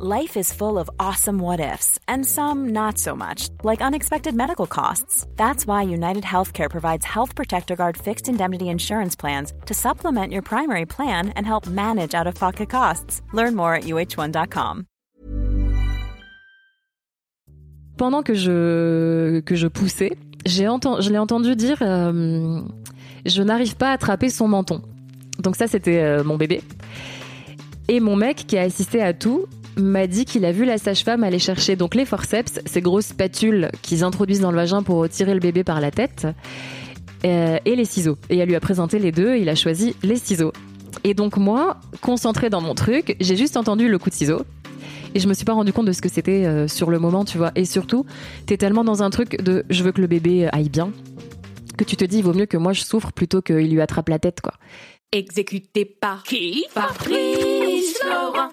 Life 0.00 0.36
is 0.36 0.52
full 0.52 0.78
of 0.78 0.88
awesome 1.00 1.40
what 1.40 1.58
ifs, 1.58 1.98
and 2.06 2.24
some 2.24 2.68
not 2.68 2.98
so 2.98 3.16
much, 3.16 3.48
like 3.64 3.82
unexpected 3.82 4.32
medical 4.32 4.68
costs. 4.68 5.26
That's 5.34 5.66
why 5.66 5.82
United 5.82 6.22
Healthcare 6.22 6.70
provides 6.70 7.04
Health 7.04 7.34
Protector 7.34 7.74
Guard 7.74 7.96
fixed 7.96 8.28
indemnity 8.28 8.68
insurance 8.68 9.16
plans 9.16 9.52
to 9.66 9.74
supplement 9.74 10.32
your 10.32 10.42
primary 10.42 10.86
plan 10.86 11.30
and 11.30 11.44
help 11.44 11.66
manage 11.66 12.14
out 12.14 12.28
of 12.28 12.36
pocket 12.36 12.70
costs. 12.70 13.22
Learn 13.32 13.56
more 13.56 13.74
at 13.74 13.86
uh1.com. 13.86 14.84
Pendant 17.96 18.22
que 18.22 18.34
je, 18.34 19.40
que 19.40 19.56
je 19.56 19.66
poussais, 19.66 20.16
je 20.46 21.10
l'ai 21.10 21.18
entendu 21.18 21.56
dire 21.56 21.78
euh, 21.82 22.62
Je 23.26 23.42
n'arrive 23.42 23.74
pas 23.74 23.88
à 23.88 23.94
attraper 23.94 24.30
son 24.30 24.46
menton. 24.46 24.80
Donc, 25.40 25.56
ça, 25.56 25.66
c'était 25.66 25.98
euh, 25.98 26.22
mon 26.22 26.36
bébé. 26.36 26.62
Et 27.88 27.98
mon 27.98 28.14
mec, 28.14 28.44
qui 28.46 28.56
a 28.58 28.62
assisté 28.62 29.02
à 29.02 29.12
tout, 29.12 29.46
m'a 29.78 30.06
dit 30.06 30.24
qu'il 30.24 30.44
a 30.44 30.52
vu 30.52 30.64
la 30.64 30.78
sage-femme 30.78 31.24
aller 31.24 31.38
chercher 31.38 31.76
donc 31.76 31.94
les 31.94 32.04
forceps, 32.04 32.60
ces 32.66 32.80
grosses 32.80 33.06
spatules 33.06 33.70
qu'ils 33.82 34.04
introduisent 34.04 34.40
dans 34.40 34.50
le 34.50 34.56
vagin 34.56 34.82
pour 34.82 34.96
retirer 34.96 35.34
le 35.34 35.40
bébé 35.40 35.64
par 35.64 35.80
la 35.80 35.90
tête, 35.90 36.26
euh, 37.24 37.58
et 37.64 37.76
les 37.76 37.84
ciseaux. 37.84 38.18
Et 38.30 38.38
elle 38.38 38.48
lui 38.48 38.56
a 38.56 38.60
présenté 38.60 38.98
les 38.98 39.12
deux, 39.12 39.34
et 39.34 39.40
il 39.40 39.48
a 39.48 39.54
choisi 39.54 39.96
les 40.02 40.16
ciseaux. 40.16 40.52
Et 41.04 41.14
donc 41.14 41.36
moi, 41.36 41.78
concentrée 42.00 42.50
dans 42.50 42.60
mon 42.60 42.74
truc, 42.74 43.16
j'ai 43.20 43.36
juste 43.36 43.56
entendu 43.56 43.88
le 43.88 43.98
coup 43.98 44.10
de 44.10 44.14
ciseau. 44.14 44.42
Et 45.14 45.20
je 45.20 45.28
me 45.28 45.34
suis 45.34 45.44
pas 45.44 45.54
rendu 45.54 45.72
compte 45.72 45.86
de 45.86 45.92
ce 45.92 46.02
que 46.02 46.08
c'était 46.08 46.44
euh, 46.44 46.68
sur 46.68 46.90
le 46.90 46.98
moment, 46.98 47.24
tu 47.24 47.38
vois. 47.38 47.52
Et 47.54 47.64
surtout, 47.64 48.04
t'es 48.46 48.56
tellement 48.56 48.84
dans 48.84 49.02
un 49.02 49.10
truc 49.10 49.42
de 49.42 49.64
je 49.70 49.82
veux 49.82 49.92
que 49.92 50.00
le 50.00 50.06
bébé 50.06 50.48
aille 50.52 50.68
bien, 50.68 50.92
que 51.76 51.84
tu 51.84 51.96
te 51.96 52.04
dis 52.04 52.18
il 52.18 52.24
vaut 52.24 52.34
mieux 52.34 52.46
que 52.46 52.56
moi 52.56 52.72
je 52.72 52.82
souffre 52.82 53.12
plutôt 53.12 53.40
qu'il 53.40 53.72
lui 53.72 53.80
attrape 53.80 54.08
la 54.08 54.18
tête, 54.18 54.40
quoi. 54.40 54.54
Exécuté 55.10 55.86
par 55.86 56.22
qui? 56.22 56.66
Fabrice 56.70 57.98
Florent. 57.98 58.50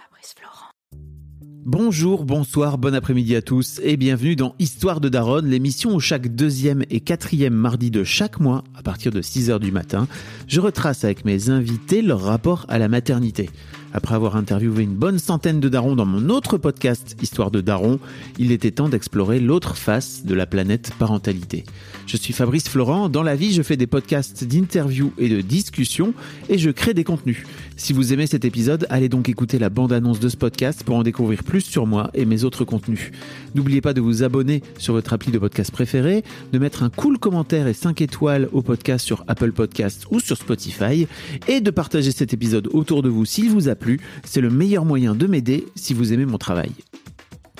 Bonjour, 1.67 2.25
bonsoir, 2.25 2.77
bon 2.77 2.93
après-midi 2.93 3.35
à 3.35 3.41
tous 3.41 3.81
et 3.81 3.97
bienvenue 3.97 4.35
dans 4.35 4.53
Histoire 4.59 5.01
de 5.01 5.09
Daronne, 5.09 5.47
l'émission 5.47 5.95
où 5.95 5.99
chaque 5.99 6.27
deuxième 6.27 6.83
et 6.91 6.99
quatrième 6.99 7.55
mardi 7.55 7.89
de 7.89 8.03
chaque 8.03 8.39
mois, 8.39 8.63
à 8.75 8.83
partir 8.83 9.11
de 9.11 9.19
6h 9.19 9.57
du 9.57 9.71
matin, 9.71 10.07
je 10.47 10.61
retrace 10.61 11.03
avec 11.03 11.25
mes 11.25 11.49
invités 11.49 12.03
leur 12.03 12.21
rapport 12.21 12.67
à 12.69 12.77
la 12.77 12.87
maternité. 12.87 13.49
Après 13.95 14.13
avoir 14.13 14.35
interviewé 14.35 14.83
une 14.83 14.93
bonne 14.93 15.19
centaine 15.19 15.61
de 15.61 15.69
darons 15.69 15.95
dans 15.95 16.05
mon 16.05 16.27
autre 16.27 16.57
podcast 16.57 17.15
Histoire 17.21 17.49
de 17.49 17.61
Daron, 17.61 17.97
il 18.37 18.51
était 18.51 18.71
temps 18.71 18.89
d'explorer 18.89 19.39
l'autre 19.39 19.77
face 19.77 20.25
de 20.25 20.35
la 20.35 20.45
planète 20.45 20.91
parentalité. 20.99 21.63
Je 22.05 22.17
suis 22.17 22.33
Fabrice 22.33 22.67
Florent, 22.67 23.07
dans 23.07 23.23
la 23.23 23.37
vie 23.37 23.53
je 23.53 23.61
fais 23.61 23.77
des 23.77 23.87
podcasts 23.87 24.43
d'interviews 24.43 25.13
et 25.17 25.29
de 25.29 25.39
discussions 25.39 26.13
et 26.49 26.57
je 26.57 26.71
crée 26.71 26.93
des 26.93 27.05
contenus. 27.05 27.43
Si 27.77 27.93
vous 27.93 28.11
aimez 28.11 28.27
cet 28.27 28.43
épisode, 28.43 28.85
allez 28.89 29.07
donc 29.07 29.29
écouter 29.29 29.59
la 29.59 29.69
bande-annonce 29.69 30.19
de 30.19 30.27
ce 30.27 30.35
podcast 30.35 30.83
pour 30.83 30.97
en 30.97 31.03
découvrir 31.03 31.45
plus 31.45 31.61
sur 31.61 31.87
moi 31.87 32.11
et 32.13 32.25
mes 32.25 32.43
autres 32.43 32.65
contenus. 32.65 33.11
N'oubliez 33.55 33.79
pas 33.79 33.93
de 33.93 34.01
vous 34.01 34.23
abonner 34.23 34.61
sur 34.77 34.93
votre 34.93 35.13
appli 35.13 35.31
de 35.31 35.39
podcast 35.39 35.71
préféré, 35.71 36.25
de 36.51 36.59
mettre 36.59 36.83
un 36.83 36.89
cool 36.89 37.17
commentaire 37.17 37.67
et 37.67 37.73
5 37.73 38.01
étoiles 38.01 38.49
au 38.51 38.61
podcast 38.61 39.05
sur 39.05 39.23
Apple 39.29 39.53
Podcasts 39.53 40.05
ou 40.11 40.19
sur 40.19 40.35
Spotify 40.35 41.07
et 41.47 41.61
de 41.61 41.71
partager 41.71 42.11
cet 42.11 42.33
épisode 42.33 42.67
autour 42.73 43.01
de 43.01 43.07
vous 43.07 43.23
s'il 43.23 43.49
vous 43.51 43.69
a 43.69 43.75
plu 43.75 43.84
c'est 44.23 44.41
le 44.41 44.49
meilleur 44.49 44.85
moyen 44.85 45.15
de 45.15 45.27
m'aider 45.27 45.65
si 45.75 45.93
vous 45.93 46.13
aimez 46.13 46.25
mon 46.25 46.37
travail. 46.37 46.71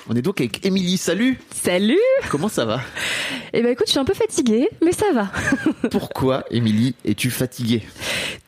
On 0.08 0.14
est 0.14 0.22
donc 0.22 0.40
avec 0.40 0.64
Émilie, 0.64 0.98
salut 0.98 1.38
Salut 1.52 1.98
Comment 2.30 2.48
ça 2.48 2.64
va? 2.64 2.80
Eh 3.52 3.60
ben 3.62 3.72
écoute, 3.72 3.86
je 3.86 3.90
suis 3.92 3.98
un 3.98 4.04
peu 4.04 4.14
fatiguée, 4.14 4.68
mais 4.84 4.92
ça 4.92 5.06
va. 5.12 5.30
Pourquoi, 5.90 6.44
Émilie, 6.50 6.94
es-tu 7.04 7.28
fatiguée? 7.30 7.82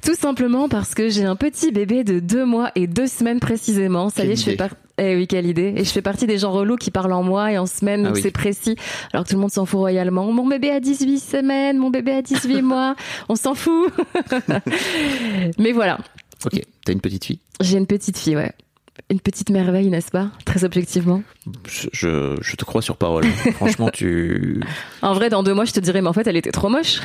Tout 0.05 0.15
simplement 0.15 0.69
parce 0.69 0.95
que 0.95 1.09
j'ai 1.09 1.25
un 1.25 1.35
petit 1.35 1.73
bébé 1.73 2.05
de 2.05 2.21
deux 2.21 2.45
mois 2.45 2.71
et 2.77 2.87
deux 2.87 3.09
semaines 3.09 3.41
précisément. 3.41 4.09
Ça 4.09 4.25
y 4.25 4.31
est, 4.31 4.37
je 4.37 4.45
fais 4.45 4.57
partie... 4.57 4.77
Eh 5.01 5.15
oui, 5.17 5.27
quelle 5.27 5.47
idée. 5.47 5.75
Et 5.77 5.85
je 5.85 5.91
fais 5.91 6.03
partie 6.03 6.27
des 6.27 6.39
gens 6.39 6.51
relous 6.51 6.77
qui 6.77 6.91
parlent 6.91 7.13
en 7.13 7.23
mois 7.23 7.53
et 7.53 7.59
en 7.59 7.67
semaines, 7.67 8.03
donc 8.03 8.17
c'est 8.19 8.33
précis. 8.33 8.77
Alors 9.13 9.25
que 9.25 9.31
tout 9.31 9.37
le 9.37 9.41
monde 9.41 9.53
s'en 9.53 9.65
fout 9.65 9.79
royalement. 9.79 10.31
Mon 10.33 10.47
bébé 10.47 10.71
a 10.71 10.81
18 10.81 11.19
semaines, 11.19 11.79
mon 11.79 11.91
bébé 11.91 12.13
a 12.13 12.23
18 12.23 12.63
mois. 12.63 12.97
On 13.29 13.37
s'en 13.37 13.55
fout. 13.55 13.93
mais 15.59 15.73
voilà. 15.73 15.99
Ok, 16.45 16.61
t'as 16.85 16.93
une 16.93 17.01
petite 17.01 17.25
fille 17.25 17.41
J'ai 17.61 17.79
une 17.79 17.87
petite 17.87 18.19
fille, 18.19 18.37
ouais. 18.37 18.53
Une 19.11 19.21
petite 19.21 19.51
merveille, 19.51 19.89
n'est-ce 19.89 20.11
pas? 20.11 20.31
Très 20.45 20.65
objectivement. 20.65 21.23
Je, 21.67 21.89
je, 22.41 22.57
te 22.57 22.65
crois 22.65 22.83
sur 22.83 22.97
parole. 22.97 23.25
Franchement, 23.55 23.91
tu. 23.91 24.61
En 25.03 25.15
vrai, 25.15 25.31
dans 25.31 25.43
deux 25.43 25.55
mois, 25.55 25.65
je 25.65 25.73
te 25.73 25.81
dirais, 25.81 26.03
mais 26.03 26.09
en 26.09 26.13
fait, 26.13 26.27
elle 26.27 26.37
était 26.37 26.51
trop 26.51 26.69
moche. 26.69 27.01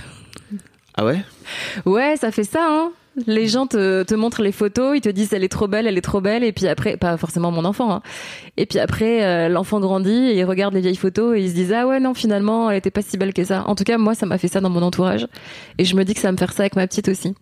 Ah 0.96 1.06
ouais? 1.06 1.24
Ouais, 1.86 2.16
ça 2.18 2.32
fait 2.32 2.44
ça, 2.44 2.66
hein. 2.68 2.92
Les 3.28 3.48
gens 3.48 3.68
te, 3.68 4.02
te, 4.04 4.16
montrent 4.16 4.42
les 4.42 4.52
photos, 4.52 4.98
ils 4.98 5.02
te 5.02 5.10
disent 5.10 5.34
elle 5.34 5.44
est 5.44 5.52
trop 5.52 5.68
belle, 5.68 5.86
elle 5.86 6.00
est 6.00 6.02
trop 6.02 6.20
belle, 6.20 6.44
et 6.44 6.52
puis 6.52 6.68
après, 6.68 6.98
pas 6.98 7.16
forcément 7.18 7.52
mon 7.52 7.64
enfant, 7.64 7.94
hein. 7.94 8.02
et 8.58 8.66
puis 8.66 8.80
après 8.80 9.24
euh, 9.24 9.50
l'enfant 9.50 9.80
grandit 9.80 10.10
et 10.32 10.40
il 10.40 10.46
regarde 10.46 10.74
les 10.74 10.82
vieilles 10.82 10.96
photos 10.96 11.38
et 11.38 11.42
ils 11.42 11.50
se 11.50 11.54
disent 11.54 11.74
ah 11.74 11.86
ouais 11.86 12.00
non 12.00 12.16
finalement 12.16 12.72
elle 12.72 12.78
était 12.78 12.90
pas 12.90 13.04
si 13.04 13.18
belle 13.18 13.34
que 13.34 13.44
ça. 13.44 13.66
En 13.68 13.76
tout 13.76 13.84
cas 13.84 14.00
moi 14.00 14.16
ça 14.16 14.26
m'a 14.26 14.40
fait 14.40 14.48
ça 14.48 14.62
dans 14.62 14.72
mon 14.72 14.82
entourage 14.82 15.28
et 15.78 15.86
je 15.86 15.96
me 15.96 16.04
dis 16.06 16.16
que 16.16 16.22
ça 16.22 16.30
va 16.30 16.32
me 16.32 16.38
faire 16.38 16.54
ça 16.54 16.64
avec 16.64 16.76
ma 16.76 16.88
petite 16.88 17.08
aussi 17.08 17.36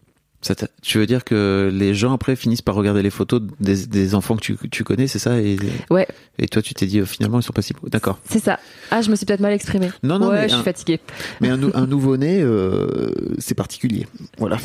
tu 0.81 0.97
veux 0.97 1.05
dire 1.05 1.23
que 1.23 1.69
les 1.71 1.93
gens 1.93 2.13
après 2.13 2.35
finissent 2.35 2.61
par 2.61 2.75
regarder 2.75 3.03
les 3.03 3.09
photos 3.09 3.41
des, 3.59 3.85
des 3.85 4.15
enfants 4.15 4.35
que 4.35 4.41
tu, 4.41 4.57
tu 4.69 4.83
connais, 4.83 5.07
c'est 5.07 5.19
ça? 5.19 5.39
Et, 5.39 5.57
Ouais. 5.89 6.07
Et 6.39 6.47
toi, 6.47 6.61
tu 6.61 6.73
t'es 6.73 6.87
dit 6.87 7.01
oh, 7.01 7.05
finalement 7.05 7.39
ils 7.39 7.43
sont 7.43 7.53
pas 7.53 7.61
si 7.61 7.73
beaux. 7.73 7.87
D'accord. 7.89 8.19
C'est 8.27 8.39
ça. 8.43 8.59
Ah, 8.89 9.01
je 9.01 9.11
me 9.11 9.15
suis 9.15 9.25
peut-être 9.25 9.39
mal 9.39 9.53
exprimée. 9.53 9.91
Non, 10.03 10.17
non, 10.17 10.29
ouais, 10.29 10.49
je 10.49 10.55
suis 10.55 10.63
fatiguée. 10.63 10.99
Mais 11.39 11.49
un, 11.49 11.59
un 11.73 11.85
nouveau-né, 11.87 12.41
euh, 12.41 13.11
c'est 13.37 13.55
particulier. 13.55 14.07
Voilà. 14.39 14.57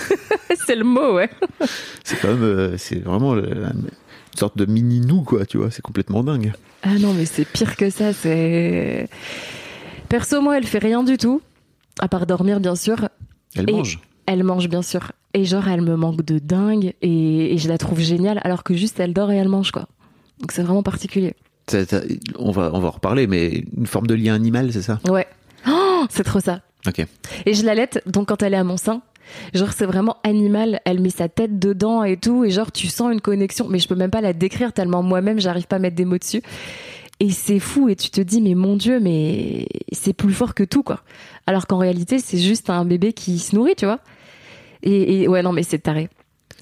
c'est 0.66 0.76
le 0.76 0.84
mot, 0.84 1.14
ouais. 1.14 1.30
c'est 2.04 2.20
quand 2.20 2.28
même, 2.28 2.42
euh, 2.42 2.76
c'est 2.76 3.02
vraiment 3.02 3.34
une 3.36 3.88
sorte 4.36 4.58
de 4.58 4.66
mini 4.66 5.00
nous, 5.00 5.22
quoi. 5.22 5.46
Tu 5.46 5.56
vois, 5.56 5.70
c'est 5.70 5.82
complètement 5.82 6.22
dingue. 6.22 6.52
Ah 6.82 6.98
non, 6.98 7.14
mais 7.14 7.24
c'est 7.24 7.46
pire 7.46 7.76
que 7.76 7.88
ça. 7.88 8.12
C'est 8.12 9.08
perso, 10.08 10.42
moi, 10.42 10.58
elle 10.58 10.66
fait 10.66 10.78
rien 10.78 11.02
du 11.02 11.16
tout, 11.16 11.40
à 11.98 12.08
part 12.08 12.26
dormir, 12.26 12.60
bien 12.60 12.76
sûr. 12.76 13.08
Elle 13.56 13.70
mange. 13.70 14.00
Elle 14.26 14.44
mange 14.44 14.68
bien 14.68 14.82
sûr. 14.82 15.12
Et 15.34 15.44
genre, 15.44 15.66
elle 15.68 15.80
me 15.80 15.96
manque 15.96 16.24
de 16.24 16.38
dingue 16.38 16.94
et, 17.02 17.56
je 17.58 17.68
la 17.68 17.78
trouve 17.78 18.00
géniale 18.00 18.40
alors 18.44 18.62
que 18.62 18.74
juste 18.74 19.00
elle 19.00 19.12
dort 19.12 19.30
et 19.32 19.36
elle 19.36 19.48
mange 19.48 19.70
quoi. 19.70 19.86
Donc 20.40 20.52
c'est 20.52 20.62
vraiment 20.62 20.82
particulier. 20.82 21.34
on, 22.38 22.50
va, 22.50 22.70
on 22.72 22.80
va 22.80 22.88
en 22.88 22.92
reparler, 22.92 23.26
mais 23.26 23.64
une 23.76 23.86
forme 23.86 24.06
de 24.06 24.14
lien 24.14 24.34
animal, 24.34 24.72
c'est 24.72 24.82
ça? 24.82 25.00
Ouais. 25.08 25.26
Oh, 25.68 26.04
c'est 26.10 26.24
trop 26.24 26.40
ça. 26.40 26.60
Ok. 26.86 27.04
Et 27.46 27.54
je 27.54 27.64
l'allaite, 27.64 28.02
donc 28.06 28.28
quand 28.28 28.42
elle 28.42 28.54
est 28.54 28.58
à 28.58 28.64
mon 28.64 28.76
sein, 28.76 29.02
genre 29.54 29.72
c'est 29.72 29.86
vraiment 29.86 30.18
animal, 30.22 30.80
elle 30.84 31.00
met 31.00 31.10
sa 31.10 31.28
tête 31.28 31.58
dedans 31.58 32.04
et 32.04 32.16
tout, 32.16 32.44
et 32.44 32.50
genre 32.50 32.70
tu 32.70 32.88
sens 32.88 33.12
une 33.12 33.20
connexion, 33.20 33.66
mais 33.68 33.78
je 33.78 33.88
peux 33.88 33.94
même 33.94 34.10
pas 34.10 34.20
la 34.20 34.32
décrire 34.32 34.72
tellement 34.72 35.02
moi-même 35.02 35.40
j'arrive 35.40 35.66
pas 35.66 35.76
à 35.76 35.78
mettre 35.78 35.96
des 35.96 36.04
mots 36.04 36.18
dessus. 36.18 36.42
Et 37.20 37.30
c'est 37.30 37.60
fou, 37.60 37.88
et 37.88 37.96
tu 37.96 38.10
te 38.10 38.20
dis, 38.20 38.42
mais 38.42 38.54
mon 38.54 38.76
Dieu, 38.76 38.98
mais 38.98 39.68
c'est 39.92 40.12
plus 40.12 40.34
fort 40.34 40.54
que 40.54 40.64
tout, 40.64 40.82
quoi. 40.82 41.00
Alors 41.46 41.66
qu'en 41.66 41.78
réalité, 41.78 42.18
c'est 42.18 42.38
juste 42.38 42.70
un 42.70 42.84
bébé 42.84 43.12
qui 43.12 43.38
se 43.38 43.54
nourrit, 43.54 43.76
tu 43.76 43.84
vois. 43.84 44.00
Et, 44.84 45.26
ouais, 45.28 45.42
non, 45.42 45.52
mais 45.52 45.62
c'est 45.62 45.78
taré. 45.80 46.08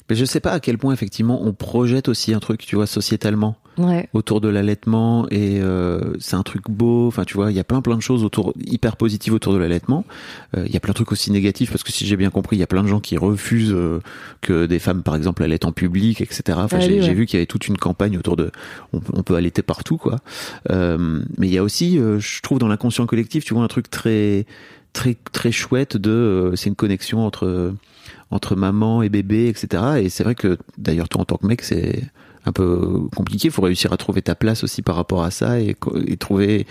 Mais 0.09 0.17
je 0.17 0.25
sais 0.25 0.41
pas 0.41 0.53
à 0.53 0.61
quel 0.61 0.79
point 0.79 0.93
effectivement 0.93 1.43
on 1.43 1.53
projette 1.53 2.09
aussi 2.09 2.35
un 2.35 2.41
truc, 2.41 2.65
tu 2.67 2.77
vois, 2.77 2.87
sociétalement, 2.87 3.57
ouais. 3.79 4.09
autour 4.15 4.41
de 4.41 4.49
l'allaitement 4.49 5.27
et 5.31 5.61
euh, 5.61 6.13
c'est 6.19 6.35
un 6.37 6.43
truc 6.43 6.65
beau. 6.69 7.07
Enfin, 7.07 7.25
tu 7.25 7.35
vois, 7.35 7.51
il 7.51 7.57
y 7.57 7.61
a 7.61 7.65
plein 7.65 7.81
plein 7.83 7.97
de 7.97 8.03
choses 8.03 8.25
autour 8.25 8.53
hyper 8.65 8.97
positives 8.97 9.33
autour 9.33 9.53
de 9.55 9.59
l'allaitement. 9.59 10.05
Euh, 10.57 10.65
il 10.67 10.73
y 10.73 10.77
a 10.77 10.81
plein 10.81 10.91
de 10.91 10.97
trucs 10.97 11.13
aussi 11.13 11.31
négatifs 11.31 11.71
parce 11.71 11.83
que 11.85 11.93
si 11.93 12.05
j'ai 12.07 12.17
bien 12.17 12.31
compris, 12.31 12.57
il 12.57 12.59
y 12.59 12.63
a 12.65 12.67
plein 12.67 12.83
de 12.83 12.89
gens 12.89 13.01
qui 13.01 13.17
refusent 13.17 13.73
euh, 13.73 14.01
que 14.41 14.67
des 14.67 14.79
femmes, 14.81 15.03
par 15.03 15.15
exemple, 15.17 15.43
allaitent 15.45 15.65
en 15.65 15.73
public, 15.73 16.21
etc. 16.21 16.59
Enfin, 16.63 16.79
Ah 16.81 16.85
oui, 16.85 17.01
j'ai 17.01 17.09
ouais. 17.09 17.15
vu 17.15 17.27
qu'il 17.27 17.37
y 17.37 17.41
avait 17.41 17.47
toute 17.47 17.69
une 17.69 17.79
campagne 17.79 18.19
autour 18.19 18.37
de, 18.37 18.51
on, 18.93 19.01
peut- 19.01 19.13
on 19.17 19.23
peut 19.23 19.35
allaiter 19.37 19.63
partout, 19.63 19.99
quoi. 19.99 20.17
Euh, 20.71 21.23
mais 21.39 21.47
il 21.49 21.53
y 21.55 21.59
a 21.59 21.63
aussi, 21.63 21.99
euh, 21.99 22.19
je 22.19 22.41
trouve, 22.43 22.59
dans 22.59 22.69
l'inconscient 22.69 23.07
collectif, 23.07 23.45
tu 23.45 23.55
vois, 23.55 23.63
un 23.63 23.69
truc 23.69 23.89
très 23.89 24.47
très 24.93 25.17
très 25.33 25.53
chouette 25.53 25.97
de, 25.97 26.11
euh, 26.11 26.57
c'est 26.57 26.69
une 26.69 26.77
connexion 26.77 27.25
entre 27.25 27.73
entre 28.33 28.57
maman 28.57 29.03
et 29.03 29.09
bébé, 29.09 29.49
etc. 29.49 29.83
Et 30.01 30.09
c'est 30.09 30.25
vrai 30.25 30.35
que 30.35 30.59
d'ailleurs 30.79 31.09
toi 31.09 31.21
en 31.21 31.25
tant 31.25 31.37
que 31.37 31.47
mec, 31.47 31.63
c'est 31.63 32.03
un 32.45 32.53
peu 32.53 33.03
compliqué. 33.15 33.49
Il 33.49 33.51
faut 33.51 33.63
réussir 33.63 33.93
à 33.93 33.97
trouver 33.97 34.23
ta 34.23 34.35
place 34.35 34.65
aussi 34.65 34.83
par 34.83 34.97
rapport 34.97 35.23
à 35.23 35.31
ça 35.31 35.61
et, 35.61 35.77
et 36.07 36.17
trouver 36.17 36.67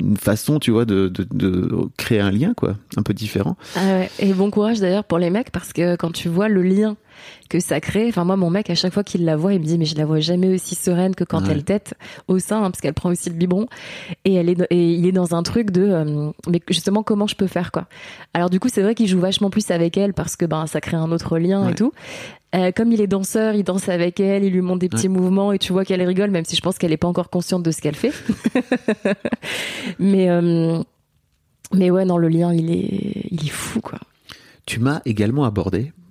une 0.00 0.16
façon, 0.16 0.58
tu 0.58 0.70
vois, 0.70 0.84
de, 0.84 1.08
de, 1.08 1.26
de 1.32 1.70
créer 1.96 2.20
un 2.20 2.30
lien, 2.30 2.54
quoi, 2.54 2.76
un 2.96 3.02
peu 3.02 3.14
différent. 3.14 3.56
Ah 3.76 3.80
ouais. 3.98 4.10
Et 4.18 4.32
bon 4.32 4.50
courage 4.50 4.80
d'ailleurs 4.80 5.04
pour 5.04 5.18
les 5.18 5.30
mecs 5.30 5.50
parce 5.50 5.72
que 5.72 5.96
quand 5.96 6.12
tu 6.12 6.28
vois 6.28 6.48
le 6.48 6.62
lien 6.62 6.96
que 7.48 7.60
ça 7.60 7.80
crée, 7.80 8.06
enfin 8.08 8.24
moi 8.24 8.36
mon 8.36 8.50
mec 8.50 8.68
à 8.68 8.74
chaque 8.74 8.92
fois 8.92 9.02
qu'il 9.02 9.24
la 9.24 9.36
voit, 9.36 9.54
il 9.54 9.60
me 9.60 9.64
dit 9.64 9.78
mais 9.78 9.86
je 9.86 9.96
la 9.96 10.04
vois 10.04 10.20
jamais 10.20 10.52
aussi 10.54 10.74
sereine 10.74 11.14
que 11.14 11.24
quand 11.24 11.42
Ouais. 11.46 11.52
elle 11.52 11.64
tète 11.64 11.94
au 12.28 12.38
sein 12.38 12.58
hein, 12.62 12.70
parce 12.70 12.80
qu'elle 12.80 12.92
prend 12.94 13.10
aussi 13.10 13.30
le 13.30 13.36
biberon 13.36 13.66
et 14.26 14.34
elle 14.34 14.48
est 14.50 14.60
et 14.70 14.92
il 14.92 15.06
est 15.06 15.12
dans 15.12 15.34
un 15.34 15.42
truc 15.42 15.70
de 15.70 15.82
euh, 15.82 16.30
mais 16.48 16.60
justement 16.68 17.02
comment 17.02 17.26
je 17.26 17.34
peux 17.36 17.46
faire 17.46 17.72
quoi. 17.72 17.86
Alors 18.34 18.50
du 18.50 18.60
coup 18.60 18.68
c'est 18.70 18.82
vrai 18.82 18.94
qu'il 18.94 19.06
joue 19.08 19.20
vachement 19.20 19.48
plus 19.48 19.70
avec 19.70 19.96
elle 19.96 20.12
parce 20.12 20.36
que 20.36 20.44
ben 20.44 20.66
ça 20.66 20.80
crée 20.82 20.96
un 20.98 21.10
autre 21.10 21.38
lien 21.38 21.64
Ouais. 21.64 21.72
et 21.72 21.74
tout. 21.74 21.92
Euh, 22.56 22.72
comme 22.74 22.92
il 22.92 23.00
est 23.00 23.06
danseur, 23.06 23.54
il 23.54 23.64
danse 23.64 23.88
avec 23.88 24.18
elle, 24.18 24.44
il 24.44 24.52
lui 24.52 24.62
montre 24.62 24.78
des 24.78 24.88
petits 24.88 25.08
mouvements 25.08 25.52
et 25.52 25.58
tu 25.58 25.72
vois 25.72 25.84
qu'elle 25.84 26.02
rigole 26.02 26.30
même 26.30 26.44
si 26.44 26.56
je 26.56 26.62
pense 26.62 26.78
qu'elle 26.78 26.92
est 26.92 26.96
pas 26.96 27.08
encore 27.08 27.28
consciente 27.28 27.62
de 27.62 27.70
ce 27.70 27.82
qu'elle 27.82 27.96
fait. 27.96 28.12
mais 29.98 30.30
euh, 30.30 30.82
mais 31.74 31.90
ouais 31.90 32.04
non 32.04 32.16
le 32.16 32.28
lien 32.28 32.54
il 32.54 32.70
est 32.70 33.26
il 33.30 33.46
est 33.46 33.50
fou 33.50 33.80
quoi. 33.80 33.98
Tu 34.64 34.80
m'as 34.80 35.00
également 35.04 35.44
abordé 35.44 35.92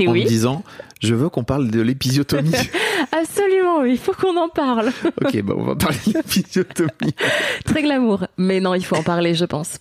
en 0.00 0.12
oui. 0.12 0.22
me 0.22 0.26
disant, 0.26 0.64
je 1.00 1.14
veux 1.14 1.28
qu'on 1.28 1.44
parle 1.44 1.70
de 1.70 1.80
l'épisiotomie. 1.80 2.52
Absolument, 3.12 3.84
il 3.84 3.98
faut 3.98 4.12
qu'on 4.12 4.36
en 4.36 4.48
parle. 4.48 4.90
Ok, 5.24 5.40
bah 5.42 5.54
on 5.56 5.64
va 5.64 5.76
parler 5.76 5.98
de 6.06 6.12
l'épisiotomie. 6.14 7.14
Très 7.64 7.82
glamour. 7.82 8.26
Mais 8.38 8.58
non, 8.60 8.74
il 8.74 8.84
faut 8.84 8.96
en 8.96 9.04
parler, 9.04 9.34
je 9.34 9.44
pense. 9.44 9.78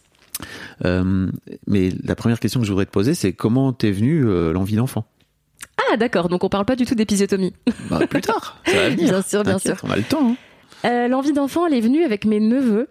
Euh, 0.84 1.32
mais 1.66 1.90
la 2.04 2.16
première 2.16 2.40
question 2.40 2.60
que 2.60 2.66
je 2.66 2.72
voudrais 2.72 2.86
te 2.86 2.92
poser, 2.92 3.16
c'est 3.16 3.34
comment 3.34 3.74
t'es 3.74 3.92
venue 3.92 4.26
euh, 4.26 4.52
l'envie 4.52 4.76
d'enfant? 4.76 5.06
Ah, 5.92 5.98
d'accord. 5.98 6.30
Donc 6.30 6.44
on 6.44 6.50
parle 6.50 6.66
pas 6.66 6.76
du 6.76 6.86
tout 6.86 6.96
d'épisiotomie. 6.96 7.54
bah, 7.90 8.00
Plus 8.08 8.22
tard, 8.22 8.62
ça 8.66 8.74
va 8.74 8.90
venir. 8.90 9.10
Bien 9.12 9.22
sûr, 9.22 9.44
bien 9.44 9.60
sûr. 9.60 9.76
On 9.84 9.92
a 9.92 9.96
le 9.98 10.04
temps. 10.04 10.30
hein. 10.32 10.36
Euh, 10.86 11.08
L'envie 11.08 11.34
d'enfant, 11.34 11.66
elle 11.68 11.74
est 11.74 11.82
venue 11.82 12.04
avec 12.04 12.26
mes 12.26 12.40
neveux. 12.40 12.88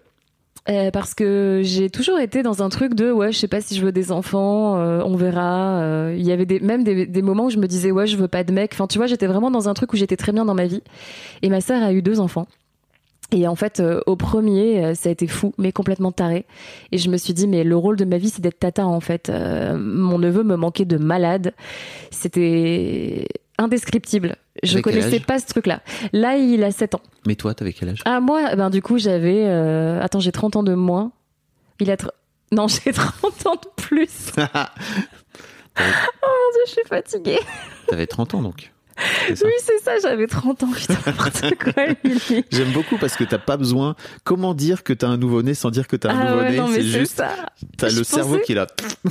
Euh, 0.67 0.89
parce 0.89 1.13
que 1.13 1.61
j'ai 1.63 1.91
toujours 1.91 2.17
été 2.19 2.41
dans 2.41 2.63
un 2.63 2.69
truc 2.69 2.95
de 2.95 3.11
ouais 3.11 3.31
je 3.31 3.37
sais 3.37 3.47
pas 3.47 3.61
si 3.61 3.75
je 3.75 3.85
veux 3.85 3.91
des 3.91 4.11
enfants 4.11 4.77
euh, 4.79 4.99
on 5.05 5.15
verra 5.15 5.79
Euh, 5.81 6.15
il 6.17 6.25
y 6.25 6.31
avait 6.31 6.47
des, 6.47 6.59
même 6.59 6.83
des, 6.83 7.05
des 7.05 7.21
moments 7.21 7.45
où 7.45 7.49
je 7.51 7.57
me 7.59 7.67
disais 7.67 7.91
ouais 7.91 8.07
je 8.07 8.17
veux 8.17 8.27
pas 8.27 8.43
de 8.43 8.51
mec 8.51 8.71
enfin 8.73 8.87
tu 8.87 8.97
vois 8.97 9.05
j'étais 9.05 9.27
vraiment 9.27 9.51
dans 9.51 9.69
un 9.69 9.75
truc 9.75 9.93
où 9.93 9.95
j'étais 9.95 10.15
très 10.17 10.31
bien 10.31 10.43
dans 10.43 10.55
ma 10.55 10.65
vie 10.65 10.81
et 11.43 11.49
ma 11.49 11.61
sœur 11.61 11.83
a 11.83 11.93
eu 11.93 12.01
deux 12.01 12.19
enfants 12.19 12.47
et 13.31 13.47
en 13.47 13.55
fait 13.55 13.79
euh, 13.79 14.01
au 14.05 14.15
premier 14.15 14.83
euh, 14.85 14.93
ça 14.95 15.09
a 15.09 15.11
été 15.11 15.27
fou 15.27 15.53
mais 15.57 15.71
complètement 15.71 16.11
taré 16.11 16.45
et 16.91 16.97
je 16.99 17.09
me 17.09 17.17
suis 17.17 17.33
dit 17.33 17.47
mais 17.47 17.63
le 17.63 17.75
rôle 17.75 17.95
de 17.95 18.05
ma 18.05 18.17
vie 18.17 18.29
c'est 18.29 18.41
d'être 18.41 18.59
tata 18.59 18.85
en 18.85 18.99
fait 18.99 19.29
Euh, 19.29 19.75
mon 19.77 20.19
neveu 20.19 20.43
me 20.43 20.55
manquait 20.55 20.85
de 20.85 20.97
malade 20.97 21.53
c'était 22.11 23.27
indescriptible 23.57 24.35
je 24.63 24.73
quel 24.73 24.81
connaissais 24.83 25.19
pas 25.19 25.39
ce 25.39 25.45
truc 25.47 25.65
là 25.67 25.81
là 26.13 26.37
il 26.37 26.63
a 26.63 26.71
7 26.71 26.95
ans 26.95 27.01
Mais 27.27 27.35
toi, 27.35 27.53
t'avais 27.53 27.73
quel 27.73 27.89
âge? 27.89 28.01
Ah 28.05 28.19
moi, 28.19 28.55
ben 28.55 28.69
du 28.69 28.81
coup 28.81 28.97
j'avais, 28.97 29.45
attends 30.01 30.19
j'ai 30.19 30.31
30 30.31 30.55
ans 30.57 30.63
de 30.63 30.73
moins. 30.75 31.11
Il 31.81 31.91
a, 31.91 31.95
tr- 31.95 32.09
non 32.53 32.67
j'ai 32.67 32.91
30 32.93 33.45
ans 33.47 33.55
de 33.55 33.81
plus. 33.83 34.31
oh 34.37 34.41
mon 35.77 36.51
dieu, 36.53 36.61
je 36.67 36.71
suis 36.71 36.81
fatiguée. 36.87 37.39
T'avais 37.87 38.07
30 38.07 38.35
ans 38.35 38.41
donc. 38.41 38.71
Oui 39.29 39.51
c'est 39.61 39.79
ça, 39.83 39.91
j'avais 40.01 40.27
30 40.27 40.63
ans. 40.63 40.67
Putain 40.73 40.93
n'importe 41.05 41.55
quoi 41.55 41.83
Émilie. 42.03 42.45
J'aime 42.51 42.71
beaucoup 42.71 42.97
parce 42.97 43.15
que 43.15 43.23
t'as 43.23 43.37
pas 43.37 43.57
besoin. 43.57 43.95
Comment 44.23 44.53
dire 44.53 44.83
que 44.83 44.93
t'as 44.93 45.07
un 45.07 45.17
nouveau-né 45.17 45.53
sans 45.53 45.69
dire 45.69 45.87
que 45.87 45.95
t'as 45.95 46.11
un 46.11 46.17
Ah 46.19 46.23
ouais, 46.23 46.31
nouveau-né? 46.51 46.57
non 46.57 46.67
mais 46.69 46.75
C'est 46.75 46.83
juste, 46.99 47.17
ça. 47.17 47.29
t'as 47.77 47.89
le 47.89 48.03
cerveau 48.03 48.39
qui 48.39 48.53
est 48.53 48.55
là. 48.55 48.67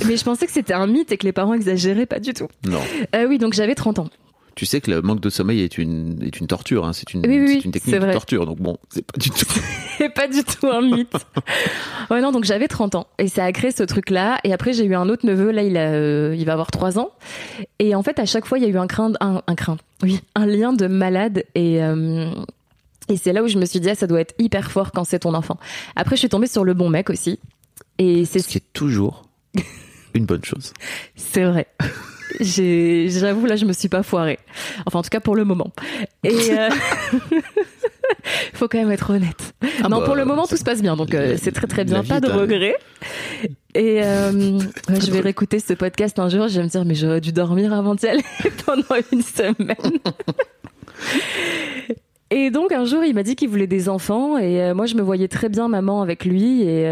Mais 0.06 0.16
je 0.16 0.24
pensais 0.24 0.46
que 0.46 0.52
c'était 0.52 0.72
un 0.74 0.86
mythe 0.86 1.12
et 1.12 1.18
que 1.18 1.26
les 1.26 1.32
parents 1.32 1.54
exagéraient 1.54 2.06
pas 2.06 2.18
du 2.20 2.32
tout. 2.32 2.48
Non. 2.66 2.80
Euh, 3.14 3.26
oui 3.28 3.38
donc 3.38 3.52
j'avais 3.52 3.74
30 3.74 3.98
ans. 3.98 4.08
Tu 4.56 4.66
sais 4.66 4.80
que 4.80 4.90
le 4.90 5.02
manque 5.02 5.20
de 5.20 5.30
sommeil 5.30 5.60
est 5.62 5.78
une, 5.78 6.22
est 6.22 6.38
une 6.38 6.46
torture. 6.46 6.84
Hein. 6.84 6.92
C'est 6.92 7.12
une, 7.12 7.26
Oui, 7.26 7.60
une 7.64 7.72
technique 7.72 7.96
de 7.98 8.12
torture. 8.12 8.46
Donc 8.46 8.58
bon, 8.60 8.78
c'est 8.88 9.04
pas 9.04 9.18
du 9.18 9.30
tout. 9.30 9.46
C'est 9.98 10.08
pas 10.12 10.26
du 10.26 10.42
tout 10.42 10.66
un 10.66 10.82
mythe. 10.82 11.14
ouais, 12.10 12.20
non, 12.20 12.32
donc 12.32 12.42
j'avais 12.42 12.66
30 12.66 12.96
ans. 12.96 13.06
Et 13.18 13.28
ça 13.28 13.44
a 13.44 13.52
créé 13.52 13.70
ce 13.70 13.84
truc-là. 13.84 14.38
Et 14.42 14.52
après, 14.52 14.72
j'ai 14.72 14.84
eu 14.84 14.94
un 14.96 15.08
autre 15.08 15.24
neveu. 15.24 15.52
Là, 15.52 15.62
il, 15.62 15.76
a, 15.76 15.92
euh, 15.92 16.34
il 16.36 16.44
va 16.44 16.52
avoir 16.54 16.72
3 16.72 16.98
ans. 16.98 17.12
Et 17.78 17.94
en 17.94 18.02
fait, 18.02 18.18
à 18.18 18.26
chaque 18.26 18.44
fois, 18.44 18.58
il 18.58 18.64
y 18.64 18.66
a 18.66 18.70
eu 18.70 18.76
un 18.76 18.88
craint, 18.88 19.12
un, 19.20 19.40
un 19.46 19.54
craint. 19.54 19.76
Oui, 20.02 20.20
un 20.34 20.46
lien 20.46 20.72
de 20.72 20.88
malade. 20.88 21.44
Et, 21.54 21.80
euh, 21.80 22.28
et 23.08 23.16
c'est 23.16 23.32
là 23.32 23.44
où 23.44 23.46
je 23.46 23.56
me 23.56 23.66
suis 23.66 23.78
dit, 23.78 23.88
ah, 23.88 23.94
ça 23.94 24.08
doit 24.08 24.20
être 24.20 24.34
hyper 24.40 24.72
fort 24.72 24.90
quand 24.90 25.04
c'est 25.04 25.20
ton 25.20 25.34
enfant. 25.34 25.58
Après, 25.94 26.16
je 26.16 26.20
suis 26.20 26.28
tombée 26.28 26.48
sur 26.48 26.64
le 26.64 26.74
bon 26.74 26.90
mec 26.90 27.08
aussi. 27.08 27.38
Et 27.98 28.24
c'est 28.24 28.40
Ce 28.40 28.48
qui 28.48 28.58
est 28.58 28.72
toujours 28.72 29.22
une 30.14 30.26
bonne 30.26 30.44
chose. 30.44 30.72
c'est 31.14 31.44
vrai. 31.44 31.68
J'avoue, 32.40 33.46
là, 33.46 33.56
je 33.56 33.64
me 33.64 33.72
suis 33.72 33.88
pas 33.88 34.02
foirée. 34.02 34.38
Enfin, 34.86 34.98
en 34.98 35.02
tout 35.02 35.10
cas, 35.10 35.20
pour 35.20 35.36
le 35.36 35.44
moment. 35.44 35.70
Et 36.22 36.50
euh, 36.50 36.68
faut 38.54 38.68
quand 38.68 38.78
même 38.78 38.90
être 38.90 39.10
honnête. 39.10 39.54
Ah 39.82 39.88
non, 39.88 39.98
bah, 39.98 40.04
pour 40.06 40.14
le 40.14 40.24
moment, 40.24 40.46
tout 40.46 40.56
se 40.56 40.64
passe 40.64 40.82
bien, 40.82 40.96
donc 40.96 41.14
euh, 41.14 41.36
c'est 41.40 41.52
très 41.52 41.66
très 41.66 41.84
bien, 41.84 42.02
pas 42.02 42.20
de 42.20 42.30
regrets. 42.30 42.76
Et 43.74 44.02
euh, 44.02 44.58
je 44.88 45.10
vais 45.10 45.20
réécouter 45.20 45.58
ce 45.58 45.74
podcast 45.74 46.18
un 46.18 46.28
jour, 46.28 46.48
je 46.48 46.58
vais 46.58 46.64
me 46.64 46.68
dire, 46.68 46.84
mais 46.84 46.94
j'aurais 46.94 47.20
dû 47.20 47.32
dormir 47.32 47.72
avant 47.72 47.94
d'y 47.94 48.06
aller 48.06 48.24
pendant 48.64 48.82
une 49.12 49.22
semaine. 49.22 49.98
Et 52.30 52.50
donc 52.50 52.72
un 52.72 52.84
jour, 52.84 53.04
il 53.04 53.14
m'a 53.14 53.22
dit 53.22 53.36
qu'il 53.36 53.48
voulait 53.48 53.66
des 53.66 53.88
enfants, 53.88 54.38
et 54.38 54.62
euh, 54.62 54.74
moi 54.74 54.86
je 54.86 54.94
me 54.94 55.02
voyais 55.02 55.28
très 55.28 55.48
bien 55.48 55.68
maman 55.68 56.02
avec 56.02 56.24
lui, 56.24 56.62
et, 56.62 56.82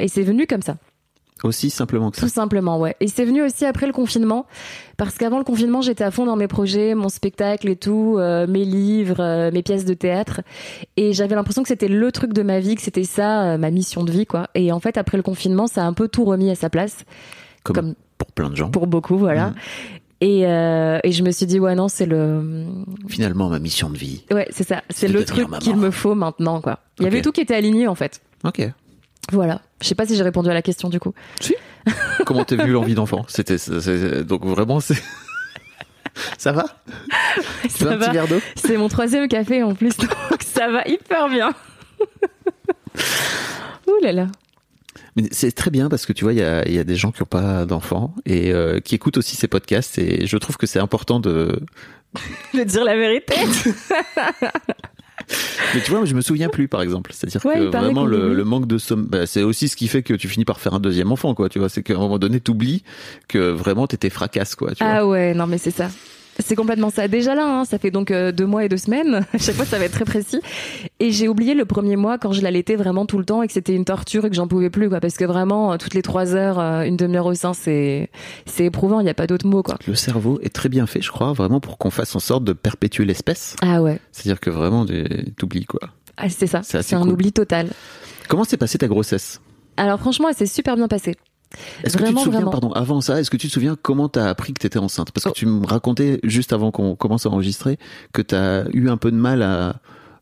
et 0.00 0.08
c'est 0.08 0.22
venu 0.22 0.46
comme 0.46 0.62
ça. 0.62 0.76
Aussi 1.44 1.70
simplement 1.70 2.10
que 2.10 2.16
ça. 2.16 2.22
Tout 2.22 2.32
simplement, 2.32 2.78
ouais. 2.80 2.96
Et 3.00 3.06
c'est 3.06 3.24
venu 3.24 3.42
aussi 3.42 3.64
après 3.64 3.86
le 3.86 3.92
confinement, 3.92 4.46
parce 4.96 5.16
qu'avant 5.16 5.38
le 5.38 5.44
confinement, 5.44 5.82
j'étais 5.82 6.02
à 6.02 6.10
fond 6.10 6.26
dans 6.26 6.34
mes 6.34 6.48
projets, 6.48 6.94
mon 6.96 7.08
spectacle 7.08 7.68
et 7.68 7.76
tout, 7.76 8.16
euh, 8.18 8.46
mes 8.48 8.64
livres, 8.64 9.20
euh, 9.20 9.50
mes 9.52 9.62
pièces 9.62 9.84
de 9.84 9.94
théâtre, 9.94 10.40
et 10.96 11.12
j'avais 11.12 11.36
l'impression 11.36 11.62
que 11.62 11.68
c'était 11.68 11.86
le 11.88 12.10
truc 12.10 12.32
de 12.32 12.42
ma 12.42 12.58
vie, 12.58 12.74
que 12.74 12.82
c'était 12.82 13.04
ça, 13.04 13.42
euh, 13.52 13.58
ma 13.58 13.70
mission 13.70 14.02
de 14.02 14.10
vie, 14.10 14.26
quoi. 14.26 14.48
Et 14.56 14.72
en 14.72 14.80
fait, 14.80 14.98
après 14.98 15.16
le 15.16 15.22
confinement, 15.22 15.68
ça 15.68 15.84
a 15.84 15.86
un 15.86 15.92
peu 15.92 16.08
tout 16.08 16.24
remis 16.24 16.50
à 16.50 16.56
sa 16.56 16.70
place, 16.70 17.04
Comme, 17.62 17.74
comme 17.76 17.94
pour 18.18 18.32
plein 18.32 18.50
de 18.50 18.56
gens. 18.56 18.70
pour 18.70 18.88
beaucoup, 18.88 19.16
voilà. 19.16 19.50
Mhm. 19.50 19.54
Et, 20.20 20.46
euh, 20.48 20.98
et 21.04 21.12
je 21.12 21.22
me 21.22 21.30
suis 21.30 21.46
dit, 21.46 21.60
ouais, 21.60 21.76
non, 21.76 21.86
c'est 21.86 22.04
le, 22.06 22.64
Finalement, 23.06 23.48
ma 23.48 23.60
mission 23.60 23.88
de 23.90 23.96
vie. 23.96 24.24
ouais, 24.32 24.48
c'est 24.50 24.66
ça, 24.66 24.82
c'est 24.90 25.06
le 25.06 25.24
truc 25.24 25.48
qu'il 25.60 25.76
me 25.76 25.92
faut 25.92 26.16
maintenant, 26.16 26.60
quoi. 26.60 26.80
Il 26.98 27.04
y 27.04 27.06
avait 27.06 27.22
tout 27.22 27.30
qui 27.30 27.40
était 27.40 27.54
aligné, 27.54 27.86
en 27.86 27.94
fait. 27.94 28.20
Ok. 28.42 28.68
Voilà. 29.32 29.60
Je 29.82 29.86
sais 29.88 29.94
pas 29.94 30.06
si 30.06 30.16
j'ai 30.16 30.22
répondu 30.22 30.48
à 30.50 30.54
la 30.54 30.62
question, 30.62 30.88
du 30.88 30.98
coup. 31.00 31.14
Comment 32.26 32.44
t'as 32.44 32.64
vu 32.64 32.72
l'envie 32.72 32.94
d'enfant? 32.94 33.24
C'était 33.28 33.56
donc 34.24 34.44
vraiment 34.44 34.80
c'est. 34.80 34.96
Ça 36.38 36.50
va? 36.52 36.64
Tu 37.62 37.84
veux 37.84 37.90
Ça 37.90 37.92
un 37.92 37.96
va. 37.96 38.06
petit 38.06 38.12
verre 38.14 38.28
d'eau? 38.28 38.40
C'est 38.56 38.76
mon 38.76 38.88
troisième 38.88 39.28
café 39.28 39.62
en 39.62 39.74
plus, 39.74 39.96
donc 39.98 40.10
ça 40.44 40.68
va 40.68 40.82
hyper 40.86 41.28
bien. 41.28 41.54
Ouh 43.86 44.02
là 44.02 44.12
là. 44.12 44.26
Mais 45.16 45.24
c'est 45.30 45.52
très 45.52 45.70
bien 45.70 45.88
parce 45.88 46.06
que 46.06 46.12
tu 46.12 46.24
vois, 46.24 46.32
il 46.32 46.40
y 46.40 46.42
a, 46.42 46.66
il 46.66 46.74
y 46.74 46.78
a 46.78 46.84
des 46.84 46.96
gens 46.96 47.12
qui 47.12 47.22
n'ont 47.22 47.26
pas 47.26 47.66
d'enfants 47.66 48.14
et 48.26 48.52
euh, 48.52 48.80
qui 48.80 48.94
écoutent 48.96 49.16
aussi 49.16 49.36
ces 49.36 49.46
podcasts 49.48 49.98
et 49.98 50.26
je 50.26 50.36
trouve 50.38 50.56
que 50.56 50.66
c'est 50.66 50.80
important 50.80 51.20
de. 51.20 51.60
De 52.54 52.64
dire 52.64 52.84
la 52.84 52.96
vérité. 52.96 53.34
Mais 55.74 55.80
tu 55.82 55.90
vois, 55.90 56.04
je 56.04 56.14
me 56.14 56.20
souviens 56.20 56.48
plus 56.48 56.68
par 56.68 56.82
exemple. 56.82 57.12
C'est-à-dire 57.12 57.44
Ouais, 57.44 57.58
que 57.58 57.76
vraiment 57.76 58.04
le, 58.06 58.44
manque 58.44 58.66
de 58.66 58.78
somme, 58.78 59.06
bah, 59.06 59.26
c'est 59.26 59.42
aussi 59.42 59.68
ce 59.68 59.76
qui 59.76 59.88
fait 59.88 60.02
que 60.02 60.14
tu 60.14 60.28
finis 60.28 60.44
par 60.44 60.60
faire 60.60 60.74
un 60.74 60.80
deuxième 60.80 61.12
enfant, 61.12 61.34
quoi. 61.34 61.48
Tu 61.48 61.58
vois, 61.58 61.68
c'est 61.68 61.82
qu'à 61.82 61.94
un 61.94 61.98
moment 61.98 62.18
donné, 62.18 62.40
t'oublies 62.40 62.82
que 63.28 63.50
vraiment 63.50 63.86
t'étais 63.86 64.10
fracasse, 64.10 64.54
quoi. 64.54 64.74
Tu 64.74 64.82
vois. 64.82 64.92
Ah 64.92 65.06
ouais, 65.06 65.34
non 65.34 65.46
mais 65.46 65.58
c'est 65.58 65.70
ça. 65.70 65.90
C'est 66.38 66.54
complètement 66.54 66.90
ça. 66.90 67.08
Déjà 67.08 67.34
là, 67.34 67.44
hein, 67.60 67.64
ça 67.64 67.78
fait 67.78 67.90
donc 67.90 68.10
euh, 68.10 68.30
deux 68.32 68.46
mois 68.46 68.64
et 68.64 68.68
deux 68.68 68.76
semaines. 68.76 69.26
À 69.32 69.38
chaque 69.38 69.56
fois, 69.56 69.64
ça 69.64 69.78
va 69.78 69.84
être 69.86 69.92
très 69.92 70.04
précis. 70.04 70.40
Et 71.00 71.10
j'ai 71.10 71.28
oublié 71.28 71.54
le 71.54 71.64
premier 71.64 71.96
mois 71.96 72.16
quand 72.18 72.32
je 72.32 72.40
l'allaitais 72.42 72.76
vraiment 72.76 73.06
tout 73.06 73.18
le 73.18 73.24
temps 73.24 73.42
et 73.42 73.46
que 73.48 73.52
c'était 73.52 73.74
une 73.74 73.84
torture 73.84 74.24
et 74.24 74.30
que 74.30 74.36
j'en 74.36 74.46
pouvais 74.48 74.70
plus, 74.70 74.88
quoi. 74.88 75.00
Parce 75.00 75.16
que 75.16 75.24
vraiment, 75.24 75.72
euh, 75.72 75.76
toutes 75.76 75.94
les 75.94 76.02
trois 76.02 76.34
heures, 76.34 76.58
euh, 76.58 76.82
une 76.82 76.96
demi-heure 76.96 77.26
au 77.26 77.34
sein, 77.34 77.54
c'est 77.54 78.10
c'est 78.46 78.64
éprouvant. 78.66 79.00
Il 79.00 79.04
n'y 79.04 79.10
a 79.10 79.14
pas 79.14 79.26
d'autre 79.26 79.46
mot, 79.46 79.62
quoi. 79.62 79.78
Le 79.86 79.94
cerveau 79.94 80.38
est 80.42 80.54
très 80.54 80.68
bien 80.68 80.86
fait, 80.86 81.02
je 81.02 81.10
crois, 81.10 81.32
vraiment 81.32 81.60
pour 81.60 81.76
qu'on 81.78 81.90
fasse 81.90 82.14
en 82.14 82.20
sorte 82.20 82.44
de 82.44 82.52
perpétuer 82.52 83.04
l'espèce. 83.04 83.56
Ah 83.62 83.82
ouais, 83.82 83.98
C'est-à-dire 84.12 84.40
que 84.40 84.50
vraiment, 84.50 84.86
tu- 84.86 85.04
t'oublies, 85.36 85.64
quoi. 85.66 85.80
ah, 86.16 86.28
c'est 86.28 86.46
ça. 86.46 86.62
C'est 86.62 86.94
un 86.94 87.08
oubli 87.08 87.32
total. 87.32 87.68
Comment 88.28 88.44
s'est 88.44 88.56
passée 88.56 88.78
ta 88.78 88.86
grossesse? 88.88 89.40
Alors 89.76 89.98
franchement, 90.00 90.28
elle 90.28 90.34
s'est 90.36 90.46
super 90.46 90.76
bien 90.76 90.88
passée. 90.88 91.14
Est-ce 91.82 91.96
que 91.96 92.04
tu 92.04 92.14
te 92.14 92.18
souviens, 92.20 92.40
vraiment. 92.40 92.50
pardon, 92.50 92.72
avant 92.72 93.00
ça, 93.00 93.20
est-ce 93.20 93.30
que 93.30 93.36
tu 93.36 93.48
te 93.48 93.52
souviens 93.52 93.76
comment 93.80 94.08
t'as 94.08 94.28
appris 94.28 94.52
que 94.52 94.60
t'étais 94.60 94.78
enceinte? 94.78 95.12
Parce 95.12 95.24
que 95.24 95.30
Oh. 95.30 95.34
tu 95.34 95.46
me 95.46 95.66
racontais 95.66 96.20
juste 96.22 96.52
avant 96.52 96.70
qu'on 96.70 96.94
commence 96.94 97.26
à 97.26 97.30
enregistrer 97.30 97.78
que 98.12 98.22
t'as 98.22 98.64
eu 98.72 98.88
un 98.88 98.96
peu 98.96 99.10
de 99.10 99.16
mal 99.16 99.42
à, 99.42 99.76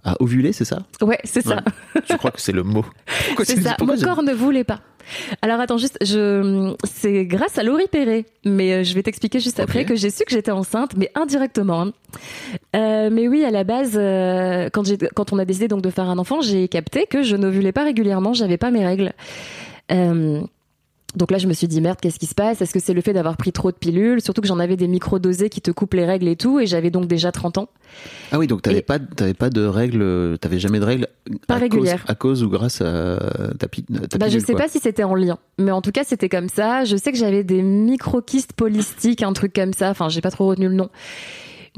à 0.05 0.17
ovuler, 0.23 0.53
c'est 0.53 0.65
ça? 0.65 0.83
Ouais, 1.03 1.19
c'est 1.25 1.45
ça. 1.45 1.59
Je 2.09 2.15
crois 2.17 2.31
que 2.31 2.41
c'est 2.41 2.53
le 2.53 2.63
mot. 2.63 2.85
C'est 3.45 3.61
ça. 3.61 3.77
Mon 3.81 3.97
corps 3.99 4.23
ne 4.23 4.33
voulait 4.33 4.65
pas. 4.65 4.81
Alors 5.41 5.61
attends, 5.61 5.79
juste, 5.79 5.99
je, 6.01 6.75
c'est 6.85 7.27
grâce 7.27 7.59
à 7.59 7.63
Laurie 7.63 7.87
Perret, 7.91 8.25
mais 8.45 8.73
euh, 8.73 8.83
je 8.85 8.93
vais 8.95 9.05
t'expliquer 9.05 9.39
juste 9.39 9.61
après 9.61 9.85
que 9.85 9.95
j'ai 9.95 10.11
su 10.11 10.25
que 10.25 10.33
j'étais 10.33 10.51
enceinte, 10.51 10.97
mais 10.97 11.13
indirectement. 11.15 11.83
hein. 11.83 11.93
Euh, 12.75 13.09
mais 13.13 13.29
oui, 13.29 13.45
à 13.45 13.53
la 13.53 13.63
base, 13.63 13.93
euh, 13.95 14.69
quand 14.73 14.85
j'ai, 14.85 14.99
quand 14.99 15.33
on 15.33 15.39
a 15.39 15.45
décidé 15.45 15.69
donc 15.69 15.81
de 15.83 15.91
faire 15.91 16.09
un 16.09 16.19
enfant, 16.19 16.41
j'ai 16.41 16.67
capté 16.67 17.07
que 17.07 17.23
je 17.23 17.37
n'ovulais 17.37 17.71
pas 17.71 17.85
régulièrement, 17.85 18.33
j'avais 18.33 18.57
pas 18.57 18.73
mes 18.73 18.85
règles. 18.85 19.13
Euh, 19.93 20.41
donc 21.17 21.31
là, 21.31 21.39
je 21.39 21.47
me 21.47 21.53
suis 21.55 21.67
dit 21.67 21.81
merde, 21.81 21.99
qu'est-ce 22.01 22.19
qui 22.19 22.27
se 22.27 22.35
passe? 22.35 22.61
Est-ce 22.63 22.73
que 22.73 22.79
c'est 22.81 22.93
le 22.95 23.01
fait 23.01 23.13
d'avoir 23.13 23.37
pris 23.37 23.51
trop 23.53 23.71
de 23.73 23.77
pilules? 23.77 24.21
Surtout 24.21 24.41
que 24.43 24.47
j'en 24.49 24.59
avais 24.59 24.77
des 24.77 24.87
micro-dosées 24.87 25.49
qui 25.49 25.61
te 25.61 25.71
coupent 25.71 25.95
les 25.95 26.05
règles 26.05 26.29
et 26.29 26.37
tout, 26.37 26.61
et 26.61 26.67
j'avais 26.67 26.91
donc 26.91 27.07
déjà 27.07 27.33
30 27.33 27.59
ans. 27.59 27.69
Ah 28.33 28.39
oui, 28.39 28.47
donc 28.47 28.63
t'avais 28.63 28.79
Et- 28.79 28.83
pas, 28.83 28.99
pas 28.99 29.51
de 29.51 29.65
règles, 29.65 30.37
t'avais 30.41 30.59
jamais 30.59 30.79
de 30.79 30.85
règles 30.85 31.09
Pas 31.49 31.55
à 31.55 31.59
régulières. 31.59 32.03
Cause, 32.03 32.11
à 32.11 32.15
cause 32.15 32.43
ou 32.45 32.49
grâce 32.51 32.81
à 32.83 33.19
ta, 33.59 33.67
pi- 33.69 33.83
ta 33.85 34.19
Bah, 34.19 34.27
je 34.29 34.33
pilule, 34.35 34.41
sais 34.47 34.53
quoi. 34.53 34.63
pas 34.63 34.69
si 34.69 34.79
c'était 34.79 35.05
en 35.05 35.15
lien, 35.15 35.39
mais 35.59 35.71
en 35.71 35.81
tout 35.83 35.93
cas 35.93 36.03
c'était 36.05 36.29
comme 36.29 36.49
ça. 36.49 36.85
Je 36.85 36.97
sais 36.97 37.13
que 37.13 37.19
j'avais 37.19 37.45
des 37.45 37.63
microkystes 37.63 38.53
polystiques, 38.53 39.23
un 39.23 39.33
truc 39.33 39.53
comme 39.55 39.73
ça. 39.73 39.91
Enfin, 39.91 40.09
j'ai 40.09 40.21
pas 40.21 40.31
trop 40.31 40.47
retenu 40.49 40.69
le 40.69 40.75
nom, 40.75 40.91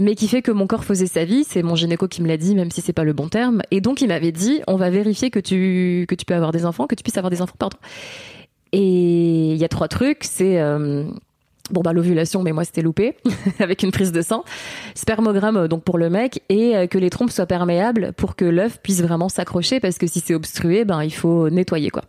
mais 0.00 0.14
qui 0.14 0.28
fait 0.28 0.42
que 0.42 0.50
mon 0.50 0.66
corps 0.66 0.84
faisait 0.84 1.06
sa 1.06 1.24
vie. 1.24 1.44
C'est 1.44 1.62
mon 1.62 1.74
gynéco 1.76 2.08
qui 2.08 2.22
me 2.22 2.28
l'a 2.28 2.36
dit, 2.36 2.54
même 2.54 2.70
si 2.70 2.80
c'est 2.80 2.92
pas 2.92 3.04
le 3.04 3.12
bon 3.12 3.28
terme. 3.28 3.62
Et 3.70 3.80
donc 3.80 4.00
il 4.00 4.08
m'avait 4.08 4.32
dit, 4.32 4.60
on 4.66 4.76
va 4.76 4.90
vérifier 4.90 5.30
que 5.30 5.38
tu 5.38 6.06
que 6.08 6.14
tu 6.14 6.24
peux 6.24 6.34
avoir 6.34 6.50
des 6.52 6.64
enfants, 6.66 6.86
que 6.86 6.94
tu 6.94 7.02
puisses 7.04 7.18
avoir 7.18 7.30
des 7.30 7.42
enfants, 7.42 7.54
pardon. 7.58 7.76
Et 8.72 9.52
il 9.52 9.56
y 9.56 9.64
a 9.64 9.68
trois 9.68 9.88
trucs, 9.88 10.24
c'est 10.24 10.60
euh, 10.60 11.04
Bon 11.70 11.82
bah 11.82 11.92
l'ovulation, 11.92 12.42
mais 12.42 12.52
moi 12.52 12.64
c'était 12.64 12.80
loupé 12.80 13.16
avec 13.58 13.82
une 13.82 13.90
prise 13.92 14.10
de 14.10 14.22
sang, 14.22 14.42
spermogramme 14.94 15.68
donc 15.68 15.84
pour 15.84 15.98
le 15.98 16.08
mec 16.08 16.42
et 16.48 16.74
euh, 16.74 16.86
que 16.86 16.96
les 16.96 17.10
trompes 17.10 17.30
soient 17.30 17.44
perméables 17.44 18.14
pour 18.16 18.36
que 18.36 18.46
l'œuf 18.46 18.78
puisse 18.82 19.02
vraiment 19.02 19.28
s'accrocher 19.28 19.78
parce 19.78 19.98
que 19.98 20.06
si 20.06 20.20
c'est 20.20 20.34
obstrué, 20.34 20.86
ben 20.86 21.02
il 21.02 21.12
faut 21.12 21.50
nettoyer 21.50 21.90
quoi. 21.90 22.04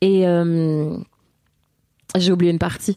Et 0.00 0.26
euh, 0.26 0.96
j'ai 2.16 2.32
oublié 2.32 2.50
une 2.50 2.58
partie, 2.58 2.96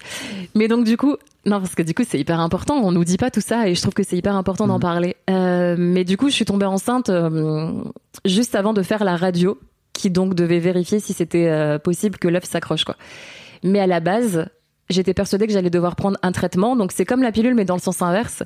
mais 0.55 0.69
donc 0.69 0.85
du 0.85 0.95
coup 0.95 1.17
Non, 1.45 1.59
parce 1.59 1.75
que 1.75 1.83
du 1.83 1.93
coup, 1.93 2.03
c'est 2.07 2.17
hyper 2.17 2.39
important. 2.39 2.75
On 2.81 2.93
nous 2.93 3.03
dit 3.03 3.17
pas 3.17 3.29
tout 3.29 3.41
ça 3.41 3.67
et 3.67 3.75
je 3.75 3.81
trouve 3.81 3.93
que 3.93 4.03
c'est 4.03 4.15
hyper 4.15 4.35
important 4.37 4.65
d'en 4.67 4.75
Mhm. 4.75 4.79
parler. 4.81 5.17
Euh, 5.29 5.75
mais 5.77 6.05
du 6.05 6.15
coup, 6.15 6.29
je 6.29 6.33
suis 6.35 6.45
tombée 6.45 6.65
enceinte 6.65 7.09
euh, 7.09 7.69
juste 8.23 8.55
avant 8.55 8.71
de 8.71 8.81
faire 8.81 9.03
la 9.03 9.17
radio, 9.17 9.59
qui 9.93 10.09
donc 10.09 10.33
devait 10.33 10.59
vérifier 10.59 10.99
si 10.99 11.13
c'était 11.13 11.47
euh, 11.47 11.79
possible 11.79 12.17
que 12.17 12.27
l'œuf 12.27 12.45
s'accroche, 12.45 12.83
quoi. 12.83 12.97
Mais 13.63 13.79
à 13.79 13.87
la 13.87 13.99
base, 13.99 14.47
j'étais 14.89 15.13
persuadée 15.13 15.47
que 15.47 15.53
j'allais 15.53 15.69
devoir 15.69 15.95
prendre 15.95 16.17
un 16.21 16.31
traitement. 16.31 16.75
Donc 16.75 16.91
c'est 16.91 17.05
comme 17.05 17.21
la 17.21 17.31
pilule, 17.31 17.55
mais 17.55 17.65
dans 17.65 17.75
le 17.75 17.81
sens 17.81 18.01
inverse. 18.01 18.43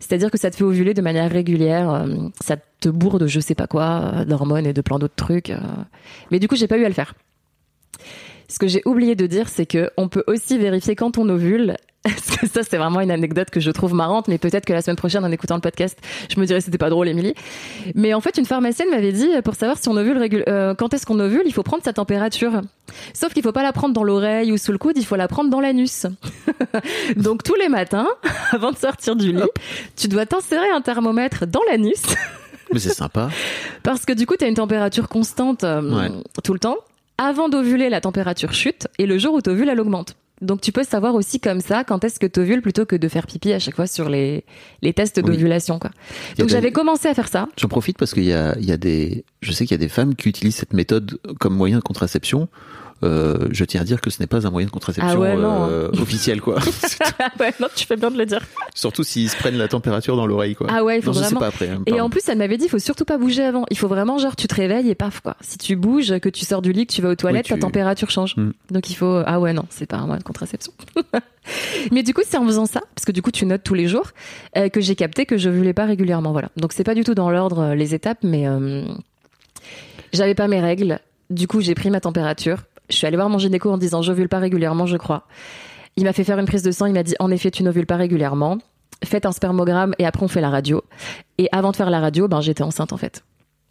C'est-à-dire 0.00 0.30
que 0.30 0.38
ça 0.38 0.50
te 0.50 0.56
fait 0.56 0.64
ovuler 0.64 0.94
de 0.94 1.02
manière 1.02 1.30
régulière. 1.30 1.90
euh, 1.90 2.06
ça 2.40 2.56
te 2.80 2.88
bourre 2.88 3.18
de 3.18 3.26
je 3.26 3.38
sais 3.38 3.54
pas 3.54 3.66
quoi, 3.66 4.12
euh, 4.14 4.24
d'hormones 4.24 4.66
et 4.66 4.72
de 4.72 4.80
plein 4.80 4.98
d'autres 4.98 5.14
trucs. 5.14 5.52
Mais 6.30 6.38
du 6.38 6.48
coup, 6.48 6.56
j'ai 6.56 6.66
pas 6.66 6.78
eu 6.78 6.84
à 6.84 6.88
le 6.88 6.94
faire. 6.94 7.14
Ce 8.48 8.58
que 8.58 8.66
j'ai 8.66 8.82
oublié 8.84 9.14
de 9.14 9.26
dire, 9.26 9.48
c'est 9.48 9.66
que 9.66 9.90
on 9.96 10.08
peut 10.08 10.24
aussi 10.26 10.58
vérifier 10.58 10.96
quand 10.96 11.18
on 11.18 11.28
ovule. 11.28 11.76
Parce 12.02 12.36
que 12.36 12.46
ça, 12.46 12.62
c'est 12.62 12.78
vraiment 12.78 13.00
une 13.02 13.10
anecdote 13.10 13.50
que 13.50 13.60
je 13.60 13.70
trouve 13.70 13.92
marrante, 13.92 14.26
mais 14.26 14.38
peut-être 14.38 14.64
que 14.64 14.72
la 14.72 14.80
semaine 14.80 14.96
prochaine, 14.96 15.22
en 15.22 15.30
écoutant 15.30 15.56
le 15.56 15.60
podcast, 15.60 15.98
je 16.34 16.40
me 16.40 16.46
dirais 16.46 16.62
c'était 16.62 16.78
pas 16.78 16.88
drôle, 16.88 17.08
Émilie. 17.08 17.34
Mais 17.94 18.14
en 18.14 18.22
fait, 18.22 18.38
une 18.38 18.46
pharmacienne 18.46 18.88
m'avait 18.88 19.12
dit, 19.12 19.28
pour 19.44 19.54
savoir 19.54 19.76
si 19.76 19.86
on 19.90 19.96
ovule 19.98 20.16
régul- 20.16 20.44
euh, 20.48 20.74
quand 20.74 20.94
est-ce 20.94 21.04
qu'on 21.04 21.20
ovule, 21.20 21.42
il 21.44 21.52
faut 21.52 21.62
prendre 21.62 21.84
sa 21.84 21.92
température. 21.92 22.62
Sauf 23.12 23.34
qu'il 23.34 23.42
faut 23.42 23.52
pas 23.52 23.62
la 23.62 23.72
prendre 23.74 23.92
dans 23.92 24.02
l'oreille 24.02 24.50
ou 24.50 24.56
sous 24.56 24.72
le 24.72 24.78
coude, 24.78 24.94
il 24.96 25.04
faut 25.04 25.16
la 25.16 25.28
prendre 25.28 25.50
dans 25.50 25.60
l'anus. 25.60 26.06
Donc 27.16 27.42
tous 27.42 27.54
les 27.56 27.68
matins, 27.68 28.08
avant 28.52 28.72
de 28.72 28.78
sortir 28.78 29.14
du 29.16 29.32
lit, 29.32 29.42
tu 29.96 30.08
dois 30.08 30.24
t'insérer 30.26 30.70
un 30.70 30.80
thermomètre 30.80 31.46
dans 31.46 31.60
l'anus. 31.70 32.02
Mais 32.72 32.78
c'est 32.78 32.94
sympa. 32.94 33.28
Parce 33.82 34.06
que 34.06 34.12
du 34.12 34.26
coup, 34.26 34.36
tu 34.38 34.44
as 34.44 34.48
une 34.48 34.54
température 34.54 35.08
constante 35.08 35.64
euh, 35.64 35.82
Ouais. 35.82 36.08
tout 36.42 36.52
le 36.54 36.58
temps. 36.60 36.76
Avant 37.18 37.48
d'ovuler, 37.50 37.90
la 37.90 38.00
température 38.00 38.54
chute 38.54 38.88
et 38.98 39.04
le 39.06 39.18
jour 39.18 39.34
où 39.34 39.42
tu 39.42 39.50
elle 39.68 39.80
augmente. 39.80 40.14
Donc 40.40 40.60
tu 40.62 40.72
peux 40.72 40.84
savoir 40.84 41.14
aussi 41.14 41.38
comme 41.40 41.60
ça 41.60 41.84
quand 41.84 42.02
est-ce 42.04 42.18
que 42.18 42.26
tu 42.26 42.40
ovules 42.40 42.62
plutôt 42.62 42.86
que 42.86 42.96
de 42.96 43.08
faire 43.08 43.26
pipi 43.26 43.52
à 43.52 43.58
chaque 43.58 43.76
fois 43.76 43.86
sur 43.86 44.08
les, 44.08 44.44
les 44.82 44.92
tests 44.94 45.18
Oui. 45.22 45.30
d'ovulation. 45.30 45.78
quoi. 45.78 45.90
Donc 46.38 46.46
des- 46.48 46.52
j'avais 46.52 46.72
commencé 46.72 47.08
à 47.08 47.14
faire 47.14 47.28
ça. 47.28 47.46
J'en 47.58 47.68
profite 47.68 47.98
parce 47.98 48.14
qu'il 48.14 48.24
y 48.24 48.32
a, 48.32 48.56
il 48.58 48.64
y 48.64 48.72
a 48.72 48.76
des, 48.76 49.24
je 49.42 49.52
sais 49.52 49.66
qu'il 49.66 49.74
y 49.74 49.80
a 49.80 49.84
des 49.84 49.88
femmes 49.90 50.14
qui 50.14 50.28
utilisent 50.28 50.56
cette 50.56 50.72
méthode 50.72 51.18
comme 51.38 51.54
moyen 51.54 51.76
de 51.78 51.82
contraception. 51.82 52.48
Euh, 53.02 53.48
je 53.50 53.64
tiens 53.64 53.80
à 53.80 53.84
dire 53.84 54.00
que 54.02 54.10
ce 54.10 54.20
n'est 54.20 54.26
pas 54.26 54.46
un 54.46 54.50
moyen 54.50 54.66
de 54.66 54.70
contraception 54.70 55.10
Ah 55.16 55.18
ouais, 55.18 55.34
euh, 55.36 55.88
officiel, 56.00 56.40
quoi. 56.42 56.56
ouais, 57.40 57.54
non, 57.58 57.68
tu 57.74 57.86
fais 57.86 57.96
bien 57.96 58.10
de 58.10 58.18
le 58.18 58.26
dire. 58.26 58.40
Surtout 58.74 59.04
s'ils 59.04 59.30
se 59.30 59.36
prennent 59.36 59.56
la 59.56 59.68
température 59.68 60.16
dans 60.16 60.26
l'oreille, 60.26 60.54
quoi. 60.54 60.66
Ah 60.70 60.84
ouais, 60.84 60.98
il 60.98 61.02
faut 61.02 61.08
non, 61.08 61.14
je 61.14 61.18
sais 61.20 61.24
vraiment- 61.26 61.40
pas 61.40 61.46
après. 61.46 61.68
hein, 61.70 61.82
Et 61.86 62.00
en 62.00 62.10
plus, 62.10 62.20
elle 62.28 62.36
m'avait 62.38 62.58
dit, 62.58 62.66
il 62.66 62.70
faut 62.70 62.78
surtout 62.78 63.06
pas 63.06 63.16
bouger 63.16 63.42
avant. 63.42 63.64
Il 63.70 63.78
faut 63.78 63.88
vraiment, 63.88 64.18
genre, 64.18 64.36
tu 64.36 64.46
te 64.48 64.54
réveilles 64.54 64.90
et 64.90 64.94
paf, 64.94 65.20
quoi. 65.20 65.36
Si 65.40 65.56
tu 65.56 65.76
bouges, 65.76 66.18
que 66.18 66.28
tu 66.28 66.44
sors 66.44 66.60
du 66.60 66.72
lit, 66.72 66.86
que 66.86 66.92
tu 66.92 67.00
vas 67.00 67.08
aux 67.10 67.14
toilettes, 67.14 67.46
tu- 67.46 67.54
ta 67.54 67.58
température 67.58 68.10
change. 68.10 68.36
Mm. 68.36 68.50
Donc 68.70 68.90
il 68.90 68.94
faut, 68.94 69.22
ah 69.24 69.40
ouais, 69.40 69.52
non, 69.54 69.64
c'est 69.70 69.86
pas 69.86 69.96
un 69.96 70.04
moyen 70.06 70.18
de 70.18 70.24
contraception. 70.24 70.72
Mais 71.92 72.02
du 72.02 72.12
coup, 72.12 72.20
c'est 72.28 72.36
en 72.36 72.44
faisant 72.44 72.66
ça, 72.66 72.80
parce 72.94 73.06
que 73.06 73.12
du 73.12 73.22
coup, 73.22 73.30
tu 73.30 73.46
notes 73.46 73.62
tous 73.64 73.74
les 73.74 73.86
jours, 73.88 74.08
euh, 74.58 74.68
que 74.68 74.80
j'ai 74.82 74.94
capté 74.94 75.24
que 75.24 75.38
je 75.38 75.48
voulais 75.48 75.72
pas 75.72 75.86
régulièrement, 75.86 76.32
voilà. 76.32 76.50
Donc 76.56 76.72
c'est 76.74 76.84
pas 76.84 76.94
du 76.94 77.02
tout 77.02 77.14
dans 77.14 77.30
l'ordre, 77.30 77.60
euh, 77.60 77.74
les 77.74 77.94
étapes, 77.94 78.18
mais 78.22 78.46
euh, 78.46 78.84
j'avais 80.12 80.34
pas 80.34 80.48
mes 80.48 80.60
règles. 80.60 81.00
Du 81.30 81.46
coup, 81.46 81.60
j'ai 81.60 81.74
pris 81.74 81.90
ma 81.90 82.00
température. 82.00 82.58
Je 82.90 82.96
suis 82.96 83.06
allée 83.06 83.16
voir 83.16 83.28
mon 83.28 83.38
gynéco 83.38 83.70
en 83.70 83.78
disant, 83.78 84.02
j'ovule 84.02 84.28
pas 84.28 84.38
régulièrement, 84.38 84.86
je 84.86 84.96
crois. 84.96 85.26
Il 85.96 86.04
m'a 86.04 86.12
fait 86.12 86.24
faire 86.24 86.38
une 86.38 86.46
prise 86.46 86.62
de 86.62 86.70
sang, 86.70 86.86
il 86.86 86.92
m'a 86.92 87.02
dit, 87.02 87.14
en 87.18 87.30
effet, 87.30 87.50
tu 87.50 87.62
n'ovules 87.62 87.86
pas 87.86 87.96
régulièrement. 87.96 88.58
Faites 89.04 89.24
un 89.26 89.32
spermogramme 89.32 89.94
et 89.98 90.04
après 90.06 90.22
on 90.24 90.28
fait 90.28 90.40
la 90.42 90.50
radio. 90.50 90.82
Et 91.38 91.48
avant 91.52 91.70
de 91.70 91.76
faire 91.76 91.88
la 91.90 92.00
radio, 92.00 92.28
ben 92.28 92.40
j'étais 92.42 92.62
enceinte 92.62 92.92
en 92.92 92.98
fait. 92.98 93.24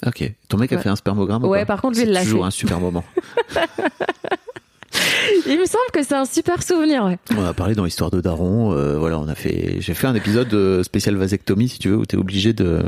Ok. 0.06 0.32
Ton 0.48 0.58
mec 0.58 0.74
a 0.74 0.80
fait 0.80 0.90
un 0.90 0.96
spermogramme 0.96 1.44
ou 1.44 1.50
Ouais, 1.50 1.60
pas 1.60 1.66
par 1.68 1.82
contre, 1.82 1.98
lui, 2.00 2.04
il 2.04 2.08
C'est 2.08 2.14
l'a 2.14 2.24
toujours 2.24 2.42
fait. 2.42 2.48
un 2.48 2.52
super 2.52 2.80
moment. 2.80 3.04
Il 5.46 5.60
me 5.60 5.66
semble 5.66 5.84
que 5.94 6.04
c'est 6.04 6.16
un 6.16 6.26
super 6.26 6.62
souvenir, 6.64 7.04
ouais. 7.06 7.18
On 7.38 7.46
a 7.46 7.54
parlé 7.54 7.76
dans 7.76 7.86
Histoire 7.86 8.10
de 8.12 8.22
Daron. 8.22 8.74
euh, 8.74 8.98
voilà, 8.98 9.20
on 9.20 9.28
a 9.28 9.36
fait. 9.36 9.76
J'ai 9.80 9.94
fait 9.94 10.08
un 10.08 10.16
épisode 10.16 10.52
euh, 10.54 10.84
spécial 10.84 11.16
vasectomie, 11.16 11.68
si 11.70 11.80
tu 11.80 11.90
veux, 11.90 11.98
où 11.98 12.06
t'es 12.06 12.18
obligé 12.18 12.54
de 12.54 12.84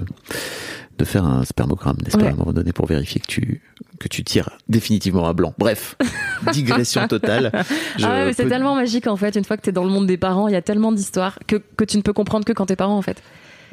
de 1.02 1.06
faire 1.06 1.26
un 1.26 1.44
spermogramme, 1.46 1.98
n'est-ce 2.04 2.18
pas, 2.18 2.28
à 2.28 2.30
un 2.30 2.36
moment 2.36 2.54
donné, 2.54 2.72
pour 2.74 2.86
vérifier 2.86 3.20
que 3.20 3.26
tu 3.28 3.62
que 4.00 4.08
tu 4.08 4.24
tires 4.24 4.50
définitivement 4.70 5.28
à 5.28 5.34
blanc. 5.34 5.54
Bref, 5.58 5.96
digression 6.54 7.08
totale. 7.08 7.52
Je 7.98 8.06
ah 8.06 8.10
ouais, 8.12 8.26
mais 8.26 8.34
c'est 8.34 8.44
peux- 8.44 8.50
tellement 8.50 8.76
magique 8.76 9.08
en 9.08 9.16
fait. 9.16 9.36
Une 9.36 9.44
fois 9.44 9.58
que 9.58 9.62
t'es 9.64 9.72
dans 9.72 9.84
le 9.84 9.90
monde 9.90 10.08
des 10.08 10.18
parents, 10.18 10.48
il 10.48 10.54
y 10.54 10.58
a 10.58 10.62
tellement 10.62 10.92
d'histoires 10.92 11.38
que, 11.48 11.56
que 11.78 11.84
tu 11.84 11.98
ne 11.98 12.02
peux 12.02 12.14
comprendre 12.14 12.46
que 12.46 12.54
quand 12.54 12.68
t'es 12.68 12.76
parent 12.76 12.98
en 12.98 13.02
fait. 13.02 13.22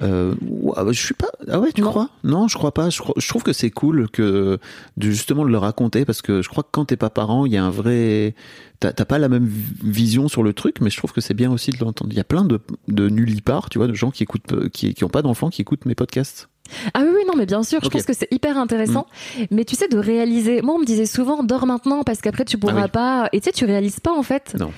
Euh, 0.00 0.34
ouais, 0.42 0.74
bah, 0.76 0.92
je 0.92 1.02
suis 1.04 1.14
pas. 1.14 1.28
Ah 1.50 1.58
ouais, 1.58 1.72
tu 1.72 1.80
Non. 1.80 1.88
crois? 1.90 2.08
Non, 2.24 2.46
je 2.46 2.56
crois 2.56 2.72
pas. 2.72 2.88
Je, 2.88 2.98
crois- 3.00 3.14
je 3.16 3.26
trouve 3.28 3.42
que 3.42 3.52
c'est 3.52 3.70
cool 3.70 4.08
que 4.10 4.58
de 4.96 5.10
justement 5.10 5.44
de 5.44 5.50
le 5.50 5.58
raconter 5.58 6.04
parce 6.04 6.22
que 6.22 6.40
je 6.40 6.48
crois 6.48 6.62
que 6.62 6.68
quand 6.70 6.84
t'es 6.84 6.96
pas 6.96 7.10
parent, 7.10 7.46
il 7.46 7.52
y 7.52 7.56
a 7.56 7.64
un 7.64 7.70
vrai. 7.70 8.34
T'as 8.80 8.92
pas 8.92 9.18
la 9.18 9.28
même 9.28 9.50
vision 9.82 10.28
sur 10.28 10.44
le 10.44 10.52
truc, 10.52 10.76
mais 10.80 10.88
je 10.90 10.96
trouve 10.98 11.12
que 11.12 11.20
c'est 11.20 11.34
bien 11.34 11.50
aussi 11.50 11.72
de 11.72 11.78
l'entendre. 11.84 12.12
Il 12.12 12.16
y 12.16 12.20
a 12.20 12.24
plein 12.24 12.44
de, 12.44 12.60
de 12.86 13.08
nullipards, 13.08 13.70
tu 13.70 13.78
vois, 13.78 13.88
de 13.88 13.94
gens 13.94 14.12
qui 14.12 14.22
écoutent, 14.22 14.68
qui, 14.70 14.94
qui 14.94 15.02
ont 15.04 15.08
pas 15.08 15.22
d'enfants, 15.22 15.50
qui 15.50 15.62
écoutent 15.62 15.84
mes 15.84 15.96
podcasts. 15.96 16.48
Ah 16.94 17.00
oui, 17.02 17.08
oui, 17.14 17.22
non, 17.26 17.34
mais 17.36 17.46
bien 17.46 17.62
sûr, 17.62 17.80
je 17.82 17.88
pense 17.88 18.04
que 18.04 18.12
c'est 18.12 18.28
hyper 18.30 18.58
intéressant. 18.58 19.06
Mais 19.50 19.64
tu 19.64 19.76
sais, 19.76 19.88
de 19.88 19.98
réaliser. 19.98 20.62
Moi, 20.62 20.74
on 20.74 20.78
me 20.78 20.84
disait 20.84 21.06
souvent, 21.06 21.42
dors 21.42 21.66
maintenant 21.66 22.02
parce 22.04 22.20
qu'après 22.20 22.44
tu 22.44 22.58
pourras 22.58 22.74
Ah 22.78 22.84
oui. 22.84 22.90
pas. 22.90 23.28
Et 23.32 23.40
tu 23.40 23.46
sais, 23.46 23.52
tu 23.52 23.64
réalises 23.64 24.00
pas 24.00 24.12
en 24.12 24.22
fait. 24.22 24.54
Non. 24.58 24.72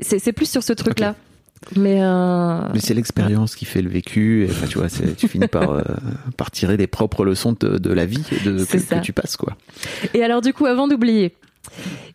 C'est 0.00 0.18
c'est 0.18 0.32
plus 0.32 0.50
sur 0.50 0.62
ce 0.62 0.72
truc-là. 0.72 1.14
Mais, 1.76 1.98
euh, 2.02 2.58
Mais 2.74 2.80
c'est 2.80 2.92
l'expérience 2.94 3.54
qui 3.54 3.66
fait 3.66 3.82
le 3.82 3.88
vécu. 3.88 4.44
Et, 4.46 4.50
enfin, 4.50 4.66
tu 4.66 4.78
vois, 4.78 4.88
tu 5.16 5.28
finis 5.28 5.46
par, 5.46 5.70
euh, 5.70 5.82
par 6.36 6.50
tirer 6.50 6.76
les 6.76 6.88
propres 6.88 7.24
leçons 7.24 7.54
de, 7.58 7.78
de 7.78 7.92
la 7.92 8.04
vie 8.04 8.24
et 8.32 8.44
de, 8.44 8.64
que, 8.64 8.76
que 8.78 9.00
tu 9.00 9.12
passes, 9.12 9.36
quoi. 9.36 9.56
Et 10.12 10.24
alors, 10.24 10.40
du 10.40 10.52
coup, 10.52 10.66
avant 10.66 10.88
d'oublier, 10.88 11.36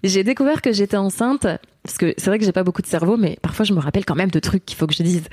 j'ai 0.03 0.23
découvert 0.23 0.61
que 0.61 0.71
j'étais 0.71 0.97
enceinte. 0.97 1.47
Parce 1.83 1.99
que 1.99 2.13
c'est 2.17 2.25
vrai 2.25 2.37
que 2.37 2.43
j'ai 2.43 2.51
pas 2.51 2.65
beaucoup 2.65 2.81
de 2.81 2.87
cerveau, 2.87 3.15
mais 3.15 3.37
parfois 3.41 3.63
je 3.63 3.71
me 3.71 3.79
rappelle 3.79 4.03
quand 4.03 4.15
même 4.15 4.29
de 4.29 4.39
trucs 4.39 4.65
qu'il 4.65 4.77
faut 4.77 4.87
que 4.87 4.93
je 4.93 5.03
dise. 5.03 5.23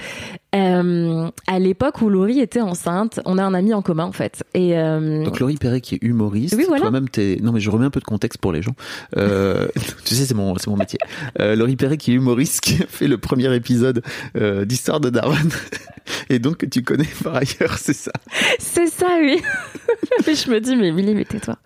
Euh, 0.54 1.28
à 1.48 1.58
l'époque 1.58 2.00
où 2.00 2.08
Laurie 2.08 2.38
était 2.38 2.60
enceinte, 2.60 3.18
on 3.24 3.38
a 3.38 3.42
un 3.42 3.54
ami 3.54 3.74
en 3.74 3.82
commun 3.82 4.04
en 4.04 4.12
fait. 4.12 4.44
Et 4.54 4.78
euh, 4.78 5.24
Donc 5.24 5.40
Laurie 5.40 5.56
Perret 5.56 5.80
qui 5.80 5.96
est 5.96 5.98
humoriste, 6.00 6.54
Oui, 6.56 6.64
voilà. 6.68 6.82
toi-même 6.82 7.08
t'es 7.08 7.38
non 7.42 7.50
mais 7.50 7.58
je 7.58 7.68
remets 7.70 7.86
un 7.86 7.90
peu 7.90 7.98
de 7.98 8.04
contexte 8.04 8.38
pour 8.40 8.52
les 8.52 8.62
gens. 8.62 8.76
Euh, 9.16 9.66
tu 10.04 10.14
sais 10.14 10.26
c'est 10.26 10.34
mon 10.34 10.56
c'est 10.56 10.68
mon 10.70 10.76
métier. 10.76 11.00
Laurie 11.40 11.74
Perret 11.74 11.96
qui 11.96 12.12
est 12.12 12.14
humoriste 12.14 12.60
qui 12.60 12.80
a 12.84 12.86
fait 12.86 13.08
le 13.08 13.18
premier 13.18 13.52
épisode 13.52 14.02
d'Histoire 14.36 15.00
de 15.00 15.10
Darwin 15.10 15.50
et 16.30 16.38
donc 16.38 16.58
que 16.58 16.66
tu 16.66 16.82
connais 16.84 17.08
par 17.24 17.34
ailleurs 17.34 17.78
c'est 17.78 17.94
ça. 17.94 18.12
c'est 18.60 18.86
ça, 18.86 19.08
oui. 19.20 19.42
Et 20.28 20.34
je 20.36 20.50
me 20.50 20.60
dis, 20.60 20.76
mais 20.76 20.92
Milly, 20.92 21.14
mais 21.14 21.24
tais-toi. 21.24 21.56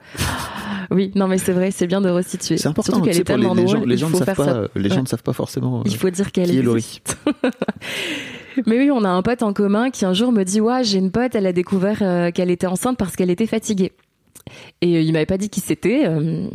Oui, 0.90 1.10
non, 1.14 1.28
mais 1.28 1.38
c'est 1.38 1.52
vrai, 1.52 1.70
c'est 1.70 1.86
bien 1.86 2.00
de 2.00 2.08
resituer. 2.08 2.56
C'est 2.56 2.68
important. 2.68 2.92
Surtout 2.94 3.04
qu'elle 3.08 3.20
est 3.20 3.24
tellement 3.24 3.54
les 3.54 3.64
drôle. 3.64 3.78
gens 3.80 3.84
les 3.84 3.96
gens 3.98 4.10
ne 4.10 4.16
savent 4.16 4.34
pas 4.34 4.62
les 4.74 4.88
gens 4.88 5.02
ne 5.02 5.06
savent 5.06 5.22
pas 5.22 5.32
forcément. 5.34 5.82
Il 5.84 5.96
faut 5.96 6.08
dire 6.10 6.32
qu'elle 6.32 6.50
est. 6.50 6.62
Laurie. 6.62 7.02
Mais 8.66 8.78
oui, 8.78 8.90
on 8.90 9.04
a 9.04 9.08
un 9.08 9.22
pote 9.22 9.42
en 9.42 9.52
commun 9.52 9.90
qui 9.90 10.04
un 10.04 10.12
jour 10.14 10.32
me 10.32 10.44
dit 10.44 10.60
Ouais, 10.60 10.82
j'ai 10.84 10.98
une 10.98 11.10
pote, 11.10 11.34
elle 11.34 11.46
a 11.46 11.52
découvert 11.52 11.98
euh, 12.02 12.30
qu'elle 12.30 12.50
était 12.50 12.66
enceinte 12.66 12.96
parce 12.98 13.14
qu'elle 13.16 13.30
était 13.30 13.46
fatiguée. 13.46 13.92
Et 14.80 14.96
euh, 14.96 15.00
il 15.00 15.12
m'avait 15.12 15.26
pas 15.26 15.38
dit 15.38 15.48
qui 15.50 15.60
c'était. 15.60 16.06
euh, 16.06 16.48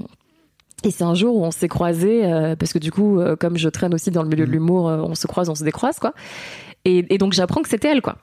et 0.84 0.92
c'est 0.92 1.06
un 1.06 1.14
jour 1.16 1.38
où 1.38 1.46
on 1.46 1.52
s'est 1.52 1.70
croisés, 1.70 2.26
euh, 2.26 2.58
parce 2.58 2.74
que 2.74 2.80
du 2.80 2.92
coup, 2.92 3.22
comme 3.40 3.56
je 3.56 3.70
traîne 3.70 3.94
aussi 3.94 4.12
dans 4.12 4.22
le 4.22 4.28
milieu 4.28 4.46
de 4.46 4.52
l'humour, 4.52 4.90
euh, 4.90 4.98
on 4.98 5.16
se 5.16 5.28
croise, 5.28 5.48
on 5.50 5.56
se 5.56 5.64
décroise, 5.64 5.98
quoi. 5.98 6.14
Et, 6.84 7.06
et 7.14 7.18
donc 7.18 7.32
j'apprends 7.32 7.62
que 7.62 7.70
c'était 7.70 7.88
elle, 7.88 8.02
quoi. 8.02 8.18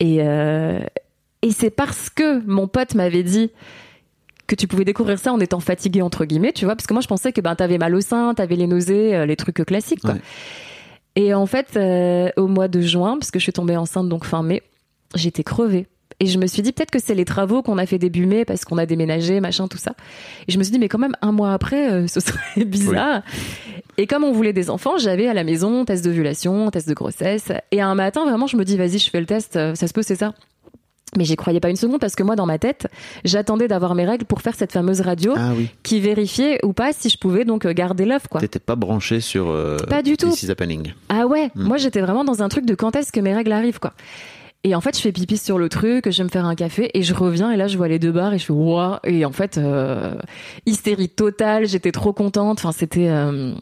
Et, 0.00 0.16
et 0.16 1.50
c'est 1.52 1.70
parce 1.70 2.10
que 2.10 2.44
mon 2.46 2.66
pote 2.66 2.94
m'avait 2.96 3.22
dit 3.22 3.50
que 4.50 4.56
tu 4.56 4.66
pouvais 4.66 4.84
découvrir 4.84 5.18
ça 5.18 5.32
en 5.32 5.38
étant 5.38 5.60
fatigué 5.60 6.02
entre 6.02 6.24
guillemets, 6.24 6.52
tu 6.52 6.64
vois, 6.64 6.74
parce 6.74 6.88
que 6.88 6.92
moi 6.92 7.00
je 7.00 7.06
pensais 7.06 7.32
que 7.32 7.40
ben 7.40 7.54
t'avais 7.54 7.78
mal 7.78 7.94
au 7.94 8.00
sein, 8.00 8.34
t'avais 8.34 8.56
les 8.56 8.66
nausées, 8.66 9.14
euh, 9.14 9.24
les 9.24 9.36
trucs 9.36 9.64
classiques, 9.64 10.00
quoi. 10.00 10.14
Ouais. 10.14 10.20
Et 11.14 11.34
en 11.34 11.46
fait, 11.46 11.76
euh, 11.76 12.30
au 12.36 12.48
mois 12.48 12.66
de 12.66 12.80
juin, 12.80 13.16
parce 13.18 13.30
que 13.30 13.38
je 13.38 13.44
suis 13.44 13.52
tombée 13.52 13.76
enceinte 13.76 14.08
donc 14.08 14.24
fin 14.24 14.42
mai, 14.42 14.62
j'étais 15.14 15.44
crevée. 15.44 15.86
Et 16.18 16.26
je 16.26 16.38
me 16.38 16.46
suis 16.46 16.62
dit 16.62 16.72
peut-être 16.72 16.90
que 16.90 16.98
c'est 16.98 17.14
les 17.14 17.24
travaux 17.24 17.62
qu'on 17.62 17.78
a 17.78 17.86
fait 17.86 17.98
début 17.98 18.26
mai 18.26 18.44
parce 18.44 18.64
qu'on 18.64 18.76
a 18.76 18.86
déménagé, 18.86 19.40
machin, 19.40 19.68
tout 19.68 19.78
ça. 19.78 19.92
Et 20.48 20.52
je 20.52 20.58
me 20.58 20.64
suis 20.64 20.72
dit 20.72 20.78
mais 20.80 20.88
quand 20.88 20.98
même 20.98 21.16
un 21.22 21.32
mois 21.32 21.52
après, 21.52 21.92
euh, 21.92 22.06
ce 22.08 22.18
serait 22.18 22.64
bizarre. 22.64 23.22
Et 23.98 24.06
comme 24.08 24.24
on 24.24 24.32
voulait 24.32 24.52
des 24.52 24.68
enfants, 24.68 24.98
j'avais 24.98 25.28
à 25.28 25.34
la 25.34 25.44
maison 25.44 25.84
test 25.84 26.04
d'ovulation, 26.04 26.70
test 26.70 26.88
de 26.88 26.94
grossesse. 26.94 27.52
Et 27.70 27.80
un 27.80 27.94
matin 27.94 28.24
vraiment, 28.24 28.48
je 28.48 28.56
me 28.56 28.64
dis 28.64 28.76
vas-y, 28.76 28.98
je 28.98 29.10
fais 29.10 29.20
le 29.20 29.26
test, 29.26 29.52
ça 29.52 29.86
se 29.86 29.92
peut, 29.92 30.02
c'est 30.02 30.16
ça. 30.16 30.34
Mais 31.16 31.24
j'y 31.24 31.34
croyais 31.36 31.58
pas 31.60 31.70
une 31.70 31.76
seconde 31.76 31.98
parce 32.00 32.14
que 32.14 32.22
moi, 32.22 32.36
dans 32.36 32.46
ma 32.46 32.58
tête, 32.58 32.86
j'attendais 33.24 33.66
d'avoir 33.66 33.94
mes 33.96 34.04
règles 34.04 34.24
pour 34.24 34.42
faire 34.42 34.54
cette 34.54 34.70
fameuse 34.72 35.00
radio 35.00 35.34
Ah 35.36 35.50
oui. 35.56 35.68
qui 35.82 35.98
vérifiait 36.00 36.64
ou 36.64 36.72
pas 36.72 36.92
si 36.92 37.08
je 37.08 37.18
pouvais 37.18 37.44
donc 37.44 37.66
euh, 37.66 37.72
garder 37.72 38.04
l'œuf, 38.04 38.28
quoi. 38.28 38.40
T'étais 38.40 38.60
pas 38.60 38.76
branché 38.76 39.20
sur. 39.20 39.48
Euh, 39.50 39.76
Pas 39.88 40.02
du 40.02 40.16
tout. 40.16 40.30
This 40.30 40.44
is 40.44 40.50
happening. 40.50 40.92
Ah 41.08 41.26
ouais, 41.26 41.50
Mm. 41.56 41.64
moi 41.64 41.76
j'étais 41.78 42.00
vraiment 42.00 42.22
dans 42.24 42.42
un 42.42 42.48
truc 42.48 42.64
de 42.64 42.74
quand 42.76 42.94
est-ce 42.94 43.10
que 43.10 43.18
mes 43.20 43.34
règles 43.34 43.52
arrivent, 43.52 43.80
quoi. 43.80 43.92
Et 44.62 44.74
en 44.74 44.80
fait, 44.82 44.94
je 44.94 45.00
fais 45.00 45.10
pipi 45.10 45.38
sur 45.38 45.56
le 45.58 45.68
truc, 45.70 46.10
je 46.10 46.18
vais 46.18 46.24
me 46.24 46.28
faire 46.28 46.44
un 46.44 46.54
café 46.54 46.90
et 46.92 47.02
je 47.02 47.14
reviens 47.14 47.50
et 47.50 47.56
là 47.56 47.66
je 47.66 47.78
vois 47.78 47.88
les 47.88 47.98
deux 47.98 48.12
barres 48.12 48.34
et 48.34 48.38
je 48.38 48.44
fais 48.44 48.52
ouah 48.52 49.00
et 49.04 49.24
en 49.24 49.32
fait 49.32 49.56
euh, 49.56 50.14
hystérie 50.66 51.08
totale, 51.08 51.66
j'étais 51.66 51.92
trop 51.92 52.12
contente. 52.12 52.58
Enfin 52.58 52.70
c'était 52.72 53.08
euh, 53.08 53.54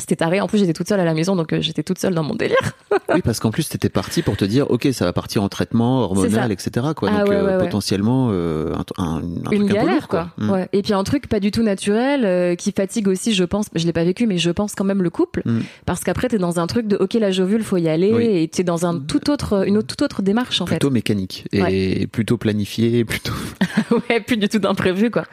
C'était 0.00 0.16
taré. 0.16 0.40
En 0.40 0.46
plus, 0.46 0.58
j'étais 0.58 0.72
toute 0.72 0.88
seule 0.88 1.00
à 1.00 1.04
la 1.04 1.12
maison, 1.14 1.34
donc 1.34 1.52
euh, 1.52 1.60
j'étais 1.60 1.82
toute 1.82 1.98
seule 1.98 2.14
dans 2.14 2.22
mon 2.22 2.34
délire. 2.34 2.56
Oui, 3.14 3.22
parce 3.22 3.40
qu'en 3.40 3.50
plus, 3.50 3.66
t'étais 3.70 3.88
parti 3.88 4.20
pour 4.20 4.36
te 4.36 4.44
dire, 4.44 4.70
ok, 4.70 4.86
ça 4.92 5.06
va 5.06 5.14
partir 5.14 5.42
en 5.42 5.48
traitement 5.48 6.02
hormonal, 6.02 6.52
etc. 6.52 6.88
Quoi. 6.94 7.08
Ah 7.10 7.20
Donc 7.20 7.28
ouais, 7.30 7.36
euh, 7.36 7.56
ouais, 7.58 7.64
potentiellement 7.64 8.28
euh, 8.32 8.74
un, 8.74 9.02
un, 9.02 9.16
un 9.16 9.20
truc 9.44 9.52
Une 9.58 9.62
un 9.64 9.66
peu 9.68 9.74
galère, 9.74 9.94
lourd, 9.94 10.08
quoi. 10.08 10.28
Mm. 10.36 10.50
Ouais. 10.50 10.68
Et 10.74 10.82
puis 10.82 10.92
un 10.92 11.02
truc 11.04 11.26
pas 11.26 11.40
du 11.40 11.50
tout 11.50 11.62
naturel, 11.62 12.26
euh, 12.26 12.54
qui 12.54 12.70
fatigue 12.70 13.08
aussi, 13.08 13.32
je 13.32 13.44
pense. 13.44 13.68
Je 13.74 13.86
l'ai 13.86 13.94
pas 13.94 14.04
vécu, 14.04 14.26
mais 14.26 14.36
je 14.36 14.50
pense 14.50 14.74
quand 14.74 14.84
même 14.84 15.02
le 15.02 15.08
couple, 15.08 15.40
Mm. 15.46 15.60
parce 15.86 16.04
qu'après 16.04 16.28
t'es 16.28 16.36
dans 16.36 16.60
un 16.60 16.66
truc 16.66 16.86
de, 16.86 16.96
ok, 16.96 17.14
la 17.14 17.30
jovule, 17.30 17.62
faut 17.62 17.78
y 17.78 17.88
aller, 17.88 18.12
Oui. 18.12 18.24
et 18.42 18.48
t'es 18.48 18.62
dans 18.62 18.84
un 18.84 18.98
tout 19.00 19.30
autre, 19.30 19.66
une 19.66 19.78
autre, 19.78 19.86
toute 19.86 20.02
autre 20.02 20.20
démarche 20.20 20.60
en 20.60 20.66
Plutôt 20.66 20.90
mécanique 20.90 21.46
et 21.52 22.06
plutôt 22.12 22.36
planifié, 22.36 23.06
plutôt. 23.06 23.32
fait. 23.32 23.94
ouais, 24.10 24.20
plus 24.20 24.36
du 24.36 24.50
tout 24.50 24.58
d'imprévu, 24.58 25.10
quoi. 25.10 25.24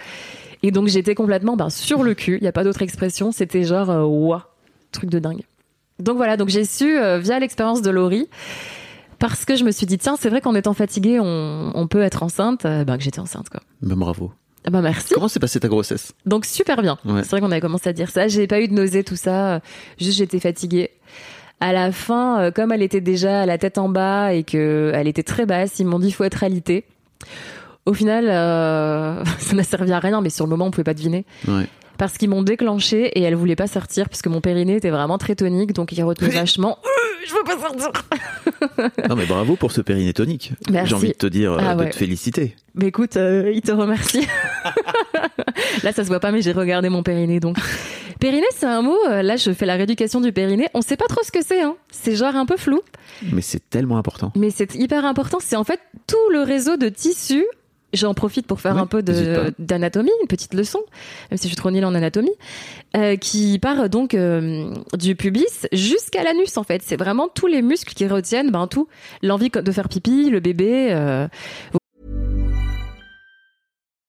Et 0.64 0.72
donc 0.72 0.88
j'étais 0.88 1.14
complètement 1.14 1.58
ben, 1.58 1.70
sur 1.70 2.04
le 2.04 2.14
cul. 2.14 2.38
Il 2.40 2.46
y 2.46 2.48
a 2.48 2.52
pas 2.54 2.64
d'autre 2.64 2.82
expression. 2.82 3.32
C'était 3.34 3.64
genre, 3.64 3.90
euh, 3.90 4.04
ouah, 4.04 4.55
truc 4.96 5.10
de 5.10 5.20
dingue. 5.20 5.44
Donc 6.00 6.18
voilà, 6.18 6.36
donc 6.38 6.50
j'ai 6.50 6.66
su 6.66 6.98
euh, 6.98 7.20
via 7.20 7.40
l'expérience 7.40 7.82
de 7.82 7.90
Laurie. 7.92 8.28
Parce 9.20 9.46
que 9.46 9.56
je 9.56 9.64
me 9.64 9.72
suis 9.72 9.86
dit, 9.86 9.98
tiens, 9.98 10.18
c'est 10.20 10.30
vrai 10.30 10.42
qu'en 10.42 10.56
étant 10.56 10.74
fatiguée, 10.74 11.20
on, 11.22 11.72
on 11.74 11.88
peut 11.88 12.02
être 12.02 12.22
enceinte. 12.22 12.66
euh, 12.66 12.84
ben, 12.84 12.98
que 12.98 13.04
j'étais 13.04 13.20
enceinte, 13.22 13.48
quoi. 13.50 13.62
Ben, 13.82 13.96
bravo. 13.96 14.34
Ah 14.68 14.72
Bah 14.72 14.82
merci. 14.82 15.14
Comment 15.14 15.28
s'est 15.28 15.40
passée 15.40 15.60
ta 15.60 15.68
grossesse? 15.68 16.14
Donc 16.25 16.44
super 16.46 16.82
bien. 16.82 16.98
Ouais. 17.06 17.22
C'est 17.24 17.30
vrai 17.30 17.40
qu'on 17.40 17.52
avait 17.52 17.62
commencé 17.62 17.88
à 17.88 17.94
dire 17.94 18.10
ça. 18.10 18.28
J'ai 18.28 18.48
pas 18.48 18.60
eu 18.60 18.68
de 18.68 18.74
nausée, 18.74 19.04
tout 19.04 19.16
ça. 19.16 19.62
Juste 20.00 20.18
j'étais 20.18 20.40
fatiguée. 20.40 20.90
À 21.62 21.72
la 21.72 21.92
fin, 21.92 22.40
euh, 22.42 22.52
comme 22.52 22.72
elle 22.72 22.82
était 22.82 23.00
déjà 23.00 23.42
à 23.42 23.46
la 23.46 23.58
tête 23.60 23.78
en 23.78 23.88
bas 23.90 24.34
et 24.34 24.44
que 24.44 24.92
elle 24.94 25.08
était 25.08 25.24
très 25.24 25.46
basse, 25.46 25.78
ils 25.80 25.86
m'ont 25.86 26.00
dit 26.00 26.12
faut 26.12 26.24
être 26.24 26.44
alité. 26.44 26.84
Au 27.86 27.94
final, 27.94 28.25
euh, 28.28 29.24
ça 29.40 29.56
n'a 29.56 29.64
servi 29.64 29.92
à 29.94 30.00
rien, 30.00 30.20
mais 30.20 30.30
sur 30.32 30.46
le 30.46 30.50
moment 30.50 30.66
on 30.66 30.72
pouvait 30.72 30.84
pas 30.84 30.96
deviner 30.96 31.25
Ouais. 31.48 31.68
Parce 31.98 32.18
qu'ils 32.18 32.30
m'ont 32.30 32.44
déclenché 32.44 33.06
et 33.18 33.22
elle 33.22 33.36
voulait 33.36 33.56
pas 33.56 33.68
sortir 33.68 34.10
puisque 34.10 34.28
mon 34.28 34.42
périnée 34.42 34.75
était 34.78 34.90
vraiment 34.90 35.18
très 35.18 35.36
tonique, 35.36 35.74
donc 35.74 35.92
il 35.92 36.04
retenait 36.04 36.30
vachement. 36.30 36.78
Je 37.28 37.34
veux 37.34 37.44
pas 37.44 37.58
sortir. 37.60 37.92
Non, 39.10 39.16
mais 39.16 39.25
bravo 39.25 39.56
pour 39.56 39.72
ce 39.72 39.82
périnée 39.82 40.14
tonique. 40.14 40.54
Merci. 40.72 40.90
J'ai 40.90 40.96
envie 40.96 41.08
de 41.10 41.14
te 41.14 41.28
dire, 41.28 41.54
euh, 41.54 41.58
Ah 41.60 41.75
de 41.75 41.84
ouais. 41.84 41.90
te 41.90 41.96
féliciter. 41.96 42.56
Mais 42.74 42.88
écoute, 42.88 43.16
euh, 43.18 43.52
il 43.54 43.62
te 43.62 43.72
remercie. 43.72 44.25
là, 45.84 45.92
ça 45.92 46.04
se 46.04 46.08
voit 46.08 46.20
pas, 46.20 46.32
mais 46.32 46.42
j'ai 46.42 46.52
regardé 46.52 46.90
mon 46.90 47.04
périnée 47.04 47.40
donc. 47.40 47.58
Périnée, 48.20 48.46
c'est 48.56 48.66
un 48.66 48.82
mot. 48.82 48.98
euh, 49.10 49.22
Là, 49.22 49.36
je 49.36 49.52
fais 49.52 49.66
la 49.66 49.75
rééducation 49.75 50.22
du 50.22 50.32
périnée. 50.32 50.68
On 50.74 50.82
sait 50.82 50.98
pas 50.98 51.06
trop 51.08 51.22
ce 51.24 51.32
que 51.32 51.44
c'est. 51.44 51.62
Hein. 51.62 51.75
C'est 51.92 52.16
genre 52.16 52.36
un 52.36 52.46
peu 52.46 52.58
flou, 52.58 52.82
Mais 53.32 53.42
c'est 53.42 53.70
tellement 53.70 53.98
important. 53.98 54.32
mais 54.36 54.50
c'est 54.52 54.74
hyper 54.75 55.06
important. 55.06 55.38
C'est 55.42 55.56
en 55.58 55.64
fait 55.64 55.80
tout 56.08 56.30
le 56.32 56.42
réseau 56.42 56.78
de 56.78 56.90
tissus. 56.90 57.46
J'en 57.96 58.14
profite 58.14 58.48
pour 58.48 58.62
faire 58.62 58.78
un 58.78 58.86
peu 58.86 59.02
d'anatomie, 59.04 60.12
une 60.22 60.28
petite 60.28 60.54
leçon, 60.54 60.80
même 61.32 61.38
si 61.38 61.44
je 61.44 61.48
suis 61.48 61.56
trop 61.56 61.72
nulle 61.72 61.86
en 61.86 61.96
anatomie, 61.96 62.34
euh, 62.96 63.16
qui 63.16 63.58
part 63.60 63.90
donc 63.90 64.14
euh, 64.14 64.74
du 64.98 65.16
pubis 65.16 65.68
jusqu'à 65.72 66.24
l'anus 66.24 66.58
en 66.58 66.64
fait. 66.64 66.82
C'est 66.84 66.98
vraiment 66.98 67.28
tous 67.28 67.48
les 67.48 67.62
muscles 67.62 67.94
qui 67.94 68.08
retiennent 68.08 68.52
ben, 68.52 68.68
tout. 68.68 68.88
L'envie 69.22 69.50
de 69.50 69.72
faire 69.72 69.90
pipi, 69.90 70.30
le 70.30 70.40
bébé, 70.40 70.90
euh, 70.92 71.28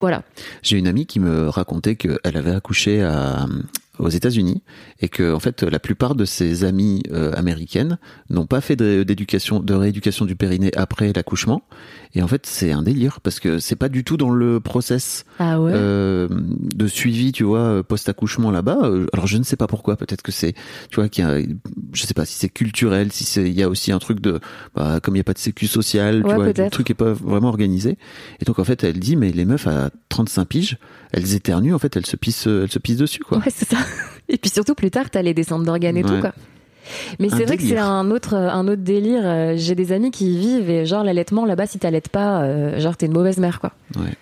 Voilà. 0.00 0.22
J'ai 0.62 0.78
une 0.78 0.86
amie 0.86 1.06
qui 1.06 1.20
me 1.20 1.48
racontait 1.48 1.96
qu'elle 1.96 2.36
avait 2.36 2.54
accouché 2.54 3.02
aux 3.98 4.08
États-Unis 4.08 4.62
et 5.00 5.08
que 5.08 5.32
en 5.34 5.40
fait 5.40 5.62
la 5.62 5.78
plupart 5.78 6.14
de 6.14 6.24
ses 6.24 6.64
amies 6.64 7.02
euh, 7.12 7.32
américaines 7.34 7.98
n'ont 8.30 8.46
pas 8.46 8.60
fait 8.60 8.76
d'éducation, 8.76 9.60
de 9.60 9.74
rééducation 9.74 10.24
du 10.24 10.36
périnée 10.36 10.70
après 10.76 11.12
l'accouchement. 11.12 11.62
Et 12.14 12.22
en 12.22 12.26
fait 12.28 12.46
c'est 12.46 12.72
un 12.72 12.82
délire 12.82 13.20
parce 13.20 13.38
que 13.40 13.58
c'est 13.58 13.76
pas 13.76 13.88
du 13.88 14.02
tout 14.04 14.16
dans 14.16 14.30
le 14.30 14.60
process 14.60 15.24
Ah 15.38 15.60
ouais? 15.60 15.72
euh, 15.74 16.28
de 16.30 16.86
suivi, 16.86 17.32
tu 17.32 17.44
vois, 17.44 17.82
post-accouchement 17.82 18.50
là-bas. 18.50 18.78
Euh, 18.84 19.06
Alors 19.12 19.26
je 19.26 19.36
ne 19.38 19.42
sais 19.44 19.56
pas 19.56 19.66
pourquoi. 19.66 19.96
Peut-être 19.96 20.22
que 20.22 20.32
c'est, 20.32 20.54
tu 20.90 20.96
vois, 20.96 21.08
qu'il 21.08 21.24
y 21.24 21.28
a, 21.28 21.38
je 21.92 22.02
sais 22.06 22.14
pas 22.14 22.24
si 22.24 22.34
c'est 22.34 22.48
culturel, 22.48 23.12
si 23.12 23.24
c'est, 23.24 23.42
il 23.48 23.58
y 23.58 23.62
a 23.62 23.68
aussi 23.68 23.92
un 23.92 23.98
truc 23.98 24.20
de, 24.20 24.40
bah, 24.74 25.00
comme 25.02 25.14
il 25.16 25.18
y 25.18 25.20
a 25.20 25.24
pas 25.24 25.34
de 25.34 25.38
sécu 25.38 25.66
social, 25.66 26.22
tu 26.26 26.34
vois, 26.34 26.46
le 26.46 26.70
truc 26.70 26.90
est 26.90 26.94
pas 26.94 27.12
vraiment 27.12 27.48
organisé. 27.48 27.98
Et 28.40 28.44
donc 28.44 28.58
en 28.58 28.64
fait, 28.64 28.82
elle 28.84 28.98
dit, 28.98 29.16
mais 29.16 29.30
les 29.30 29.44
meufs 29.44 29.66
à 29.66 29.90
35 30.08 30.44
piges, 30.46 30.78
elles 31.12 31.34
éternuent, 31.34 31.74
en 31.74 31.78
fait, 31.78 31.96
elles 31.96 32.06
se 32.06 32.16
pissent, 32.16 32.46
elles 32.46 32.70
se 32.70 32.78
pissent 32.78 32.96
dessus, 32.96 33.20
quoi. 33.20 33.38
Ouais, 33.38 33.52
c'est 33.54 33.68
ça. 33.68 33.76
Et 34.28 34.36
puis 34.36 34.50
surtout 34.50 34.74
plus 34.74 34.90
tard, 34.90 35.10
t'as 35.10 35.22
les 35.22 35.32
descentes 35.34 35.64
d'organes 35.64 35.96
et 35.96 36.04
Ouais. 36.04 36.10
tout 36.10 36.20
quoi. 36.20 36.32
Mais 37.18 37.28
c'est 37.28 37.44
vrai 37.44 37.56
que 37.56 37.62
c'est 37.62 37.78
un 37.78 38.10
autre 38.10 38.34
un 38.34 38.66
autre 38.68 38.82
délire. 38.82 39.22
Euh, 39.24 39.54
J'ai 39.56 39.74
des 39.74 39.92
amis 39.92 40.10
qui 40.10 40.34
y 40.34 40.38
vivent 40.38 40.70
et 40.70 40.86
genre 40.86 41.04
l'allaitement 41.04 41.44
là-bas, 41.44 41.66
si 41.66 41.78
t'allaites 41.78 42.08
pas, 42.08 42.42
euh, 42.42 42.78
genre 42.80 42.96
t'es 42.96 43.06
une 43.06 43.12
mauvaise 43.12 43.38
mère 43.38 43.60
quoi. 43.60 43.72
Ouais. 43.96 44.14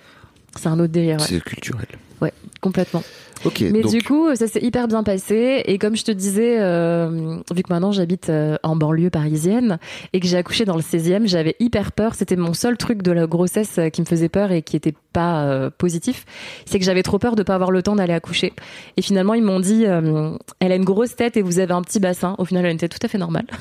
C'est 0.59 0.69
un 0.69 0.79
autre 0.81 0.93
délire. 0.93 1.19
Ouais. 1.19 1.27
C'est 1.29 1.43
culturel. 1.43 1.87
Ouais, 2.21 2.33
complètement. 2.61 3.03
Ok. 3.45 3.61
Mais 3.73 3.83
donc, 3.83 3.93
du 3.93 4.03
coup, 4.03 4.35
ça 4.35 4.47
s'est 4.47 4.63
hyper 4.63 4.89
bien 4.89 5.03
passé. 5.03 5.63
Et 5.67 5.79
comme 5.79 5.97
je 5.97 6.05
te 6.05 6.11
disais, 6.11 6.57
euh, 6.59 7.37
vu 7.55 7.63
que 7.63 7.73
maintenant 7.73 7.93
j'habite 7.93 8.31
euh, 8.31 8.57
en 8.63 8.77
banlieue 8.77 9.11
parisienne 9.11 9.79
et 10.13 10.21
que 10.21 10.27
j'ai 10.27 10.37
accouché 10.37 10.65
dans 10.65 10.77
le 10.77 10.83
16e, 10.83 11.27
j'avais 11.27 11.57
hyper 11.61 11.93
peur. 11.93 12.15
C'était 12.15 12.37
mon 12.37 12.55
seul 12.55 12.77
truc 12.77 13.03
de 13.03 13.13
la 13.13 13.27
grossesse 13.27 13.79
euh, 13.79 13.89
qui 13.89 14.01
me 14.01 14.07
faisait 14.07 14.29
peur 14.29 14.53
et 14.53 14.63
qui 14.63 14.77
était 14.77 14.95
pas 15.17 15.47
euh, 15.47 15.71
positif. 15.71 16.27
C'est 16.67 16.79
que 16.79 16.85
j'avais 16.85 17.03
trop 17.03 17.19
peur 17.19 17.37
de 17.37 17.43
pas 17.43 17.55
avoir 17.55 17.71
le 17.71 17.83
temps 17.83 17.97
d'aller 17.97 18.13
accoucher. 18.13 18.53
Et 18.99 19.03
finalement, 19.03 19.33
ils 19.33 19.43
m'ont 19.43 19.61
dit, 19.61 19.87
euh, 19.87 20.37
elle 20.61 20.73
a 20.73 20.77
une 20.77 20.85
grosse 20.85 21.17
tête 21.17 21.39
et 21.39 21.43
vous 21.43 21.59
avez 21.59 21.73
un 21.73 21.81
petit 21.81 22.01
bassin. 22.01 22.35
Au 22.37 22.45
final, 22.45 22.65
elle 22.65 22.69
a 22.69 22.73
une 22.73 22.79
tête 22.79 22.93
tout 22.93 23.05
à 23.05 23.09
fait 23.09 23.19
normale. 23.19 23.47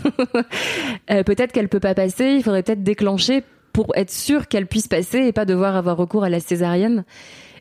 Euh, 1.12 1.22
peut-être 1.24 1.52
qu'elle 1.52 1.70
peut 1.70 1.80
pas 1.80 1.94
passer. 1.94 2.34
Il 2.38 2.44
faudrait 2.44 2.64
peut-être 2.64 2.82
déclencher 2.82 3.44
pour 3.74 3.96
être 3.96 4.10
sûr 4.10 4.48
qu'elle 4.48 4.66
puisse 4.66 4.88
passer 4.88 5.20
et 5.20 5.32
pas 5.32 5.46
devoir 5.46 5.76
avoir 5.76 5.98
recours 5.98 6.24
à 6.24 6.30
la 6.30 6.40
césarienne. 6.40 7.04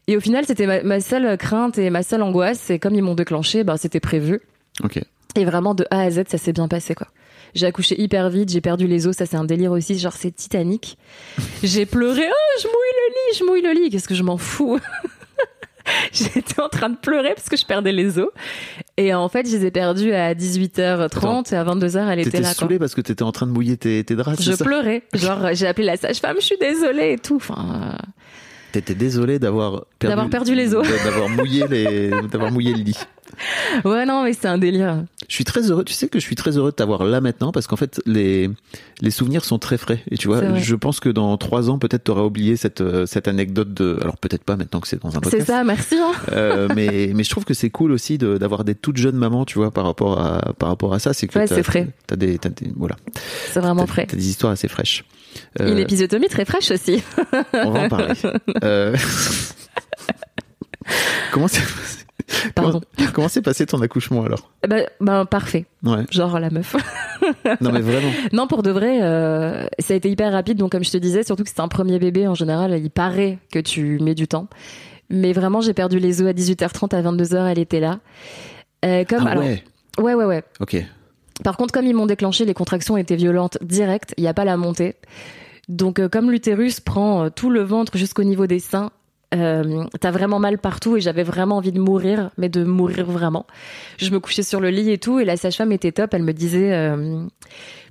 Et 0.06 0.16
au 0.16 0.20
final, 0.20 0.44
c'était 0.46 0.66
ma, 0.66 0.82
ma 0.82 1.00
seule 1.00 1.36
crainte 1.38 1.78
et 1.78 1.88
ma 1.90 2.02
seule 2.02 2.22
angoisse. 2.22 2.70
Et 2.70 2.78
comme 2.78 2.94
ils 2.94 3.02
m'ont 3.02 3.14
déclenché, 3.14 3.64
ben, 3.64 3.76
c'était 3.76 4.00
prévu. 4.00 4.40
Ok. 4.82 5.00
Et 5.36 5.44
vraiment, 5.44 5.74
de 5.74 5.86
A 5.90 6.00
à 6.02 6.10
Z, 6.10 6.24
ça 6.28 6.38
s'est 6.38 6.52
bien 6.52 6.68
passé, 6.68 6.94
quoi. 6.94 7.08
J'ai 7.54 7.66
accouché 7.66 8.00
hyper 8.00 8.30
vite, 8.30 8.50
j'ai 8.50 8.60
perdu 8.60 8.86
les 8.88 9.06
os, 9.06 9.16
ça 9.16 9.26
c'est 9.26 9.36
un 9.36 9.44
délire 9.44 9.70
aussi, 9.70 9.96
genre 9.96 10.12
c'est 10.12 10.32
Titanic. 10.32 10.98
J'ai 11.62 11.86
pleuré, 11.86 12.22
oh, 12.28 12.60
je 12.60 12.66
mouille 12.66 12.74
le 12.74 13.12
lit, 13.12 13.38
je 13.38 13.44
mouille 13.44 13.62
le 13.62 13.72
lit, 13.84 13.90
qu'est-ce 13.90 14.08
que 14.08 14.14
je 14.16 14.24
m'en 14.24 14.38
fous? 14.38 14.80
J'étais 16.12 16.60
en 16.60 16.68
train 16.68 16.88
de 16.88 16.96
pleurer 16.96 17.34
parce 17.34 17.48
que 17.48 17.56
je 17.56 17.64
perdais 17.66 17.92
les 17.92 18.18
os. 18.18 18.28
Et 18.96 19.12
en 19.14 19.28
fait, 19.28 19.46
je 19.48 19.56
les 19.56 19.66
ai 19.66 19.70
perdus 19.70 20.12
à 20.14 20.34
18h30 20.34 21.02
Attends. 21.04 21.42
et 21.44 21.54
à 21.54 21.64
22h, 21.64 22.08
elle 22.10 22.18
était 22.20 22.30
T'étais 22.30 22.42
là, 22.42 22.48
quoi. 22.48 22.54
saoulé 22.54 22.78
parce 22.78 22.94
que 22.94 23.02
t'étais 23.02 23.22
en 23.22 23.32
train 23.32 23.46
de 23.46 23.52
mouiller 23.52 23.76
tes, 23.76 24.02
tes 24.02 24.16
draps, 24.16 24.42
Je 24.42 24.52
ça? 24.52 24.64
pleurais. 24.64 25.02
Genre, 25.12 25.50
j'ai 25.52 25.66
appelé 25.66 25.86
la 25.86 25.96
sage-femme, 25.96 26.36
je 26.40 26.44
suis 26.46 26.58
désolée 26.58 27.12
et 27.12 27.18
tout. 27.18 27.36
Enfin, 27.36 27.96
T'étais 28.74 28.96
désolé 28.96 29.38
d'avoir 29.38 29.84
perdu, 30.00 30.10
D'avoir 30.16 30.28
perdu 30.28 30.54
les 30.56 30.74
os. 30.74 30.84
d'avoir 31.04 31.28
mouillé 31.28 31.64
les, 31.68 32.10
d'avoir 32.32 32.50
mouillé 32.50 32.72
le 32.74 32.82
lit. 32.82 32.98
ouais, 33.84 34.04
non, 34.04 34.24
mais 34.24 34.32
c'est 34.32 34.48
un 34.48 34.58
délire. 34.58 35.04
Je 35.28 35.34
suis 35.36 35.44
très 35.44 35.70
heureux. 35.70 35.84
Tu 35.84 35.92
sais 35.92 36.08
que 36.08 36.18
je 36.18 36.24
suis 36.24 36.34
très 36.34 36.56
heureux 36.58 36.70
de 36.70 36.74
t'avoir 36.74 37.04
là 37.04 37.20
maintenant 37.20 37.52
parce 37.52 37.68
qu'en 37.68 37.76
fait 37.76 38.00
les 38.04 38.50
les 39.00 39.10
souvenirs 39.12 39.44
sont 39.44 39.60
très 39.60 39.78
frais. 39.78 40.02
Et 40.10 40.16
tu 40.18 40.26
vois, 40.26 40.40
C'est 40.40 40.60
je 40.60 40.74
pense 40.74 40.98
que 40.98 41.08
dans 41.08 41.36
trois 41.36 41.70
ans 41.70 41.78
peut-être 41.78 42.02
t'auras 42.02 42.22
oublié 42.22 42.56
cette 42.56 42.80
euh, 42.80 43.06
cette 43.06 43.28
anecdote 43.28 43.72
de. 43.72 43.96
Alors 44.02 44.16
peut-être 44.16 44.42
pas 44.42 44.56
maintenant 44.56 44.80
que 44.80 44.88
c'est 44.88 45.00
dans 45.00 45.10
un 45.10 45.12
C'est 45.12 45.20
podcast. 45.20 45.46
ça, 45.46 45.62
merci. 45.62 45.94
Hein. 45.96 46.10
Euh, 46.32 46.68
mais 46.74 47.12
mais 47.14 47.22
je 47.22 47.30
trouve 47.30 47.44
que 47.44 47.54
c'est 47.54 47.70
cool 47.70 47.92
aussi 47.92 48.18
de- 48.18 48.38
d'avoir 48.38 48.64
des 48.64 48.74
toutes 48.74 48.96
jeunes 48.96 49.16
mamans, 49.16 49.44
tu 49.44 49.58
vois, 49.58 49.70
par 49.70 49.84
rapport 49.84 50.20
à 50.20 50.52
par 50.58 50.68
rapport 50.68 50.92
à 50.94 50.98
ça. 50.98 51.12
C'est 51.14 51.28
que 51.28 51.38
Ouais, 51.38 51.46
t'as- 51.46 51.54
c'est 51.54 51.62
frais. 51.62 51.88
T'as 52.08 52.16
des 52.16 52.38
t'as 52.38 52.48
des 52.48 52.72
voilà. 52.76 52.96
C'est 53.52 53.60
vraiment 53.60 53.82
T'as- 53.82 53.92
frais. 53.92 54.06
T'as 54.08 54.16
des 54.16 54.28
histoires 54.28 54.52
assez 54.52 54.66
fraîches. 54.66 55.04
Euh, 55.60 55.72
Une 55.72 55.78
épisiotomie 55.78 56.28
très 56.28 56.44
fraîche 56.44 56.70
aussi. 56.70 57.02
on 57.52 57.70
va 57.70 57.80
en 57.82 57.88
parler. 57.88 58.14
Euh, 58.62 58.96
Comment 61.32 61.46
Pardon. 62.54 62.80
S'est 63.28 63.42
passé 63.42 63.66
ton 63.66 63.80
accouchement 63.80 64.24
alors? 64.24 64.50
Bah, 64.66 64.76
bah, 65.00 65.24
parfait. 65.24 65.66
Ouais. 65.82 66.04
Genre 66.10 66.38
la 66.38 66.50
meuf. 66.50 66.76
Non 67.60 67.72
mais 67.72 67.80
vraiment. 67.80 68.10
non, 68.32 68.46
pour 68.46 68.62
de 68.62 68.70
vrai, 68.70 69.00
euh, 69.02 69.66
ça 69.78 69.94
a 69.94 69.96
été 69.96 70.10
hyper 70.10 70.32
rapide. 70.32 70.58
Donc, 70.58 70.72
comme 70.72 70.84
je 70.84 70.90
te 70.90 70.96
disais, 70.96 71.22
surtout 71.22 71.42
que 71.42 71.48
c'était 71.48 71.60
un 71.62 71.68
premier 71.68 71.98
bébé, 71.98 72.26
en 72.26 72.34
général, 72.34 72.78
il 72.78 72.90
paraît 72.90 73.38
que 73.52 73.58
tu 73.58 73.98
mets 74.00 74.14
du 74.14 74.28
temps. 74.28 74.48
Mais 75.10 75.32
vraiment, 75.32 75.60
j'ai 75.60 75.74
perdu 75.74 75.98
les 75.98 76.22
œufs 76.22 76.28
à 76.28 76.32
18h30, 76.32 76.94
à 76.94 77.02
22h, 77.02 77.50
elle 77.50 77.58
était 77.58 77.80
là. 77.80 77.98
Euh, 78.84 79.04
comme, 79.04 79.26
Ah 79.26 79.30
alors, 79.32 79.44
ouais. 79.44 79.62
ouais, 79.98 80.14
ouais, 80.14 80.24
ouais. 80.24 80.42
Ok. 80.60 80.76
Par 81.42 81.56
contre, 81.56 81.72
comme 81.72 81.86
ils 81.86 81.94
m'ont 81.94 82.06
déclenché, 82.06 82.44
les 82.44 82.54
contractions 82.54 82.96
étaient 82.96 83.16
violentes 83.16 83.58
direct. 83.60 84.14
Il 84.16 84.22
n'y 84.22 84.28
a 84.28 84.34
pas 84.34 84.44
la 84.44 84.56
montée. 84.56 84.94
Donc, 85.68 85.98
euh, 85.98 86.08
comme 86.08 86.30
l'utérus 86.30 86.80
prend 86.80 87.24
euh, 87.24 87.28
tout 87.30 87.50
le 87.50 87.62
ventre 87.62 87.96
jusqu'au 87.96 88.22
niveau 88.22 88.46
des 88.46 88.60
seins, 88.60 88.90
euh, 89.34 89.84
t'as 90.00 90.12
vraiment 90.12 90.38
mal 90.38 90.58
partout 90.58 90.96
et 90.96 91.00
j'avais 91.00 91.24
vraiment 91.24 91.56
envie 91.56 91.72
de 91.72 91.80
mourir, 91.80 92.30
mais 92.38 92.48
de 92.48 92.62
mourir 92.62 93.06
vraiment. 93.06 93.46
Je 93.98 94.10
me 94.10 94.20
couchais 94.20 94.44
sur 94.44 94.60
le 94.60 94.70
lit 94.70 94.90
et 94.90 94.98
tout, 94.98 95.18
et 95.18 95.24
la 95.24 95.36
sage-femme 95.36 95.72
était 95.72 95.90
top. 95.90 96.14
Elle 96.14 96.22
me 96.22 96.32
disait, 96.32 96.70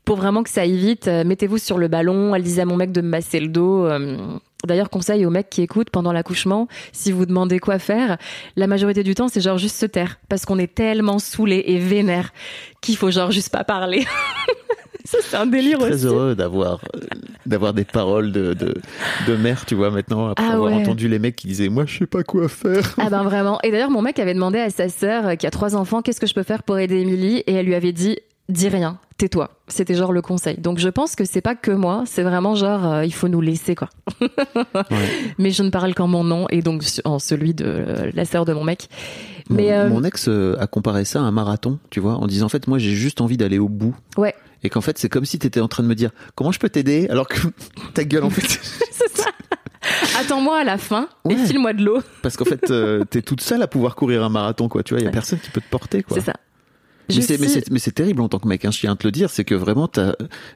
pour 0.06 0.18
vraiment 0.18 0.44
que 0.44 0.50
ça 0.50 0.62
aille 0.62 0.78
vite, 0.78 1.08
euh, 1.08 1.24
mettez-vous 1.24 1.58
sur 1.58 1.78
le 1.78 1.88
ballon. 1.88 2.36
Elle 2.36 2.44
disait 2.44 2.62
à 2.64 2.66
mon 2.66 2.76
mec 2.76 2.92
de 2.92 3.02
me 3.02 3.08
masser 3.10 3.40
le 3.40 3.48
dos. 3.48 3.86
euh, 3.86 4.18
D'ailleurs, 4.66 4.90
conseil 4.90 5.26
aux 5.26 5.30
mecs 5.30 5.50
qui 5.50 5.62
écoutent 5.62 5.90
pendant 5.90 6.14
l'accouchement, 6.14 6.70
si 6.94 7.12
vous 7.12 7.26
demandez 7.26 7.60
quoi 7.60 7.80
faire, 7.80 8.18
la 8.56 8.66
majorité 8.68 9.04
du 9.04 9.14
temps, 9.14 9.28
c'est 9.28 9.42
genre 9.42 9.58
juste 9.58 9.76
se 9.76 9.86
taire. 9.86 10.20
Parce 10.30 10.46
qu'on 10.46 10.58
est 10.58 10.74
tellement 10.74 11.20
saoulé 11.20 11.64
et 11.68 11.80
vénère 11.80 12.32
qu'il 12.82 12.96
faut 12.96 13.12
genre 13.12 13.32
juste 13.32 13.50
pas 13.52 13.64
parler. 13.66 14.06
Ça, 15.06 15.18
c'est 15.22 15.36
un 15.36 15.40
Je 15.44 15.50
suis 15.50 15.52
délire 15.52 15.80
très 15.80 15.94
aussi. 15.96 16.06
heureux 16.06 16.34
d'avoir 16.34 16.80
euh, 16.96 17.00
d'avoir 17.46 17.74
des 17.74 17.84
paroles 17.84 18.32
de, 18.32 18.54
de 18.54 18.74
de 19.28 19.36
mère, 19.36 19.66
tu 19.66 19.76
vois 19.76 19.92
maintenant 19.92 20.30
après 20.30 20.46
Ah 20.50 20.54
avoir 20.54 20.72
ouais. 20.72 20.80
entendu 20.80 21.10
les 21.10 21.20
mecs 21.20 21.36
qui 21.36 21.46
disaient 21.48 21.68
moi 21.68 21.84
je 21.86 21.98
sais 22.00 22.06
pas 22.08 22.24
quoi 22.24 22.48
faire. 22.48 22.96
Ah 22.98 23.10
ben 23.10 23.22
vraiment. 23.24 23.60
Et 23.64 23.72
d'ailleurs, 23.72 23.92
mon 23.92 24.02
mec 24.02 24.18
avait 24.18 24.34
demandé 24.34 24.60
à 24.60 24.70
sa 24.70 24.88
sœur, 24.88 25.36
qui 25.38 25.46
a 25.46 25.52
trois 25.52 25.76
enfants, 25.76 26.02
qu'est-ce 26.02 26.22
que 26.22 26.26
je 26.26 26.34
peux 26.34 26.44
faire 26.44 26.64
pour 26.64 26.80
aider 26.80 27.02
Émilie? 27.02 27.44
Et 27.48 27.54
elle 27.54 27.66
lui 27.66 27.76
avait 27.76 27.92
dit, 27.92 28.18
dis 28.50 28.68
rien, 28.70 29.00
tais-toi. 29.18 29.52
C'était 29.68 29.96
genre 29.96 30.12
le 30.14 30.22
conseil. 30.22 30.58
Donc 30.58 30.78
je 30.80 30.90
pense 30.90 31.16
que 31.16 31.26
c'est 31.26 31.42
pas 31.42 31.56
que 31.56 31.72
moi, 31.72 32.04
c'est 32.06 32.24
vraiment 32.24 32.56
genre, 32.56 32.86
euh, 32.86 33.06
il 33.06 33.14
faut 33.14 33.28
nous 33.28 33.42
laisser 33.42 33.76
quoi. 33.76 33.90
Mais 35.38 35.52
je 35.52 35.64
ne 35.64 35.70
parle 35.70 35.94
qu'en 35.94 36.08
mon 36.08 36.24
nom 36.24 36.48
et 36.50 36.62
donc 36.62 36.84
en 37.06 37.20
celui 37.20 37.54
de 37.54 37.66
euh, 37.66 38.12
la 38.14 38.26
sœur 38.26 38.46
de 38.46 38.54
mon 38.54 38.64
mec. 38.64 38.90
Mais 39.50 39.64
mon, 39.64 39.70
euh, 39.72 39.90
mon 39.90 40.04
ex 40.04 40.28
euh, 40.28 40.56
a 40.60 40.68
comparé 40.68 41.06
ça 41.06 41.20
à 41.20 41.24
un 41.24 41.32
marathon, 41.32 41.80
tu 41.90 42.00
vois, 42.00 42.14
en 42.16 42.28
disant 42.28 42.46
en 42.46 42.50
fait 42.50 42.68
moi 42.68 42.78
j'ai 42.80 42.94
juste 42.94 43.22
envie 43.22 43.38
d'aller 43.38 43.60
au 43.60 43.70
bout. 43.70 43.96
ouais, 44.18 44.36
Et 44.64 44.70
qu'en 44.70 44.82
fait 44.82 44.98
c'est 44.98 45.10
comme 45.10 45.26
si 45.26 45.40
t'étais 45.40 45.60
en 45.60 45.68
train 45.68 45.84
de 45.84 45.88
me 45.88 45.96
dire 45.96 46.12
comment 46.36 46.52
je 46.52 46.60
peux 46.60 46.70
t'aider 46.70 47.08
alors 47.10 47.28
que 47.28 47.40
ta 47.94 48.04
gueule 48.04 48.24
en 48.24 48.30
fait 48.30 48.42
c'est 48.92 49.18
ça. 49.18 49.30
Attends-moi 50.20 50.60
à 50.60 50.64
la 50.64 50.78
fin 50.78 51.08
et 51.30 51.34
Ouais. 51.36 51.46
file-moi 51.46 51.74
de 51.74 51.84
l'eau. 51.84 52.00
parce 52.22 52.38
qu'en 52.38 52.46
fait 52.46 52.72
t'es 53.10 53.22
toute 53.22 53.42
seule 53.42 53.62
à 53.62 53.68
pouvoir 53.68 53.96
courir 53.96 54.24
un 54.24 54.30
marathon 54.30 54.70
quoi, 54.70 54.84
tu 54.84 54.94
vois, 54.94 55.02
il 55.02 55.04
y 55.04 55.06
a 55.06 55.10
Ouais. 55.10 55.14
personne 55.14 55.40
qui 55.40 55.50
peut 55.50 55.62
te 55.62 55.70
porter 55.70 56.04
quoi. 56.04 56.18
C'est 56.18 56.26
ça. 56.26 56.34
Mais 57.10 57.22
c'est, 57.22 57.38
mais 57.40 57.48
c'est, 57.48 57.70
mais 57.70 57.80
c'est 57.80 57.92
terrible 57.92 58.22
en 58.22 58.30
tant 58.30 58.40
que 58.40 58.48
mec, 58.48 58.64
hein, 58.66 58.72
je 58.72 58.80
tiens 58.80 58.94
à 58.94 58.96
te 58.96 59.06
le 59.06 59.12
dire, 59.12 59.30
c'est 59.30 59.44
que 59.44 59.56
vraiment, 59.56 59.88
t'as, 59.88 60.14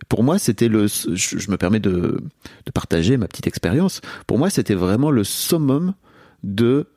pour 0.09 0.23
moi, 0.23 0.39
c'était 0.39 0.67
le, 0.69 0.87
je, 0.87 1.13
je 1.13 1.51
me 1.51 1.57
permets 1.57 1.79
de, 1.81 2.21
de 2.65 2.71
partager 2.73 3.17
ma 3.17 3.27
petite 3.27 3.47
expérience. 3.47 4.01
Pour 4.27 4.37
moi, 4.37 4.49
c'était 4.49 4.73
vraiment 4.75 5.11
le 5.11 5.23
summum 5.23 5.93
de 6.43 6.87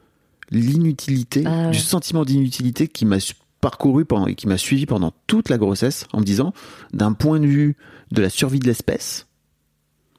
l'inutilité, 0.50 1.44
Ah 1.46 1.66
ouais. 1.66 1.70
du 1.70 1.78
sentiment 1.78 2.24
d'inutilité 2.24 2.88
qui 2.88 3.04
m'a 3.06 3.16
parcouru 3.60 4.04
pendant, 4.04 4.26
et 4.26 4.34
qui 4.34 4.46
m'a 4.46 4.56
suivi 4.58 4.86
pendant 4.86 5.12
toute 5.26 5.48
la 5.48 5.58
grossesse 5.58 6.06
en 6.12 6.20
me 6.20 6.24
disant, 6.24 6.52
d'un 6.92 7.12
point 7.12 7.40
de 7.40 7.46
vue 7.46 7.76
de 8.12 8.22
la 8.22 8.30
survie 8.30 8.58
de 8.58 8.66
l'espèce, 8.66 9.26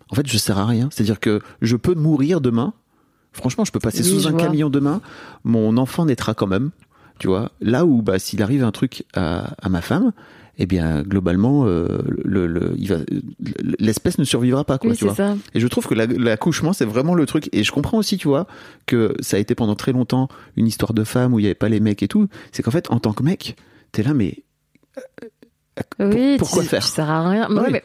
en 0.10 0.16
fait, 0.16 0.28
je 0.28 0.38
sers 0.38 0.58
à 0.58 0.66
rien. 0.66 0.90
C'est-à-dire 0.92 1.20
que 1.22 1.42
je 1.62 1.78
peux 1.78 1.96
mourir 1.96 2.42
demain. 2.42 2.74
Franchement, 3.32 3.64
je 3.64 3.72
peux 3.72 3.80
passer 3.80 4.04
Oui, 4.04 4.10
sous 4.10 4.28
un 4.28 4.32
vois. 4.32 4.42
camion 4.42 4.70
demain. 4.70 5.02
Mon 5.46 5.78
enfant 5.78 6.06
naîtra 6.06 6.34
quand 6.34 6.48
même. 6.48 6.72
Tu 7.22 7.28
vois, 7.28 7.52
là 7.62 7.86
où 7.86 8.02
bah, 8.02 8.18
s'il 8.18 8.42
arrive 8.42 8.64
un 8.64 8.72
truc 8.72 9.04
à, 9.14 9.54
à 9.62 9.70
ma 9.70 9.82
femme, 9.82 10.12
eh 10.58 10.66
bien 10.66 11.04
globalement, 11.04 11.66
euh, 11.68 12.00
le, 12.24 12.48
le, 12.48 12.74
il 12.78 12.88
va, 12.90 12.96
l'espèce 13.80 14.18
ne 14.18 14.24
survivra 14.24 14.64
pas, 14.64 14.80
quoi. 14.80 14.90
Oui, 14.92 14.98
tu 14.98 15.06
vois. 15.06 15.14
ça. 15.14 15.36
Et 15.54 15.60
je 15.60 15.68
trouve 15.68 15.86
que 15.86 15.94
la- 15.94 16.08
l'accouchement, 16.08 16.74
c'est 16.74 16.86
vraiment 16.86 17.14
le 17.14 17.28
truc. 17.28 17.48
Et 17.54 17.64
je 17.64 17.72
comprends 17.72 18.00
aussi, 18.00 18.18
tu 18.18 18.28
vois, 18.28 18.48
que 18.88 19.14
ça 19.20 19.38
a 19.38 19.40
été 19.40 19.54
pendant 19.54 19.76
très 19.76 19.92
longtemps 19.92 20.30
une 20.58 20.66
histoire 20.66 20.94
de 20.96 21.04
femme 21.04 21.34
où 21.36 21.40
il 21.40 21.44
n'y 21.44 21.48
avait 21.48 21.54
pas 21.56 21.70
les 21.70 21.80
mecs 21.80 22.02
et 22.02 22.08
tout. 22.08 22.28
C'est 22.52 22.64
qu'en 22.64 22.72
fait, 22.72 22.90
en 22.92 23.00
tant 23.00 23.14
que 23.14 23.22
mec, 23.22 23.56
t'es 23.92 24.02
là, 24.04 24.14
mais 24.16 24.40
Oui, 26.00 26.38
pourquoi 26.38 26.64
tu, 26.64 26.70
faire? 26.70 26.84
tu 26.84 26.90
sers 26.90 27.10
à 27.10 27.30
rien. 27.30 27.50
Ouais, 27.50 27.84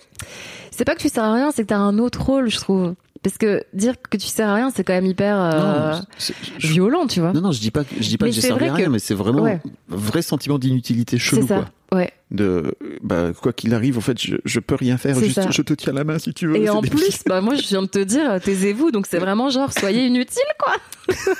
c'est 0.71 0.85
pas 0.85 0.95
que 0.95 1.01
tu 1.01 1.09
sers 1.09 1.25
à 1.25 1.35
rien, 1.35 1.51
c'est 1.51 1.63
que 1.63 1.69
t'as 1.69 1.79
un 1.79 1.99
autre 1.99 2.23
rôle, 2.25 2.49
je 2.51 2.57
trouve. 2.59 2.95
Parce 3.27 3.39
que 3.39 3.65
dire 3.73 3.95
que 4.09 4.17
tu 4.17 4.29
sers 4.29 4.49
à 4.49 4.55
rien, 4.55 4.71
c'est 4.71 4.85
quand 4.85 4.93
même 4.93 5.05
hyper 5.07 5.37
euh, 5.37 5.95
non, 5.95 6.01
c'est- 6.17 6.33
je- 6.59 6.69
violent, 6.69 7.09
tu 7.09 7.19
vois. 7.19 7.33
non, 7.33 7.41
non, 7.41 7.51
je 7.51 7.59
dis 7.59 7.73
pas, 7.73 7.83
que- 7.83 7.97
je 7.99 8.07
dis 8.09 8.19
pas 8.19 8.27
Mais 8.27 8.31
que 8.31 8.37
j'ai 8.37 8.41
servi 8.41 8.67
à 8.69 8.73
rien, 8.75 8.87
que- 8.87 8.91
mais 8.91 9.01
c'est 9.01 9.15
vraiment 9.15 9.43
Ouais. 9.43 9.61
un 9.65 9.97
vrai 9.97 10.23
sentiment 10.23 10.61
d'inutilité 10.61 11.19
chelou, 11.19 11.43
C'est 11.43 11.49
ça. 11.49 11.65
quoi. 11.91 11.99
Ouais. 11.99 12.13
De, 12.31 12.77
bah, 13.03 13.33
quoi 13.43 13.53
qu'il 13.53 13.75
arrive, 13.75 13.99
en 13.99 14.01
fait, 14.01 14.17
je, 14.21 14.37
je 14.45 14.61
peux 14.61 14.77
rien 14.77 14.97
faire. 14.97 15.19
Juste, 15.19 15.35
ça. 15.43 15.51
je 15.51 15.63
te 15.63 15.75
tiens 15.75 15.93
la 15.93 16.05
main 16.05 16.21
si 16.21 16.33
tu 16.35 16.47
veux. 16.47 16.57
Et 16.57 16.69
en 16.69 16.83
débile. 16.83 17.01
plus, 17.01 17.19
bah 17.27 17.41
moi 17.41 17.57
je 17.57 17.67
viens 17.67 17.83
de 17.83 17.89
te 17.89 17.99
dire, 17.99 18.41
taisez-vous, 18.41 18.93
donc 18.93 19.07
c'est 19.09 19.19
vraiment 19.19 19.51
genre 19.51 19.73
soyez 19.73 20.07
inutile 20.07 20.41
quoi. 20.61 20.75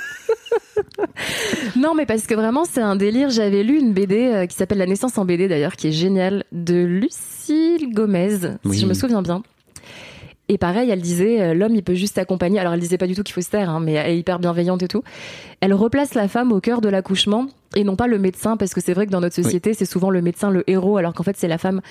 non 1.77 1.93
mais 1.95 2.05
parce 2.05 2.23
que 2.27 2.35
vraiment 2.35 2.65
c'est 2.65 2.81
un 2.81 2.95
délire. 2.95 3.29
J'avais 3.29 3.63
lu 3.63 3.77
une 3.79 3.93
BD 3.93 4.29
euh, 4.33 4.45
qui 4.45 4.55
s'appelle 4.55 4.77
La 4.79 4.85
naissance 4.87 5.17
en 5.17 5.25
BD 5.25 5.47
d'ailleurs, 5.47 5.75
qui 5.77 5.87
est 5.87 5.91
géniale, 5.93 6.43
de 6.51 6.83
Lucille 6.83 7.93
Gomez, 7.93 8.39
Oui. 8.65 8.75
si 8.75 8.81
je 8.81 8.87
me 8.87 8.93
souviens 8.93 9.21
bien. 9.21 9.41
Et 10.49 10.57
pareil, 10.57 10.89
elle 10.89 11.01
disait 11.01 11.41
euh, 11.41 11.53
l'homme 11.53 11.75
il 11.75 11.83
peut 11.83 11.93
juste 11.93 12.17
accompagner. 12.17 12.59
Alors 12.59 12.73
elle 12.73 12.79
disait 12.79 12.97
pas 12.97 13.07
du 13.07 13.15
tout 13.15 13.23
qu'il 13.23 13.33
faut 13.33 13.41
se 13.41 13.49
taire, 13.49 13.69
hein, 13.69 13.79
mais 13.79 13.93
elle 13.93 14.11
est 14.11 14.19
hyper 14.19 14.39
bienveillante 14.39 14.81
et 14.81 14.87
tout. 14.87 15.03
Elle 15.59 15.73
replace 15.73 16.13
la 16.13 16.27
femme 16.27 16.51
au 16.51 16.61
cœur 16.61 16.81
de 16.81 16.89
l'accouchement 16.89 17.47
et 17.75 17.83
non 17.83 17.95
pas 17.95 18.07
le 18.07 18.17
médecin 18.17 18.55
parce 18.55 18.73
que 18.73 18.81
c'est 18.81 18.93
vrai 18.93 19.05
que 19.05 19.11
dans 19.11 19.19
notre 19.19 19.35
société 19.35 19.73
c'est 19.73 19.85
souvent 19.85 20.09
le 20.09 20.21
médecin 20.21 20.49
le 20.49 20.63
héros 20.69 20.97
alors 20.97 21.13
qu'en 21.13 21.23
fait 21.23 21.35
c'est 21.37 21.49
la 21.49 21.57
femme 21.57 21.81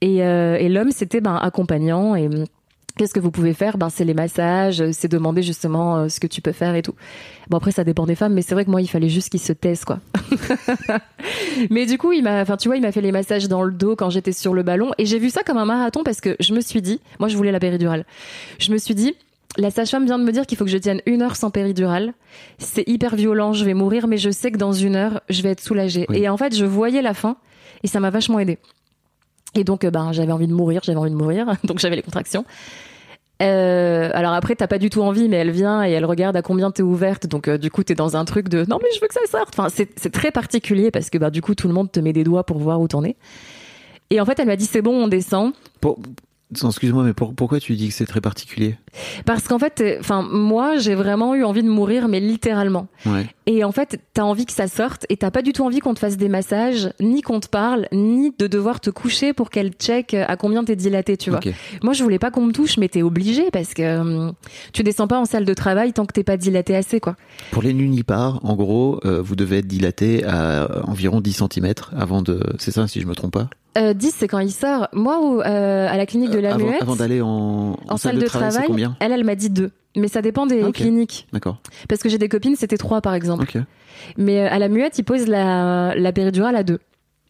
et, 0.00 0.22
euh, 0.22 0.56
et 0.56 0.68
l'homme 0.68 0.92
c'était 0.92 1.20
ben 1.20 1.34
accompagnant 1.34 2.14
et 2.14 2.28
Qu'est-ce 2.96 3.12
que 3.12 3.18
vous 3.18 3.32
pouvez 3.32 3.54
faire? 3.54 3.76
Ben 3.76 3.88
c'est 3.90 4.04
les 4.04 4.14
massages, 4.14 4.80
euh, 4.80 4.90
c'est 4.92 5.08
demander 5.08 5.42
justement 5.42 5.96
euh, 5.96 6.08
ce 6.08 6.20
que 6.20 6.28
tu 6.28 6.40
peux 6.40 6.52
faire 6.52 6.76
et 6.76 6.82
tout. 6.82 6.94
Bon 7.50 7.56
après 7.56 7.72
ça 7.72 7.82
dépend 7.82 8.06
des 8.06 8.14
femmes, 8.14 8.34
mais 8.34 8.42
c'est 8.42 8.54
vrai 8.54 8.64
que 8.64 8.70
moi 8.70 8.80
il 8.80 8.86
fallait 8.86 9.08
juste 9.08 9.30
qu'ils 9.30 9.40
se 9.40 9.52
taisent 9.52 9.84
quoi. 9.84 9.98
mais 11.70 11.86
du 11.86 11.98
coup 11.98 12.12
il 12.12 12.22
m'a, 12.22 12.40
enfin 12.40 12.56
tu 12.56 12.68
vois 12.68 12.76
il 12.76 12.82
m'a 12.82 12.92
fait 12.92 13.00
les 13.00 13.10
massages 13.10 13.48
dans 13.48 13.64
le 13.64 13.72
dos 13.72 13.96
quand 13.96 14.10
j'étais 14.10 14.30
sur 14.30 14.54
le 14.54 14.62
ballon 14.62 14.92
et 14.98 15.06
j'ai 15.06 15.18
vu 15.18 15.30
ça 15.30 15.42
comme 15.42 15.58
un 15.58 15.64
marathon 15.64 16.04
parce 16.04 16.20
que 16.20 16.36
je 16.38 16.54
me 16.54 16.60
suis 16.60 16.82
dit, 16.82 17.00
moi 17.18 17.28
je 17.28 17.36
voulais 17.36 17.50
la 17.50 17.58
péridurale, 17.58 18.04
je 18.60 18.70
me 18.70 18.78
suis 18.78 18.94
dit 18.94 19.16
la 19.56 19.72
sage-femme 19.72 20.04
vient 20.04 20.18
de 20.18 20.24
me 20.24 20.32
dire 20.32 20.46
qu'il 20.46 20.56
faut 20.56 20.64
que 20.64 20.70
je 20.70 20.78
tienne 20.78 21.00
une 21.06 21.22
heure 21.22 21.36
sans 21.36 21.50
péridurale. 21.50 22.12
C'est 22.58 22.88
hyper 22.88 23.14
violent, 23.16 23.52
je 23.52 23.64
vais 23.64 23.74
mourir, 23.74 24.08
mais 24.08 24.18
je 24.18 24.30
sais 24.30 24.52
que 24.52 24.56
dans 24.56 24.72
une 24.72 24.94
heure 24.94 25.20
je 25.28 25.42
vais 25.42 25.50
être 25.50 25.60
soulagée. 25.60 26.06
Oui. 26.10 26.18
Et 26.18 26.28
en 26.28 26.36
fait 26.36 26.54
je 26.54 26.64
voyais 26.64 27.02
la 27.02 27.14
fin 27.14 27.38
et 27.82 27.88
ça 27.88 27.98
m'a 27.98 28.10
vachement 28.10 28.38
aidé. 28.38 28.58
Et 29.54 29.64
donc, 29.64 29.84
euh, 29.84 29.90
ben, 29.90 30.12
j'avais 30.12 30.32
envie 30.32 30.46
de 30.46 30.52
mourir, 30.52 30.82
j'avais 30.84 30.98
envie 30.98 31.10
de 31.10 31.16
mourir, 31.16 31.46
donc 31.64 31.78
j'avais 31.78 31.96
les 31.96 32.02
contractions. 32.02 32.44
Euh, 33.42 34.10
alors 34.14 34.32
après, 34.32 34.54
t'as 34.54 34.68
pas 34.68 34.78
du 34.78 34.90
tout 34.90 35.02
envie, 35.02 35.28
mais 35.28 35.36
elle 35.36 35.50
vient 35.50 35.84
et 35.84 35.90
elle 35.90 36.04
regarde 36.04 36.36
à 36.36 36.42
combien 36.42 36.70
t'es 36.70 36.82
ouverte, 36.82 37.26
donc 37.26 37.48
euh, 37.48 37.58
du 37.58 37.70
coup 37.70 37.82
t'es 37.82 37.96
dans 37.96 38.16
un 38.16 38.24
truc 38.24 38.48
de 38.48 38.64
non 38.68 38.78
mais 38.80 38.88
je 38.94 39.00
veux 39.00 39.08
que 39.08 39.14
ça 39.14 39.20
sorte. 39.28 39.58
Enfin, 39.58 39.68
c'est 39.70 40.12
très 40.12 40.30
particulier 40.30 40.92
parce 40.92 41.10
que 41.10 41.18
bah 41.18 41.30
du 41.30 41.42
coup 41.42 41.56
tout 41.56 41.66
le 41.66 41.74
monde 41.74 41.90
te 41.90 41.98
met 41.98 42.12
des 42.12 42.22
doigts 42.22 42.44
pour 42.44 42.58
voir 42.58 42.80
où 42.80 42.86
t'en 42.86 43.02
es. 43.02 43.16
Et 44.10 44.20
en 44.20 44.24
fait, 44.24 44.38
elle 44.38 44.46
m'a 44.46 44.56
dit 44.56 44.66
c'est 44.66 44.82
bon, 44.82 45.04
on 45.04 45.08
descend. 45.08 45.52
Excuse-moi, 46.62 47.02
mais 47.04 47.12
pour- 47.12 47.34
pourquoi 47.34 47.60
tu 47.60 47.74
dis 47.74 47.88
que 47.88 47.94
c'est 47.94 48.06
très 48.06 48.20
particulier? 48.20 48.76
Parce 49.24 49.48
qu'en 49.48 49.58
fait, 49.58 49.80
euh, 49.80 49.96
enfin 50.00 50.22
moi 50.22 50.76
j'ai 50.78 50.94
vraiment 50.94 51.34
eu 51.34 51.44
envie 51.44 51.62
de 51.62 51.68
mourir, 51.68 52.08
mais 52.08 52.20
littéralement. 52.20 52.86
Ouais. 53.06 53.26
Et 53.46 53.64
en 53.64 53.72
fait, 53.72 54.00
t'as 54.14 54.22
envie 54.22 54.46
que 54.46 54.52
ça 54.52 54.68
sorte 54.68 55.04
et 55.08 55.16
t'as 55.16 55.30
pas 55.30 55.42
du 55.42 55.52
tout 55.52 55.62
envie 55.64 55.80
qu'on 55.80 55.92
te 55.94 55.98
fasse 55.98 56.16
des 56.16 56.28
massages, 56.28 56.90
ni 57.00 57.20
qu'on 57.22 57.40
te 57.40 57.48
parle, 57.48 57.88
ni 57.92 58.32
de 58.38 58.46
devoir 58.46 58.80
te 58.80 58.90
coucher 58.90 59.32
pour 59.32 59.50
qu'elle 59.50 59.72
check 59.72 60.14
à 60.14 60.36
combien 60.36 60.64
t'es 60.64 60.76
dilaté, 60.76 61.16
tu 61.16 61.30
vois. 61.30 61.40
Moi, 61.82 61.92
je 61.92 62.02
voulais 62.02 62.18
pas 62.18 62.30
qu'on 62.30 62.42
me 62.46 62.52
touche, 62.52 62.78
mais 62.78 62.88
t'es 62.88 63.02
obligé 63.02 63.50
parce 63.50 63.74
que 63.74 63.98
hum, 64.00 64.32
tu 64.72 64.82
descends 64.82 65.06
pas 65.08 65.18
en 65.18 65.24
salle 65.24 65.44
de 65.44 65.54
travail 65.54 65.92
tant 65.92 66.06
que 66.06 66.12
t'es 66.12 66.24
pas 66.24 66.36
dilaté 66.36 66.74
assez, 66.76 67.00
quoi. 67.00 67.16
Pour 67.50 67.62
les 67.62 67.74
nullipares, 67.74 68.40
en 68.44 68.54
gros, 68.54 69.00
euh, 69.04 69.20
vous 69.20 69.36
devez 69.36 69.58
être 69.58 69.66
dilaté 69.66 70.24
à 70.24 70.68
environ 70.88 71.20
10 71.20 71.32
cm 71.52 71.72
avant 71.96 72.22
de. 72.22 72.40
C'est 72.58 72.70
ça, 72.70 72.86
si 72.88 73.00
je 73.00 73.06
me 73.06 73.14
trompe 73.14 73.32
pas? 73.32 73.50
Euh, 73.76 73.92
10, 73.92 74.14
c'est 74.18 74.28
quand 74.28 74.38
il 74.38 74.52
sort. 74.52 74.88
Moi, 74.92 75.18
au- 75.20 75.40
euh, 75.42 75.88
à 75.88 75.96
la 75.96 76.06
clinique 76.06 76.30
de 76.30 76.38
la 76.38 76.54
Avant, 76.54 76.66
Muette, 76.66 76.82
avant 76.82 76.96
d'aller 76.96 77.20
en, 77.20 77.76
en 77.88 77.96
salle 77.96 78.18
de 78.18 78.26
travail, 78.26 78.52
c'est 78.52 78.66
combien 78.66 78.96
elle, 79.00 79.10
elle 79.12 79.24
m'a 79.24 79.34
dit 79.34 79.50
2. 79.50 79.70
Mais 79.96 80.08
ça 80.08 80.22
dépend 80.22 80.46
des 80.46 80.62
Ah, 80.62 80.68
ok. 80.68 80.74
cliniques. 80.74 81.26
D'accord. 81.32 81.58
Parce 81.88 82.00
que 82.02 82.08
j'ai 82.08 82.18
des 82.18 82.28
copines, 82.28 82.56
c'était 82.56 82.76
3 82.76 83.00
par 83.00 83.14
exemple. 83.14 83.42
Ok. 83.44 83.60
Mais 84.16 84.40
euh, 84.42 84.48
à 84.50 84.58
la 84.58 84.68
Muette, 84.68 84.98
ils 84.98 85.04
posent 85.04 85.26
la, 85.26 85.94
la 85.96 86.12
péridurale 86.12 86.56
à 86.56 86.62
2. 86.62 86.78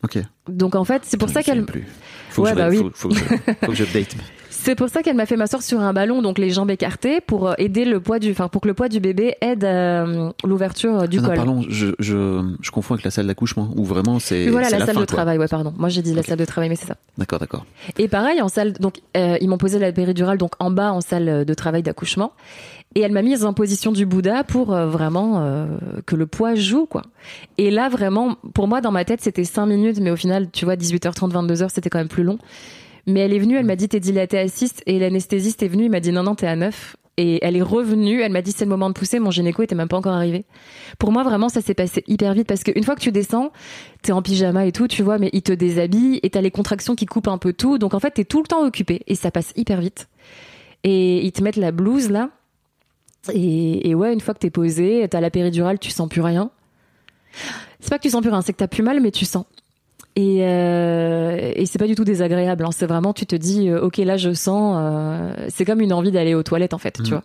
Ok. 0.02 0.18
Donc 0.48 0.74
en 0.74 0.85
fait, 0.85 1.02
c'est 1.04 1.16
pour 1.16 1.30
ça 1.30 1.42
qu'elle. 1.42 1.64
plus. 1.64 1.87
Faut 2.30 2.42
Ouais, 2.42 2.52
que 2.52 2.57
bah 2.57 2.68
oui. 2.68 2.78
faut, 2.78 2.90
faut 2.94 3.09
que 3.09 3.14
je- 3.14 3.24
faut 3.24 3.66
que 3.68 3.74
j'update. 3.74 4.14
C'est 4.64 4.77
pour 4.77 4.88
ça 4.88 5.03
qu'elle 5.03 5.14
m'a 5.14 5.27
fait 5.27 5.37
m'asseoir 5.37 5.62
sur 5.62 5.81
un 5.81 5.92
ballon, 5.92 6.22
donc 6.22 6.38
les 6.38 6.48
jambes 6.48 6.70
écartées, 6.70 7.20
pour 7.20 7.48
euh, 7.48 7.55
aider 7.59 7.85
le 7.85 8.00
poids 8.00 8.18
du, 8.18 8.31
enfin 8.31 8.48
pour 8.48 8.62
que 8.62 8.68
le 8.68 8.72
poids 8.72 8.88
du 8.88 8.98
bébé 8.98 9.35
aide 9.42 9.62
euh, 9.62 10.31
l'ouverture 10.42 11.00
euh, 11.00 11.07
du 11.07 11.18
Ah 11.18 11.20
non, 11.20 11.27
col. 11.29 11.37
pardon, 11.37 11.64
je, 11.68 11.88
je, 11.98 12.42
je 12.62 12.70
confonds 12.70 12.94
avec 12.94 13.05
la 13.05 13.11
salle 13.11 13.27
d'accouchement, 13.27 13.68
où 13.77 13.85
vraiment 13.85 14.18
c'est. 14.18 14.46
Voilà 14.48 14.70
la, 14.70 14.79
salle 14.79 14.87
fin, 14.87 14.92
de 14.94 14.96
quoi. 15.00 15.07
travail, 15.07 15.37
ouais 15.37 15.48
pardon. 15.48 15.74
Moi 15.77 15.90
j'ai 15.90 16.00
dit 16.00 16.14
la 16.14 16.22
salle 16.22 16.38
de 16.38 16.46
travail, 16.46 16.70
mais 16.70 16.77
c'est 16.77 16.87
ça. 16.87 16.96
D'accord, 17.18 17.38
d'accord. 17.40 17.66
Et 17.98 18.09
pareil 18.09 18.40
en 18.40 18.48
salle, 18.48 18.72
donc 18.72 19.03
euh, 19.18 19.37
ils 19.42 19.50
m'ont 19.50 19.59
posé 19.59 19.79
la 19.79 19.92
péridurale 19.92 20.38
donc 20.38 20.53
en 20.61 20.70
bas 20.70 20.92
en 20.92 21.03
salle 21.03 21.44
de 21.44 21.55
travail 21.55 21.83
d'accouchement, 21.83 22.33
et 22.94 23.00
elle 23.03 23.12
m'a 23.12 23.20
mise 23.20 23.44
en 23.44 23.53
position 23.53 23.92
du 23.92 24.07
Bouddha 24.07 24.44
pour 24.44 24.72
euh, 24.72 24.87
vraiment 24.87 25.46
que 26.07 26.16
le 26.16 26.24
poids 26.24 26.55
joue 26.55 26.87
quoi. 26.87 27.03
Et 27.59 27.70
là 27.70 27.90
vraiment, 27.90 28.37
pour 28.55 28.66
moi 28.66 28.81
dans 28.81 28.92
ma 28.92 29.05
tête 29.05 29.20
c'était 29.20 29.44
5 29.44 29.66
minutes, 29.66 29.98
mais 30.00 30.11
au 30.11 30.16
final 30.16 30.48
tu 30.50 30.64
vois 30.64 30.77
18h30 30.77 31.33
22h 31.33 31.68
c'était 31.68 31.90
quand 31.90 31.98
même 31.98 32.09
plus 32.09 32.24
long. 32.24 32.38
Mais 33.06 33.20
elle 33.20 33.32
est 33.32 33.38
venue, 33.38 33.56
elle 33.56 33.66
m'a 33.66 33.76
dit 33.76 33.88
t'es 33.88 34.00
dilatée 34.00 34.38
à 34.38 34.48
6 34.48 34.82
et 34.86 34.98
l'anesthésiste 34.98 35.62
est 35.62 35.68
venu, 35.68 35.84
il 35.84 35.90
m'a 35.90 36.00
dit 36.00 36.12
non 36.12 36.22
non 36.22 36.34
t'es 36.34 36.46
à 36.46 36.56
9 36.56 36.96
et 37.16 37.44
elle 37.44 37.56
est 37.56 37.62
revenue, 37.62 38.22
elle 38.22 38.32
m'a 38.32 38.42
dit 38.42 38.52
c'est 38.52 38.64
le 38.64 38.70
moment 38.70 38.88
de 38.88 38.94
pousser, 38.94 39.18
mon 39.18 39.30
gynéco 39.30 39.62
était 39.62 39.74
même 39.74 39.88
pas 39.88 39.96
encore 39.96 40.14
arrivé. 40.14 40.44
Pour 40.98 41.12
moi 41.12 41.22
vraiment 41.22 41.48
ça 41.48 41.60
s'est 41.60 41.74
passé 41.74 42.02
hyper 42.06 42.32
vite 42.34 42.46
parce 42.46 42.64
qu'une 42.64 42.82
fois 42.82 42.96
que 42.96 43.00
tu 43.00 43.12
descends, 43.12 43.52
t'es 44.02 44.12
en 44.12 44.22
pyjama 44.22 44.66
et 44.66 44.72
tout, 44.72 44.88
tu 44.88 45.02
vois, 45.02 45.18
mais 45.18 45.30
il 45.32 45.42
te 45.42 45.52
déshabille 45.52 46.18
et 46.22 46.30
t'as 46.30 46.40
les 46.40 46.50
contractions 46.50 46.94
qui 46.94 47.06
coupent 47.06 47.28
un 47.28 47.38
peu 47.38 47.52
tout, 47.52 47.78
donc 47.78 47.94
en 47.94 48.00
fait 48.00 48.12
t'es 48.12 48.24
tout 48.24 48.42
le 48.42 48.48
temps 48.48 48.64
occupé 48.64 49.02
et 49.06 49.14
ça 49.14 49.30
passe 49.30 49.52
hyper 49.56 49.80
vite. 49.80 50.08
Et 50.82 51.24
ils 51.24 51.32
te 51.32 51.42
mettent 51.42 51.56
la 51.56 51.72
blouse 51.72 52.10
là. 52.10 52.30
Et, 53.32 53.88
et 53.88 53.94
ouais, 53.94 54.12
une 54.12 54.20
fois 54.20 54.34
que 54.34 54.40
t'es 54.40 54.50
posé, 54.50 55.06
t'as 55.08 55.20
la 55.20 55.30
péridurale, 55.30 55.78
tu 55.78 55.90
sens 55.90 56.08
plus 56.08 56.20
rien. 56.20 56.50
C'est 57.80 57.90
pas 57.90 57.98
que 57.98 58.02
tu 58.02 58.10
sens 58.10 58.20
plus 58.20 58.30
rien, 58.30 58.42
c'est 58.42 58.52
que 58.52 58.58
t'as 58.58 58.68
plus 58.68 58.82
mal, 58.82 59.00
mais 59.00 59.10
tu 59.10 59.24
sens. 59.24 59.46
Et, 60.16 60.38
euh, 60.42 61.53
et 61.57 61.66
c'est 61.66 61.79
pas 61.79 61.87
du 61.88 61.94
tout 61.96 62.05
désagréable. 62.05 62.64
hein. 62.64 62.70
C'est 62.72 62.87
vraiment, 62.87 63.12
tu 63.12 63.27
te 63.27 63.35
dis, 63.35 63.68
euh, 63.68 63.81
ok, 63.81 63.96
là 63.98 64.16
je 64.16 64.33
sens. 64.33 64.77
euh, 64.79 65.35
c'est 65.48 65.64
comme 65.64 65.81
une 65.81 65.92
envie 65.92 66.12
d'aller 66.12 66.35
aux 66.35 66.42
toilettes 66.44 66.74
en 66.74 66.79
fait, 66.79 66.92
tu 66.92 67.03
Mhm. 67.03 67.09
vois. 67.09 67.22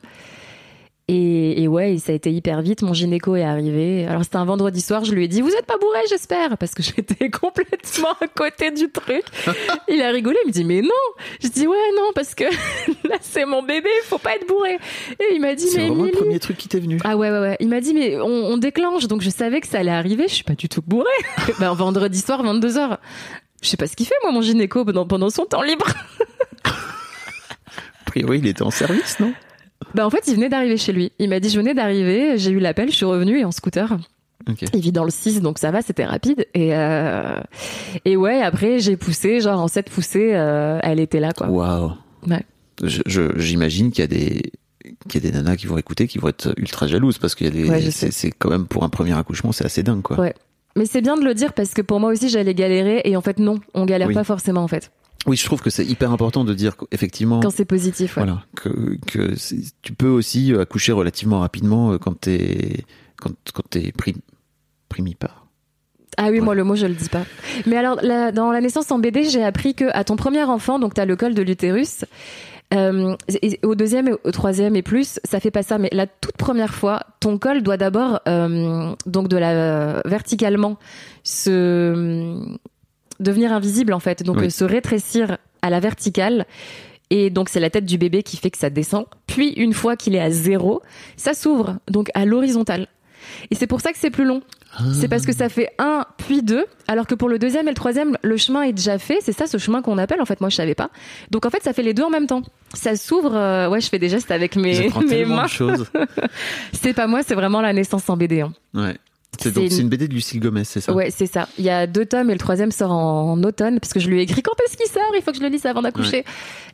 Et, 1.11 1.63
et 1.63 1.67
ouais, 1.67 1.93
et 1.95 1.97
ça 1.97 2.11
a 2.11 2.15
été 2.15 2.31
hyper 2.31 2.61
vite. 2.61 2.83
Mon 2.83 2.93
gynéco 2.93 3.35
est 3.35 3.41
arrivé. 3.43 4.05
Alors 4.05 4.23
c'était 4.23 4.35
un 4.35 4.45
vendredi 4.45 4.79
soir. 4.79 5.03
Je 5.05 5.11
lui 5.11 5.23
ai 5.23 5.27
dit, 5.27 5.41
vous 5.41 5.49
êtes 5.49 5.65
pas 5.65 5.77
bourré, 5.79 5.97
j'espère, 6.07 6.55
parce 6.59 6.75
que 6.75 6.83
j'étais 6.83 7.31
complètement 7.31 8.11
à 8.21 8.27
côté 8.27 8.69
du 8.69 8.91
truc. 8.91 9.23
Il 9.87 10.03
a 10.03 10.11
rigolé. 10.11 10.37
Il 10.45 10.49
me 10.49 10.53
dit, 10.53 10.63
mais 10.65 10.81
non. 10.83 10.89
Je 11.41 11.47
dis, 11.47 11.65
ouais, 11.65 11.77
non, 11.97 12.11
parce 12.13 12.35
que 12.35 12.43
là 13.07 13.15
c'est 13.21 13.45
mon 13.45 13.63
bébé, 13.63 13.89
faut 14.03 14.19
pas 14.19 14.35
être 14.35 14.47
bourré. 14.47 14.77
Et 15.19 15.33
il 15.33 15.41
m'a 15.41 15.55
dit, 15.55 15.67
C'est 15.67 15.79
mais 15.79 15.87
vraiment 15.87 16.03
le 16.03 16.11
premier 16.11 16.37
truc 16.39 16.57
qui 16.57 16.67
t'est 16.67 16.79
venu. 16.79 16.99
ah 17.03 17.17
ouais, 17.17 17.31
ouais, 17.31 17.39
ouais. 17.39 17.57
Il 17.59 17.69
m'a 17.69 17.81
dit, 17.81 17.95
mais 17.95 18.17
on, 18.17 18.27
on 18.27 18.57
déclenche. 18.57 19.07
Donc 19.07 19.21
je 19.21 19.31
savais 19.31 19.61
que 19.61 19.67
ça 19.67 19.79
allait 19.79 19.89
arriver. 19.89 20.25
Je 20.27 20.35
suis 20.35 20.43
pas 20.43 20.53
du 20.55 20.69
tout 20.69 20.83
bourrée. 20.85 21.07
ben, 21.59 21.73
vendredi 21.73 22.19
soir, 22.21 22.43
22h. 22.43 22.97
Je 23.63 23.67
sais 23.67 23.77
pas 23.77 23.87
ce 23.87 23.95
qu'il 23.95 24.05
fait, 24.05 24.13
moi, 24.21 24.31
mon 24.31 24.41
gynéco, 24.41 24.85
pendant, 24.85 25.07
pendant 25.07 25.31
son 25.31 25.45
temps 25.45 25.63
libre. 25.63 25.87
A 26.65 28.05
priori, 28.05 28.37
il 28.39 28.47
était 28.47 28.61
en 28.61 28.69
service, 28.71 29.19
non? 29.19 29.33
Ben, 29.95 30.05
en 30.05 30.09
fait, 30.09 30.23
il 30.27 30.35
venait 30.35 30.49
d'arriver 30.49 30.77
chez 30.77 30.93
lui. 30.93 31.11
Il 31.19 31.29
m'a 31.29 31.39
dit, 31.39 31.49
je 31.49 31.59
venais 31.59 31.73
d'arriver, 31.73 32.37
j'ai 32.37 32.51
eu 32.51 32.59
l'appel, 32.59 32.89
je 32.91 32.95
suis 32.95 33.05
revenue 33.05 33.39
et 33.39 33.45
en 33.45 33.51
scooter. 33.51 33.97
Il 34.73 34.79
vit 34.79 34.91
dans 34.91 35.03
le 35.03 35.11
6, 35.11 35.41
donc 35.41 35.59
ça 35.59 35.69
va, 35.71 35.81
c'était 35.81 36.05
rapide. 36.05 36.45
Et, 36.53 36.73
euh, 36.75 37.39
et 38.05 38.15
ouais, 38.15 38.41
après, 38.41 38.79
j'ai 38.79 38.97
poussé, 38.97 39.41
genre 39.41 39.59
en 39.59 39.67
7 39.67 39.89
poussées, 39.89 40.31
euh, 40.33 40.79
elle 40.81 40.99
était 40.99 41.19
là, 41.19 41.33
quoi. 41.33 41.47
Waouh. 41.49 41.91
Ouais. 42.27 42.43
Je- 42.83 43.01
je- 43.05 43.37
J'imagine 43.37 43.91
qu'il 43.91 44.01
y 44.01 44.03
a 44.03 44.07
des 44.07 44.41
qu'il 45.09 45.23
y 45.23 45.27
a 45.27 45.29
des 45.31 45.35
nanas 45.37 45.57
qui 45.57 45.67
vont 45.67 45.77
écouter 45.77 46.07
qui 46.07 46.17
vont 46.17 46.29
être 46.29 46.53
ultra 46.57 46.87
jalouses 46.87 47.17
parce 47.19 47.35
qu'il 47.35 47.45
y 47.45 47.49
a 47.49 47.51
des 47.51 47.69
Ouais, 47.69 47.81
je 47.81 47.89
c'est 47.91 48.31
quand 48.31 48.49
même 48.49 48.65
pour 48.65 48.83
un 48.83 48.89
premier 48.89 49.15
accouchement 49.17 49.51
c'est 49.51 49.65
assez 49.65 49.83
dingue 49.83 50.01
quoi. 50.01 50.19
Ouais. 50.19 50.33
Mais 50.75 50.85
c'est 50.85 51.01
bien 51.01 51.17
de 51.17 51.23
le 51.23 51.33
dire 51.33 51.51
parce 51.53 51.73
que 51.73 51.81
pour 51.81 51.99
moi 51.99 52.11
aussi, 52.11 52.29
j'allais 52.29 52.53
galérer. 52.55 53.01
Et 53.03 53.17
en 53.17 53.21
fait, 53.21 53.37
non, 53.39 53.59
on 53.73 53.85
galère 53.85 54.07
Oui. 54.07 54.13
pas 54.13 54.23
forcément, 54.23 54.61
en 54.63 54.67
fait, 54.67 54.91
Oui, 55.27 55.35
je 55.35 55.45
trouve 55.45 55.61
que 55.61 55.69
c'est 55.69 55.85
hyper 55.85 56.11
important 56.11 56.43
de 56.45 56.53
dire 56.53 56.77
qu'effectivement 56.77 57.41
quand 57.41 57.49
c'est 57.49 57.65
positif. 57.65 58.15
Ouais. 58.17 58.23
voilà 58.23 58.43
que 58.55 59.35
tu 59.81 59.93
peux 59.93 60.07
aussi 60.07 60.53
accoucher 60.53 60.91
relativement 60.93 61.39
rapidement 61.39 61.91
euh, 61.91 61.97
quand 61.97 62.19
t'es 62.19 62.85
quand 63.21 63.33
quand 63.53 63.63
prim, 63.97 64.15
primipare. 64.87 65.45
Ah 66.17 66.27
oui, 66.31 66.39
Ouais. 66.39 66.41
moi 66.41 66.55
le 66.55 66.63
mot 66.63 66.75
je 66.75 66.85
le 66.85 66.93
dis 66.95 67.09
pas. 67.09 67.23
Mais 67.65 67.75
alors 67.77 67.99
la- 68.01 68.31
dans 68.31 68.51
la 68.51 68.61
naissance 68.61 68.91
en 68.91 68.99
BD, 68.99 69.25
j'ai 69.25 69.43
appris 69.43 69.75
que 69.75 69.85
à 69.93 70.03
ton 70.03 70.15
premier 70.15 70.43
enfant, 70.43 70.79
donc 70.79 70.93
tu 70.93 71.01
as 71.01 71.05
le 71.05 71.15
col 71.15 71.33
de 71.33 71.41
l'utérus. 71.41 72.05
euh, 72.73 73.15
et 73.41 73.59
au 73.63 73.73
deuxième 73.75 74.07
et 74.09 74.13
au 74.23 74.31
troisième 74.31 74.75
et 74.75 74.83
plus, 74.83 75.19
ça 75.23 75.39
fait 75.39 75.49
pas 75.51 75.63
ça. 75.63 75.77
Mais 75.79 75.89
la 75.91 76.05
toute 76.07 76.37
première 76.37 76.73
fois, 76.73 77.01
ton 77.19 77.37
col 77.39 77.61
doit 77.63 77.77
d'abord 77.77 78.19
euh, 78.27 78.93
donc 79.05 79.27
de 79.27 79.37
la 79.37 80.01
verticalement 80.05 80.77
se 81.23 82.57
devenir 83.19 83.51
invisible 83.53 83.93
en 83.93 83.99
fait, 83.99 84.23
donc 84.23 84.37
Oui. 84.37 84.45
euh, 84.47 84.49
se 84.49 84.63
rétrécir 84.63 85.37
à 85.61 85.69
la 85.69 85.79
verticale. 85.79 86.45
Et 87.11 87.29
donc 87.31 87.49
c'est 87.49 87.59
la 87.59 87.69
tête 87.71 87.85
du 87.85 87.97
bébé 87.97 88.21
qui 88.23 88.37
fait 88.37 88.51
que 88.51 88.57
ça 88.57 88.69
descend. 88.69 89.05
Puis 89.27 89.49
une 89.53 89.73
fois 89.73 89.95
qu'il 89.95 90.15
est 90.15 90.21
à 90.21 90.29
zéro, 90.29 90.81
ça 91.17 91.33
s'ouvre 91.33 91.77
donc 91.89 92.09
à 92.13 92.25
l'horizontale. 92.25 92.87
Et 93.51 93.55
c'est 93.55 93.67
pour 93.67 93.81
ça 93.81 93.91
que 93.91 93.97
c'est 93.97 94.09
plus 94.11 94.25
long. 94.25 94.41
C'est 94.93 95.07
parce 95.07 95.25
que 95.25 95.33
ça 95.33 95.49
fait 95.49 95.71
un 95.79 96.05
puis 96.17 96.43
deux, 96.43 96.65
alors 96.87 97.07
que 97.07 97.15
pour 97.15 97.27
le 97.27 97.39
deuxième 97.39 97.67
et 97.67 97.71
le 97.71 97.75
troisième, 97.75 98.17
le 98.21 98.37
chemin 98.37 98.61
est 98.61 98.71
déjà 98.73 98.99
fait. 98.99 99.17
C'est 99.21 99.31
ça 99.33 99.47
ce 99.47 99.57
chemin 99.57 99.81
qu'on 99.81 99.97
appelle. 99.97 100.21
En 100.21 100.25
fait, 100.25 100.39
moi 100.41 100.49
je 100.49 100.55
savais 100.55 100.75
pas. 100.75 100.89
Donc 101.31 101.45
en 101.47 101.49
fait, 101.49 101.61
ça 101.63 101.73
fait 101.73 101.81
les 101.81 101.95
deux 101.95 102.03
en 102.03 102.11
même 102.11 102.27
temps. 102.27 102.43
Ça 102.75 102.95
s'ouvre. 102.95 103.35
euh, 103.35 103.67
ouais, 103.67 103.81
je 103.81 103.89
fais 103.89 103.97
des 103.99 104.09
gestes 104.09 104.29
avec 104.29 104.55
mes, 104.55 104.89
mes 105.09 105.25
mains. 105.25 105.47
C'est 106.73 106.93
pas 106.93 107.07
moi, 107.07 107.21
c'est 107.25 107.33
vraiment 107.35 107.61
la 107.61 107.73
naissance 107.73 108.07
en 108.09 108.15
BD. 108.17 108.41
hein. 108.41 108.53
Ouais. 108.75 108.95
C'est 109.39 109.53
donc 109.53 109.63
une- 109.65 109.69
c'est 109.69 109.81
une 109.81 109.89
BD 109.89 110.07
de 110.07 110.13
Lucille 110.13 110.39
Gomez, 110.39 110.63
c'est 110.65 110.81
ça? 110.81 110.91
Ouais, 110.93 111.11
c'est 111.11 111.25
ça. 111.27 111.47
Il 111.57 111.63
y 111.63 111.69
a 111.69 111.87
deux 111.87 112.05
tomes 112.05 112.29
et 112.29 112.33
le 112.33 112.39
troisième 112.39 112.71
sort 112.71 112.91
en, 112.91 113.31
en 113.31 113.43
automne 113.43 113.79
parce 113.79 113.93
que 113.93 113.99
je 113.99 114.09
lui 114.09 114.19
ai 114.19 114.21
écrit 114.23 114.41
quand 114.41 114.51
est-ce 114.65 114.75
qu'il 114.75 114.87
sort? 114.87 115.01
Il 115.15 115.21
faut 115.21 115.31
que 115.31 115.37
je 115.37 115.43
le 115.43 115.47
lise 115.49 115.65
avant 115.65 115.81
d'accoucher. 115.81 116.19
Et 116.19 116.23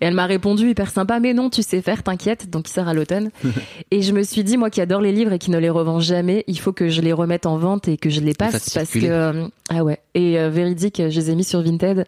elle 0.05 0.13
m'a 0.15 0.25
répondu 0.25 0.69
hyper 0.69 0.89
sympa, 0.89 1.19
mais 1.19 1.33
non, 1.33 1.49
tu 1.51 1.61
sais 1.61 1.81
faire, 1.81 2.01
t'inquiète. 2.01 2.49
Donc 2.49 2.67
il 2.69 2.71
sort 2.71 2.87
à 2.87 2.93
l'automne. 2.93 3.29
et 3.91 4.01
je 4.01 4.13
me 4.13 4.23
suis 4.23 4.43
dit, 4.43 4.57
moi 4.57 4.69
qui 4.71 4.81
adore 4.81 5.01
les 5.01 5.11
livres 5.11 5.33
et 5.33 5.37
qui 5.39 5.51
ne 5.51 5.59
les 5.59 5.69
revends 5.69 5.99
jamais, 5.99 6.43
il 6.47 6.57
faut 6.59 6.73
que 6.73 6.89
je 6.89 7.01
les 7.01 7.13
remette 7.13 7.45
en 7.45 7.57
vente 7.57 7.87
et 7.87 7.97
que 7.97 8.09
je 8.09 8.21
les 8.21 8.33
passe 8.33 8.53
parce 8.53 8.63
circuler. 8.89 9.07
que 9.07 9.11
euh, 9.11 9.47
ah 9.69 9.83
ouais. 9.83 9.99
Et 10.15 10.39
euh, 10.39 10.49
véridique, 10.49 10.97
je 10.97 11.19
les 11.19 11.29
ai 11.29 11.35
mis 11.35 11.43
sur 11.43 11.61
Vinted 11.61 12.05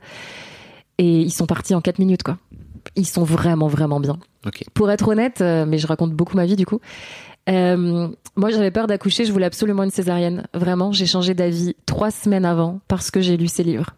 et 0.97 1.21
ils 1.21 1.31
sont 1.31 1.45
partis 1.45 1.75
en 1.75 1.81
4 1.81 1.99
minutes 1.99 2.23
quoi. 2.23 2.38
Ils 2.95 3.05
sont 3.05 3.23
vraiment 3.23 3.67
vraiment 3.67 3.99
bien. 3.99 4.17
Ok. 4.45 4.63
Pour 4.73 4.89
être 4.89 5.07
honnête, 5.10 5.41
euh, 5.41 5.65
mais 5.67 5.77
je 5.77 5.86
raconte 5.88 6.13
beaucoup 6.13 6.36
ma 6.38 6.45
vie 6.45 6.55
du 6.55 6.65
coup. 6.65 6.79
Euh, 7.49 8.07
moi, 8.36 8.49
j'avais 8.51 8.71
peur 8.71 8.88
d'accoucher. 8.88 9.25
Je 9.25 9.31
voulais 9.31 9.45
absolument 9.45 9.83
une 9.83 9.91
césarienne. 9.91 10.47
Vraiment, 10.53 10.91
j'ai 10.91 11.05
changé 11.05 11.33
d'avis 11.33 11.75
trois 11.86 12.12
semaines 12.12 12.45
avant 12.45 12.79
parce 12.88 13.12
que 13.12 13.21
j'ai 13.21 13.38
lu 13.38 13.47
ces 13.47 13.63
livres. 13.63 13.91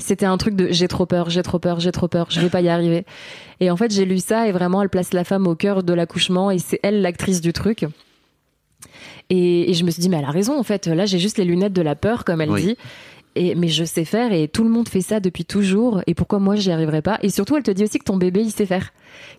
C'était 0.00 0.26
un 0.26 0.36
truc 0.38 0.54
de 0.54 0.68
j'ai 0.70 0.86
trop 0.86 1.06
peur, 1.06 1.28
j'ai 1.28 1.42
trop 1.42 1.58
peur, 1.58 1.80
j'ai 1.80 1.90
trop 1.90 2.06
peur, 2.06 2.28
je 2.30 2.40
vais 2.40 2.48
pas 2.50 2.60
y 2.60 2.68
arriver. 2.68 3.04
Et 3.58 3.68
en 3.70 3.76
fait, 3.76 3.92
j'ai 3.92 4.04
lu 4.04 4.18
ça 4.18 4.46
et 4.46 4.52
vraiment, 4.52 4.80
elle 4.80 4.88
place 4.88 5.12
la 5.12 5.24
femme 5.24 5.46
au 5.48 5.56
cœur 5.56 5.82
de 5.82 5.92
l'accouchement 5.92 6.52
et 6.52 6.58
c'est 6.58 6.78
elle 6.84 7.02
l'actrice 7.02 7.40
du 7.40 7.52
truc. 7.52 7.84
Et, 9.28 9.70
et 9.70 9.74
je 9.74 9.84
me 9.84 9.90
suis 9.90 10.00
dit, 10.00 10.08
mais 10.08 10.18
elle 10.18 10.24
a 10.24 10.30
raison 10.30 10.58
en 10.58 10.62
fait. 10.62 10.86
Là, 10.86 11.04
j'ai 11.04 11.18
juste 11.18 11.36
les 11.36 11.44
lunettes 11.44 11.72
de 11.72 11.82
la 11.82 11.96
peur, 11.96 12.24
comme 12.24 12.40
elle 12.40 12.50
Oui. 12.50 12.62
dit. 12.62 12.76
Et, 13.38 13.54
mais 13.54 13.68
je 13.68 13.84
sais 13.84 14.04
faire 14.04 14.32
et 14.32 14.48
tout 14.48 14.64
le 14.64 14.70
monde 14.70 14.88
fait 14.88 15.00
ça 15.00 15.20
depuis 15.20 15.44
toujours. 15.44 16.02
Et 16.06 16.14
pourquoi 16.14 16.38
moi 16.40 16.56
j'y 16.56 16.70
arriverai 16.72 17.02
pas? 17.02 17.18
Et 17.22 17.28
surtout, 17.30 17.56
elle 17.56 17.62
te 17.62 17.70
dit 17.70 17.84
aussi 17.84 17.98
que 17.98 18.04
ton 18.04 18.16
bébé 18.16 18.40
il 18.42 18.50
sait 18.50 18.66
faire, 18.66 18.90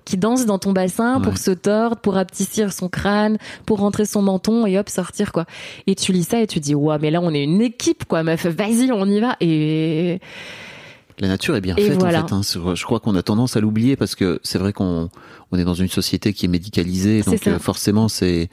qui 0.06 0.16
danse 0.18 0.46
dans 0.46 0.58
ton 0.58 0.72
bassin 0.72 1.20
pour 1.20 1.38
se 1.38 1.52
tordre, 1.52 1.98
pour 1.98 2.16
aptissir 2.18 2.72
son 2.72 2.88
crâne, 2.90 3.38
pour 3.66 3.80
rentrer 3.80 4.06
son 4.06 4.22
menton 4.22 4.66
et 4.66 4.80
hop 4.80 4.88
sortir 4.90 5.32
quoi. 5.32 5.46
Et 5.86 5.96
tu 5.96 6.12
lis 6.14 6.24
ça 6.24 6.40
et 6.42 6.48
tu 6.48 6.60
dis 6.60 6.74
ouais 6.76 6.98
mais 7.00 7.12
là 7.12 7.20
on 7.22 7.34
est 7.34 7.44
une 7.44 7.62
équipe 7.62 8.06
quoi 8.06 8.24
meuf, 8.24 8.46
vas-y 8.46 8.90
on 8.92 9.06
y 9.06 9.20
va. 9.20 9.36
Et 9.42 10.20
La 11.20 11.28
nature 11.28 11.56
est 11.58 11.62
bien 11.62 11.76
Et 11.76 11.88
faite 11.90 12.00
voilà. 12.00 12.24
en 12.24 12.28
fait. 12.28 12.34
hein. 12.60 12.74
Je 12.76 12.84
crois 12.86 13.00
qu'on 13.02 13.16
a 13.16 13.22
tendance 13.24 13.58
à 13.58 13.60
l'oublier 13.60 13.96
parce 13.98 14.16
que 14.16 14.40
c'est 14.44 14.58
vrai 14.60 14.72
qu'on 14.72 15.10
on 15.52 15.58
est 15.60 15.66
dans 15.66 15.74
une 15.74 15.90
société 15.90 16.32
qui 16.34 16.46
est 16.46 16.50
médicalisée, 16.50 17.22
donc 17.24 17.46
euh, 17.48 17.60
forcément 17.60 18.08
c'est 18.08 18.50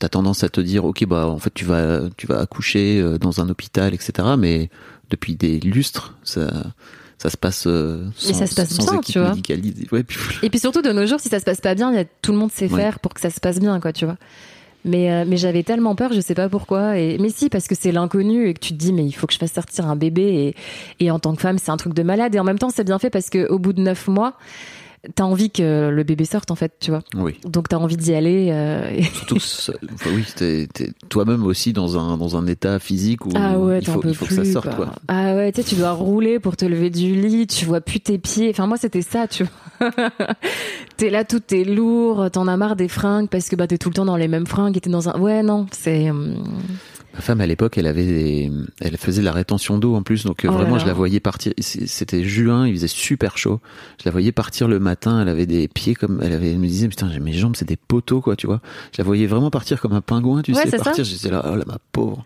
t'as 0.00 0.08
tendance 0.08 0.42
à 0.42 0.48
te 0.48 0.60
dire 0.60 0.84
ok 0.84 1.06
bah 1.06 1.28
en 1.28 1.38
fait 1.38 1.52
tu 1.54 1.64
vas 1.64 2.00
tu 2.16 2.26
vas 2.26 2.40
accoucher 2.40 3.00
euh, 3.00 3.18
dans 3.18 3.40
un 3.40 3.48
hôpital 3.48 3.94
etc. 3.94 4.12
Mais 4.36 4.68
depuis 5.10 5.36
des 5.36 5.60
lustres 5.60 6.14
ça 6.24 6.48
ça 7.18 7.28
se 7.30 7.36
passe 7.36 7.64
euh, 7.66 8.06
sans, 8.16 8.32
ça 8.32 8.46
se 8.46 8.54
passe 8.54 8.70
sans 8.70 8.92
bien, 8.92 9.00
tu 9.02 9.18
vois. 9.18 9.34
Ouais, 9.92 10.02
puis. 10.02 10.18
Et 10.42 10.48
puis 10.48 10.58
surtout 10.58 10.80
de 10.80 10.90
nos 10.90 11.04
jours, 11.04 11.20
si 11.20 11.28
ça 11.28 11.38
se 11.38 11.44
passe 11.44 11.60
pas 11.60 11.74
bien, 11.74 11.90
il 11.92 11.96
y 11.96 12.00
a, 12.00 12.06
tout 12.22 12.32
le 12.32 12.38
monde 12.38 12.50
sait 12.50 12.66
Ouais. 12.72 12.80
faire 12.80 12.98
pour 12.98 13.12
que 13.12 13.20
ça 13.20 13.28
se 13.28 13.40
passe 13.40 13.60
bien, 13.60 13.78
quoi, 13.78 13.92
tu 13.92 14.06
vois. 14.06 14.16
Mais, 14.86 15.12
euh, 15.12 15.24
mais 15.28 15.36
j'avais 15.36 15.62
tellement 15.62 15.94
peur, 15.94 16.14
je 16.14 16.20
sais 16.22 16.34
pas 16.34 16.48
pourquoi. 16.48 16.96
Et, 16.98 17.18
mais 17.18 17.28
si, 17.28 17.50
parce 17.50 17.68
que 17.68 17.74
c'est 17.78 17.92
l'inconnu 17.92 18.48
et 18.48 18.54
que 18.54 18.60
tu 18.60 18.72
te 18.72 18.78
dis, 18.78 18.94
mais 18.94 19.04
il 19.04 19.12
faut 19.12 19.26
que 19.26 19.34
je 19.34 19.38
fasse 19.38 19.52
sortir 19.52 19.86
un 19.86 19.96
bébé. 19.96 20.54
Et, 20.98 21.04
et 21.04 21.10
en 21.10 21.18
tant 21.18 21.34
que 21.34 21.42
femme, 21.42 21.58
c'est 21.58 21.70
un 21.70 21.76
truc 21.76 21.92
de 21.92 22.02
malade. 22.02 22.34
Et 22.34 22.40
en 22.40 22.44
même 22.44 22.58
temps, 22.58 22.70
c'est 22.74 22.84
bien 22.84 22.98
fait 22.98 23.10
parce 23.10 23.28
que 23.28 23.46
au 23.50 23.58
bout 23.58 23.74
de 23.74 23.82
neuf 23.82 24.08
mois, 24.08 24.38
t'as 25.14 25.24
envie 25.24 25.50
que 25.50 25.88
le 25.88 26.02
bébé 26.04 26.24
sorte, 26.24 26.50
en 26.50 26.54
fait, 26.54 26.72
tu 26.80 26.90
vois. 26.90 27.00
oui. 27.16 27.36
Donc 27.44 27.68
t'as 27.68 27.78
envie 27.78 27.96
d'y 27.96 28.14
aller. 28.14 28.48
euh, 28.52 29.02
Surtout 29.14 29.36
enfin, 29.36 30.10
oui 30.14 30.24
t'es 30.36 30.68
t'es 30.72 30.90
toi-même 31.08 31.44
aussi 31.44 31.72
dans 31.72 31.98
un 31.98 32.16
dans 32.16 32.36
un 32.36 32.46
état 32.46 32.78
physique 32.78 33.24
où 33.26 33.30
Ah 33.34 33.58
ouais, 33.58 33.78
il 33.80 33.86
faut 33.86 34.00
peux 34.00 34.08
il 34.10 34.14
faut 34.14 34.26
plus. 34.26 34.36
que 34.36 34.44
ça 34.44 34.52
sorte 34.52 34.66
quoi. 34.76 34.86
quoi. 34.86 34.94
Ah 35.08 35.34
ouais, 35.34 35.52
tu 35.52 35.62
sais, 35.62 35.68
tu 35.68 35.74
dois 35.76 35.92
rouler 35.92 36.38
pour 36.38 36.56
te 36.56 36.64
lever 36.64 36.90
du 36.90 37.14
lit, 37.14 37.46
tu 37.46 37.64
vois 37.64 37.80
plus 37.80 38.00
tes 38.00 38.18
pieds. 38.18 38.50
Enfin, 38.50 38.66
moi, 38.66 38.76
c'était 38.76 39.02
ça, 39.02 39.26
tu 39.26 39.44
vois. 39.44 39.90
t'es 40.98 41.08
là, 41.10 41.24
tout 41.24 41.42
est 41.54 41.64
lourd, 41.64 42.30
t'en 42.30 42.46
as 42.46 42.56
marre 42.58 42.76
des 42.76 42.88
fringues 42.88 43.28
parce 43.28 43.48
que 43.48 43.56
bah 43.56 43.66
t'es 43.66 43.78
tout 43.78 43.88
le 43.88 43.94
temps 43.94 44.04
dans 44.04 44.16
les 44.16 44.28
mêmes 44.28 44.46
fringues 44.46 44.76
et 44.76 44.80
t'es 44.80 44.90
dans 44.90 45.08
un. 45.08 45.18
Ouais, 45.18 45.42
non, 45.42 45.66
c'est. 45.72 46.10
Ma 47.14 47.20
femme 47.20 47.40
à 47.40 47.46
l'époque, 47.46 47.76
elle 47.76 47.86
avait, 47.88 48.06
des- 48.06 48.50
elle 48.80 48.96
faisait 48.96 49.20
de 49.20 49.26
la 49.26 49.32
rétention 49.32 49.78
d'eau 49.78 49.96
en 49.96 50.02
plus, 50.02 50.24
donc 50.24 50.44
euh, 50.44 50.48
Oh 50.50 50.52
vraiment, 50.54 50.76
là. 50.76 50.82
je 50.82 50.86
la 50.86 50.92
voyais 50.92 51.18
partir. 51.20 51.52
C'était 51.58 52.22
juin, 52.22 52.68
il 52.68 52.74
faisait 52.74 52.86
super 52.86 53.36
chaud. 53.36 53.60
Je 53.98 54.04
la 54.04 54.12
voyais 54.12 54.30
partir 54.32 54.68
le 54.68 54.78
matin. 54.78 55.20
Elle 55.22 55.28
avait 55.28 55.46
des 55.46 55.66
pieds 55.68 55.94
comme, 55.96 56.20
elle 56.22 56.32
avait, 56.32 56.52
elle 56.52 56.58
me 56.58 56.66
disait, 56.68 56.88
putain, 56.88 57.08
mes 57.20 57.32
jambes, 57.32 57.56
c'est 57.56 57.68
des 57.68 57.76
poteaux, 57.76 58.20
quoi, 58.20 58.36
tu 58.36 58.46
vois. 58.46 58.60
Je 58.94 58.98
la 59.02 59.04
voyais 59.04 59.26
vraiment 59.26 59.50
partir 59.50 59.80
comme 59.80 59.92
un 59.92 60.00
pingouin, 60.00 60.42
tu 60.42 60.52
Ouais, 60.52 60.66
sais, 60.68 60.76
partir. 60.76 61.02
Je 61.04 61.10
disais 61.10 61.30
là, 61.30 61.44
oh 61.52 61.56
là, 61.56 61.64
ma 61.66 61.78
pauvre. 61.92 62.24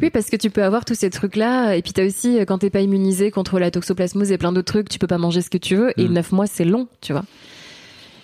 Oui, 0.00 0.10
parce 0.10 0.30
que 0.30 0.36
tu 0.36 0.48
peux 0.50 0.62
avoir 0.64 0.84
tous 0.84 0.94
ces 0.94 1.10
trucs-là, 1.10 1.74
et 1.76 1.82
puis 1.82 1.92
t'as 1.92 2.06
aussi, 2.06 2.38
euh, 2.38 2.44
quand 2.44 2.58
t'es 2.58 2.70
pas 2.70 2.80
immunisé 2.80 3.30
contre 3.30 3.58
la 3.58 3.70
toxoplasmose 3.70 4.32
et 4.32 4.38
plein 4.38 4.52
d'autres 4.52 4.72
trucs, 4.72 4.88
tu 4.88 4.98
peux 4.98 5.06
pas 5.06 5.18
manger 5.18 5.42
ce 5.42 5.50
que 5.50 5.58
tu 5.58 5.76
veux, 5.76 5.92
et 6.00 6.08
Mm. 6.08 6.12
neuf 6.12 6.32
mois, 6.32 6.46
c'est 6.46 6.64
long, 6.64 6.88
tu 7.00 7.12
vois. 7.12 7.24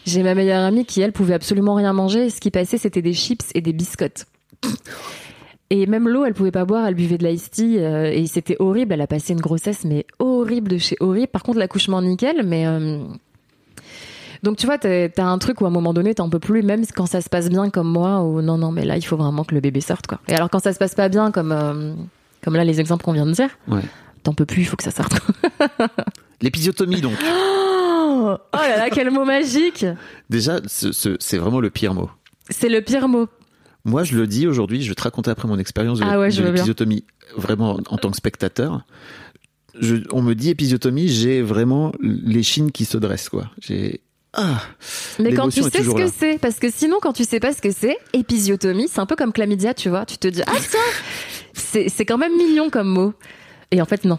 J'ai 0.06 0.22
ma 0.22 0.34
meilleure 0.34 0.64
amie 0.64 0.84
qui, 0.86 1.00
elle, 1.02 1.12
pouvait 1.12 1.34
absolument 1.34 1.74
rien 1.74 1.92
manger, 1.92 2.26
et 2.26 2.30
ce 2.30 2.40
qui 2.40 2.50
passait, 2.50 2.78
c'était 2.78 3.02
des 3.02 3.12
chips 3.14 3.44
et 3.54 3.60
des 3.60 3.72
biscottes. 3.74 4.24
Et 5.70 5.86
même 5.86 6.08
l'eau, 6.08 6.24
elle 6.24 6.32
pouvait 6.34 6.50
pas 6.50 6.64
boire, 6.64 6.86
elle 6.86 6.94
buvait 6.94 7.18
de 7.18 7.26
l'ice 7.26 7.50
tea, 7.50 7.76
euh, 7.78 8.10
et 8.10 8.26
c'était 8.26 8.56
horrible, 8.58 8.94
elle 8.94 9.00
a 9.02 9.06
passé 9.06 9.34
une 9.34 9.40
grossesse, 9.40 9.84
mais 9.84 10.06
horrible 10.18 10.68
de 10.70 10.78
chez 10.78 10.96
horrible. 11.00 11.28
Par 11.28 11.42
contre, 11.42 11.58
l'accouchement, 11.58 12.00
nickel, 12.00 12.42
mais... 12.46 12.66
euh, 12.66 13.00
Donc 14.42 14.56
tu 14.56 14.64
vois, 14.66 14.78
t'as 14.78 15.08
un 15.24 15.38
truc 15.38 15.60
où 15.60 15.64
à 15.66 15.68
un 15.68 15.70
moment 15.70 15.92
donné, 15.92 16.14
t'en 16.14 16.30
peux 16.30 16.38
plus, 16.38 16.62
même 16.62 16.84
quand 16.96 17.04
ça 17.06 17.20
se 17.20 17.28
passe 17.28 17.50
bien 17.50 17.68
comme 17.68 17.88
moi, 17.90 18.22
ou 18.22 18.40
non, 18.40 18.56
non, 18.56 18.72
mais 18.72 18.84
là, 18.86 18.96
il 18.96 19.02
faut 19.02 19.16
vraiment 19.18 19.44
que 19.44 19.54
le 19.54 19.60
bébé 19.60 19.80
sorte, 19.82 20.06
quoi. 20.06 20.20
Et 20.28 20.34
alors 20.34 20.48
quand 20.48 20.60
ça 20.62 20.72
se 20.72 20.78
passe 20.78 20.94
pas 20.94 21.10
bien, 21.10 21.30
comme, 21.32 21.52
euh, 21.52 21.92
comme 22.42 22.54
là, 22.56 22.64
les 22.64 22.80
exemples 22.80 23.04
qu'on 23.04 23.12
vient 23.12 23.26
de 23.26 23.32
dire, 23.32 23.50
Ouais. 23.68 23.82
t'en 24.22 24.32
peux 24.32 24.46
plus, 24.46 24.62
il 24.62 24.64
faut 24.66 24.76
que 24.76 24.84
ça 24.84 24.90
sorte. 24.90 25.20
L'épisiotomie, 26.40 27.00
donc. 27.00 27.12
Oh, 27.22 28.36
oh 28.36 28.56
là 28.56 28.76
là, 28.78 28.90
quel 28.90 29.10
mot 29.10 29.24
magique 29.24 29.84
Déjà, 30.30 30.60
ce- 30.66 30.92
ce- 30.92 31.16
c'est 31.18 31.36
vraiment 31.38 31.60
le 31.60 31.68
pire 31.70 31.94
mot. 31.94 32.08
C'est 32.48 32.68
le 32.68 32.80
pire 32.80 33.08
mot. 33.08 33.26
Moi, 33.88 34.04
je 34.04 34.16
le 34.16 34.26
dis 34.26 34.46
aujourd'hui, 34.46 34.82
je 34.82 34.90
vais 34.90 34.94
te 34.94 35.02
raconter 35.02 35.30
après 35.30 35.48
mon 35.48 35.58
expérience 35.58 35.98
de, 35.98 36.04
Ah 36.06 36.20
ouais, 36.20 36.30
de 36.30 36.42
l'épisiotomie, 36.42 37.04
vraiment 37.36 37.80
en 37.88 37.96
tant 37.96 38.10
que 38.10 38.16
spectateur. 38.16 38.84
Je, 39.80 39.96
on 40.12 40.20
me 40.20 40.34
dit 40.34 40.50
épisiotomie, 40.50 41.08
j'ai 41.08 41.40
vraiment 41.40 41.92
les 42.00 42.42
chines 42.42 42.70
qui 42.70 42.84
se 42.84 42.98
dressent, 42.98 43.30
quoi. 43.30 43.50
J'ai 43.60 44.02
ah, 44.34 44.60
Mais 45.18 45.32
quand 45.32 45.48
tu 45.48 45.62
sais 45.62 45.82
ce 45.82 45.94
que 45.94 46.06
c'est, 46.06 46.38
parce 46.38 46.58
que 46.58 46.70
sinon, 46.70 46.98
quand 47.00 47.14
tu 47.14 47.24
sais 47.24 47.40
pas 47.40 47.54
ce 47.54 47.62
que 47.62 47.72
c'est, 47.72 47.96
épisiotomie, 48.12 48.88
c'est 48.88 49.00
un 49.00 49.06
peu 49.06 49.16
comme 49.16 49.32
chlamydia, 49.32 49.72
tu 49.72 49.88
vois. 49.88 50.04
Tu 50.04 50.18
te 50.18 50.28
dis, 50.28 50.42
ah 50.46 50.52
tiens, 50.60 50.80
c'est 51.54 51.88
c'est 51.88 52.04
quand 52.04 52.18
même 52.18 52.36
mignon 52.36 52.68
comme 52.68 52.88
mot. 52.88 53.14
Et 53.70 53.80
en 53.80 53.86
fait, 53.86 54.04
non. 54.04 54.18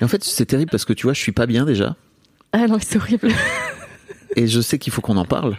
Et 0.00 0.04
en 0.04 0.08
fait, 0.08 0.22
c'est 0.22 0.46
terrible 0.46 0.70
parce 0.70 0.84
que 0.84 0.92
tu 0.92 1.06
vois, 1.06 1.14
je 1.14 1.20
suis 1.20 1.32
pas 1.32 1.46
bien 1.46 1.64
déjà, 1.64 1.96
Ah 2.52 2.66
non, 2.66 2.78
c'est 2.80 2.98
horrible. 2.98 3.30
et 4.36 4.46
je 4.46 4.60
sais 4.60 4.78
qu'il 4.78 4.92
faut 4.92 5.00
qu'on 5.00 5.16
en 5.16 5.24
parle. 5.24 5.56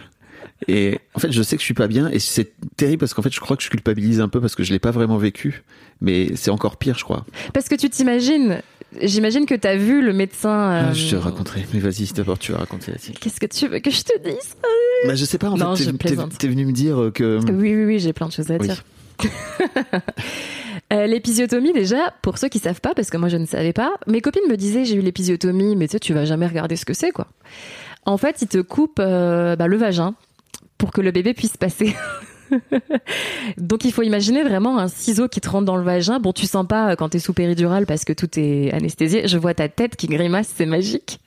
Et 0.68 0.98
en 1.14 1.18
fait, 1.18 1.32
je 1.32 1.42
sais 1.42 1.56
que 1.56 1.60
je 1.60 1.64
suis 1.64 1.74
pas 1.74 1.88
bien, 1.88 2.08
et 2.10 2.18
c'est 2.18 2.52
terrible 2.76 2.98
parce 3.00 3.14
qu'en 3.14 3.22
fait, 3.22 3.32
je 3.32 3.40
crois 3.40 3.56
que 3.56 3.62
je 3.62 3.70
culpabilise 3.70 4.20
un 4.20 4.28
peu 4.28 4.40
parce 4.40 4.54
que 4.54 4.62
je 4.62 4.72
l'ai 4.72 4.78
pas 4.78 4.90
vraiment 4.90 5.16
vécu, 5.16 5.62
mais 6.00 6.36
c'est 6.36 6.50
encore 6.50 6.76
pire, 6.76 6.98
je 6.98 7.04
crois. 7.04 7.24
Parce 7.54 7.68
que 7.68 7.74
tu 7.74 7.88
t'imagines, 7.88 8.60
j'imagine 9.00 9.46
que 9.46 9.54
t'as 9.54 9.76
vu 9.76 10.02
le 10.02 10.12
médecin. 10.12 10.50
Ah, 10.50 10.90
euh, 10.90 10.92
je 10.94 11.10
te 11.10 11.16
raconterai, 11.16 11.66
mais 11.72 11.80
vas-y, 11.80 12.12
d'abord, 12.14 12.38
tu 12.38 12.52
vas 12.52 12.58
raconter. 12.58 12.92
Qu'est-ce 13.20 13.40
que 13.40 13.46
tu 13.46 13.68
veux 13.68 13.78
que 13.78 13.90
je 13.90 14.02
te 14.02 14.18
dise? 14.22 14.54
Bah, 15.06 15.14
je 15.14 15.24
sais 15.24 15.38
pas, 15.38 15.48
en 15.48 15.56
Non, 15.56 15.74
fait, 15.76 15.84
t'es- 16.38 16.48
venu 16.48 16.66
me 16.66 16.72
dire 16.72 17.10
que. 17.14 17.38
Oui, 17.50 17.74
oui, 17.74 17.84
oui, 17.86 17.98
j'ai 17.98 18.12
plein 18.12 18.28
de 18.28 18.32
choses 18.32 18.50
à 18.50 18.56
Oui. 18.58 18.66
dire. 18.68 18.84
Euh, 20.92 21.06
l'épisiotomie, 21.06 21.72
déjà, 21.72 22.12
pour 22.20 22.38
ceux 22.38 22.48
qui 22.48 22.58
savent 22.58 22.80
pas, 22.80 22.94
parce 22.94 23.10
que 23.10 23.16
moi 23.16 23.28
je 23.28 23.36
ne 23.36 23.46
savais 23.46 23.72
pas, 23.72 23.92
mes 24.08 24.20
copines 24.20 24.42
me 24.48 24.56
disaient 24.56 24.84
j'ai 24.84 24.96
eu 24.96 25.00
l'épisiotomie, 25.02 25.76
mais 25.76 25.86
tu 25.86 25.92
sais, 25.92 26.00
tu 26.00 26.12
vas 26.14 26.24
jamais 26.24 26.48
regarder 26.48 26.74
ce 26.74 26.84
que 26.84 26.94
c'est, 26.94 27.12
quoi. 27.12 27.28
En 28.06 28.16
fait, 28.16 28.42
ils 28.42 28.48
te 28.48 28.58
coupent 28.58 28.98
euh, 28.98 29.54
bah, 29.54 29.68
le 29.68 29.76
vagin 29.76 30.14
pour 30.80 30.92
que 30.92 31.02
le 31.02 31.12
bébé 31.12 31.34
puisse 31.34 31.58
passer. 31.58 31.94
Donc 33.58 33.84
il 33.84 33.92
faut 33.92 34.02
imaginer 34.02 34.42
vraiment 34.42 34.78
un 34.78 34.88
ciseau 34.88 35.28
qui 35.28 35.40
te 35.40 35.48
rentre 35.48 35.66
dans 35.66 35.76
le 35.76 35.84
vagin. 35.84 36.18
Bon, 36.18 36.32
tu 36.32 36.46
sens 36.46 36.66
pas 36.66 36.90
euh, 36.90 36.96
quand 36.96 37.10
t'es 37.10 37.18
sous 37.18 37.34
péridurale 37.34 37.86
parce 37.86 38.04
que 38.04 38.14
tout 38.14 38.28
est 38.38 38.72
anesthésié. 38.72 39.28
Je 39.28 39.38
vois 39.38 39.54
ta 39.54 39.68
tête 39.68 39.94
qui 39.94 40.08
grimace, 40.08 40.52
c'est 40.56 40.66
magique. 40.66 41.20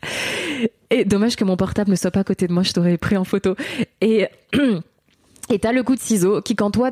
Et 0.89 1.05
dommage 1.05 1.35
que 1.35 1.45
mon 1.45 1.55
portable 1.55 1.91
ne 1.91 1.95
soit 1.95 2.11
pas 2.11 2.21
à 2.21 2.23
côté 2.23 2.47
de 2.47 2.53
moi, 2.53 2.63
je 2.63 2.73
t'aurais 2.73 2.97
pris 2.97 3.15
en 3.15 3.23
photo. 3.23 3.55
Et 4.01 4.27
et 5.49 5.59
t'as 5.59 5.71
le 5.71 5.83
coup 5.83 5.95
de 5.95 6.01
ciseau 6.01 6.41
qui, 6.41 6.55
quand 6.55 6.71
toi, 6.71 6.91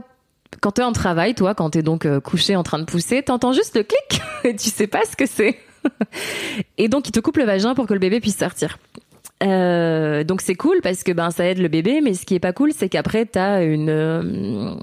quand 0.62 0.74
t'es 0.74 0.84
en 0.84 0.93
travail, 0.93 1.34
toi, 1.34 1.56
quand 1.56 1.71
t'es 1.71 1.82
donc 1.82 2.06
euh, 2.06 2.19
couché 2.19 2.56
en 2.56 2.63
train 2.63 2.80
de 2.80 2.86
pousser, 2.86 3.24
t'entends 3.24 3.54
juste 3.54 3.76
le 3.76 3.84
clic 3.84 4.21
et 4.43 4.56
tu 4.56 4.69
sais 4.69 4.88
pas 4.88 5.02
ce 5.10 5.15
que 5.15 5.26
c'est. 5.26 5.58
et 6.78 6.88
donc 6.89 7.08
il 7.08 7.12
te 7.12 7.19
coupe 7.19 7.38
le 7.38 7.43
vagin 7.43 7.74
pour 7.74 7.88
que 7.88 7.93
le 7.93 8.00
bébé 8.00 8.19
puisse 8.19 8.38
sortir. 8.38 8.78
Euh, 9.41 10.23
donc 10.23 10.41
c'est 10.41 10.56
cool 10.56 10.77
parce 10.82 11.04
que 11.04 11.12
ben 11.12 11.32
ça 11.32 11.45
aide 11.45 11.58
le 11.58 11.67
bébé, 11.67 12.01
mais 12.01 12.13
ce 12.13 12.25
qui 12.25 12.36
est 12.36 12.39
pas 12.39 12.54
cool, 12.54 12.71
c'est 12.73 12.89
qu'après 12.89 13.25
t'as 13.25 13.63
une 13.63 13.89
euh, 13.89 14.75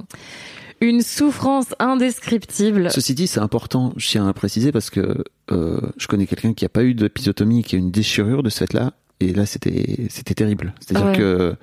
une 0.81 1.03
souffrance 1.03 1.75
indescriptible. 1.79 2.91
Ceci 2.91 3.15
dit, 3.15 3.27
c'est 3.27 3.41
important, 3.41 3.93
je 3.97 4.09
tiens 4.09 4.29
à 4.29 4.33
préciser, 4.33 4.73
parce 4.73 4.91
que 4.91 5.25
euh, 5.51 5.81
je 5.97 6.07
connais 6.07 6.27
quelqu'un 6.27 6.55
qui 6.55 6.65
a 6.65 6.69
pas 6.69 6.85
eu 6.85 6.95
d'épisiotomie, 6.95 7.63
qui 7.63 7.77
a 7.77 7.79
eu 7.79 7.83
une 7.83 7.91
déchirure 7.91 8.43
de 8.43 8.51
ce 8.51 8.59
fait-là, 8.59 8.93
et 9.21 9.33
là, 9.33 9.47
c'était 9.47 10.07
c'était 10.09 10.35
terrible. 10.35 10.75
C'est-à-dire 10.81 11.11
ouais. 11.11 11.17
que 11.17 11.57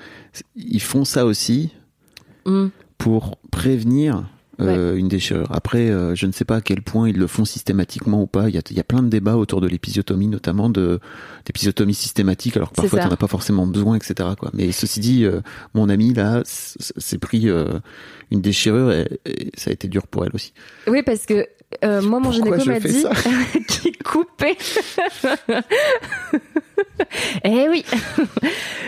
ils 0.56 0.82
font 0.82 1.06
ça 1.06 1.26
aussi 1.26 1.72
Mm. 2.46 2.68
pour 2.98 3.38
prévenir 3.52 4.24
euh, 4.60 4.96
une 4.96 5.08
déchirure. 5.08 5.48
Après, 5.52 5.90
euh, 5.90 6.16
je 6.16 6.26
ne 6.26 6.32
sais 6.32 6.46
pas 6.46 6.58
à 6.58 6.62
quel 6.62 6.82
point 6.82 7.10
ils 7.10 7.18
le 7.18 7.28
font 7.28 7.46
systématiquement 7.46 8.22
ou 8.22 8.28
pas. 8.28 8.50
Il 8.50 8.56
y 8.56 8.58
a, 8.58 8.62
il 8.70 8.78
y 8.78 8.80
a 8.80 8.84
plein 8.84 9.04
de 9.04 9.10
débats 9.10 9.36
autour 9.36 9.62
de 9.62 9.68
l'épisiotomie, 9.68 10.28
notamment 10.28 10.70
de 10.70 11.00
d'épisiotomie 11.46 11.94
systématique, 11.94 12.58
alors 12.58 12.72
que 12.72 12.76
parfois 12.76 13.00
tu 13.00 13.06
n'en 13.06 13.12
as 13.12 13.18
pas 13.18 13.28
forcément 13.28 13.68
besoin, 13.68 13.96
etc. 13.96 14.30
Quoi. 14.40 14.50
Mais 14.54 14.72
ceci 14.72 15.00
dit, 15.00 15.26
euh, 15.26 15.42
mon 15.74 15.90
ami 15.90 16.14
là 16.14 16.42
s'est 16.46 17.18
pris 17.18 17.50
euh, 17.50 17.80
une 18.32 18.42
déchirure 18.42 18.92
et, 18.92 19.08
et 19.26 19.52
ça 19.56 19.70
a 19.70 19.74
été 19.74 19.88
dur 19.88 20.08
pour 20.08 20.26
elle 20.26 20.32
aussi. 20.34 20.54
Oui, 20.88 21.04
parce 21.04 21.26
que 21.26 21.48
euh, 21.84 22.02
moi, 22.02 22.20
mon 22.20 22.32
Pourquoi 22.32 22.58
gynéco 22.58 22.70
m'a 22.70 22.80
dit 22.80 23.02
ça 23.02 23.12
qu'il 23.68 23.98
coupait. 23.98 24.58
eh 27.44 27.68
oui. 27.70 27.84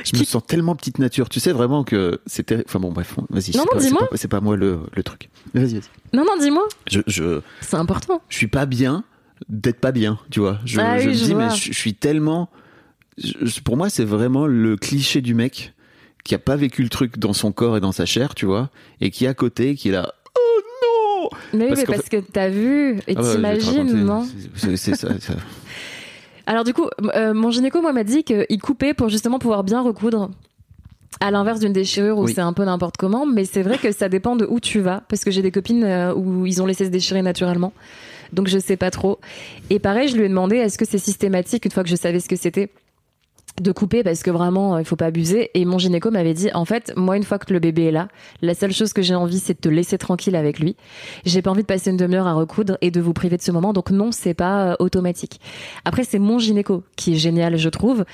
Je 0.06 0.18
me 0.20 0.24
sens 0.24 0.46
tellement 0.46 0.76
petite 0.76 1.00
nature. 1.00 1.30
Tu 1.30 1.40
sais 1.40 1.52
vraiment 1.52 1.84
que 1.84 2.22
c'était. 2.26 2.64
Enfin 2.66 2.80
bon, 2.80 2.92
bref, 2.92 3.16
vas-y. 3.30 3.56
Non, 3.58 3.66
c'est 3.66 3.76
non, 3.76 3.80
dis-moi. 3.80 4.10
C'est 4.16 4.28
pas, 4.28 4.42
moi 4.42 4.56
le, 4.56 4.80
le 4.96 5.04
truc. 5.04 5.30
Vas-y, 5.54 5.74
vas-y. 5.74 5.82
Non, 6.14 6.24
non, 6.26 6.38
dis-moi. 6.40 6.68
Je, 6.90 7.02
je, 7.08 7.42
C'est 7.62 7.76
important. 7.78 8.22
je 8.30 8.38
suis 8.38 8.48
pas 8.48 8.66
bien 8.66 9.04
d'être 9.50 9.80
pas 9.80 9.92
bien, 9.92 10.18
tu 10.32 10.40
vois. 10.40 10.60
Je, 10.66 10.80
Ah 10.80 10.98
je 11.00 11.04
oui, 11.04 11.10
me 11.10 11.14
je 11.18 11.24
dis, 11.26 11.34
vois. 11.34 11.48
mais 11.50 11.56
je, 11.56 11.72
suis 11.74 11.94
tellement. 11.94 12.50
pour 13.64 13.78
moi, 13.78 13.90
c'est 13.90 14.06
vraiment 14.06 14.48
le 14.48 14.76
cliché 14.78 15.22
du 15.22 15.34
mec 15.34 15.74
qui 16.24 16.36
a 16.36 16.40
pas 16.40 16.56
vécu 16.56 16.84
le 16.84 16.90
truc 16.90 17.20
dans 17.20 17.34
son 17.34 17.52
corps 17.52 17.78
et 17.78 17.80
dans 17.80 17.92
sa 17.94 18.06
chair, 18.06 18.36
tu 18.36 18.46
vois, 18.46 18.70
et 19.00 19.12
qui 19.12 19.26
est 19.26 19.30
à 19.30 19.34
côté, 19.34 19.76
qui 19.76 19.90
est 19.90 19.92
là. 19.92 20.14
Mais 21.54 21.66
oui, 21.66 21.70
Parce 21.70 21.80
mais 21.82 21.86
parce 21.86 22.10
que 22.10 22.18
t'as 22.18 22.50
vu 22.50 22.98
et 23.08 23.16
Ah 23.18 23.22
te 23.22 23.32
t'imagines, 23.34 24.12
C'est 24.76 24.96
ça. 24.96 25.10
ça. 25.20 25.34
Alors 26.46 26.64
du 26.64 26.74
coup, 26.74 26.88
euh, 27.16 27.34
mon 27.34 27.52
gynéco, 27.52 27.82
moi, 27.82 27.92
m'a 27.94 28.04
dit 28.06 28.24
qu'il 28.24 28.62
coupait 28.62 28.94
pour 28.94 29.10
justement 29.10 29.38
pouvoir 29.40 29.64
bien 29.64 29.82
recoudre. 29.82 30.30
À 31.20 31.32
l'inverse 31.32 31.60
d'une 31.60 31.74
déchirure 31.74 32.18
où 32.20 32.26
Oui. 32.26 32.34
c'est 32.36 32.42
un 32.42 32.54
peu 32.54 32.64
n'importe 32.64 32.96
comment, 32.98 33.26
mais 33.26 33.44
c'est 33.44 33.64
vrai 33.64 33.78
que 33.80 33.92
ça 33.92 34.08
dépend 34.08 34.36
de 34.36 34.46
où 34.48 34.60
tu 34.60 34.80
vas, 34.80 35.02
parce 35.10 35.24
que 35.24 35.32
j'ai 35.32 35.42
des 35.42 35.52
copines 35.52 35.84
euh, 35.84 36.14
où 36.14 36.46
ils 36.46 36.62
ont 36.62 36.66
laissé 36.68 36.86
se 36.86 36.90
déchirer 36.92 37.24
naturellement, 37.24 37.74
donc 38.34 38.48
je 38.48 38.60
sais 38.60 38.78
pas 38.78 38.92
trop. 38.92 39.18
Et 39.72 39.80
pareil, 39.80 40.10
je 40.10 40.16
lui 40.16 40.26
ai 40.26 40.30
demandé 40.30 40.58
est-ce 40.58 40.78
que 40.78 40.86
c'est 40.86 41.00
systématique 41.00 41.66
une 41.66 41.72
fois 41.72 41.82
que 41.84 41.90
je 41.90 41.96
savais 41.96 42.20
ce 42.20 42.30
que 42.30 42.36
c'était? 42.36 42.70
De 43.62 43.72
couper 43.72 44.04
parce 44.04 44.22
que 44.24 44.30
vraiment 44.32 44.76
euh, 44.76 44.82
il 44.82 44.86
faut 44.86 44.96
pas 44.96 45.08
abuser. 45.08 45.50
Et 45.56 45.66
mon 45.66 45.78
gynéco 45.80 46.12
m'avait 46.12 46.34
dit 46.34 46.50
en 46.54 46.66
fait 46.66 46.94
moi 46.96 47.18
une 47.18 47.24
fois 47.24 47.40
que 47.40 47.52
le 47.52 47.60
bébé 47.60 47.86
est 47.86 47.92
là 47.92 48.08
la 48.42 48.54
seule 48.54 48.72
chose 48.72 48.94
que 48.94 49.02
j'ai 49.02 49.16
envie 49.16 49.40
c'est 49.40 49.54
de 49.56 49.60
te 49.60 49.70
laisser 49.70 49.98
tranquille 49.98 50.36
avec 50.36 50.60
lui. 50.60 50.76
J'ai 51.26 51.42
pas 51.42 51.50
envie 51.52 51.64
de 51.64 51.68
passer 51.68 51.90
une 51.90 51.98
demi-heure 51.98 52.28
à 52.28 52.34
recoudre 52.34 52.78
et 52.82 52.92
de 52.92 53.02
vous 53.02 53.14
priver 53.14 53.36
de 53.38 53.42
ce 53.42 53.52
moment. 53.52 53.74
Donc 53.74 53.90
non 53.92 54.12
c'est 54.12 54.34
pas 54.36 54.72
euh, 54.72 54.76
automatique. 54.80 55.40
Après 55.86 56.04
c'est 56.04 56.20
mon 56.20 56.38
gynéco 56.40 56.84
qui 56.96 57.14
est 57.14 57.18
génial 57.18 57.58
je 57.58 57.70
trouve. 57.70 58.06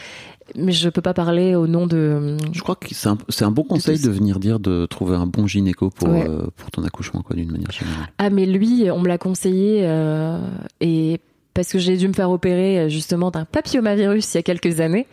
Mais 0.56 0.74
je 0.74 0.90
peux 0.90 1.02
pas 1.02 1.14
parler 1.14 1.56
au 1.56 1.68
nom 1.68 1.88
de 1.88 2.36
Je 2.52 2.62
crois 2.62 2.76
que 2.76 2.94
c'est 2.94 3.08
un, 3.08 3.18
c'est 3.30 3.46
un 3.46 3.52
bon 3.52 3.64
conseil 3.64 3.98
de 4.00 4.10
venir 4.10 4.40
dire 4.40 4.60
de 4.60 4.86
trouver 4.86 5.16
un 5.16 5.26
bon 5.26 5.48
gynéco 5.48 5.90
pour, 5.90 6.10
Ouais. 6.10 6.28
euh, 6.28 6.48
pour 6.58 6.70
ton 6.70 6.84
accouchement, 6.84 7.22
quoi, 7.22 7.34
d'une 7.38 7.50
manière 7.50 7.72
générale. 7.72 8.08
Ah 8.18 8.30
mais 8.30 8.46
lui, 8.46 8.92
on 8.92 9.00
me 9.00 9.08
l'a 9.08 9.18
conseillé 9.18 9.84
euh, 9.84 10.38
et 10.82 11.22
parce 11.54 11.72
que 11.72 11.78
j'ai 11.80 11.98
dû 11.98 12.08
me 12.08 12.14
faire 12.14 12.32
opérer 12.32 12.80
euh, 12.80 12.90
justement 12.90 13.30
d'un 13.32 13.46
papillomavirus 13.46 14.34
il 14.34 14.38
y 14.38 14.40
a 14.40 14.44
quelques 14.44 14.80
années. 14.80 15.08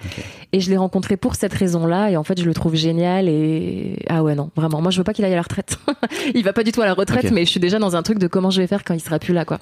Et 0.53 0.61
je 0.61 0.71
l'ai 0.71 0.77
rencontré 0.77 1.17
pour 1.17 1.35
cette 1.37 1.53
raison-là 1.53 2.11
et 2.11 2.17
en 2.17 2.25
fait 2.25 2.41
je 2.41 2.45
le 2.45 2.55
trouve 2.55 2.75
génial 2.75 3.29
et 3.29 3.97
ah 4.09 4.23
ouais 4.23 4.35
non 4.35 4.51
vraiment 4.57 4.81
moi 4.83 4.91
je 4.91 4.99
veux 4.99 5.05
pas 5.05 5.13
qu'il 5.13 5.25
aille 5.25 5.33
à 5.33 5.37
la 5.37 5.43
retraite. 5.43 5.79
Il 6.35 6.43
va 6.43 6.53
pas 6.53 6.65
du 6.65 6.73
tout 6.73 6.83
à 6.83 6.87
la 6.87 6.95
retraite 6.95 7.31
mais 7.31 7.45
je 7.45 7.51
suis 7.51 7.61
déjà 7.61 7.79
dans 7.79 7.95
un 7.97 8.03
truc 8.03 8.19
de 8.19 8.27
comment 8.27 8.51
je 8.51 8.61
vais 8.61 8.67
faire 8.67 8.83
quand 8.85 8.95
il 8.95 9.01
sera 9.01 9.19
plus 9.19 9.33
là 9.35 9.45
quoi. 9.45 9.61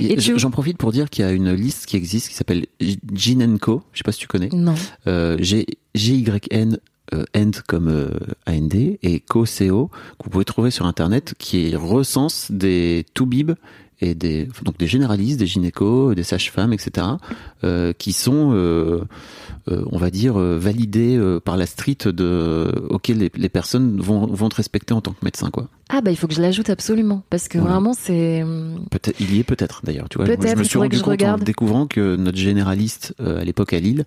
Et 0.00 0.16
tu- 0.16 0.38
J'en 0.38 0.50
profite 0.50 0.78
pour 0.78 0.90
dire 0.92 1.10
qu'il 1.10 1.24
y 1.24 1.28
a 1.28 1.32
une 1.32 1.52
liste 1.52 1.86
qui 1.86 1.96
existe 1.96 2.28
qui 2.28 2.34
s'appelle 2.34 2.66
Gyn 3.12 3.58
Co. 3.58 3.82
Je 3.92 3.98
sais 3.98 4.04
pas 4.04 4.12
si 4.12 4.18
tu 4.18 4.26
connais. 4.26 4.48
non. 4.52 4.74
Euh, 5.06 5.36
G- 5.40 5.66
G-Y-N 5.94 6.78
euh, 7.14 7.24
end 7.36 7.50
comme 7.68 7.88
euh, 7.88 8.08
AND 8.48 8.74
et 8.74 9.20
CO, 9.28 9.44
CO 9.44 9.88
que 10.18 10.24
vous 10.24 10.30
pouvez 10.30 10.44
trouver 10.44 10.70
sur 10.72 10.86
internet 10.86 11.34
qui 11.38 11.76
recense 11.76 12.50
des 12.50 13.04
toubibs 13.14 13.52
et 14.00 14.14
des 14.14 14.48
donc 14.62 14.76
des 14.78 14.86
généralistes, 14.86 15.38
des 15.38 15.46
gynécos, 15.46 16.14
des 16.14 16.22
sages-femmes, 16.22 16.72
etc. 16.72 17.06
euh, 17.64 17.92
qui 17.94 18.12
sont, 18.12 18.52
euh, 18.52 19.02
euh, 19.70 19.82
on 19.90 19.96
va 19.98 20.10
dire, 20.10 20.34
validés 20.38 21.18
par 21.44 21.56
la 21.56 21.64
street 21.66 21.96
de 22.06 22.70
auquel 22.90 23.18
les, 23.18 23.30
les 23.34 23.48
personnes 23.48 23.98
vont 24.00 24.26
vont 24.26 24.48
te 24.50 24.56
respecter 24.56 24.92
en 24.92 25.00
tant 25.00 25.12
que 25.12 25.24
médecin, 25.24 25.50
quoi. 25.50 25.68
Ah 25.88 26.00
bah 26.00 26.10
il 26.10 26.16
faut 26.16 26.26
que 26.26 26.34
je 26.34 26.42
l'ajoute 26.42 26.68
absolument 26.68 27.22
parce 27.30 27.46
que 27.48 27.58
Voilà. 27.58 27.74
vraiment 27.74 27.94
c'est 27.94 28.44
Peut-être, 28.90 29.16
il 29.20 29.34
y 29.34 29.38
est 29.38 29.44
peut-être 29.44 29.82
d'ailleurs. 29.84 30.08
Tu 30.08 30.18
vois, 30.18 30.26
Peut-être, 30.26 30.54
je 30.54 30.56
me 30.58 30.64
suis 30.64 30.78
rendu 30.78 30.96
compte 30.98 31.06
regarde. 31.12 31.40
en 31.42 31.44
découvrant 31.44 31.86
que 31.86 32.16
notre 32.16 32.38
généraliste 32.38 33.14
à 33.20 33.44
l'époque 33.44 33.72
à 33.72 33.78
Lille 33.78 34.04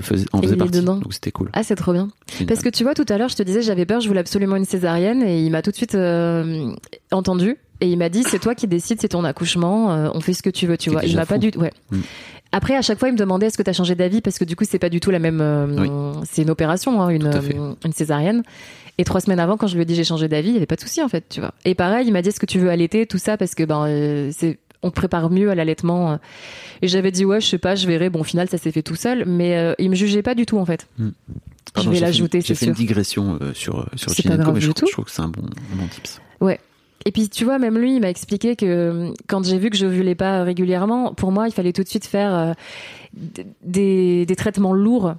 faisait, 0.00 0.26
en 0.32 0.40
faisait 0.40 0.56
partie. 0.56 0.80
dedans. 0.80 0.96
Donc 0.98 1.12
c'était 1.12 1.32
cool. 1.32 1.50
ah 1.52 1.62
c'est 1.64 1.74
trop 1.74 1.92
bien. 1.92 2.08
Parce 2.48 2.62
que 2.62 2.68
tu 2.68 2.84
vois 2.84 2.94
tout 2.94 3.04
à 3.08 3.18
l'heure 3.18 3.28
je 3.28 3.36
te 3.36 3.42
disais 3.42 3.60
j'avais 3.60 3.86
peur 3.86 4.00
je 4.00 4.08
voulais 4.08 4.20
absolument 4.20 4.56
une 4.56 4.64
césarienne 4.64 5.22
et 5.22 5.44
il 5.44 5.50
m'a 5.50 5.62
tout 5.62 5.70
de 5.72 5.76
suite 5.76 5.96
entendu 7.10 7.56
et 7.80 7.86
il 7.88 7.96
m'a 7.98 8.08
dit 8.08 8.22
c'est 8.24 8.38
toi 8.38 8.54
qui 8.54 8.66
décides 8.66 9.00
c'est 9.00 9.08
ton 9.08 9.24
accouchement 9.24 9.92
euh, 9.92 10.08
on 10.14 10.20
fait 10.20 10.32
ce 10.34 10.42
que 10.42 10.50
tu 10.50 10.66
veux 10.66 10.76
tu 10.76 10.90
C'est 10.90 10.94
vois 10.96 11.04
il 11.04 11.16
m'a 11.16 11.26
pas 11.26 11.38
du 11.38 11.50
ouais. 11.56 11.72
Mm. 11.90 11.98
Après 12.52 12.74
à 12.76 12.82
chaque 12.82 12.98
fois 12.98 13.08
il 13.08 13.12
me 13.12 13.16
demandait 13.18 13.46
est-ce 13.46 13.56
que 13.56 13.62
tu 13.62 13.70
as 13.70 13.72
changé 13.72 13.94
d'avis? 13.94 14.20
Parce 14.20 14.38
que 14.38 14.44
du 14.44 14.56
coup 14.56 14.64
c'est 14.68 14.78
pas 14.80 14.88
du 14.88 14.98
tout 15.00 15.10
la 15.12 15.18
même 15.20 15.40
euh, 15.40 16.12
c'est 16.30 16.42
une 16.42 16.50
opération 16.50 17.00
hein, 17.00 17.08
une 17.10 17.26
euh, 17.26 17.72
une 17.84 17.92
césarienne 17.92 18.42
et 18.98 19.04
trois 19.04 19.20
semaines 19.20 19.38
avant 19.40 19.56
quand 19.56 19.66
je 19.68 19.76
lui 19.76 19.82
ai 19.82 19.84
dit 19.84 19.94
j'ai 19.94 20.04
changé 20.04 20.26
d'avis 20.28 20.48
il 20.48 20.54
y 20.54 20.56
avait 20.56 20.66
pas 20.66 20.76
de 20.76 20.80
souci 20.80 21.00
en 21.02 21.08
fait 21.08 21.24
tu 21.28 21.40
vois. 21.40 21.52
Et 21.64 21.74
pareil 21.74 22.06
il 22.08 22.12
m'a 22.12 22.22
dit 22.22 22.28
est-ce 22.30 22.40
que 22.40 22.46
tu 22.46 22.58
veux 22.58 22.68
allaiter 22.70 23.06
tout 23.06 23.18
ça? 23.18 23.36
Parce 23.36 23.54
que 23.54 23.62
ben 23.64 24.30
c'est 24.32 24.58
on 24.82 24.90
te 24.90 24.94
prépare 24.96 25.30
mieux 25.30 25.50
à 25.50 25.54
l'allaitement 25.54 26.18
et 26.82 26.88
j'avais 26.88 27.10
dit 27.12 27.24
ouais 27.24 27.40
je 27.40 27.46
sais 27.46 27.58
pas 27.58 27.74
je 27.76 27.86
verrai 27.86 28.10
bon 28.10 28.20
au 28.20 28.24
final 28.24 28.48
ça 28.48 28.58
s'est 28.58 28.72
fait 28.72 28.82
tout 28.82 28.94
seul 28.96 29.24
mais 29.26 29.56
euh, 29.56 29.74
il 29.78 29.88
me 29.90 29.94
jugeait 29.94 30.22
pas 30.22 30.34
du 30.34 30.44
tout 30.46 30.58
en 30.58 30.64
fait. 30.66 30.88
Pardon, 30.96 31.12
je 31.76 31.88
vais 31.90 31.94
j'ai 31.96 32.00
fait- 32.00 32.06
l'ajouter, 32.06 32.40
J'ai 32.40 32.46
c'est 32.48 32.54
fait 32.56 32.66
une 32.66 32.74
sûr. 32.74 32.78
digression 32.84 33.38
sur 33.54 33.86
sur 33.94 34.10
C'est 34.10 34.24
grave 34.26 34.50
mais 34.54 34.60
je, 34.60 34.70
trouve- 34.72 34.74
tout. 34.80 34.86
je 34.88 34.92
trouve 34.92 35.04
que 35.04 35.10
c'est 35.12 35.22
un 35.22 35.28
bon, 35.28 35.42
un 35.42 35.76
bon 35.76 35.86
tips. 35.86 36.20
Et 37.06 37.12
puis 37.12 37.28
tu 37.28 37.44
vois, 37.44 37.58
même 37.58 37.78
lui, 37.78 37.96
il 37.96 38.00
m'a 38.00 38.10
expliqué 38.10 38.56
que 38.56 38.66
euh, 38.66 39.12
quand 39.26 39.44
j'ai 39.44 39.58
vu 39.58 39.70
que 39.70 39.76
je 39.76 39.86
ovulais 39.86 40.14
pas 40.14 40.42
régulièrement, 40.42 41.14
pour 41.14 41.32
moi, 41.32 41.48
il 41.48 41.52
fallait 41.52 41.72
tout 41.72 41.82
de 41.82 41.88
suite 41.88 42.06
faire 42.06 42.34
euh, 42.34 42.52
des, 43.62 44.26
des 44.26 44.36
traitements 44.36 44.74
lourds, 44.74 45.14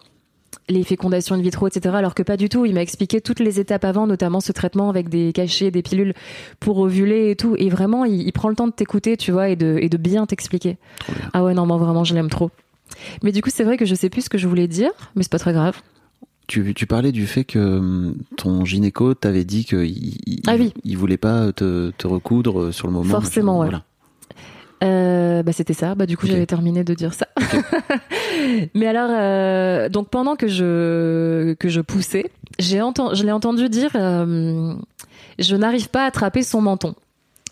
les 0.70 0.84
fécondations 0.84 1.36
in 1.36 1.42
vitro, 1.42 1.68
etc. 1.68 1.96
Alors 1.96 2.14
que 2.14 2.24
pas 2.24 2.38
du 2.38 2.50
tout. 2.50 2.66
Il 2.66 2.74
m'a 2.74 2.82
expliqué 2.82 3.20
toutes 3.20 3.40
les 3.40 3.60
étapes 3.60 3.84
avant, 3.84 4.06
notamment 4.06 4.40
ce 4.42 4.52
traitement 4.52 4.90
avec 4.90 5.10
des 5.10 5.34
cachets, 5.34 5.72
des 5.72 5.82
pilules 5.82 6.14
pour 6.60 6.78
ovuler 6.78 7.32
et 7.32 7.36
tout. 7.36 7.56
Et 7.58 7.70
vraiment, 7.70 8.06
il, 8.06 8.22
il 8.22 8.32
prend 8.32 8.50
le 8.50 8.56
temps 8.56 8.68
de 8.68 8.74
t'écouter, 8.74 9.18
tu 9.18 9.32
vois, 9.32 9.50
et 9.50 9.56
de, 9.56 9.78
et 9.82 9.90
de 9.90 9.98
bien 9.98 10.26
t'expliquer. 10.26 10.78
Ah 11.34 11.44
ouais, 11.44 11.54
non, 11.54 11.66
moi 11.66 11.78
vraiment, 11.78 12.04
je 12.04 12.14
l'aime 12.14 12.30
trop. 12.30 12.52
Mais 13.24 13.32
du 13.32 13.42
coup, 13.42 13.50
c'est 13.52 13.64
vrai 13.64 13.78
que 13.78 13.86
je 13.86 13.96
sais 13.96 14.10
plus 14.10 14.24
ce 14.24 14.30
que 14.30 14.38
je 14.38 14.48
voulais 14.48 14.68
dire, 14.68 14.92
mais 15.16 15.24
c'est 15.24 15.32
pas 15.32 15.40
très 15.40 15.54
grave. 15.54 15.82
Tu, 16.52 16.74
tu 16.74 16.86
parlais 16.86 17.14
du 17.14 17.28
fait 17.28 17.46
que 17.46 17.60
hum, 17.60 18.18
ton 18.36 18.66
gynéco 18.66 19.14
t'avait 19.14 19.46
dit 19.46 19.64
qu'il 19.64 19.86
il, 19.86 20.42
Ah 20.48 20.56
oui. 20.60 20.74
il 20.84 20.98
voulait 20.98 21.16
pas 21.16 21.54
te, 21.54 21.92
te 21.92 22.08
recoudre 22.08 22.74
sur 22.74 22.88
le 22.88 22.94
moment. 22.94 23.10
Forcément, 23.10 23.60
ouais. 23.60 23.70
Voilà. 23.70 23.86
Euh, 24.84 25.44
bah 25.44 25.54
c'était 25.54 25.74
ça. 25.74 25.96
Bah 25.96 26.06
du 26.06 26.18
coup 26.18 26.28
j'avais 26.28 26.46
terminé 26.46 26.84
de 26.84 26.94
dire 26.94 27.14
ça. 27.14 27.30
Mais 28.76 28.86
alors 28.86 29.12
euh, 29.14 29.88
donc 29.88 30.10
pendant 30.10 30.36
que 30.36 30.50
je 30.50 31.54
que 31.54 31.70
je 31.70 31.80
poussais, 31.80 32.30
j'ai 32.60 32.82
entendu 32.82 33.16
je 33.16 33.24
l'ai 33.24 33.32
entendu 33.32 33.70
dire 33.70 33.92
euh, 33.96 34.74
je 35.40 35.56
n'arrive 35.56 35.88
pas 35.88 36.04
à 36.04 36.08
attraper 36.08 36.44
son 36.44 36.60
menton. 36.60 36.96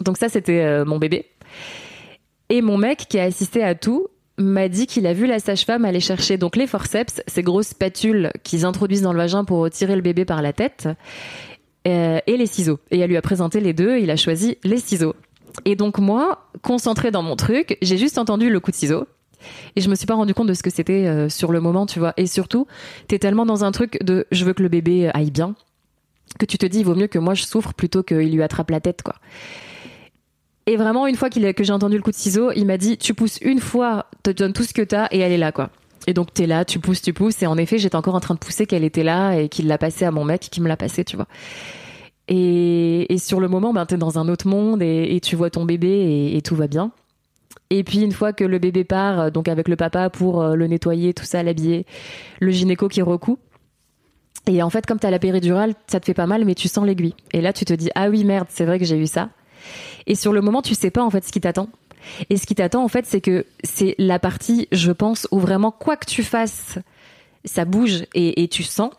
Donc 0.01 0.17
ça 0.17 0.27
c'était 0.27 0.61
euh, 0.65 0.83
mon 0.83 0.97
bébé. 0.97 1.25
Et 2.49 2.61
mon 2.61 2.77
mec 2.77 3.05
qui 3.07 3.17
a 3.17 3.23
assisté 3.23 3.63
à 3.63 3.75
tout 3.75 4.07
m'a 4.39 4.69
dit 4.69 4.87
qu'il 4.87 5.05
a 5.05 5.13
vu 5.13 5.27
la 5.27 5.39
sage-femme 5.39 5.85
aller 5.85 5.99
chercher 5.99 6.37
donc 6.37 6.55
les 6.55 6.67
forceps, 6.67 7.21
ces 7.27 7.43
grosses 7.43 7.67
spatules 7.67 8.31
qu'ils 8.43 8.65
introduisent 8.65 9.01
dans 9.01 9.13
le 9.13 9.19
vagin 9.19 9.43
pour 9.43 9.59
retirer 9.59 9.95
le 9.95 10.01
bébé 10.01 10.25
par 10.25 10.41
la 10.41 10.53
tête, 10.53 10.87
euh, 11.87 12.19
et 12.25 12.37
les 12.37 12.45
ciseaux. 12.45 12.79
Et 12.91 12.99
elle 12.99 13.09
lui 13.09 13.17
a 13.17 13.21
présenté 13.21 13.59
les 13.59 13.73
deux, 13.73 13.99
il 13.99 14.09
a 14.09 14.15
choisi 14.15 14.57
les 14.63 14.77
ciseaux. 14.77 15.15
Et 15.65 15.75
donc 15.75 15.97
moi, 15.97 16.49
concentrée 16.61 17.11
dans 17.11 17.23
mon 17.23 17.35
truc, 17.35 17.77
j'ai 17.81 17.97
juste 17.97 18.17
entendu 18.17 18.49
le 18.49 18.59
coup 18.59 18.71
de 18.71 18.75
ciseau. 18.75 19.05
Et 19.75 19.81
je 19.81 19.89
me 19.89 19.95
suis 19.95 20.05
pas 20.05 20.15
rendu 20.15 20.33
compte 20.33 20.47
de 20.47 20.53
ce 20.53 20.63
que 20.63 20.69
c'était 20.69 21.07
euh, 21.07 21.29
sur 21.29 21.51
le 21.51 21.61
moment, 21.61 21.85
tu 21.85 21.99
vois. 21.99 22.13
Et 22.17 22.27
surtout, 22.27 22.67
t'es 23.07 23.19
tellement 23.19 23.45
dans 23.45 23.63
un 23.63 23.71
truc 23.71 23.97
de 24.03 24.25
je 24.31 24.43
veux 24.43 24.53
que 24.53 24.63
le 24.63 24.69
bébé 24.69 25.09
aille 25.13 25.31
bien 25.31 25.55
que 26.37 26.45
tu 26.45 26.57
te 26.57 26.65
dis 26.65 26.79
il 26.79 26.85
vaut 26.85 26.95
mieux 26.95 27.07
que 27.07 27.17
moi 27.17 27.33
je 27.33 27.43
souffre 27.43 27.73
plutôt 27.73 28.03
qu'il 28.03 28.31
lui 28.31 28.43
attrape 28.43 28.69
la 28.69 28.79
tête, 28.79 29.01
quoi. 29.01 29.15
Et 30.65 30.77
vraiment, 30.77 31.07
une 31.07 31.15
fois 31.15 31.31
que 31.31 31.63
j'ai 31.63 31.73
entendu 31.73 31.95
le 31.95 32.03
coup 32.03 32.11
de 32.11 32.15
ciseau, 32.15 32.51
il 32.51 32.65
m'a 32.65 32.77
dit 32.77 32.97
tu 32.97 33.15
pousses 33.15 33.39
une 33.41 33.59
fois, 33.59 34.05
te 34.23 34.29
donne 34.31 34.53
tout 34.53 34.63
ce 34.63 34.73
que 34.73 34.81
t'as 34.81 35.07
et 35.11 35.19
elle 35.19 35.31
est 35.31 35.37
là, 35.37 35.51
quoi. 35.51 35.69
Et 36.07 36.13
donc 36.13 36.33
t'es 36.33 36.47
là, 36.47 36.65
tu 36.65 36.79
pousses, 36.79 37.01
tu 37.01 37.13
pousses. 37.13 37.41
Et 37.43 37.47
en 37.47 37.57
effet, 37.57 37.77
j'étais 37.77 37.95
encore 37.95 38.15
en 38.15 38.19
train 38.19 38.33
de 38.33 38.39
pousser 38.39 38.65
qu'elle 38.65 38.83
était 38.83 39.03
là 39.03 39.33
et 39.33 39.49
qu'il 39.49 39.67
l'a 39.67 39.77
passé 39.77 40.05
à 40.05 40.11
mon 40.11 40.25
mec 40.25 40.41
qui 40.41 40.61
me 40.61 40.67
l'a 40.67 40.77
passé, 40.77 41.03
tu 41.03 41.15
vois. 41.15 41.27
Et, 42.27 43.11
et 43.11 43.17
sur 43.17 43.39
le 43.39 43.47
moment, 43.47 43.73
ben, 43.73 43.85
t'es 43.85 43.97
dans 43.97 44.19
un 44.19 44.29
autre 44.29 44.47
monde 44.47 44.81
et, 44.81 45.19
tu 45.23 45.35
vois 45.35 45.49
ton 45.49 45.65
bébé 45.65 45.89
et, 45.89 46.37
et 46.37 46.41
tout 46.41 46.55
va 46.55 46.67
bien. 46.67 46.91
Et 47.71 47.83
puis 47.83 48.01
une 48.01 48.11
fois 48.11 48.33
que 48.33 48.43
le 48.43 48.59
bébé 48.59 48.83
part, 48.83 49.19
euh, 49.19 49.29
donc 49.29 49.47
avec 49.47 49.67
le 49.67 49.75
papa 49.75 50.09
pour 50.09 50.41
euh, 50.41 50.55
le 50.55 50.67
nettoyer, 50.67 51.13
tout 51.13 51.25
ça, 51.25 51.43
l'habiller, 51.43 51.85
le 52.39 52.51
gynéco 52.51 52.87
qui 52.87 53.01
recoue. 53.01 53.37
Et 54.47 54.63
en 54.63 54.69
fait, 54.69 54.85
comme 54.85 54.99
t'as 54.99 55.11
la 55.11 55.19
péridurale, 55.19 55.73
ça 55.87 55.99
te 55.99 56.05
fait 56.05 56.13
pas 56.13 56.25
mal, 56.25 56.45
mais 56.45 56.55
tu 56.55 56.67
sens 56.67 56.85
l'aiguille. 56.85 57.15
Et 57.33 57.41
là, 57.41 57.53
tu 57.53 57.65
te 57.65 57.73
dis 57.73 57.89
ah 57.95 58.09
oui 58.09 58.23
merde, 58.23 58.47
c'est 58.49 58.65
vrai 58.65 58.79
que 58.79 58.85
j'ai 58.85 58.97
eu 58.97 59.07
ça. 59.07 59.29
Et 60.07 60.15
sur 60.15 60.33
le 60.33 60.41
moment, 60.41 60.61
tu 60.61 60.73
sais 60.73 60.89
pas 60.91 61.03
en 61.03 61.09
fait 61.09 61.23
ce 61.25 61.31
qui 61.31 61.41
t'attend. 61.41 61.69
Et 62.29 62.37
ce 62.37 62.45
qui 62.45 62.55
t'attend 62.55 62.83
en 62.83 62.87
fait, 62.87 63.05
c'est 63.05 63.21
que 63.21 63.45
c'est 63.63 63.95
la 63.97 64.19
partie, 64.19 64.67
je 64.71 64.91
pense, 64.91 65.27
où 65.31 65.39
vraiment 65.39 65.71
quoi 65.71 65.97
que 65.97 66.05
tu 66.05 66.23
fasses, 66.23 66.79
ça 67.45 67.65
bouge 67.65 68.05
et, 68.13 68.47
tu 68.47 68.63
sens 68.63 68.91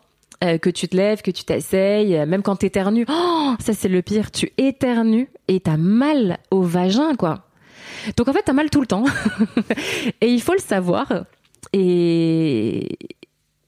euh, 0.43 0.57
que 0.57 0.69
tu 0.69 0.87
te 0.87 0.95
lèves, 0.95 1.21
que 1.21 1.31
tu 1.31 1.43
t'asseyes, 1.43 2.17
euh, 2.17 2.25
même 2.25 2.41
quand 2.41 2.57
t'éternues. 2.57 3.05
Oh, 3.09 3.53
ça 3.59 3.73
c'est 3.73 3.89
le 3.89 4.01
pire. 4.01 4.31
Tu 4.31 4.51
éternues 4.57 5.29
et 5.47 5.59
t'as 5.59 5.77
mal 5.77 6.39
au 6.49 6.61
vagin, 6.61 7.15
quoi. 7.15 7.45
Donc 8.17 8.27
en 8.27 8.33
fait, 8.33 8.43
t'as 8.43 8.53
mal 8.53 8.69
tout 8.69 8.81
le 8.81 8.87
temps. 8.87 9.05
et 10.21 10.27
il 10.27 10.41
faut 10.41 10.53
le 10.53 10.59
savoir. 10.59 11.25
Et, 11.73 12.97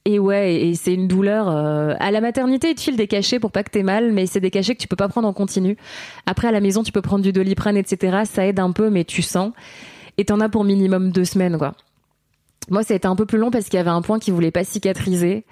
et 0.06 0.20
ouais, 0.20 0.56
et 0.56 0.76
c'est 0.76 0.94
une 0.94 1.08
douleur. 1.08 1.48
euh, 1.50 1.94
à 2.00 2.12
la 2.12 2.20
maternité, 2.20 2.72
ils 2.72 2.76
te 2.76 2.82
filent 2.82 2.98
des 2.98 3.08
cachets 3.08 3.40
pour 3.40 3.52
pas 3.52 3.64
que 3.64 3.72
t'aies 3.72 3.84
mal, 3.84 4.12
mais 4.12 4.26
c'est 4.26 4.42
des 4.42 4.52
cachets 4.52 4.76
que 4.76 4.82
tu 4.82 4.88
peux 4.88 4.98
pas 4.98 5.08
prendre 5.08 5.28
en 5.28 5.34
continu. 5.34 5.78
Après, 6.26 6.48
à 6.50 6.52
la 6.52 6.60
maison, 6.60 6.84
tu 6.84 6.92
peux 6.92 7.02
prendre 7.02 7.24
du 7.24 7.32
doliprane, 7.32 7.78
etc. 7.78 8.24
Ça 8.26 8.46
aide 8.46 8.60
un 8.60 8.72
peu, 8.72 8.90
mais 8.90 9.06
tu 9.06 9.22
sens. 9.22 9.54
Et 10.18 10.26
t'en 10.26 10.42
as 10.42 10.50
pour 10.50 10.66
minimum 10.66 11.12
deux 11.12 11.26
semaines, 11.26 11.58
quoi. 11.58 11.74
Moi, 12.70 12.84
ça 12.84 12.94
a 12.94 12.98
été 12.98 13.08
un 13.08 13.16
peu 13.16 13.26
plus 13.26 13.38
long 13.38 13.52
parce 13.52 13.66
qu'il 13.66 13.76
y 13.76 13.80
avait 13.80 13.90
un 13.90 14.02
point 14.02 14.20
qui 14.20 14.32
voulait 14.32 14.52
pas 14.52 14.64
cicatriser. 14.64 15.46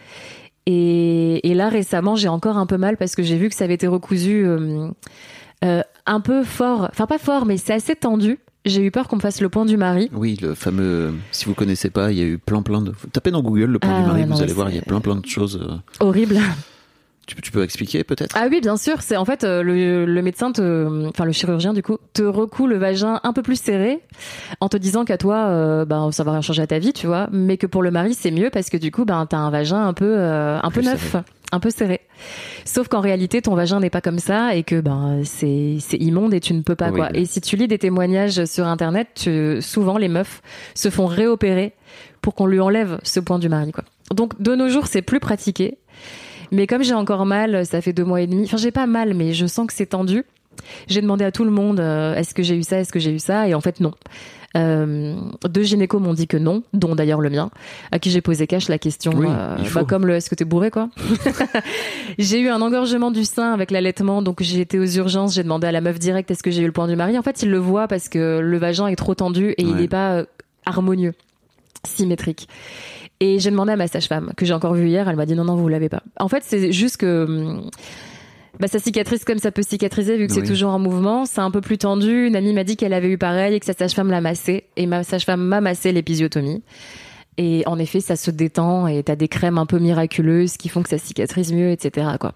Et, 0.65 1.53
là, 1.55 1.69
récemment, 1.69 2.15
j'ai 2.15 2.27
encore 2.27 2.57
un 2.57 2.65
peu 2.65 2.77
mal 2.77 2.97
parce 2.97 3.15
que 3.15 3.23
j'ai 3.23 3.37
vu 3.37 3.49
que 3.49 3.55
ça 3.55 3.63
avait 3.63 3.73
été 3.73 3.87
recousu 3.87 4.45
euh, 4.45 4.89
euh, 5.65 5.81
un 6.05 6.21
peu 6.21 6.43
fort. 6.43 6.87
Enfin, 6.91 7.07
pas 7.07 7.17
fort, 7.17 7.45
mais 7.45 7.57
c'est 7.57 7.73
assez 7.73 7.95
tendu. 7.95 8.39
J'ai 8.65 8.83
eu 8.83 8.91
peur 8.91 9.07
qu'on 9.07 9.15
me 9.15 9.21
fasse 9.21 9.41
le 9.41 9.49
point 9.49 9.65
du 9.65 9.75
mari. 9.77 10.09
Oui, 10.13 10.37
le 10.41 10.53
fameux. 10.53 11.13
Si 11.31 11.45
vous 11.45 11.53
connaissez 11.55 11.89
pas, 11.89 12.11
il 12.11 12.17
y 12.19 12.21
a 12.21 12.25
eu 12.25 12.37
plein 12.37 12.61
plein 12.61 12.81
de. 12.81 12.93
Tapez 13.11 13.31
dans 13.31 13.41
Google 13.41 13.65
le 13.65 13.79
point 13.79 13.91
Ah 13.95 14.01
du 14.01 14.07
mari, 14.07 14.21
ouais, 14.21 14.27
non, 14.27 14.35
vous 14.35 14.41
allez 14.43 14.53
voir, 14.53 14.69
il 14.69 14.75
y 14.75 14.79
a 14.79 14.83
plein 14.83 15.01
plein 15.01 15.15
de 15.15 15.25
choses. 15.25 15.59
euh. 15.67 15.75
Horrible. 15.99 16.37
Tu, 17.27 17.35
peux- 17.35 17.41
tu 17.41 17.51
peux 17.51 17.63
expliquer 17.63 18.03
peut-être? 18.03 18.35
Ah 18.37 18.47
oui, 18.51 18.59
bien 18.61 18.77
sûr. 18.77 19.01
C'est 19.01 19.15
en 19.15 19.25
fait 19.25 19.43
euh, 19.43 19.63
le, 19.63 20.05
le 20.05 20.21
médecin, 20.21 20.51
te, 20.51 21.07
enfin 21.07 21.23
le 21.25 21.31
chirurgien 21.31 21.71
du 21.73 21.81
coup, 21.81 21.97
te 22.13 22.23
recoue 22.23 22.67
le 22.67 22.77
vagin 22.77 23.19
un 23.23 23.31
peu 23.33 23.41
plus 23.41 23.59
serré, 23.61 23.99
en 24.59 24.69
te 24.69 24.75
disant 24.77 25.05
qu'à 25.05 25.17
toi, 25.17 25.37
euh, 25.47 25.85
ben 25.85 26.11
ça 26.11 26.23
va 26.23 26.31
rien 26.33 26.41
changer 26.41 26.61
à 26.63 26.67
ta 26.67 26.77
vie, 26.79 26.93
tu 26.93 27.07
vois, 27.07 27.29
mais 27.31 27.57
que 27.57 27.67
pour 27.67 27.83
le 27.83 27.89
mari 27.91 28.13
c'est 28.15 28.31
mieux 28.31 28.49
parce 28.51 28.69
que 28.69 28.77
du 28.77 28.91
coup, 28.91 29.05
ben 29.05 29.25
t'as 29.27 29.37
un 29.37 29.49
vagin 29.49 29.87
un 29.87 29.93
peu, 29.93 30.05
euh, 30.17 30.59
un 30.61 30.71
peu 30.71 30.81
neuf, 30.81 31.11
serré. 31.11 31.23
un 31.51 31.59
peu 31.59 31.69
serré. 31.69 32.01
Sauf 32.65 32.87
qu'en 32.87 32.99
réalité, 33.01 33.41
ton 33.41 33.55
vagin 33.55 33.79
n'est 33.79 33.89
pas 33.89 34.01
comme 34.01 34.19
ça 34.19 34.55
et 34.55 34.63
que 34.63 34.79
ben 34.81 35.21
c'est 35.23 35.77
c'est 35.79 35.97
immonde 35.97 36.33
et 36.33 36.39
tu 36.39 36.53
ne 36.53 36.61
peux 36.61 36.75
pas 36.75 36.89
quoi. 36.91 37.09
Et 37.15 37.25
si 37.25 37.41
tu 37.41 37.55
lis 37.55 37.67
des 37.67 37.77
témoignages 37.79 38.45
sur 38.45 38.67
internet, 38.67 39.07
tu- 39.15 39.61
souvent 39.61 39.97
les 39.97 40.07
meufs 40.07 40.41
se 40.75 40.89
font 40.89 41.05
réopérer 41.05 41.73
pour 42.21 42.35
qu'on 42.35 42.45
lui 42.45 42.59
enlève 42.59 42.99
ce 43.03 43.19
point 43.19 43.39
du 43.39 43.49
mari 43.49 43.71
quoi. 43.71 43.83
Donc 44.13 44.41
de 44.41 44.55
nos 44.55 44.67
jours, 44.69 44.87
c'est 44.87 45.01
plus 45.01 45.19
pratiqué. 45.19 45.77
Mais 46.51 46.67
comme 46.67 46.83
j'ai 46.83 46.93
encore 46.93 47.25
mal, 47.25 47.65
ça 47.65 47.79
fait 47.81 47.93
deux 47.93 48.03
mois 48.03 48.21
et 48.21 48.27
demi. 48.27 48.43
Enfin, 48.43 48.57
j'ai 48.57 48.71
pas 48.71 48.85
mal, 48.85 49.13
mais 49.13 49.33
je 49.33 49.45
sens 49.45 49.65
que 49.67 49.73
c'est 49.73 49.85
tendu. 49.85 50.25
J'ai 50.87 51.01
demandé 51.01 51.23
à 51.23 51.31
tout 51.31 51.45
le 51.45 51.49
monde 51.51 51.79
euh, 51.79 52.13
est-ce 52.15 52.33
que 52.33 52.43
j'ai 52.43 52.55
eu 52.57 52.63
ça, 52.63 52.79
est-ce 52.79 52.91
que 52.91 52.99
j'ai 52.99 53.11
eu 53.11 53.19
ça, 53.19 53.47
et 53.47 53.53
en 53.53 53.61
fait 53.61 53.79
non. 53.79 53.93
Euh, 54.57 55.15
deux 55.49 55.63
gynécos 55.63 56.01
m'ont 56.01 56.13
dit 56.13 56.27
que 56.27 56.37
non, 56.37 56.63
dont 56.73 56.93
d'ailleurs 56.95 57.21
le 57.21 57.29
mien, 57.29 57.49
à 57.91 57.99
qui 57.99 58.11
j'ai 58.11 58.21
posé 58.21 58.47
cash 58.47 58.67
la 58.67 58.77
question, 58.77 59.13
Oui, 59.15 59.27
euh, 59.29 59.57
bah, 59.73 59.83
comme 59.85 60.05
le 60.05 60.15
est-ce 60.15 60.29
que 60.29 60.35
t'es 60.35 60.43
bourré 60.45 60.71
quoi? 60.71 60.89
j'ai 62.19 62.39
eu 62.39 62.49
un 62.49 62.61
engorgement 62.61 63.11
du 63.11 63.23
sein 63.23 63.53
avec 63.53 63.71
l'allaitement, 63.71 64.21
donc 64.21 64.41
j'ai 64.43 64.59
été 64.59 64.77
aux 64.77 64.85
urgences, 64.85 65.35
j'ai 65.35 65.43
demandé 65.43 65.67
à 65.67 65.71
la 65.71 65.79
meuf 65.81 65.99
direct 65.99 66.29
est-ce 66.31 66.43
que 66.43 66.51
j'ai 66.51 66.63
eu 66.63 66.65
le 66.65 66.73
point 66.73 66.87
du 66.87 66.95
mari? 66.95 67.17
En 67.17 67.21
fait, 67.21 67.43
il 67.43 67.49
le 67.49 67.59
voit 67.59 67.87
parce 67.87 68.09
que 68.09 68.39
le 68.39 68.57
vagin 68.57 68.87
est 68.87 68.95
trop 68.97 69.15
tendu 69.15 69.51
et 69.51 69.61
il 69.63 69.75
n'est 69.75 69.87
pas 69.87 70.13
euh, 70.15 70.25
harmonieux, 70.65 71.13
symétrique. 71.85 72.49
Et 73.21 73.39
j'ai 73.39 73.51
demandé 73.51 73.71
à 73.71 73.75
ma 73.75 73.87
sage-femme, 73.87 74.31
que 74.35 74.45
j'ai 74.45 74.53
encore 74.53 74.73
vue 74.73 74.87
hier, 74.89 75.07
elle 75.07 75.15
m'a 75.15 75.25
dit 75.27 75.35
non, 75.35 75.45
non, 75.45 75.55
vous 75.55 75.67
l'avez 75.67 75.89
pas. 75.89 76.01
En 76.19 76.27
fait, 76.27 76.43
c'est 76.43 76.71
juste 76.71 76.97
que 76.97 77.25
hum, 77.25 77.69
bah, 78.59 78.67
ça 78.67 78.79
cicatrise 78.79 79.23
comme 79.23 79.39
ça 79.39 79.51
peut 79.51 79.63
cicatriser, 79.63 80.17
vu 80.17 80.27
que 80.27 80.33
c'est 80.33 80.43
toujours 80.43 80.71
en 80.71 80.79
mouvement. 80.79 81.25
C'est 81.25 81.41
un 81.41 81.51
peu 81.51 81.61
plus 81.61 81.77
tendu. 81.77 82.27
Une 82.27 82.35
amie 82.35 82.53
m'a 82.53 82.63
dit 82.63 82.75
qu'elle 82.77 82.93
avait 82.93 83.09
eu 83.09 83.17
pareil 83.17 83.55
et 83.55 83.59
que 83.59 83.65
sa 83.65 83.73
sage-femme 83.73 84.09
l'a 84.11 84.21
massé. 84.21 84.65
Et 84.75 84.85
ma 84.85 85.03
sage-femme 85.03 85.41
m'a 85.41 85.61
massé 85.61 85.91
l'épisiotomie. 85.91 86.63
Et 87.37 87.63
en 87.65 87.79
effet, 87.79 88.01
ça 88.01 88.15
se 88.15 88.29
détend 88.29 88.87
et 88.87 89.03
t'as 89.03 89.15
des 89.15 89.27
crèmes 89.27 89.57
un 89.57 89.65
peu 89.65 89.79
miraculeuses 89.79 90.57
qui 90.57 90.69
font 90.69 90.83
que 90.83 90.89
ça 90.89 90.97
cicatrise 90.97 91.53
mieux, 91.53 91.71
etc. 91.71 92.07
Quoi. 92.19 92.33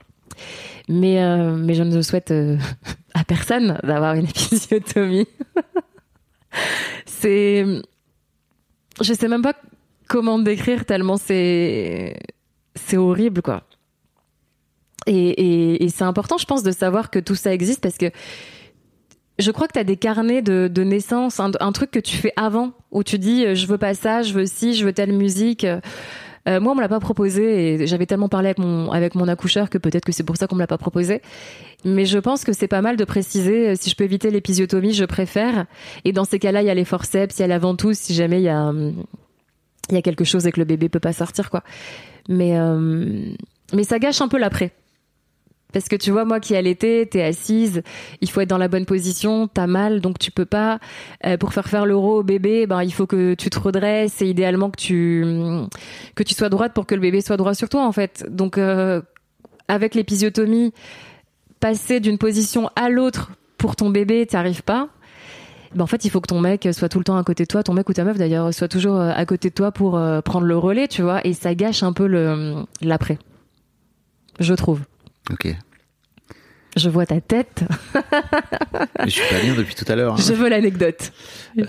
mais 0.87 1.21
euh, 1.21 1.55
mais 1.55 1.73
je 1.73 1.83
ne 1.83 2.01
souhaite 2.01 2.31
euh, 2.31 2.57
à 3.13 3.23
personne 3.23 3.77
d'avoir 3.83 4.15
une 4.15 4.25
épisiotomie. 4.25 5.27
c'est, 7.05 7.65
je 9.01 9.13
sais 9.13 9.27
même 9.27 9.41
pas 9.41 9.53
comment 10.07 10.39
décrire 10.39 10.85
tellement 10.85 11.17
c'est 11.17 12.17
c'est 12.75 12.97
horrible 12.97 13.41
quoi. 13.41 13.63
Et, 15.07 15.13
et, 15.13 15.83
et 15.83 15.89
c'est 15.89 16.03
important, 16.03 16.37
je 16.37 16.45
pense, 16.45 16.63
de 16.63 16.71
savoir 16.71 17.09
que 17.09 17.19
tout 17.19 17.35
ça 17.35 17.53
existe 17.53 17.81
parce 17.81 17.97
que 17.97 18.11
je 19.37 19.51
crois 19.51 19.67
que 19.67 19.73
tu 19.73 19.79
as 19.79 19.83
des 19.83 19.97
carnets 19.97 20.41
de, 20.41 20.69
de 20.71 20.83
naissance, 20.83 21.39
un, 21.39 21.71
truc 21.71 21.91
que 21.91 21.99
tu 21.99 22.15
fais 22.15 22.33
avant, 22.37 22.71
où 22.91 23.03
tu 23.03 23.19
dis 23.19 23.45
euh, 23.45 23.55
je 23.55 23.67
veux 23.67 23.77
pas 23.77 23.93
ça, 23.93 24.21
je 24.21 24.33
veux 24.33 24.45
ci, 24.45 24.73
je 24.73 24.85
veux 24.85 24.93
telle 24.93 25.11
musique. 25.11 25.65
Euh, 26.47 26.59
moi, 26.59 26.73
on 26.73 26.75
me 26.75 26.81
l'a 26.81 26.87
pas 26.87 26.99
proposé 26.99 27.73
et 27.73 27.87
j'avais 27.87 28.05
tellement 28.05 28.29
parlé 28.29 28.49
avec 28.49 28.59
mon 28.59 28.91
avec 28.91 29.15
mon 29.15 29.27
accoucheur 29.27 29.69
que 29.69 29.79
peut-être 29.79 30.05
que 30.05 30.11
c'est 30.11 30.23
pour 30.23 30.37
ça 30.37 30.45
qu'on 30.45 30.55
me 30.55 30.59
l'a 30.59 30.67
pas 30.67 30.77
proposé. 30.77 31.21
Mais 31.83 32.05
je 32.05 32.19
pense 32.19 32.43
que 32.43 32.53
c'est 32.53 32.67
pas 32.67 32.81
mal 32.81 32.97
de 32.97 33.03
préciser 33.03 33.69
euh, 33.69 33.75
si 33.75 33.89
je 33.89 33.95
peux 33.95 34.03
éviter 34.03 34.29
l'épisiotomie, 34.29 34.93
je 34.93 35.05
préfère. 35.05 35.65
Et 36.05 36.11
dans 36.11 36.23
ces 36.23 36.39
cas-là, 36.39 36.61
il 36.61 36.67
y 36.67 36.69
a 36.69 36.75
les 36.75 36.85
forceps, 36.85 37.37
il 37.39 37.41
y 37.41 37.45
a 37.45 37.47
la 37.47 37.57
ventouse 37.57 37.97
si 37.97 38.13
jamais 38.13 38.39
il 38.39 38.43
y 38.43 38.49
a 38.49 38.71
il 39.89 39.95
y 39.95 39.97
a 39.97 40.01
quelque 40.01 40.23
chose 40.23 40.47
et 40.47 40.51
que 40.51 40.59
le 40.59 40.65
bébé 40.65 40.87
peut 40.87 40.99
pas 40.99 41.13
sortir 41.13 41.49
quoi. 41.49 41.63
Mais 42.29 42.57
euh, 42.57 43.33
mais 43.73 43.83
ça 43.83 43.99
gâche 43.99 44.21
un 44.21 44.27
peu 44.27 44.37
l'après. 44.37 44.71
Parce 45.75 45.89
que 45.89 45.97
tu 45.97 46.09
vois, 46.09 46.23
moi 46.23 46.39
qui 46.39 46.55
allaité, 46.55 47.05
t'es 47.05 47.21
assise, 47.21 47.83
il 48.21 48.31
faut 48.31 48.39
être 48.39 48.47
dans 48.47 48.57
la 48.57 48.69
bonne 48.69 48.85
position, 48.85 49.49
t'as 49.49 49.67
mal, 49.67 49.99
donc 49.99 50.17
tu 50.19 50.31
peux 50.31 50.45
pas. 50.45 50.79
Euh, 51.25 51.35
pour 51.35 51.51
faire 51.51 51.67
faire 51.67 51.85
l'euro 51.85 52.19
au 52.19 52.23
bébé, 52.23 52.65
ben 52.65 52.81
il 52.81 52.93
faut 52.93 53.05
que 53.05 53.33
tu 53.33 53.49
te 53.49 53.59
redresses 53.59 54.21
et 54.21 54.29
idéalement 54.29 54.69
que 54.69 54.77
tu 54.77 55.25
que 56.15 56.23
tu 56.23 56.33
sois 56.33 56.47
droite 56.47 56.73
pour 56.73 56.85
que 56.85 56.95
le 56.95 57.01
bébé 57.01 57.19
soit 57.19 57.35
droit 57.35 57.53
sur 57.53 57.67
toi 57.67 57.85
en 57.85 57.91
fait. 57.91 58.25
Donc 58.29 58.57
euh, 58.57 59.01
avec 59.67 59.95
l'épisiotomie, 59.95 60.71
passer 61.59 61.99
d'une 61.99 62.17
position 62.17 62.69
à 62.77 62.89
l'autre 62.89 63.31
pour 63.57 63.75
ton 63.75 63.89
bébé, 63.89 64.25
t'arrives 64.25 64.63
pas. 64.63 64.87
Ben 65.73 65.83
en 65.83 65.87
fait, 65.87 66.05
il 66.05 66.09
faut 66.09 66.21
que 66.21 66.27
ton 66.27 66.39
mec 66.39 66.69
soit 66.71 66.87
tout 66.87 66.99
le 66.99 67.03
temps 67.03 67.17
à 67.17 67.23
côté 67.25 67.43
de 67.43 67.49
toi, 67.49 67.63
ton 67.63 67.73
mec 67.73 67.89
ou 67.89 67.93
ta 67.93 68.05
meuf 68.05 68.17
d'ailleurs 68.17 68.53
soit 68.53 68.69
toujours 68.69 68.95
euh, 68.95 69.11
à 69.13 69.25
côté 69.25 69.49
de 69.49 69.55
toi 69.55 69.73
pour 69.73 69.99
prendre 70.23 70.45
le 70.45 70.57
relais, 70.57 70.87
tu 70.87 71.01
vois, 71.01 71.19
et 71.27 71.33
ça 71.33 71.53
gâche 71.53 71.83
un 71.83 71.91
peu 71.91 72.07
l'après. 72.81 73.19
Je 74.39 74.53
trouve. 74.53 74.79
Ok. 75.31 75.53
Je 76.75 76.89
vois 76.89 77.05
ta 77.05 77.21
tête. 77.21 77.63
mais 77.93 79.05
je 79.05 79.09
suis 79.09 79.29
pas 79.29 79.41
bien 79.41 79.55
depuis 79.55 79.75
tout 79.75 79.85
à 79.87 79.95
l'heure. 79.95 80.13
Hein. 80.13 80.17
Je 80.19 80.33
veux 80.33 80.49
l'anecdote. 80.49 81.11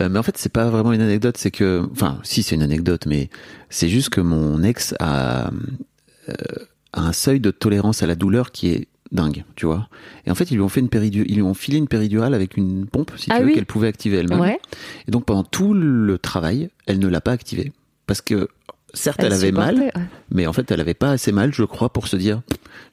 Euh, 0.01 0.09
mais 0.09 0.19
en 0.19 0.23
fait, 0.23 0.37
c'est 0.37 0.53
pas 0.53 0.69
vraiment 0.69 0.93
une 0.93 1.01
anecdote, 1.01 1.37
c'est 1.37 1.51
que, 1.51 1.89
enfin, 1.93 2.19
si 2.25 2.43
c'est 2.43 2.57
une 2.57 2.63
anecdote, 2.63 3.07
mais 3.07 3.31
c'est 3.71 3.89
juste 3.89 4.11
que 4.11 4.21
mon 4.21 4.63
ex 4.63 4.95
a, 4.99 5.51
euh, 6.29 6.33
a, 6.93 7.01
un 7.03 7.13
seuil 7.13 7.41
de 7.41 7.51
tolérance 7.51 8.03
à 8.03 8.07
la 8.07 8.17
douleur 8.17 8.51
qui 8.51 8.71
est 8.71 8.89
dingue, 9.13 9.45
tu 9.55 9.67
vois. 9.67 9.89
Et 10.27 10.31
en 10.31 10.35
fait, 10.35 10.51
ils 10.51 10.55
lui 10.55 10.63
ont 10.63 10.69
fait 10.69 10.81
une 10.81 10.89
péridurale, 10.89 11.31
ils 11.31 11.37
lui 11.37 11.43
ont 11.43 11.55
filé 11.55 11.79
une 11.79 11.89
péridurale 11.89 12.35
avec 12.35 12.57
une 12.57 12.87
pompe, 12.87 13.13
si 13.17 13.31
Ah 13.31 13.37
tu 13.37 13.43
veux, 13.43 13.49
oui. 13.49 13.55
qu'elle 13.55 13.67
pouvait 13.67 13.89
activer 13.89 14.17
elle-même. 14.17 14.41
Ouais. 14.41 14.59
Et 15.07 15.13
donc 15.13 15.25
pendant 15.25 15.45
tout 15.45 15.73
le 15.73 16.19
travail, 16.19 16.69
elle 16.87 16.99
ne 16.99 17.07
l'a 17.07 17.21
pas 17.21 17.33
activée 17.33 17.73
parce 18.07 18.21
que 18.21 18.49
certes, 18.97 19.23
elle, 19.23 19.33
avait 19.33 19.53
mal, 19.53 19.77
ouais. 19.79 19.93
mais 20.31 20.47
en 20.47 20.53
fait, 20.53 20.71
elle 20.71 20.81
avait 20.81 20.95
pas 20.95 21.11
assez 21.11 21.33
mal, 21.33 21.53
je 21.53 21.65
crois, 21.65 21.91
pour 21.91 22.09
se 22.09 22.17
dire, 22.17 22.43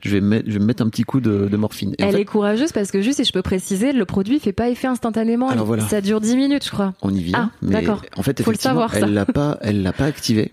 je 0.01 0.11
vais 0.11 0.21
me 0.21 0.27
mettre, 0.27 0.45
je 0.47 0.53
vais 0.53 0.59
me 0.59 0.65
mettre 0.65 0.83
un 0.83 0.89
petit 0.89 1.03
coup 1.03 1.21
de, 1.21 1.47
de 1.47 1.57
morphine. 1.57 1.95
Et 1.97 2.03
en 2.03 2.07
Elle 2.07 2.15
fait, 2.15 2.21
est 2.21 2.25
courageuse 2.25 2.71
parce 2.71 2.91
que 2.91 3.01
juste, 3.01 3.17
si 3.17 3.25
je 3.25 3.33
peux 3.33 3.41
préciser, 3.41 3.93
le 3.93 4.05
produit 4.05 4.39
fait 4.39 4.53
pas 4.53 4.69
effet 4.69 4.87
instantanément. 4.87 5.49
Alors 5.49 5.65
voilà. 5.65 5.87
Ça 5.87 6.01
dure 6.01 6.21
10 6.21 6.35
minutes, 6.35 6.65
je 6.65 6.71
crois. 6.71 6.93
on 7.01 7.13
y 7.13 7.21
vient. 7.21 7.51
Ah, 7.51 7.57
mais 7.61 7.81
d'accord. 7.81 8.01
en 8.17 8.23
fait, 8.23 8.41
Faut 8.43 8.51
le 8.51 8.55
effectivement, 8.55 8.87
savoir, 8.87 8.95
elle 8.95 9.13
l'a 9.13 9.25
pas, 9.25 9.57
elle 9.61 9.81
l'a 9.81 9.93
pas 9.93 10.05
activé 10.05 10.51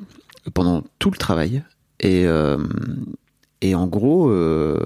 pendant 0.55 0.85
tout 0.99 1.11
le 1.11 1.17
travail. 1.19 1.63
Et 2.01 2.27
euh, 2.27 2.57
et 3.63 3.75
en 3.75 3.87
gros, 3.87 4.31
euh, 4.31 4.79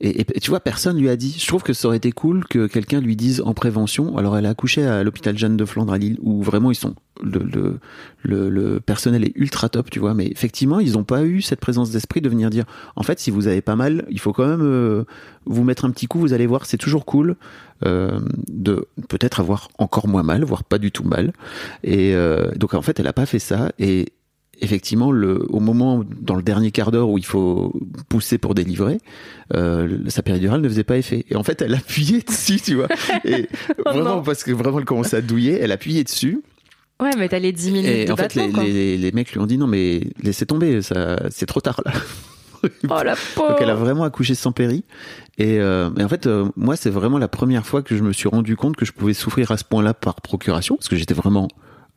et, 0.00 0.24
tu 0.24 0.50
vois, 0.50 0.60
personne 0.60 0.98
lui 0.98 1.08
a 1.08 1.16
dit. 1.16 1.36
Je 1.38 1.46
trouve 1.46 1.62
que 1.62 1.72
ça 1.72 1.88
aurait 1.88 1.96
été 1.96 2.12
cool 2.12 2.44
que 2.46 2.66
quelqu'un 2.66 3.00
lui 3.00 3.16
dise 3.16 3.42
en 3.44 3.54
prévention. 3.54 4.16
Alors, 4.16 4.36
elle 4.36 4.46
a 4.46 4.50
accouché 4.50 4.84
à 4.84 5.02
l'hôpital 5.02 5.36
Jeanne 5.36 5.56
de 5.56 5.64
Flandre 5.64 5.92
à 5.92 5.98
Lille, 5.98 6.18
où 6.22 6.42
vraiment 6.42 6.70
ils 6.70 6.76
sont 6.76 6.94
le, 7.22 7.40
le, 7.40 7.78
le, 8.22 8.48
le 8.48 8.80
personnel 8.80 9.24
est 9.24 9.32
ultra 9.34 9.68
top, 9.68 9.90
tu 9.90 9.98
vois. 9.98 10.14
Mais 10.14 10.26
effectivement, 10.26 10.80
ils 10.80 10.92
n'ont 10.92 11.04
pas 11.04 11.24
eu 11.24 11.42
cette 11.42 11.60
présence 11.60 11.90
d'esprit 11.90 12.20
de 12.20 12.28
venir 12.28 12.50
dire. 12.50 12.64
En 12.96 13.02
fait, 13.02 13.18
si 13.18 13.30
vous 13.30 13.46
avez 13.46 13.60
pas 13.60 13.76
mal, 13.76 14.06
il 14.10 14.20
faut 14.20 14.32
quand 14.32 14.46
même 14.46 14.62
euh, 14.62 15.04
vous 15.46 15.64
mettre 15.64 15.84
un 15.84 15.90
petit 15.90 16.06
coup. 16.06 16.18
Vous 16.18 16.32
allez 16.32 16.46
voir, 16.46 16.66
c'est 16.66 16.78
toujours 16.78 17.04
cool 17.04 17.36
euh, 17.84 18.20
de 18.48 18.86
peut-être 19.08 19.40
avoir 19.40 19.68
encore 19.78 20.08
moins 20.08 20.22
mal, 20.22 20.44
voire 20.44 20.64
pas 20.64 20.78
du 20.78 20.90
tout 20.90 21.04
mal. 21.04 21.32
Et 21.84 22.14
euh, 22.14 22.50
donc 22.56 22.74
en 22.74 22.82
fait, 22.82 23.00
elle 23.00 23.06
a 23.06 23.12
pas 23.12 23.26
fait 23.26 23.38
ça. 23.38 23.72
Et 23.78 24.12
effectivement, 24.60 25.10
le, 25.12 25.44
au 25.50 25.60
moment, 25.60 26.04
dans 26.20 26.34
le 26.34 26.42
dernier 26.42 26.70
quart 26.70 26.90
d'heure 26.90 27.08
où 27.08 27.18
il 27.18 27.24
faut 27.24 27.72
pousser 28.08 28.38
pour 28.38 28.54
délivrer, 28.54 28.98
euh, 29.54 29.98
sa 30.08 30.22
péridurale 30.22 30.60
ne 30.60 30.68
faisait 30.68 30.84
pas 30.84 30.96
effet. 30.96 31.24
Et 31.30 31.36
en 31.36 31.42
fait, 31.42 31.62
elle 31.62 31.74
appuyait 31.74 32.20
dessus, 32.28 32.60
tu 32.60 32.74
vois. 32.76 32.88
Et 33.24 33.48
Oh 33.78 33.82
vraiment, 33.92 34.16
non. 34.16 34.22
parce 34.22 34.44
que 34.44 34.52
vraiment, 34.52 34.78
elle 34.78 34.84
commençait 34.84 35.16
à 35.16 35.20
douiller, 35.22 35.58
elle 35.60 35.72
appuyait 35.72 36.04
dessus. 36.04 36.42
Ouais, 37.00 37.10
mais 37.16 37.28
t'as 37.28 37.38
les 37.38 37.52
10 37.52 37.70
minutes 37.70 37.90
Et 37.90 38.04
de 38.04 38.12
en 38.12 38.16
fait, 38.16 38.34
les, 38.34 38.50
quoi. 38.50 38.62
les, 38.62 38.98
les 38.98 39.12
mecs 39.12 39.32
lui 39.32 39.40
ont 39.40 39.46
dit 39.46 39.56
non, 39.56 39.66
mais 39.66 40.02
laissez 40.22 40.44
tomber, 40.44 40.82
ça, 40.82 41.18
c'est 41.30 41.46
trop 41.46 41.60
tard 41.60 41.80
là. 41.84 41.92
Oh 42.90 43.02
la 43.02 43.14
pauvre. 43.34 43.48
Donc 43.48 43.58
elle 43.60 43.70
a 43.70 43.74
vraiment 43.74 44.04
accouché 44.04 44.34
sans 44.34 44.52
péri. 44.52 44.84
Et, 45.38 45.58
euh, 45.60 45.88
et 45.98 46.04
en 46.04 46.08
fait, 46.08 46.26
euh, 46.26 46.46
moi, 46.56 46.76
c'est 46.76 46.90
vraiment 46.90 47.16
la 47.18 47.28
première 47.28 47.64
fois 47.64 47.80
que 47.82 47.96
je 47.96 48.02
me 48.02 48.12
suis 48.12 48.28
rendu 48.28 48.56
compte 48.56 48.76
que 48.76 48.84
je 48.84 48.92
pouvais 48.92 49.14
souffrir 49.14 49.50
à 49.50 49.56
ce 49.56 49.64
point-là 49.64 49.94
par 49.94 50.16
procuration, 50.20 50.76
parce 50.76 50.88
que 50.88 50.96
j'étais 50.96 51.14
vraiment 51.14 51.48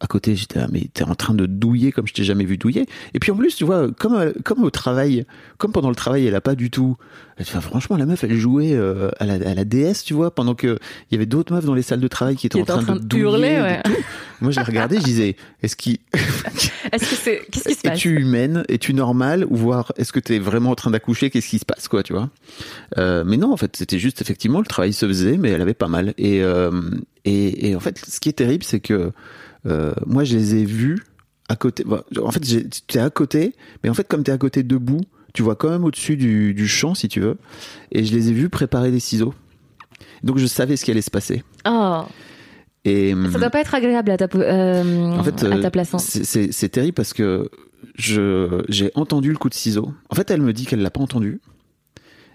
à 0.03 0.07
côté. 0.07 0.35
J'étais 0.35 0.59
là, 0.59 0.67
mais 0.71 0.89
t'es 0.93 1.03
en 1.03 1.15
train 1.15 1.33
de 1.33 1.45
douiller 1.45 1.91
comme 1.91 2.05
je 2.07 2.13
t'ai 2.13 2.23
jamais 2.23 2.43
vu 2.43 2.57
douiller. 2.57 2.85
Et 3.13 3.19
puis 3.19 3.31
en 3.31 3.35
plus, 3.35 3.55
tu 3.55 3.63
vois, 3.63 3.89
comme 3.97 4.15
euh, 4.15 4.33
comme 4.43 4.63
au 4.63 4.69
travail, 4.69 5.25
comme 5.57 5.71
pendant 5.71 5.89
le 5.89 5.95
travail, 5.95 6.27
elle 6.27 6.35
a 6.35 6.41
pas 6.41 6.55
du 6.55 6.69
tout. 6.69 6.97
Enfin, 7.39 7.61
franchement, 7.61 7.97
la 7.97 8.05
meuf, 8.05 8.23
elle 8.23 8.35
jouait 8.35 8.73
euh, 8.73 9.09
à, 9.19 9.25
la, 9.25 9.33
à 9.33 9.53
la 9.55 9.65
DS, 9.65 10.03
tu 10.05 10.13
vois, 10.13 10.35
pendant 10.35 10.53
que 10.53 10.77
il 11.09 11.13
y 11.13 11.15
avait 11.15 11.25
d'autres 11.25 11.53
meufs 11.53 11.65
dans 11.65 11.73
les 11.73 11.81
salles 11.81 12.01
de 12.01 12.07
travail 12.07 12.35
qui 12.35 12.45
étaient 12.45 12.61
Qui 12.61 12.61
en 12.63 12.65
train, 12.65 12.81
en 12.81 12.83
train 12.83 12.95
de 12.95 12.99
de 12.99 13.05
douiller. 13.05 13.23
hurler, 13.23 13.55
de 13.55 13.61
ouais. 13.61 13.81
tout. 13.83 13.91
Moi, 14.41 14.51
je 14.51 14.57
la 14.59 14.63
regardais, 14.65 14.97
je 14.97 15.03
disais, 15.03 15.35
est-ce 15.63 15.75
qu'il 15.75 15.97
Est-ce 16.91 17.09
que 17.09 17.15
c'est. 17.15 17.41
Qu'est-ce 17.49 17.69
qui 17.69 17.75
se 17.75 17.81
passe 17.81 17.93
es-tu 17.97 18.19
humaine? 18.19 18.63
Es-tu 18.69 18.93
normale? 18.93 19.45
Ou 19.49 19.55
voir, 19.55 19.93
est-ce 19.97 20.11
que 20.11 20.19
tu 20.19 20.35
es 20.35 20.39
vraiment 20.39 20.71
en 20.71 20.75
train 20.75 20.91
d'accoucher? 20.91 21.29
Qu'est-ce 21.29 21.47
qui 21.47 21.59
se 21.59 21.65
passe, 21.65 21.87
quoi, 21.87 22.03
tu 22.03 22.13
vois? 22.13 22.29
Euh, 22.97 23.23
Mais 23.25 23.37
non, 23.37 23.51
en 23.53 23.57
fait, 23.57 23.75
c'était 23.77 23.99
juste, 23.99 24.21
effectivement, 24.21 24.59
le 24.59 24.65
travail 24.65 24.93
se 24.93 25.07
faisait, 25.07 25.37
mais 25.37 25.49
elle 25.49 25.61
avait 25.61 25.73
pas 25.73 25.87
mal. 25.87 26.13
Et, 26.17 26.43
euh, 26.43 26.71
et, 27.25 27.69
et 27.69 27.75
en 27.75 27.79
fait, 27.79 28.03
ce 28.05 28.19
qui 28.19 28.29
est 28.29 28.33
terrible, 28.33 28.63
c'est 28.63 28.81
que 28.81 29.11
euh, 29.65 29.93
moi, 30.05 30.23
je 30.23 30.35
les 30.37 30.55
ai 30.55 30.65
vus 30.65 31.03
à 31.49 31.55
côté. 31.55 31.83
bon, 31.83 32.01
en 32.21 32.31
fait, 32.31 32.41
t'es 32.87 32.99
à 32.99 33.09
côté, 33.09 33.53
mais 33.83 33.89
en 33.89 33.93
fait, 33.93 34.07
comme 34.07 34.23
t'es 34.23 34.31
à 34.31 34.37
côté 34.37 34.63
debout, 34.63 35.01
tu 35.33 35.41
vois 35.43 35.55
quand 35.55 35.69
même 35.69 35.83
au-dessus 35.83 36.15
du, 36.17 36.53
du 36.53 36.67
champ, 36.67 36.93
si 36.95 37.07
tu 37.07 37.19
veux. 37.19 37.37
Et 37.91 38.03
je 38.05 38.13
les 38.15 38.29
ai 38.29 38.33
vus 38.33 38.49
préparer 38.49 38.91
des 38.91 38.99
ciseaux. 38.99 39.33
Donc, 40.23 40.37
je 40.37 40.45
savais 40.45 40.77
ce 40.77 40.85
qui 40.85 40.91
allait 40.91 41.01
se 41.01 41.11
passer. 41.11 41.43
Oh, 41.67 42.01
Et, 42.85 43.13
ça 43.31 43.39
doit 43.39 43.49
pas 43.49 43.61
être 43.61 43.73
agréable 43.75 44.11
à 44.11 44.17
ta, 44.17 44.27
po- 44.27 44.37
euh, 44.39 45.11
en 45.11 45.23
fait, 45.23 45.43
à 45.43 45.59
ta 45.59 45.71
place. 45.71 45.93
hein. 45.93 45.97
c'est- 45.99 46.69
terrible 46.69 46.93
parce 46.93 47.13
que 47.13 47.49
je 47.95 48.63
j'ai 48.69 48.91
entendu 48.95 49.31
le 49.31 49.37
coup 49.37 49.49
de 49.49 49.53
ciseau. 49.53 49.93
En 50.09 50.15
fait, 50.15 50.29
elle 50.31 50.41
me 50.41 50.53
dit 50.53 50.65
qu'elle 50.65 50.81
l'a 50.81 50.91
pas 50.91 51.01
entendu. 51.01 51.41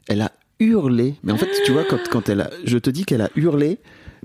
Elle 0.08 0.20
a 0.22 0.32
hurlé. 0.60 1.14
Mais 1.22 1.32
en 1.32 1.36
fait, 1.38 1.48
tu 1.64 1.72
vois, 1.72 1.84
quand, 1.84 1.98
quand 2.10 2.28
elle 2.28 2.40
a, 2.42 2.50
je 2.64 2.78
te 2.78 2.90
dis 2.90 3.04
qu'elle 3.04 3.20
a 3.22 3.30
hurlé, 3.36 3.78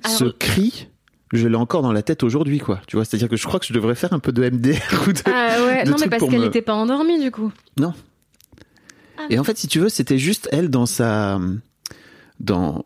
ce 0.06 0.24
Alors- 0.24 0.38
cri, 0.38 0.88
je 1.34 1.48
l'ai 1.48 1.56
encore 1.56 1.82
dans 1.82 1.92
la 1.92 2.02
tête 2.04 2.24
aujourd'hui, 2.24 2.60
quoi. 2.60 2.80
Tu 2.88 2.96
vois, 2.96 3.06
c'est-à-dire 3.06 3.28
que 3.30 3.36
je 3.36 3.46
crois 3.46 3.60
que 3.60 3.66
je 3.66 3.74
devrais 3.74 3.96
faire 3.96 4.14
un 4.14 4.20
peu 4.20 4.32
de 4.32 4.42
MDR 4.50 5.08
ou 5.08 5.12
de. 5.12 5.20
Ah 5.26 5.58
ouais, 5.66 5.84
de 5.86 5.90
non, 5.90 5.98
mais 6.00 6.08
parce 6.08 6.24
qu'elle 6.24 6.40
me- 6.40 6.46
n'était 6.46 6.62
pas 6.62 6.74
endormie, 6.74 7.20
du 7.20 7.32
coup. 7.32 7.52
Non. 7.78 7.94
Ah. 9.18 9.24
Et 9.30 9.40
en 9.40 9.44
fait, 9.44 9.58
si 9.58 9.68
tu 9.68 9.80
veux, 9.80 9.90
c'était 9.90 10.18
juste 10.18 10.48
elle 10.52 10.70
dans 10.70 10.86
sa, 10.86 11.40
dans, 12.40 12.86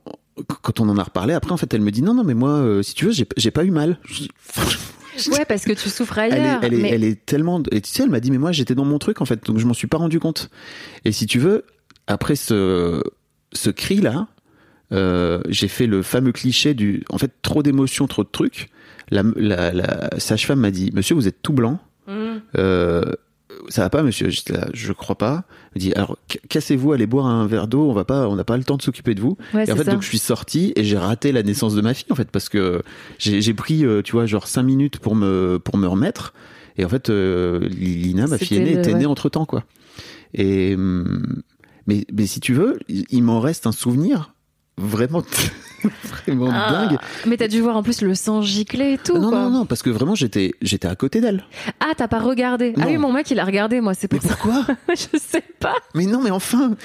quand 0.61 0.79
on 0.79 0.89
en 0.89 0.97
a 0.97 1.03
reparlé. 1.03 1.33
Après, 1.33 1.51
en 1.51 1.57
fait, 1.57 1.73
elle 1.73 1.81
me 1.81 1.91
dit 1.91 2.01
non, 2.01 2.13
non, 2.13 2.23
mais 2.23 2.33
moi, 2.33 2.51
euh, 2.51 2.81
si 2.83 2.93
tu 2.93 3.05
veux, 3.05 3.11
j'ai 3.11 3.51
pas 3.51 3.63
eu 3.63 3.71
mal. 3.71 3.99
Ouais, 5.31 5.45
parce 5.45 5.63
que 5.65 5.73
tu 5.73 5.89
souffres 5.89 6.19
elle 6.19 6.33
est, 6.33 6.39
ailleurs. 6.39 6.59
elle, 6.61 6.73
est, 6.75 6.77
mais... 6.77 6.89
elle 6.91 7.03
est 7.03 7.25
tellement. 7.25 7.63
Et 7.71 7.81
tu 7.81 7.89
sais, 7.89 8.03
elle 8.03 8.09
m'a 8.11 8.19
dit, 8.19 8.29
mais 8.29 8.37
moi, 8.37 8.51
j'étais 8.51 8.75
dans 8.75 8.85
mon 8.85 8.99
truc, 8.99 9.19
en 9.19 9.25
fait, 9.25 9.43
donc 9.45 9.57
je 9.57 9.65
m'en 9.65 9.73
suis 9.73 9.87
pas 9.87 9.97
rendu 9.97 10.19
compte. 10.19 10.51
Et 11.05 11.11
si 11.11 11.25
tu 11.25 11.39
veux, 11.39 11.65
après 12.05 12.35
ce, 12.35 13.01
ce 13.51 13.71
cri-là, 13.71 14.27
euh, 14.91 15.41
j'ai 15.49 15.67
fait 15.67 15.87
le 15.87 16.01
fameux 16.01 16.31
cliché 16.31 16.73
du. 16.73 17.03
En 17.09 17.17
fait, 17.17 17.31
trop 17.41 17.63
d'émotions, 17.63 18.07
trop 18.07 18.23
de 18.23 18.29
trucs. 18.31 18.69
La, 19.09 19.23
la, 19.35 19.71
la 19.71 20.09
sage-femme 20.19 20.59
m'a 20.59 20.71
dit, 20.71 20.91
monsieur, 20.93 21.15
vous 21.15 21.27
êtes 21.27 21.41
tout 21.41 21.53
blanc. 21.53 21.79
Mm. 22.07 22.13
Euh, 22.57 23.03
ça 23.69 23.81
va 23.81 23.89
pas, 23.89 24.03
monsieur 24.03 24.29
J'étais 24.29 24.53
là, 24.53 24.67
Je 24.73 24.91
crois 24.93 25.17
pas. 25.17 25.43
Elle 25.75 25.81
dit, 25.81 25.93
alors, 25.93 26.17
ca- 26.31 26.39
cassez-vous, 26.49 26.91
allez 26.93 27.07
boire 27.07 27.25
un 27.25 27.47
verre 27.47 27.67
d'eau. 27.67 27.89
On 27.89 27.93
va 27.93 28.05
pas, 28.05 28.27
on 28.29 28.35
n'a 28.35 28.43
pas 28.43 28.57
le 28.57 28.63
temps 28.63 28.77
de 28.77 28.81
s'occuper 28.81 29.15
de 29.15 29.21
vous. 29.21 29.37
Ouais, 29.53 29.65
Et 29.67 29.71
en 29.71 29.75
fait, 29.75 29.85
ça. 29.85 29.91
donc 29.91 30.01
je 30.03 30.07
suis 30.07 30.17
sorti 30.19 30.73
et 30.75 30.83
j'ai 30.83 30.97
raté 30.97 31.31
la 31.31 31.43
naissance 31.43 31.73
de 31.73 31.81
ma 31.81 31.93
fille 31.93 32.11
en 32.11 32.15
fait 32.15 32.29
parce 32.31 32.49
que 32.49 32.81
j'ai 33.17 33.53
pris, 33.53 33.85
euh, 33.85 34.01
tu 34.01 34.11
vois, 34.13 34.25
genre 34.25 34.47
cinq 34.47 34.63
minutes 34.63 34.99
pour 34.99 35.15
me 35.15 35.57
pour 35.63 35.77
me 35.77 35.87
remettre. 35.87 36.33
Et 36.77 36.85
en 36.85 36.89
fait, 36.89 37.09
euh, 37.09 37.59
Lina, 37.69 38.27
ma 38.27 38.37
fille 38.37 38.57
aînée, 38.57 38.73
le- 38.73 38.79
était 38.79 38.93
née 38.93 38.99
ouais. 38.99 39.05
entre 39.05 39.29
temps 39.29 39.45
quoi. 39.45 39.63
Et 40.33 40.75
hum, 40.75 41.41
mais 41.87 42.05
mais 42.13 42.25
si 42.27 42.39
tu 42.41 42.53
veux, 42.53 42.77
il 42.89 43.23
m'en 43.23 43.39
reste 43.39 43.65
un 43.67 43.71
souvenir 43.71 44.33
vraiment 44.77 45.23
vraiment 46.03 46.49
Ah, 46.51 46.71
dingue. 46.87 46.97
Mais 47.25 47.37
t'as 47.37 47.47
dû 47.47 47.61
voir 47.61 47.75
en 47.77 47.83
plus 47.83 48.01
le 48.01 48.15
sang 48.15 48.41
gicler 48.41 48.93
et 48.93 48.97
tout. 48.97 49.17
non 49.17 49.29
quoi. 49.29 49.39
non 49.41 49.49
non 49.49 49.65
parce 49.65 49.81
que 49.83 49.89
vraiment 49.89 50.15
j'étais 50.15 50.53
j'étais 50.61 50.87
à 50.87 50.95
côté 50.95 51.21
d'elle. 51.21 51.43
Ah, 51.79 51.93
t'as 51.95 52.07
pas 52.07 52.19
regardé. 52.19 52.73
Ah 52.79 52.83
oui, 52.87 52.97
mon 52.97 53.11
mec, 53.11 53.29
il 53.31 53.39
a 53.39 53.45
regardé, 53.45 53.81
moi, 53.81 53.93
c'est 53.93 54.11
Mais 54.11 54.19
pour 54.19 54.29
ça. 54.29 54.35
pourquoi 54.35 54.65
Je 54.89 55.17
sais 55.19 55.43
pas. 55.59 55.75
Mais 55.95 56.05
non 56.05 56.21
mais 56.21 56.31
enfin. 56.31 56.75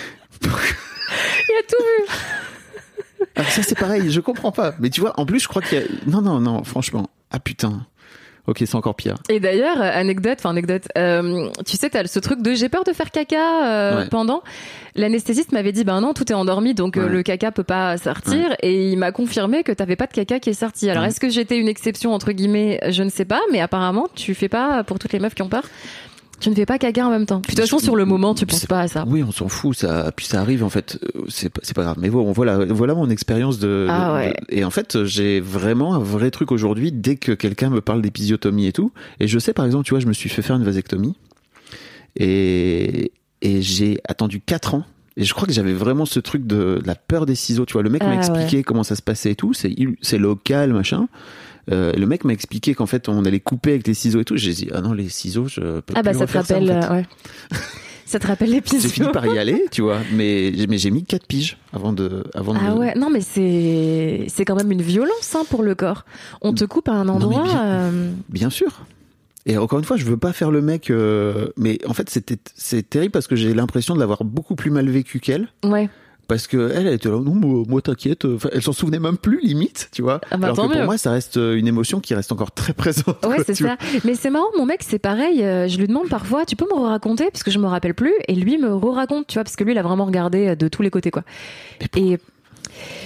Il 0.42 1.54
a 1.58 1.62
tout 1.68 1.76
vu. 1.84 3.26
Ah, 3.36 3.44
ça 3.44 3.62
c'est 3.62 3.78
pareil, 3.78 4.10
je 4.10 4.20
comprends 4.20 4.52
pas. 4.52 4.74
Mais 4.80 4.88
tu 4.90 5.00
vois, 5.00 5.18
en 5.20 5.26
plus, 5.26 5.40
je 5.40 5.48
crois 5.48 5.62
qu'il 5.62 5.78
y 5.78 5.82
a. 5.82 5.84
Non, 6.06 6.22
non, 6.22 6.40
non, 6.40 6.64
franchement. 6.64 7.08
Ah 7.30 7.38
putain. 7.38 7.86
Ok, 8.48 8.58
c'est 8.66 8.74
encore 8.74 8.96
pire. 8.96 9.14
Et 9.28 9.38
d'ailleurs, 9.38 9.80
euh, 9.80 9.90
anecdote, 9.92 10.38
enfin 10.40 10.50
anecdote, 10.50 10.82
euh, 10.98 11.48
tu 11.64 11.76
sais, 11.76 11.90
t'as 11.90 12.06
ce 12.08 12.18
truc 12.18 12.42
de 12.42 12.54
j'ai 12.54 12.68
peur 12.68 12.82
de 12.82 12.92
faire 12.92 13.10
caca 13.12 13.66
euh, 13.66 13.98
Ouais. 14.02 14.08
pendant. 14.08 14.42
L'anesthésiste 14.96 15.52
m'avait 15.52 15.70
dit, 15.72 15.84
ben 15.84 16.00
non, 16.00 16.12
tout 16.12 16.30
est 16.30 16.34
endormi, 16.34 16.74
donc 16.74 16.96
euh, 16.96 17.08
le 17.08 17.22
caca 17.22 17.52
peut 17.52 17.62
pas 17.62 17.96
sortir. 17.98 18.54
Et 18.60 18.90
il 18.90 18.96
m'a 18.98 19.12
confirmé 19.12 19.62
que 19.62 19.70
t'avais 19.72 19.94
pas 19.96 20.06
de 20.06 20.12
caca 20.12 20.40
qui 20.40 20.50
est 20.50 20.54
sorti. 20.54 20.90
Alors 20.90 21.04
est-ce 21.04 21.20
que 21.20 21.28
j'étais 21.30 21.56
une 21.56 21.68
exception 21.68 22.12
entre 22.12 22.32
guillemets 22.32 22.80
Je 22.88 23.02
ne 23.04 23.08
sais 23.10 23.24
pas, 23.24 23.40
mais 23.52 23.60
apparemment 23.60 24.08
tu 24.14 24.34
fais 24.34 24.48
pas 24.48 24.82
pour 24.84 24.98
toutes 24.98 25.12
les 25.12 25.20
meufs 25.20 25.34
qui 25.34 25.42
ont 25.42 25.48
peur? 25.48 25.62
Tu 26.42 26.50
ne 26.50 26.54
fais 26.54 26.66
pas 26.66 26.78
caca 26.78 27.06
en 27.06 27.10
même 27.10 27.24
temps. 27.24 27.40
Puis 27.40 27.54
de 27.54 27.60
toute 27.62 27.70
façon, 27.70 27.78
sur 27.82 27.96
le 27.96 28.04
moment, 28.04 28.34
tu 28.34 28.44
penses 28.44 28.60
C'est- 28.60 28.66
pas 28.66 28.80
à 28.80 28.88
ça. 28.88 29.04
Oui, 29.06 29.22
on 29.22 29.32
s'en 29.32 29.48
fout, 29.48 29.76
ça, 29.76 30.12
puis 30.14 30.26
ça 30.26 30.40
arrive 30.40 30.62
en 30.64 30.68
fait, 30.68 30.98
euh, 31.16 31.22
c'est 31.28 31.48
pas, 31.48 31.82
grave. 31.82 31.96
Mais 31.98 32.10
bon, 32.10 32.30
voilà, 32.32 32.64
voilà 32.66 32.94
mon 32.94 33.08
expérience 33.08 33.58
de, 33.58 33.86
Ah 33.88 34.08
de- 34.10 34.14
ouais. 34.14 34.28
de- 34.50 34.54
et 34.58 34.64
en 34.64 34.70
fait, 34.70 35.04
j'ai 35.04 35.40
vraiment 35.40 35.94
un 35.94 35.98
vrai 36.00 36.30
truc 36.30 36.52
aujourd'hui 36.52 36.92
dès 36.92 37.16
que 37.16 37.32
quelqu'un 37.32 37.70
me 37.70 37.80
parle 37.80 38.02
d'épisiotomie 38.02 38.66
et 38.66 38.72
tout. 38.72 38.92
Et 39.20 39.28
je 39.28 39.38
sais, 39.38 39.52
par 39.54 39.64
exemple, 39.64 39.84
tu 39.84 39.90
vois, 39.94 40.00
je 40.00 40.06
me 40.06 40.12
suis 40.12 40.28
fait 40.28 40.42
faire 40.42 40.56
une 40.56 40.64
vasectomie 40.64 41.14
et, 42.16 43.12
et 43.40 43.62
j'ai 43.62 43.98
attendu 44.08 44.40
4 44.40 44.74
ans. 44.74 44.84
Et 45.16 45.24
je 45.24 45.34
crois 45.34 45.46
que 45.46 45.52
j'avais 45.52 45.74
vraiment 45.74 46.06
ce 46.06 46.20
truc 46.20 46.46
de, 46.46 46.80
de 46.82 46.86
la 46.86 46.94
peur 46.94 47.26
des 47.26 47.34
ciseaux. 47.34 47.66
Tu 47.66 47.74
vois, 47.74 47.82
le 47.82 47.90
mec 47.90 48.02
m'a 48.02 48.10
Ah 48.12 48.16
expliqué 48.16 48.62
comment 48.62 48.82
ça 48.82 48.96
se 48.96 49.02
passait 49.02 49.32
et 49.32 49.34
tout. 49.34 49.52
C'est 49.52 50.18
local, 50.18 50.72
machin. 50.72 51.06
Euh, 51.70 51.92
le 51.92 52.06
mec 52.06 52.24
m'a 52.24 52.32
expliqué 52.32 52.74
qu'en 52.74 52.86
fait, 52.86 53.08
on 53.08 53.24
allait 53.24 53.40
couper 53.40 53.70
avec 53.70 53.86
les 53.86 53.94
ciseaux 53.94 54.20
et 54.20 54.24
tout. 54.24 54.36
J'ai 54.36 54.52
dit, 54.52 54.68
ah 54.74 54.80
non, 54.80 54.92
les 54.92 55.08
ciseaux, 55.08 55.46
je 55.46 55.80
peux 55.80 55.94
Ah 55.94 56.02
bah 56.02 56.10
plus 56.10 56.18
ça 56.18 56.26
te 56.26 56.32
rappelle, 56.38 56.70
en 56.70 56.80
fait. 56.82 56.86
euh, 56.88 56.94
ouais. 56.96 57.06
ça 58.06 58.18
te 58.18 58.26
rappelle 58.26 58.48
J'ai 58.48 58.54
l'épisode. 58.56 58.90
fini 58.90 59.08
par 59.12 59.26
y 59.26 59.38
aller, 59.38 59.64
tu 59.70 59.82
vois, 59.82 59.98
mais, 60.12 60.52
mais 60.68 60.76
j'ai 60.78 60.90
mis 60.90 61.04
4 61.04 61.26
piges 61.26 61.58
avant 61.72 61.92
de. 61.92 62.24
Avant 62.34 62.54
Ah 62.60 62.72
de... 62.72 62.78
ouais, 62.78 62.94
non 62.96 63.10
mais 63.10 63.20
c'est 63.20 64.26
c'est 64.28 64.44
quand 64.44 64.56
même 64.56 64.72
une 64.72 64.82
violence 64.82 65.34
hein, 65.36 65.44
pour 65.48 65.62
le 65.62 65.74
corps. 65.74 66.04
On 66.40 66.52
te 66.52 66.64
coupe 66.64 66.88
à 66.88 66.92
un 66.92 67.08
endroit. 67.08 67.44
bien- 67.44 67.64
euh, 67.64 68.10
Bien 68.28 68.50
sûr. 68.50 68.84
Et 69.46 69.56
encore 69.58 69.78
une 69.80 69.84
fois, 69.84 69.96
je 69.96 70.04
veux 70.04 70.16
pas 70.16 70.32
faire 70.32 70.50
le 70.52 70.62
mec, 70.62 70.88
euh, 70.90 71.48
mais 71.56 71.78
en 71.86 71.94
fait, 71.94 72.08
c'était 72.10 72.38
c'est 72.54 72.88
terrible 72.88 73.10
parce 73.12 73.26
que 73.26 73.34
j'ai 73.34 73.54
l'impression 73.54 73.94
de 73.94 74.00
l'avoir 74.00 74.22
beaucoup 74.24 74.54
plus 74.56 74.70
mal 74.70 74.88
vécu 74.88 75.18
qu'elle. 75.20 75.48
Ouais. 75.64 75.88
Parce 76.28 76.46
que 76.46 76.70
elle, 76.74 76.86
elle 76.86 76.94
était 76.94 77.08
là, 77.10 77.16
non, 77.20 77.34
moi, 77.34 77.64
moi, 77.68 77.82
t'inquiète. 77.82 78.24
Enfin, 78.24 78.48
elle 78.52 78.62
s'en 78.62 78.72
souvenait 78.72 79.00
même 79.00 79.18
plus, 79.18 79.40
limite, 79.42 79.88
tu 79.92 80.00
vois. 80.02 80.20
Ah 80.30 80.36
bah, 80.38 80.46
Alors 80.46 80.56
que 80.56 80.62
pour 80.62 80.70
mieux. 80.76 80.84
moi, 80.84 80.96
ça 80.96 81.10
reste 81.10 81.36
euh, 81.36 81.56
une 81.56 81.66
émotion 81.66 82.00
qui 82.00 82.14
reste 82.14 82.32
encore 82.32 82.52
très 82.52 82.72
présente. 82.72 83.24
Ouais, 83.26 83.38
c'est 83.44 83.54
ça. 83.54 83.76
Mais 84.04 84.14
c'est 84.14 84.30
marrant, 84.30 84.46
mon 84.56 84.64
mec, 84.64 84.82
c'est 84.82 84.98
pareil. 85.00 85.42
euh, 85.42 85.68
Je 85.68 85.78
lui 85.78 85.86
demande 85.88 86.08
parfois, 86.08 86.46
tu 86.46 86.56
peux 86.56 86.64
me 86.64 86.80
raconter 86.80 87.28
parce 87.30 87.42
que 87.42 87.50
je 87.50 87.58
me 87.58 87.66
rappelle 87.66 87.94
plus, 87.94 88.14
et 88.28 88.34
lui 88.34 88.56
me 88.56 88.72
raconte, 88.74 89.26
tu 89.26 89.34
vois, 89.34 89.44
parce 89.44 89.56
que 89.56 89.64
lui, 89.64 89.72
il 89.72 89.78
a 89.78 89.82
vraiment 89.82 90.04
regardé 90.06 90.48
euh, 90.48 90.54
de 90.54 90.68
tous 90.68 90.80
les 90.82 90.90
côtés, 90.90 91.10
quoi. 91.10 91.22
Et 91.96 92.18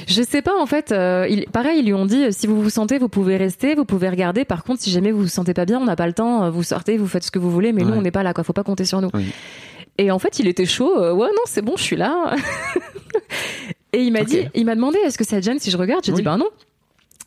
je 0.07 0.23
sais 0.23 0.43
pas, 0.43 0.53
en 0.61 0.67
fait, 0.67 0.93
euh, 0.93 1.27
il, 1.29 1.47
pareil, 1.47 1.81
ils 1.81 1.87
lui 1.87 1.95
ont 1.95 2.07
dit, 2.07 2.25
euh, 2.27 2.31
si 2.31 2.47
vous 2.47 2.63
vous 2.63 2.71
sentez, 2.71 2.99
vous 2.99 3.09
pouvez 3.09 3.37
rester, 3.37 3.75
vous 3.75 3.85
pouvez 3.85 4.09
regarder. 4.09 4.45
Par 4.45 4.63
contre, 4.63 4.83
si 4.83 4.91
jamais 4.91 5.11
vous 5.11 5.23
vous 5.23 5.29
sentez 5.29 5.55
pas 5.55 5.65
bien, 5.65 5.81
on 5.81 5.85
n'a 5.87 5.97
pas 5.97 6.07
le 6.07 6.13
temps, 6.13 6.45
euh, 6.45 6.51
vous 6.51 6.63
sortez, 6.63 6.97
vous 6.97 7.09
faites 7.09 7.25
ce 7.25 7.31
que 7.33 7.39
vous 7.41 7.51
voulez, 7.51 7.73
mais 7.73 7.83
nous, 7.83 7.95
on 7.95 8.03
n'est 8.03 8.13
pas 8.13 8.23
là, 8.23 8.33
quoi. 8.35 8.45
Faut 8.45 8.53
pas 8.53 8.63
compter 8.63 8.85
sur 8.85 9.01
nous. 9.01 9.09
Oui. 9.15 9.25
Et 9.99 10.11
en 10.11 10.19
fait, 10.19 10.39
il 10.39 10.49
était 10.49 10.67
chaud. 10.67 10.93
euh, 10.99 11.13
ouais, 11.13 11.29
non, 11.29 11.43
c'est 11.47 11.63
bon, 11.63 11.77
je 11.77 11.83
suis 11.83 11.97
là. 11.97 12.35
et 13.93 14.03
il 14.03 14.13
m'a 14.13 14.25
dit, 14.25 14.43
il 14.55 14.65
m'a 14.67 14.75
demandé, 14.75 14.99
est-ce 15.05 15.17
que 15.19 15.25
ça 15.25 15.41
te 15.41 15.45
gêne 15.45 15.59
si 15.59 15.71
je 15.71 15.77
regarde 15.77 16.05
J'ai 16.05 16.13
Oui. 16.13 16.19
dit, 16.19 16.23
ben 16.23 16.37
non. 16.39 16.49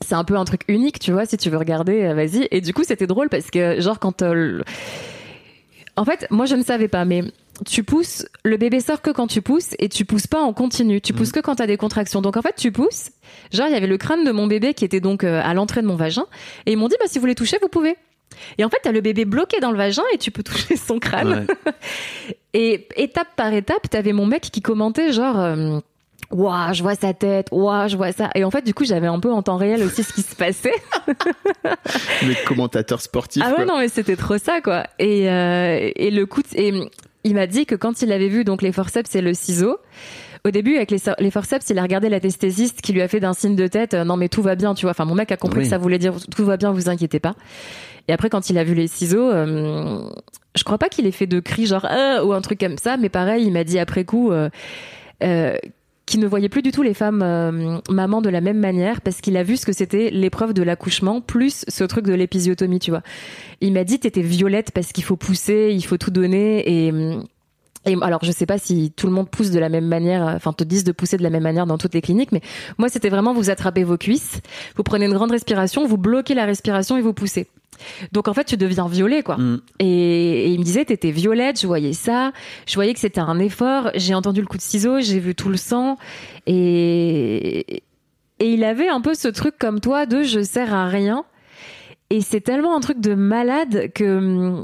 C'est 0.05 0.15
un 0.15 0.23
peu 0.23 0.35
un 0.37 0.45
truc 0.45 0.61
unique, 0.67 0.99
tu 0.99 1.11
vois, 1.11 1.25
si 1.25 1.35
tu 1.37 1.49
veux 1.49 1.57
regarder, 1.57 2.03
euh, 2.05 2.13
vas-y. 2.13 2.47
Et 2.51 2.61
du 2.61 2.73
coup, 2.73 2.83
c'était 2.85 3.07
drôle 3.07 3.27
parce 3.29 3.51
que, 3.51 3.81
genre, 3.81 3.99
quand 3.99 4.21
euh, 4.21 4.61
En 5.97 6.05
fait, 6.05 6.25
moi, 6.29 6.45
je 6.45 6.55
ne 6.55 6.63
savais 6.63 6.87
pas, 6.87 7.03
mais 7.05 7.23
tu 7.65 7.83
pousses, 7.83 8.25
le 8.45 8.55
bébé 8.55 8.79
sort 8.79 9.01
que 9.01 9.09
quand 9.09 9.27
tu 9.27 9.41
pousses 9.41 9.75
et 9.79 9.89
tu 9.89 10.05
pousses 10.05 10.27
pas 10.27 10.39
en 10.39 10.53
continu. 10.53 11.01
Tu 11.01 11.11
pousses 11.11 11.33
que 11.33 11.41
quand 11.41 11.55
t'as 11.55 11.67
des 11.67 11.75
contractions. 11.75 12.21
Donc, 12.21 12.37
en 12.37 12.41
fait, 12.41 12.55
tu 12.55 12.71
pousses. 12.71 13.11
Genre, 13.51 13.67
il 13.67 13.73
y 13.73 13.75
avait 13.75 13.87
le 13.87 13.97
crâne 13.97 14.23
de 14.23 14.31
mon 14.31 14.47
bébé 14.47 14.73
qui 14.73 14.85
était 14.85 15.01
donc 15.01 15.25
à 15.25 15.53
l'entrée 15.53 15.81
de 15.81 15.87
mon 15.87 15.97
vagin. 15.97 16.25
Et 16.65 16.71
ils 16.71 16.77
m'ont 16.77 16.87
dit, 16.87 16.95
bah, 16.99 17.07
si 17.07 17.17
vous 17.17 17.21
voulez 17.23 17.35
toucher, 17.35 17.57
vous 17.61 17.67
pouvez. 17.67 17.97
Et 18.57 18.63
en 18.65 18.69
fait, 18.69 18.77
t'as 18.83 18.91
le 18.91 19.01
bébé 19.01 19.25
bloqué 19.25 19.59
dans 19.59 19.71
le 19.71 19.77
vagin 19.77 20.03
et 20.13 20.17
tu 20.17 20.31
peux 20.31 20.43
toucher 20.43 20.75
son 20.75 20.99
crâne. 20.99 21.45
Ouais. 21.65 21.73
Et 22.53 22.87
étape 22.95 23.27
par 23.35 23.53
étape, 23.53 23.89
t'avais 23.89 24.11
mon 24.13 24.25
mec 24.25 24.41
qui 24.41 24.61
commentait 24.61 25.11
genre. 25.13 25.39
euh, 25.39 25.79
Ouah, 26.31 26.73
je 26.73 26.83
vois 26.83 26.93
sa 26.95 27.13
tête. 27.13 27.47
Ouah, 27.51 27.87
je 27.87 27.97
vois 27.97 28.11
ça. 28.11 28.29
Et 28.35 28.43
en 28.43 28.51
fait, 28.51 28.63
du 28.63 28.73
coup, 28.73 28.85
j'avais 28.85 29.07
un 29.07 29.19
peu 29.19 29.31
en 29.31 29.41
temps 29.41 29.57
réel 29.57 29.81
aussi 29.83 30.03
ce 30.03 30.13
qui 30.13 30.21
se 30.21 30.35
passait. 30.35 30.73
Le 32.21 32.45
commentateur 32.47 33.01
sportif. 33.01 33.41
ah 33.45 33.49
ouais, 33.49 33.55
quoi. 33.55 33.65
non, 33.65 33.77
mais 33.79 33.87
c'était 33.87 34.15
trop 34.15 34.37
ça, 34.37 34.61
quoi. 34.61 34.83
Et, 34.99 35.29
euh, 35.29 35.89
et 35.95 36.11
le 36.11 36.25
coup, 36.25 36.41
de- 36.41 36.47
et 36.59 36.89
il 37.23 37.33
m'a 37.35 37.47
dit 37.47 37.65
que 37.65 37.75
quand 37.75 38.01
il 38.01 38.11
avait 38.11 38.27
vu 38.29 38.43
donc 38.43 38.61
les 38.61 38.71
forceps 38.71 39.15
et 39.15 39.21
le 39.21 39.33
ciseau, 39.33 39.77
au 40.45 40.51
début, 40.51 40.75
avec 40.75 40.91
les, 40.91 40.99
les 41.19 41.31
forceps, 41.31 41.69
il 41.69 41.79
a 41.79 41.81
regardé 41.81 42.09
l'anesthésiste 42.09 42.81
qui 42.81 42.93
lui 42.93 43.01
a 43.01 43.07
fait 43.07 43.19
d'un 43.19 43.33
signe 43.33 43.55
de 43.55 43.67
tête, 43.67 43.93
euh, 43.93 44.03
non 44.03 44.15
mais 44.15 44.29
tout 44.29 44.41
va 44.41 44.55
bien, 44.55 44.73
tu 44.73 44.83
vois. 44.83 44.91
Enfin, 44.91 45.05
mon 45.05 45.15
mec 45.15 45.31
a 45.31 45.37
compris 45.37 45.59
Oui. 45.59 45.63
que 45.65 45.69
ça 45.69 45.77
voulait 45.77 45.97
dire 45.97 46.13
tout 46.35 46.45
va 46.45 46.57
bien, 46.57 46.71
vous 46.71 46.89
inquiétez 46.89 47.19
pas. 47.19 47.35
Et 48.09 48.11
après, 48.11 48.29
quand 48.29 48.49
il 48.49 48.57
a 48.57 48.63
vu 48.63 48.73
les 48.73 48.87
ciseaux, 48.87 49.29
euh, 49.29 50.09
je 50.55 50.63
crois 50.63 50.79
pas 50.79 50.89
qu'il 50.89 51.05
ait 51.05 51.11
fait 51.11 51.27
de 51.27 51.39
cris 51.39 51.67
genre 51.67 51.85
Ah 51.87 52.25
ou 52.25 52.33
un 52.33 52.41
truc 52.41 52.59
comme 52.59 52.79
ça, 52.79 52.97
mais 52.97 53.07
pareil, 53.07 53.45
il 53.45 53.53
m'a 53.53 53.63
dit 53.63 53.77
après 53.77 54.03
coup. 54.03 54.31
Euh, 54.31 54.49
euh, 55.21 55.55
qu'il 56.07 56.19
ne 56.21 56.25
voyait 56.25 56.49
plus 56.49 56.63
du 56.63 56.71
tout 56.71 56.81
les 56.81 56.95
femmes 56.95 57.21
euh, 57.21 57.77
mamans 57.87 58.21
de 58.21 58.29
la 58.29 58.41
même 58.41 58.57
manière 58.57 59.01
parce 59.01 59.21
qu'il 59.21 59.37
a 59.37 59.43
vu 59.43 59.57
ce 59.57 59.65
que 59.67 59.73
c'était 59.73 60.09
l'épreuve 60.09 60.55
de 60.55 60.63
l'accouchement 60.63 61.21
plus 61.21 61.65
ce 61.67 61.83
truc 61.83 62.03
de 62.07 62.15
l'épisiotomie, 62.15 62.79
tu 62.79 62.89
vois. 62.89 63.03
Il 63.61 63.73
m'a 63.73 63.83
dit 63.83 63.99
t'étais 63.99 64.23
violette 64.23 64.71
parce 64.71 64.91
qu'il 64.91 65.03
faut 65.03 65.17
pousser, 65.17 65.69
il 65.71 65.85
faut 65.85 65.97
tout 65.97 66.09
donner 66.09 66.67
et 66.67 66.91
alors 68.01 68.23
je 68.23 68.31
sais 68.31 68.47
pas 68.47 68.57
si 68.57 68.91
tout 68.95 69.05
le 69.05 69.13
monde 69.13 69.29
pousse 69.29 69.51
de 69.51 69.59
la 69.59 69.69
même 69.69 69.85
manière, 69.85 70.23
enfin 70.23 70.51
te 70.51 70.63
disent 70.63 70.83
de 70.83 70.93
pousser 70.93 71.17
de 71.17 71.21
la 71.21 71.29
même 71.29 71.43
manière 71.43 71.67
dans 71.67 71.77
toutes 71.77 71.93
les 71.93 72.01
cliniques, 72.01 72.31
mais 72.31 72.41
moi 72.79 72.89
c'était 72.89 73.09
vraiment 73.09 73.35
vous 73.35 73.51
attrapez 73.51 73.83
vos 73.83 73.97
cuisses, 73.97 74.41
vous 74.77 74.83
prenez 74.83 75.05
une 75.05 75.13
grande 75.13 75.29
respiration, 75.29 75.85
vous 75.85 75.97
bloquez 75.97 76.33
la 76.33 76.45
respiration 76.45 76.97
et 76.97 77.01
vous 77.01 77.13
poussez. 77.13 77.47
Donc 78.11 78.27
en 78.27 78.33
fait 78.33 78.45
tu 78.45 78.57
deviens 78.57 78.87
violet 78.87 79.23
quoi. 79.23 79.37
Mm. 79.37 79.61
Et, 79.79 80.45
et 80.45 80.47
il 80.47 80.59
me 80.59 80.63
disait 80.63 80.85
t'étais 80.85 81.11
violette, 81.11 81.59
je 81.59 81.67
voyais 81.67 81.93
ça, 81.93 82.31
je 82.67 82.75
voyais 82.75 82.93
que 82.93 82.99
c'était 82.99 83.19
un 83.19 83.39
effort, 83.39 83.91
j'ai 83.95 84.13
entendu 84.13 84.41
le 84.41 84.47
coup 84.47 84.57
de 84.57 84.61
ciseau, 84.61 84.99
j'ai 84.99 85.19
vu 85.19 85.35
tout 85.35 85.49
le 85.49 85.57
sang 85.57 85.97
et 86.45 87.83
et 88.39 88.53
il 88.53 88.63
avait 88.63 88.87
un 88.87 89.01
peu 89.01 89.13
ce 89.13 89.27
truc 89.27 89.55
comme 89.59 89.79
toi 89.81 90.05
de 90.05 90.23
je 90.23 90.41
sers 90.41 90.73
à 90.73 90.87
rien. 90.87 91.25
Et 92.09 92.21
c'est 92.21 92.41
tellement 92.41 92.75
un 92.75 92.79
truc 92.79 92.99
de 92.99 93.13
malade 93.13 93.91
que 93.93 94.63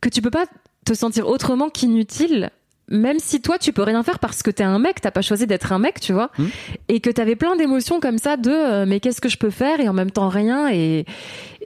que 0.00 0.08
tu 0.08 0.22
peux 0.22 0.30
pas 0.30 0.46
te 0.84 0.94
sentir 0.94 1.28
autrement 1.28 1.68
qu'inutile. 1.68 2.50
Même 2.90 3.18
si 3.20 3.40
toi 3.40 3.56
tu 3.58 3.72
peux 3.72 3.82
rien 3.82 4.02
faire 4.02 4.18
parce 4.18 4.42
que 4.42 4.50
t'es 4.50 4.64
un 4.64 4.78
mec, 4.80 5.00
t'as 5.00 5.10
pas 5.12 5.22
choisi 5.22 5.46
d'être 5.46 5.72
un 5.72 5.78
mec, 5.78 6.00
tu 6.00 6.12
vois, 6.12 6.30
Mm. 6.38 6.44
et 6.88 7.00
que 7.00 7.10
t'avais 7.10 7.36
plein 7.36 7.54
d'émotions 7.56 8.00
comme 8.00 8.18
ça 8.18 8.36
de 8.36 8.50
euh, 8.50 8.84
mais 8.86 8.98
qu'est-ce 9.00 9.20
que 9.20 9.28
je 9.28 9.36
peux 9.38 9.50
faire 9.50 9.78
et 9.80 9.88
en 9.88 9.92
même 9.92 10.10
temps 10.10 10.28
rien 10.28 10.68
et 10.70 11.04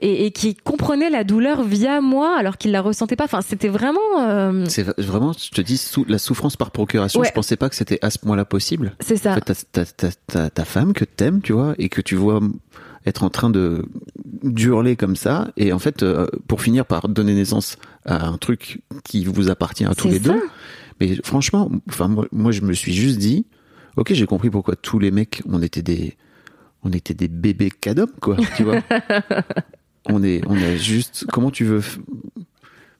et, 0.01 0.25
et 0.25 0.31
qui 0.31 0.55
comprenait 0.55 1.09
la 1.09 1.23
douleur 1.23 1.63
via 1.63 2.01
moi 2.01 2.35
alors 2.37 2.57
qu'il 2.57 2.71
la 2.71 2.81
ressentait 2.81 3.15
pas. 3.15 3.23
Enfin 3.23 3.41
c'était 3.41 3.69
vraiment 3.69 3.99
euh, 4.19 4.65
C'est 4.67 4.83
vraiment, 4.99 5.31
je 5.33 5.49
te 5.51 5.61
dis, 5.61 5.77
sous, 5.77 6.05
la 6.07 6.17
souffrance 6.17 6.57
par 6.57 6.71
procuration, 6.71 7.21
Ouais. 7.21 7.27
je 7.27 7.33
pensais 7.33 7.55
pas 7.55 7.69
que 7.69 7.75
c'était 7.75 7.97
à 8.01 8.09
ce 8.09 8.19
point-là 8.19 8.43
possible. 8.45 8.93
c'est 8.99 9.15
ça. 9.17 9.31
En 9.31 9.35
fait, 9.35 9.65
t'as, 10.27 10.49
ta 10.49 10.65
femme 10.65 10.93
que 10.93 11.05
t'aimes, 11.05 11.41
tu 11.41 11.53
vois, 11.53 11.73
et 11.77 11.87
que 11.89 12.01
tu 12.01 12.15
vois 12.15 12.39
être 13.05 13.23
en 13.23 13.29
train 13.29 13.49
de 13.49 13.85
d'hurler 14.43 14.95
comme 14.95 15.15
ça, 15.15 15.47
et 15.57 15.71
en 15.73 15.79
fait, 15.79 16.03
euh, 16.03 16.27
pour 16.47 16.61
finir 16.61 16.85
par 16.85 17.07
donner 17.07 17.33
naissance 17.33 17.77
à 18.05 18.27
un 18.27 18.37
truc 18.37 18.81
qui 19.03 19.25
vous 19.25 19.49
appartient 19.49 19.85
à 19.85 19.95
tous 19.95 20.07
les 20.09 20.19
ça. 20.19 20.33
deux. 20.33 20.41
Mais 21.01 21.15
franchement, 21.23 21.69
enfin 21.89 22.07
moi, 22.07 22.25
moi, 22.31 22.51
je 22.51 22.61
me 22.61 22.73
suis 22.73 22.93
juste 22.93 23.17
dit, 23.17 23.45
ok, 23.97 24.13
j'ai 24.13 24.25
compris 24.25 24.49
pourquoi 24.49 24.75
tous 24.75 24.99
les 24.99 25.11
mecs, 25.11 25.41
on 25.49 25.61
était 25.61 25.81
des, 25.81 26.15
on 26.83 26.91
était 26.91 27.13
des 27.13 27.27
bébés 27.27 27.69
cadom, 27.71 28.07
quoi, 28.21 28.37
tu 28.55 28.63
vois. 28.63 28.81
on 30.09 30.23
est, 30.23 30.41
on 30.47 30.55
a 30.55 30.75
juste, 30.75 31.25
comment 31.31 31.51
tu 31.51 31.65
veux, 31.65 31.79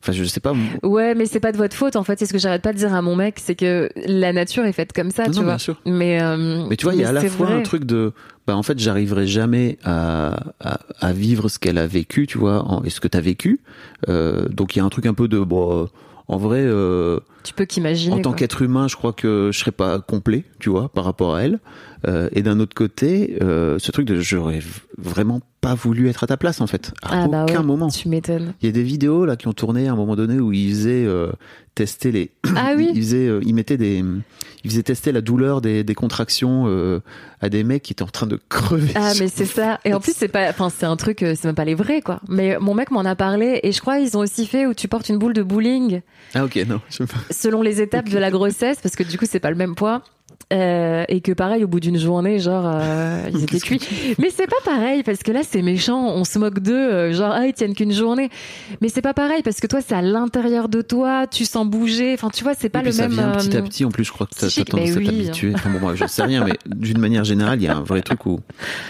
enfin, 0.02 0.12
je 0.12 0.24
sais 0.26 0.40
pas. 0.40 0.54
Ouais, 0.84 1.16
mais 1.16 1.26
c'est 1.26 1.40
pas 1.40 1.52
de 1.52 1.58
votre 1.58 1.76
faute 1.76 1.96
en 1.96 2.04
fait. 2.04 2.20
C'est 2.20 2.26
ce 2.26 2.34
que 2.34 2.40
j'arrête 2.40 2.62
pas 2.62 2.74
de 2.74 2.78
dire 2.78 2.94
à 2.94 3.02
mon 3.02 3.16
mec, 3.16 3.36
c'est 3.40 3.56
que 3.56 3.90
la 3.96 4.34
nature 4.34 4.66
est 4.66 4.74
faite 4.74 4.92
comme 4.94 5.12
ça, 5.12 5.26
Non, 5.26 5.32
tu 5.32 5.38
non, 5.38 5.44
vois. 5.44 5.52
bien 5.54 5.58
sûr. 5.60 5.82
Mais 5.86 6.22
euh, 6.22 6.66
Mais 6.70 6.76
tu 6.76 6.86
vois, 6.86 6.94
il 6.96 7.02
y 7.02 7.04
a 7.06 7.10
à 7.10 7.14
la 7.14 7.24
fois 7.24 7.48
vrai. 7.48 7.56
un 7.56 7.62
truc 7.62 7.86
de, 7.86 8.12
bah 8.48 8.56
en 8.58 8.64
fait, 8.64 8.78
j'arriverai 8.80 9.26
jamais 9.28 9.78
à, 9.84 10.54
à, 10.60 10.80
à 11.00 11.14
vivre 11.14 11.48
ce 11.50 11.60
qu'elle 11.60 11.78
a 11.78 11.88
vécu, 11.88 12.28
tu 12.28 12.38
vois, 12.38 12.64
en- 12.64 12.84
et 12.84 12.90
ce 12.90 13.00
que 13.00 13.08
t'as 13.08 13.22
vécu. 13.22 13.60
Euh, 14.10 14.48
donc 14.50 14.76
il 14.76 14.80
y 14.80 14.82
a 14.82 14.86
un 14.86 14.90
truc 14.90 15.06
un 15.06 15.14
peu 15.14 15.28
de, 15.28 15.40
bon, 15.40 15.88
en 16.28 16.38
vrai, 16.38 16.62
euh, 16.64 17.20
Tu 17.46 17.54
peux 17.54 17.66
qu'imaginer. 17.66 18.16
en 18.16 18.20
tant 18.20 18.34
qu'être 18.34 18.62
humain, 18.62 18.88
je 18.88 18.96
crois 18.96 19.14
que 19.14 19.50
je 19.54 19.58
serais 19.60 19.72
pas 19.72 20.00
complet, 20.00 20.44
tu 20.60 20.70
vois, 20.70 20.90
par 20.90 21.06
rapport 21.06 21.36
à 21.36 21.44
elle. 21.44 21.60
Euh, 22.08 22.30
et 22.34 22.44
d'un 22.44 22.60
autre 22.60 22.76
côté, 22.76 23.38
euh, 23.42 23.80
ce 23.80 23.92
truc 23.92 24.06
de, 24.06 24.20
j'aurais 24.20 24.60
vraiment 24.98 25.40
pas 25.62 25.74
voulu 25.74 26.08
être 26.10 26.24
à 26.24 26.28
ta 26.28 26.38
place, 26.38 26.62
en 26.62 26.68
fait, 26.68 26.92
à 27.02 27.24
Ah 27.24 27.28
bah 27.28 27.44
aucun 27.44 27.62
ouais, 27.62 27.66
moment. 27.66 27.88
Tu 27.88 28.10
m'étonnes. 28.10 28.54
Il 28.62 28.68
y 28.68 28.70
a 28.70 28.72
des 28.72 28.84
vidéos 28.84 29.26
là 29.26 29.36
qui 29.36 29.48
ont 29.48 29.54
tourné 29.54 29.88
à 29.88 29.94
un 29.94 29.96
moment 29.96 30.16
donné 30.16 30.40
où 30.40 30.52
ils 30.52 30.70
faisaient 30.70 31.06
euh, 31.06 31.32
tester 31.74 32.12
les. 32.12 32.32
Ah 32.56 32.74
oui. 32.78 32.92
Ils 32.94 33.02
faisaient, 33.02 33.40
ils 33.44 33.56
mettaient 33.56 33.78
des, 33.78 34.04
ils 34.64 34.70
faisaient 34.70 34.84
tester 34.84 35.12
la 35.12 35.22
douleur 35.22 35.62
des, 35.62 35.84
des 35.84 35.96
contractions 35.96 36.68
à 37.42 37.50
des 37.50 37.64
mecs 37.64 37.82
qui 37.82 37.94
étaient 37.94 38.04
en 38.04 38.08
train 38.08 38.28
de 38.28 38.40
crever. 38.50 38.92
Ah 38.94 39.14
mais 39.20 39.28
c'est 39.28 39.46
ça. 39.46 39.80
Et 39.86 39.94
en 39.96 40.00
plus 40.00 40.14
c'est 40.16 40.28
pas, 40.28 40.50
enfin 40.50 40.70
c'est 40.70 40.86
un 40.86 40.96
truc, 40.98 41.20
c'est 41.22 41.46
même 41.46 41.56
pas 41.56 41.66
les 41.66 41.76
vrais 41.76 42.02
quoi. 42.02 42.20
Mais 42.30 42.58
mon 42.60 42.76
mec 42.76 42.92
m'en 42.92 43.02
a 43.02 43.16
parlé 43.16 43.60
et 43.64 43.72
je 43.72 43.82
crois 43.82 43.98
ils 44.00 44.16
ont 44.16 44.20
aussi 44.22 44.46
fait 44.46 44.68
où 44.68 44.74
tu 44.76 44.88
portes 44.88 45.10
une 45.10 45.18
boule 45.18 45.34
de 45.34 45.42
bowling 45.44 46.02
Ah 46.36 46.46
ok 46.46 46.56
non. 46.68 46.82
je 46.90 46.98
sais 46.98 47.06
pas. 47.08 47.18
Selon 47.36 47.62
les 47.62 47.82
étapes 47.82 48.10
de 48.10 48.18
la 48.18 48.32
grossesse 48.32 48.78
parce 48.82 48.96
que 48.96 49.04
du 49.04 49.18
coup 49.18 49.26
c'est 49.30 49.40
pas 49.40 49.50
le 49.52 49.56
même 49.56 49.76
poids. 49.76 50.02
Euh, 50.54 51.06
et 51.08 51.22
que 51.22 51.32
pareil 51.32 51.64
au 51.64 51.68
bout 51.68 51.80
d'une 51.80 51.98
journée 51.98 52.38
genre 52.38 52.66
euh, 52.68 53.28
ils 53.34 53.44
étaient 53.44 53.60
cuits. 53.60 53.80
Mais 54.20 54.30
c'est 54.30 54.46
pas 54.46 54.62
pareil 54.64 55.02
parce 55.02 55.24
que 55.24 55.32
là 55.32 55.42
c'est 55.44 55.64
méchant 55.64 56.10
on 56.10 56.24
se 56.24 56.38
moque 56.38 56.60
d'eux 56.60 56.74
euh, 56.74 57.14
genre 57.14 57.32
ah 57.34 57.48
ils 57.48 57.54
tiennent 57.54 57.74
qu'une 57.74 57.92
journée. 57.92 58.30
Mais 58.80 58.90
c'est 58.90 59.02
pas 59.02 59.16
pareil 59.16 59.42
parce 59.44 59.60
que 59.60 59.66
toi 59.66 59.80
c'est 59.82 59.96
à 59.96 60.04
l'intérieur 60.04 60.70
de 60.70 60.82
toi 60.82 61.26
tu 61.26 61.46
sens 61.46 61.66
bouger 61.66 62.14
enfin 62.14 62.30
tu 62.30 62.44
vois 62.44 62.54
c'est 62.54 62.70
pas 62.70 62.82
Et 62.82 62.84
le 62.84 62.90
puis 62.90 62.98
ça 62.98 63.08
même 63.08 63.12
vient 63.14 63.32
petit 63.32 63.58
à 63.58 63.62
petit. 63.64 63.86
En 63.86 63.90
plus 63.90 64.04
je 64.04 64.12
crois 64.12 64.28
que 64.28 64.36
t'as 64.36 64.64
tendance 64.66 64.92
à 64.92 64.98
oui. 64.98 65.06
t'habituer 65.06 65.54
enfin 65.56 65.70
bon 65.72 65.80
moi 65.80 65.96
je 65.96 66.06
sais 66.06 66.24
rien 66.24 66.44
mais 66.46 66.54
d'une 66.68 67.00
manière 67.00 67.24
générale 67.24 67.60
il 67.60 67.64
y 67.64 67.68
a 67.68 67.78
un 67.78 67.84
vrai 67.84 68.02
truc 68.02 68.26
où 68.28 68.40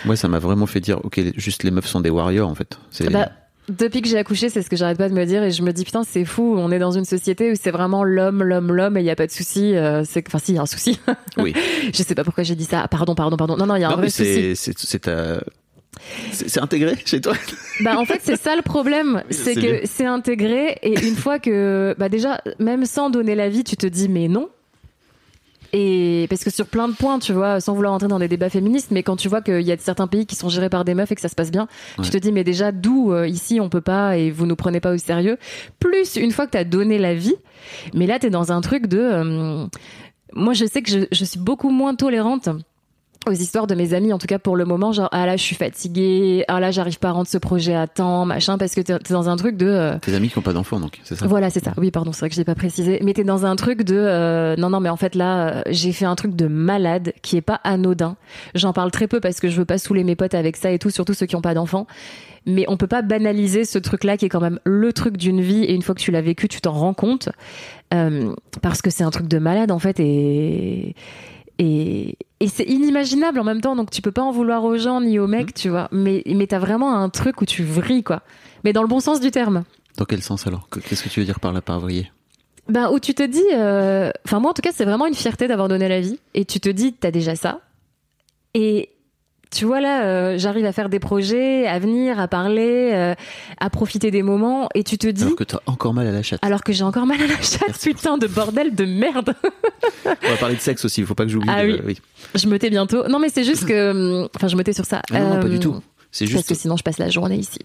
moi 0.04 0.18
ça 0.18 0.28
m'a 0.28 0.40
vraiment 0.40 0.66
fait 0.66 0.82
dire 0.82 1.00
ok 1.06 1.22
juste 1.38 1.64
les 1.64 1.72
meufs 1.72 1.88
sont 1.88 2.02
des 2.02 2.10
warriors 2.10 2.50
en 2.50 2.56
fait. 2.56 2.78
C'est 2.92 3.10
Bah, 3.10 3.30
depuis 3.70 4.02
que 4.02 4.08
j'ai 4.08 4.18
accouché, 4.18 4.50
c'est 4.50 4.62
ce 4.62 4.70
que 4.70 4.76
j'arrête 4.76 4.98
pas 4.98 5.10
de 5.10 5.14
me 5.14 5.26
dire 5.26 5.44
et 5.44 5.52
je 5.52 5.62
me 5.64 5.72
dis 5.74 5.84
putain 5.86 6.04
c'est 6.04 6.26
fou, 6.26 6.56
on 6.58 6.72
est 6.72 6.80
dans 6.80 6.92
une 6.92 7.06
société 7.06 7.52
où 7.52 7.56
c'est 7.60 7.72
vraiment 7.72 8.04
l'homme, 8.04 8.44
l'homme, 8.44 8.72
l'homme 8.72 8.98
et 8.98 9.02
il 9.02 9.06
y 9.06 9.10
a 9.10 9.16
pas 9.16 9.28
de 9.28 9.32
souci. 9.32 9.76
euh, 9.76 10.04
c'est 10.06 10.24
enfin 10.28 10.38
si 10.40 10.52
il 10.52 10.56
y 10.56 10.58
a 10.60 10.62
un 10.62 10.66
souci. 10.66 11.00
oui 11.38 11.54
je 11.94 12.04
sais 12.04 12.16
pas 12.16 12.24
pourquoi 12.24 12.44
j'ai 12.44 12.56
dit 12.56 12.66
ça. 12.66 12.82
Ah, 12.84 12.88
Pardon, 12.88 13.16
pardon, 13.16 13.38
pardon. 13.38 13.58
Non 13.58 13.66
non, 13.66 13.76
il 13.76 13.82
y 13.82 13.84
a 13.84 13.88
un 13.88 13.92
non 13.92 13.98
vrai 13.98 14.06
mais 14.06 14.10
souci. 14.12 14.56
c'est 14.56 14.74
c'est 14.76 15.10
c'est 16.32 16.60
intégré 16.62 16.96
chez 17.06 17.22
toi 17.22 17.34
Bah 17.82 17.98
en 17.98 18.06
fait 18.06 18.22
c'est 18.24 18.40
ça 18.40 18.56
le 18.56 18.62
problème, 18.62 19.24
c'est 19.30 19.54
c'est 19.54 19.56
que 19.56 19.82
c'est 19.86 20.06
intégré 20.06 20.78
et 20.82 21.08
une 21.08 21.16
fois 21.16 21.40
que 21.40 21.96
bah 21.98 22.10
déjà 22.10 22.42
même 22.60 22.86
sans 22.86 23.10
donner 23.10 23.36
l'avis, 23.36 23.64
tu 23.64 23.78
te 23.78 23.88
dis 23.88 24.10
mais 24.10 24.28
non. 24.28 24.50
Et 25.74 26.28
parce 26.30 26.44
que 26.44 26.50
sur 26.50 26.66
plein 26.68 26.88
de 26.88 26.94
points, 26.94 27.20
tu 27.20 27.34
vois, 27.34 27.60
sans 27.60 27.74
vouloir 27.74 27.94
entrer 27.94 28.08
dans 28.08 28.20
des 28.20 28.28
débats 28.28 28.50
féministes, 28.50 28.92
mais 28.92 29.04
quand 29.04 29.16
tu 29.16 29.28
vois 29.28 29.42
qu'il 29.42 29.62
y 29.62 29.72
a 29.72 29.78
certains 29.78 30.08
pays 30.08 30.26
qui 30.26 30.36
sont 30.36 30.50
gérés 30.50 30.70
par 30.70 30.86
des 30.86 30.94
meufs 30.94 31.12
et 31.12 31.16
que 31.16 31.22
ça 31.22 31.30
se 31.30 31.36
passe 31.36 31.52
bien, 31.52 31.68
Ouais. 31.98 32.04
tu 32.06 32.12
te 32.12 32.18
dis 32.18 32.32
mais 32.32 32.44
déjà 32.44 32.72
d'où 32.72 33.12
euh, 33.12 33.28
ici 33.28 33.60
on 33.60 33.70
peut 33.70 33.82
pas 33.82 34.18
et 34.18 34.32
vous 34.32 34.46
nous 34.46 34.56
prenez 34.56 34.80
pas 34.80 34.94
au 34.94 34.98
sérieux? 34.98 35.38
Plus 35.80 36.16
une 36.16 36.32
fois 36.32 36.46
que 36.46 36.52
t'as 36.52 36.64
donné 36.64 36.98
l'avis, 36.98 37.36
mais 37.94 38.08
là 38.08 38.20
t'es 38.20 38.30
dans 38.30 38.52
un 38.52 38.62
truc 38.62 38.88
de, 38.88 39.00
euh, 39.00 39.66
moi 40.34 40.54
je 40.54 40.66
sais 40.66 40.82
que 40.82 40.90
je, 40.92 41.00
je 41.12 41.26
suis 41.26 41.40
beaucoup 41.40 41.70
moins 41.70 41.96
tolérante 41.96 42.50
aux 43.28 43.34
histoires 43.34 43.68
de 43.68 43.76
mes 43.76 43.94
amis, 43.94 44.14
en 44.14 44.18
tout 44.18 44.28
cas 44.28 44.40
pour 44.40 44.56
le 44.56 44.66
moment, 44.66 44.92
genre 44.92 45.10
ah 45.12 45.26
là 45.26 45.38
je 45.38 45.44
suis 45.44 45.56
fatiguée, 45.56 46.46
ah 46.48 46.60
là 46.60 46.72
j'arrive 46.72 47.00
pas 47.00 47.10
à 47.10 47.12
rendre 47.12 47.28
ce 47.28 47.38
projet 47.38 47.76
à 47.76 47.88
temps, 47.88 48.26
machin, 48.26 48.58
parce 48.58 48.76
que 48.76 48.82
t'es 48.82 48.98
dans 49.10 49.30
un 49.30 49.36
truc 49.36 49.58
de 49.58 49.68
euh, 49.68 49.98
tes 50.00 50.14
amis 50.14 50.30
qui 50.30 50.38
ont 50.38 50.42
pas 50.42 50.54
d'enfants 50.54 50.80
donc 50.80 51.00
c'est 51.04 51.16
ça? 51.16 51.28
Voilà 51.28 51.50
c'est 51.50 51.64
ça. 51.64 51.74
Oui 51.78 51.92
pardon, 51.92 52.12
c'est 52.12 52.20
vrai 52.20 52.30
que 52.30 52.36
je 52.36 52.40
l'ai 52.40 52.46
pas 52.46 52.56
précisé, 52.56 53.00
mais 53.04 53.14
t'es 53.14 53.24
dans 53.24 53.46
un 53.46 53.56
truc 53.56 53.84
de 53.84 53.96
euh, 53.98 54.56
non 54.58 54.70
non 54.70 54.80
mais 54.80 54.90
en 54.90 54.98
fait 54.98 55.16
là 55.16 55.48
euh, 55.48 55.62
j'ai 55.70 55.92
fait 55.92 56.06
un 56.06 56.16
truc 56.16 56.36
de 56.36 56.48
malade 56.48 57.14
qui 57.22 57.38
est 57.38 57.42
pas 57.42 57.60
anodin. 57.64 58.16
J'en 58.54 58.74
parle 58.74 58.92
très 58.92 59.08
peu 59.08 59.20
parce 59.20 59.40
que 59.40 59.50
je 59.50 59.58
veux 59.58 59.66
pas 59.66 59.78
saouler 59.78 60.04
mes 60.04 60.16
potes 60.16 60.34
avec 60.34 60.58
ça 60.58 60.72
et 60.72 60.80
tout, 60.80 60.90
surtout 60.90 61.14
ceux 61.14 61.26
qui 61.26 61.36
ont 61.36 61.42
pas 61.42 61.54
d'enfants. 61.54 61.88
Mais 62.48 62.66
on 62.68 62.78
peut 62.78 62.86
pas 62.86 63.02
banaliser 63.02 63.66
ce 63.66 63.80
truc-là 63.80 64.18
qui 64.18 64.26
est 64.26 64.30
quand 64.30 64.40
même 64.40 64.60
le 64.66 64.94
truc 64.94 65.18
d'une 65.18 65.42
vie 65.42 65.64
et 65.64 65.74
une 65.74 65.82
fois 65.82 65.96
que 65.96 66.00
tu 66.00 66.12
l'as 66.12 66.22
vécu, 66.22 66.48
tu 66.48 66.62
t'en 66.62 66.74
rends 66.74 66.94
compte 66.94 67.30
Euh, 67.94 68.34
parce 68.64 68.82
que 68.82 68.90
c'est 68.90 69.04
un 69.04 69.12
truc 69.12 69.28
de 69.28 69.38
malade 69.38 69.72
en 69.72 69.78
fait 69.78 70.00
et 70.00 70.96
et, 71.60 72.18
et 72.40 72.48
c'est 72.48 72.64
inimaginable 72.66 73.40
en 73.40 73.44
même 73.44 73.62
temps, 73.62 73.76
donc 73.76 73.92
tu 73.92 74.02
peux 74.02 74.12
pas 74.12 74.22
en 74.24 74.32
vouloir 74.32 74.64
aux 74.64 74.78
gens 74.78 75.02
ni 75.02 75.20
aux 75.20 75.28
mecs, 75.28 75.54
tu 75.54 75.70
vois. 75.70 75.88
Mais, 75.92 76.22
mais 76.28 76.48
t'as 76.48 76.60
vraiment 76.60 76.96
un 76.96 77.10
truc 77.10 77.42
où 77.42 77.46
tu 77.46 77.64
vrilles, 77.64 78.04
quoi. 78.04 78.22
Mais 78.64 78.74
dans 78.74 78.82
le 78.82 78.88
bon 78.88 79.00
sens 79.00 79.20
du 79.20 79.32
terme. 79.32 79.64
dans 79.98 80.06
quel 80.06 80.22
sens 80.22 80.46
alors? 80.48 80.68
Que- 80.70 80.80
qu'est-ce 80.80 81.04
que 81.04 81.10
tu 81.10 81.20
veux 81.20 81.26
dire 81.26 81.40
par 81.40 81.54
là 81.54 81.62
par 81.62 81.80
vriller 81.80 82.12
Ben, 82.68 82.90
où 82.92 83.00
tu 83.00 83.14
te 83.14 83.24
dis, 83.24 83.44
euh, 83.54 84.12
enfin, 84.26 84.40
moi 84.40 84.52
en 84.52 84.54
tout 84.54 84.62
cas, 84.62 84.72
c'est 84.74 84.86
vraiment 84.86 85.06
une 85.08 85.14
fierté 85.14 85.48
d'avoir 85.48 85.68
donné 85.68 85.88
la 85.88 86.02
vie. 86.02 86.20
Et 86.34 86.46
tu 86.46 86.60
te 86.60 86.70
dis, 86.70 86.94
t'as 86.94 87.12
déjà 87.12 87.36
ça. 87.36 87.62
Et 88.54 88.90
tu 89.56 89.66
vois, 89.66 89.80
là, 89.82 90.04
euh, 90.04 90.38
j'arrive 90.38 90.66
à 90.66 90.72
faire 90.74 90.90
des 90.90 91.00
projets, 91.00 91.66
à 91.68 91.80
venir, 91.80 92.20
à 92.20 92.28
parler, 92.28 92.92
euh, 92.94 93.16
à 93.60 93.70
profiter 93.70 94.12
des 94.12 94.22
moments. 94.22 94.68
Et 94.76 94.84
tu 94.84 94.98
te 94.98 95.08
dis. 95.08 95.24
alors 95.24 95.36
que 95.36 95.44
t'as 95.46 95.60
encore 95.66 95.94
mal 95.94 96.06
à 96.08 96.12
la 96.12 96.22
chatte 96.22 96.40
Alors 96.44 96.64
que 96.64 96.74
j'ai 96.74 96.84
encore 96.84 97.06
mal 97.06 97.22
à 97.22 97.28
la 97.28 97.42
chatte, 97.42 97.80
putain 97.82 98.18
de 98.18 98.28
bordel 98.28 98.76
de 98.76 98.86
merde. 98.86 99.34
on 100.06 100.10
va 100.30 100.38
parler 100.40 100.56
de 100.56 100.62
sexe 100.62 100.84
aussi 100.86 101.02
il 101.02 101.08
faut 101.08 101.16
pas 101.16 101.24
que 101.26 101.32
j'oublie 101.32 101.50
Ah 101.52 101.66
de- 101.66 101.82
oui. 101.86 101.98
Je 102.36 102.48
me 102.48 102.60
tais 102.60 102.70
bientôt. 102.70 103.08
Non, 103.08 103.20
mais 103.20 103.30
c'est 103.30 103.44
juste 103.44 103.66
que. 103.66 103.92
hum, 104.24 104.28
Enfin, 104.36 104.48
je 104.48 104.56
me 104.56 104.64
tais 104.64 104.74
sur 104.74 104.86
ça. 104.86 105.02
Ah 105.12 105.20
non, 105.20 105.30
non, 105.36 105.40
pas 105.40 105.48
Euh, 105.48 105.50
du 105.50 105.60
tout 105.60 105.82
c'est 106.12 106.26
Parce 106.26 106.32
juste 106.38 106.48
que 106.50 106.56
sinon, 106.56 106.78
je 106.78 106.84
passe 106.84 106.98
la 106.98 107.10
journée 107.10 107.36
ici. 107.38 107.60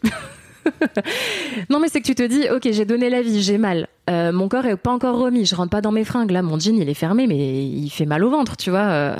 non, 1.70 1.80
mais 1.80 1.88
c'est 1.88 2.00
que 2.00 2.06
tu 2.06 2.14
te 2.14 2.22
dis, 2.22 2.48
ok, 2.50 2.68
j'ai 2.70 2.84
donné 2.84 3.10
la 3.10 3.22
vie, 3.22 3.42
j'ai 3.42 3.58
mal. 3.58 3.88
Euh, 4.08 4.32
mon 4.32 4.48
corps 4.48 4.66
est 4.66 4.76
pas 4.76 4.90
encore 4.90 5.18
remis, 5.18 5.46
je 5.46 5.54
rentre 5.54 5.70
pas 5.70 5.80
dans 5.80 5.92
mes 5.92 6.04
fringues. 6.04 6.30
Là, 6.30 6.42
mon 6.42 6.58
jean, 6.58 6.76
il 6.76 6.88
est 6.88 6.94
fermé, 6.94 7.26
mais 7.26 7.64
il 7.64 7.88
fait 7.90 8.06
mal 8.06 8.24
au 8.24 8.30
ventre, 8.30 8.56
tu 8.56 8.70
vois. 8.70 8.80
Euh, 8.80 9.16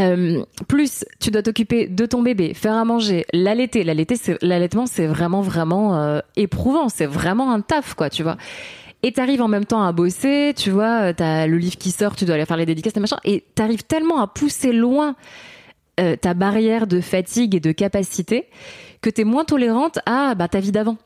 euh, 0.00 0.44
plus, 0.66 1.04
tu 1.20 1.30
dois 1.30 1.42
t'occuper 1.42 1.86
de 1.86 2.06
ton 2.06 2.22
bébé, 2.22 2.54
faire 2.54 2.74
à 2.74 2.84
manger, 2.84 3.26
l'allaiter. 3.32 3.84
L'allaitement, 3.84 4.86
c'est 4.86 5.06
vraiment, 5.06 5.42
vraiment 5.42 6.20
éprouvant. 6.36 6.88
C'est 6.88 7.06
vraiment 7.06 7.52
un 7.52 7.60
taf, 7.60 7.94
quoi, 7.94 8.08
tu 8.08 8.22
vois. 8.22 8.36
Et 9.02 9.12
t'arrives 9.12 9.42
en 9.42 9.48
même 9.48 9.64
temps 9.64 9.82
à 9.82 9.92
bosser, 9.92 10.54
tu 10.56 10.70
vois, 10.70 11.12
t'as 11.12 11.46
le 11.46 11.56
livre 11.56 11.76
qui 11.76 11.92
sort, 11.92 12.16
tu 12.16 12.24
dois 12.24 12.34
aller 12.34 12.46
faire 12.46 12.56
les 12.56 12.66
dédicaces 12.66 12.96
et 12.96 13.00
machin, 13.00 13.18
et 13.24 13.44
t'arrives 13.54 13.84
tellement 13.84 14.20
à 14.20 14.26
pousser 14.26 14.72
loin 14.72 15.14
ta 16.20 16.34
barrière 16.34 16.86
de 16.86 17.00
fatigue 17.00 17.54
et 17.56 17.60
de 17.60 17.72
capacité 17.72 18.46
que 19.00 19.10
t'es 19.10 19.24
moins 19.24 19.44
tolérante 19.44 19.98
à 20.06 20.34
bah, 20.34 20.48
ta 20.48 20.60
vie 20.60 20.72
d'avant. 20.72 20.96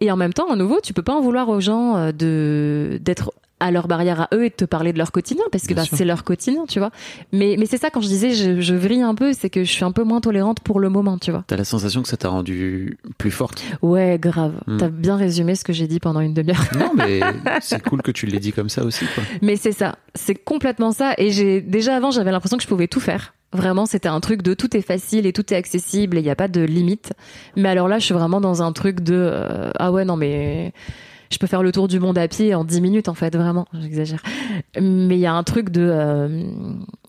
Et 0.00 0.10
en 0.10 0.16
même 0.16 0.32
temps, 0.32 0.50
à 0.50 0.56
nouveau, 0.56 0.80
tu 0.82 0.92
peux 0.92 1.02
pas 1.02 1.14
en 1.14 1.20
vouloir 1.20 1.48
aux 1.48 1.60
gens 1.60 1.96
euh, 1.96 2.12
de 2.12 2.98
d'être 3.02 3.32
à 3.60 3.70
leur 3.70 3.88
barrière 3.88 4.22
à 4.22 4.28
eux 4.32 4.46
et 4.46 4.48
de 4.48 4.54
te 4.54 4.64
parler 4.64 4.92
de 4.92 4.98
leur 4.98 5.12
quotidien 5.12 5.44
parce 5.52 5.66
que 5.66 5.74
bah, 5.74 5.82
c'est 5.84 6.06
leur 6.06 6.24
quotidien, 6.24 6.64
tu 6.66 6.78
vois. 6.78 6.90
Mais 7.32 7.56
mais 7.58 7.66
c'est 7.66 7.76
ça 7.76 7.90
quand 7.90 8.00
je 8.00 8.08
disais 8.08 8.30
je, 8.30 8.60
je 8.60 8.74
vrille 8.74 9.02
un 9.02 9.14
peu, 9.14 9.34
c'est 9.34 9.50
que 9.50 9.64
je 9.64 9.70
suis 9.70 9.84
un 9.84 9.92
peu 9.92 10.02
moins 10.02 10.20
tolérante 10.20 10.60
pour 10.60 10.80
le 10.80 10.88
moment, 10.88 11.18
tu 11.18 11.30
vois. 11.30 11.44
t'as 11.46 11.56
la 11.56 11.64
sensation 11.64 12.02
que 12.02 12.08
ça 12.08 12.16
t'a 12.16 12.30
rendu 12.30 12.98
plus 13.18 13.30
forte? 13.30 13.62
Ouais, 13.82 14.18
grave. 14.18 14.54
Hmm. 14.66 14.78
T'as 14.78 14.88
bien 14.88 15.16
résumé 15.16 15.54
ce 15.54 15.64
que 15.64 15.74
j'ai 15.74 15.86
dit 15.86 16.00
pendant 16.00 16.20
une 16.20 16.32
demi-heure. 16.32 16.64
non 16.78 16.92
mais 16.96 17.20
c'est 17.60 17.82
cool 17.82 18.00
que 18.00 18.10
tu 18.10 18.26
l'aies 18.26 18.40
dit 18.40 18.52
comme 18.52 18.70
ça 18.70 18.82
aussi 18.82 19.04
quoi 19.14 19.22
Mais 19.42 19.56
c'est 19.56 19.72
ça, 19.72 19.96
c'est 20.14 20.34
complètement 20.34 20.92
ça. 20.92 21.12
Et 21.18 21.30
j'ai 21.30 21.60
déjà 21.60 21.96
avant, 21.96 22.10
j'avais 22.10 22.32
l'impression 22.32 22.56
que 22.56 22.62
je 22.62 22.68
pouvais 22.68 22.88
tout 22.88 23.00
faire. 23.00 23.34
Vraiment, 23.52 23.84
c'était 23.84 24.08
un 24.08 24.20
truc 24.20 24.42
de 24.42 24.54
tout 24.54 24.76
est 24.76 24.82
facile 24.82 25.26
et 25.26 25.32
tout 25.32 25.52
est 25.52 25.56
accessible 25.56 26.16
et 26.16 26.20
il 26.20 26.24
n'y 26.24 26.30
a 26.30 26.36
pas 26.36 26.46
de 26.46 26.60
limite. 26.60 27.12
Mais 27.56 27.68
alors 27.68 27.88
là, 27.88 27.98
je 27.98 28.04
suis 28.04 28.14
vraiment 28.14 28.40
dans 28.40 28.62
un 28.62 28.72
truc 28.72 29.00
de 29.00 29.14
euh, 29.14 29.70
ah 29.76 29.90
ouais 29.90 30.04
non 30.04 30.16
mais 30.16 30.72
je 31.32 31.38
peux 31.38 31.48
faire 31.48 31.62
le 31.64 31.72
tour 31.72 31.88
du 31.88 31.98
monde 31.98 32.16
à 32.16 32.28
pied 32.28 32.54
en 32.54 32.64
10 32.64 32.80
minutes 32.80 33.08
en 33.08 33.14
fait, 33.14 33.34
vraiment, 33.36 33.66
j'exagère. 33.72 34.22
Mais 34.80 35.16
il 35.16 35.20
y 35.20 35.26
a 35.26 35.32
un 35.32 35.42
truc 35.42 35.70
de 35.70 35.80
euh, 35.82 36.44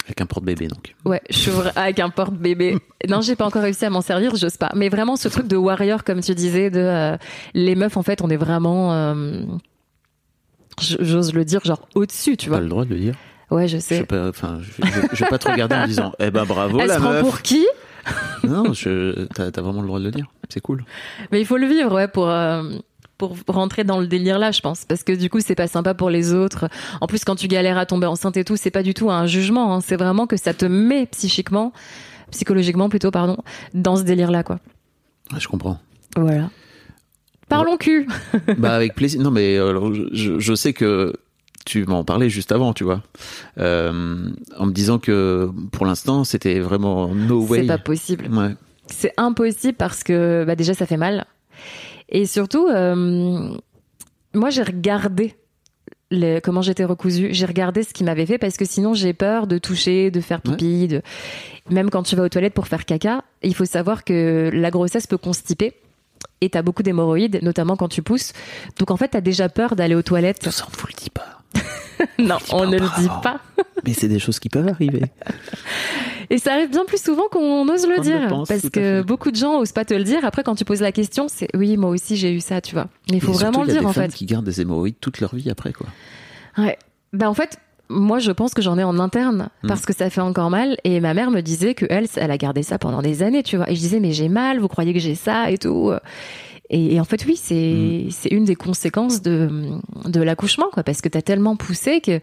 avec 0.06 0.20
un 0.20 0.26
porte-bébé 0.26 0.68
donc 0.68 0.96
ouais, 1.06 1.22
je 1.30 1.38
suis 1.38 1.52
avec 1.76 2.00
un 2.00 2.10
porte-bébé. 2.10 2.80
Non, 3.08 3.22
j'ai 3.22 3.36
pas 3.36 3.46
encore 3.46 3.62
réussi 3.62 3.86
à 3.86 3.92
m'en 3.92 4.02
servir, 4.02 4.36
j'ose 4.36 4.58
pas. 4.58 4.72
Mais 4.76 4.90
vraiment 4.90 5.18
ce 5.18 5.28
truc 5.28 5.48
de 5.48 5.58
warrior 5.58 6.04
comme 6.04 6.22
tu 6.22 6.34
disais 6.34 6.72
de 6.72 6.80
euh, 6.80 7.18
les 7.54 7.76
meufs 7.76 7.98
en 7.98 8.04
fait, 8.04 8.24
on 8.24 8.32
est 8.32 8.38
vraiment 8.38 9.14
j'ose 10.80 11.34
le 11.34 11.46
dire 11.46 11.64
genre 11.64 11.88
au-dessus, 11.94 12.32
tu 12.32 12.46
tu 12.46 12.50
vois. 12.50 12.58
pas 12.58 12.64
le 12.64 12.70
droit 12.70 12.86
de 12.86 12.90
le 12.96 13.00
dire 13.00 13.16
Ouais, 13.52 13.68
je 13.68 13.78
je 13.78 13.82
sais. 13.82 14.00
vais 14.00 14.06
pas 14.06 14.30
enfin 14.30 14.60
je, 14.62 14.72
je- 14.86 15.08
je 15.16 15.24
vais 15.24 15.30
pas 15.30 15.38
te 15.38 15.50
regarder 15.52 15.76
en 15.76 15.86
disant 15.86 16.14
eh 16.20 16.32
ben 16.32 16.46
bravo 16.46 16.80
Elle 16.80 16.88
la 16.88 16.96
se 16.96 17.00
prend 17.02 17.12
meuf 17.12 17.22
pour 17.22 17.42
qui? 17.42 17.66
Non 18.44 18.74
je 18.74 19.26
t'as 19.26 19.52
t'as 19.52 19.62
vraiment 19.62 19.82
le 19.82 19.88
droit 19.88 20.00
de 20.00 20.06
le 20.06 20.12
dire 20.12 20.26
c'est 20.50 20.62
cool 20.62 20.84
Mais 21.32 21.40
il 21.42 21.46
faut 21.46 21.58
le 21.58 21.68
vivre, 21.68 21.94
ouais, 21.94 22.08
pour 22.08 22.30
euh, 22.30 22.64
pour 23.18 23.38
rentrer 23.48 23.84
dans 23.84 24.00
le 24.00 24.08
délire 24.08 24.40
là, 24.40 24.50
je 24.52 24.62
pense, 24.62 24.84
parce 24.86 25.04
que 25.04 25.12
du 25.12 25.30
coup, 25.30 25.40
c'est 25.42 25.54
pas 25.54 25.68
sympa 25.68 25.94
pour 25.94 26.10
les 26.10 26.34
autres. 26.34 26.68
En 27.02 27.06
plus, 27.08 27.24
quand 27.24 27.36
tu 27.36 27.48
galères 27.48 27.78
à 27.78 27.86
tomber 27.86 28.08
enceinte 28.08 28.36
et 28.36 28.44
tout, 28.44 28.56
c'est 28.58 28.72
pas 28.72 28.82
du 28.82 28.96
tout 28.96 29.12
un 29.12 29.28
jugement. 29.28 29.76
hein. 29.76 29.80
C'est 29.80 29.96
vraiment 29.96 30.26
que 30.26 30.38
ça 30.38 30.56
te 30.56 30.66
met 30.66 31.06
psychiquement, 31.06 31.72
psychologiquement 32.32 32.90
plutôt, 32.90 33.12
pardon, 33.12 33.38
dans 33.76 33.96
ce 33.96 34.02
délire 34.02 34.32
là, 34.32 34.42
quoi. 34.42 34.60
Ouais, 35.32 35.40
je 35.40 35.48
comprends 35.48 35.78
Voilà. 36.18 36.50
Parlons 37.48 37.78
cul. 37.78 38.08
bah 38.58 38.74
avec 38.74 38.96
plaisir. 38.96 39.22
Non 39.22 39.30
mais 39.30 39.56
euh, 39.58 39.94
je- 39.94 40.08
je, 40.14 40.40
je 40.40 40.54
sais 40.56 40.74
que 40.74 41.14
tu 41.66 41.86
m'en 41.86 42.04
parlais 42.04 42.30
juste 42.30 42.52
avant, 42.52 42.74
tu 42.74 42.84
vois, 42.84 43.02
Euh, 43.58 44.30
en 44.58 44.66
me 44.66 44.72
disant 44.72 45.00
que 45.00 45.50
pour 45.72 45.86
l'instant 45.86 46.24
c'était 46.24 46.60
vraiment 46.60 47.14
no 47.14 47.42
way. 47.46 47.62
C'est 47.62 47.68
pas 47.68 47.78
possible. 47.78 48.28
Ouais. 48.32 48.56
C'est 48.88 49.14
impossible 49.18 49.76
parce 49.78 50.04
que 50.04 50.44
bah, 50.46 50.56
déjà 50.56 50.74
ça 50.74 50.86
fait 50.86 50.98
mal. 50.98 51.26
Et 52.10 52.26
surtout, 52.26 52.68
euh, 52.68 53.56
moi 54.34 54.50
j'ai 54.50 54.64
regardé 54.64 55.36
le- 56.10 56.40
comment 56.40 56.62
j'étais 56.62 56.84
recousue. 56.84 57.30
J'ai 57.32 57.46
regardé 57.46 57.84
ce 57.84 57.94
qu'il 57.94 58.06
m'avait 58.06 58.26
fait 58.26 58.38
parce 58.38 58.58
que 58.58 58.66
sinon 58.66 58.94
j'ai 58.94 59.14
peur 59.14 59.48
de 59.48 59.58
toucher, 59.58 60.12
de 60.12 60.20
faire 60.20 60.42
pipi. 60.42 60.88
De... 60.90 61.02
Même 61.70 61.90
quand 61.90 62.04
tu 62.04 62.16
vas 62.18 62.24
aux 62.24 62.30
toilettes 62.30 62.54
pour 62.54 62.68
faire 62.68 62.86
caca, 62.86 63.24
il 63.44 63.56
faut 63.56 63.64
savoir 63.66 64.04
que 64.04 64.50
la 64.54 64.72
grossesse 64.72 65.08
peut 65.08 65.18
constiper. 65.18 65.74
Et 66.42 66.50
t'as 66.50 66.64
beaucoup 66.64 66.84
d'hémorroïdes, 66.84 67.40
notamment 67.44 67.76
quand 67.76 67.88
tu 67.88 68.02
pousses. 68.02 68.34
Donc 68.78 68.92
en 68.92 68.98
fait, 68.98 69.10
t'as 69.10 69.22
déjà 69.22 69.48
peur 69.48 69.76
d'aller 69.76 69.96
aux 69.96 70.02
toilettes. 70.02 70.50
Ça 70.50 70.66
on 70.68 70.72
vous 70.78 70.88
le 70.88 70.94
dit 71.02 71.10
pas. 71.12 71.41
non, 72.20 72.38
on 72.52 72.66
ne 72.68 72.78
le 72.78 72.88
dit 73.00 73.08
pas. 73.24 73.40
Mais 73.86 73.94
c'est 73.94 74.08
des 74.08 74.20
choses 74.20 74.40
qui 74.40 74.50
peuvent 74.50 74.68
arriver. 74.68 75.04
Et 76.30 76.38
ça 76.38 76.54
arrive 76.54 76.70
bien 76.70 76.86
plus 76.86 77.02
souvent 77.02 77.28
qu'on 77.32 77.68
ose 77.68 77.88
le 77.88 78.00
dire. 78.00 78.22
le 78.22 78.28
pense, 78.28 78.48
parce 78.48 78.70
que 78.70 79.02
beaucoup 79.02 79.32
de 79.32 79.36
gens 79.36 79.60
osent 79.60 79.72
pas 79.74 79.86
te 79.86 79.94
le 79.94 80.04
dire. 80.04 80.24
Après, 80.24 80.44
quand 80.44 80.56
tu 80.56 80.66
poses 80.66 80.82
la 80.82 80.92
question, 80.92 81.28
c'est 81.28 81.48
oui, 81.56 81.78
moi 81.78 81.90
aussi 81.90 82.16
j'ai 82.16 82.34
eu 82.34 82.40
ça, 82.40 82.62
tu 82.62 82.74
vois. 82.76 82.88
Mais 83.10 83.18
il 83.18 83.22
faut 83.22 83.34
surtout, 83.34 83.40
vraiment 83.40 83.64
le 83.64 83.70
il 83.70 83.70
y 83.70 83.72
a 83.72 83.74
dire 83.74 83.82
des 83.82 83.88
en 83.88 83.94
femmes 83.94 84.12
fait. 84.12 84.16
qui 84.18 84.26
gardent 84.26 84.46
des 84.46 84.62
hémorroïdes 84.62 84.96
toute 85.02 85.20
leur 85.20 85.36
vie 85.36 85.50
après 85.50 85.74
quoi. 85.74 85.88
Ouais. 86.58 86.78
Bah 87.14 87.30
en 87.30 87.34
fait, 87.34 87.58
moi 87.90 88.20
je 88.20 88.32
pense 88.32 88.54
que 88.54 88.62
j'en 88.62 88.78
ai 88.78 88.84
en 88.84 88.98
interne 89.00 89.50
Hmm. 89.64 89.68
parce 89.68 89.86
que 89.86 89.94
ça 89.94 90.10
fait 90.10 90.22
encore 90.22 90.50
mal. 90.50 90.78
Et 90.84 91.00
ma 91.02 91.14
mère 91.14 91.32
me 91.32 91.42
disait 91.42 91.74
que 91.74 91.86
elle, 91.90 92.08
elle 92.16 92.32
a 92.32 92.38
gardé 92.38 92.64
ça 92.64 92.78
pendant 92.80 93.02
des 93.02 93.24
années, 93.24 93.44
tu 93.44 93.58
vois. 93.58 93.70
Et 93.70 93.76
je 93.76 93.80
disais 93.82 94.00
mais 94.00 94.12
j'ai 94.14 94.30
mal, 94.30 94.60
vous 94.60 94.68
croyez 94.70 94.94
que 94.94 95.00
j'ai 95.00 95.16
ça 95.16 95.52
et 95.52 95.58
tout. 95.58 95.92
Et, 96.74 96.96
et 96.96 97.00
en 97.00 97.04
fait 97.04 97.26
oui, 97.28 97.36
c'est 97.36 98.06
c'est 98.12 98.30
une 98.30 98.46
des 98.46 98.56
conséquences 98.56 99.22
de 99.22 99.50
de 100.06 100.22
l'accouchement 100.22 100.68
quoi, 100.72 100.84
parce 100.84 101.02
que 101.02 101.10
t'as 101.10 101.22
tellement 101.22 101.56
poussé 101.58 102.00
que 102.02 102.20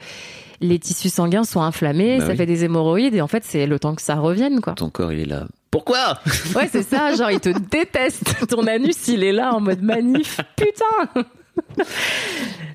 les 0.61 0.78
tissus 0.78 1.11
sanguins 1.11 1.44
sont 1.44 1.61
inflammés, 1.61 2.18
Bah 2.18 2.24
ça 2.24 2.30
oui. 2.32 2.36
fait 2.38 2.46
des 2.46 2.64
hémorroïdes 2.64 3.14
et 3.14 3.20
en 3.20 3.28
fait 3.28 3.44
c'est 3.44 3.66
le 3.66 3.78
temps 3.78 3.94
que 3.94 4.03
ça 4.03 4.16
revienne 4.16 4.61
quoi. 4.61 4.72
Ton 4.72 4.90
corps, 4.90 5.12
il 5.12 5.20
est 5.20 5.26
là. 5.26 5.46
Pourquoi? 5.70 6.18
Ouais, 6.57 6.66
c'est 6.72 6.82
ça, 6.82 7.14
genre 7.14 7.30
il 7.30 7.40
te 7.40 7.51
déteste. 7.70 8.46
Ton 8.49 8.66
anus, 8.66 9.07
il 9.09 9.22
est 9.22 9.32
là 9.32 9.55
en 9.55 9.61
mode 9.61 9.82
manif. 9.82 10.40
Putain 10.57 11.24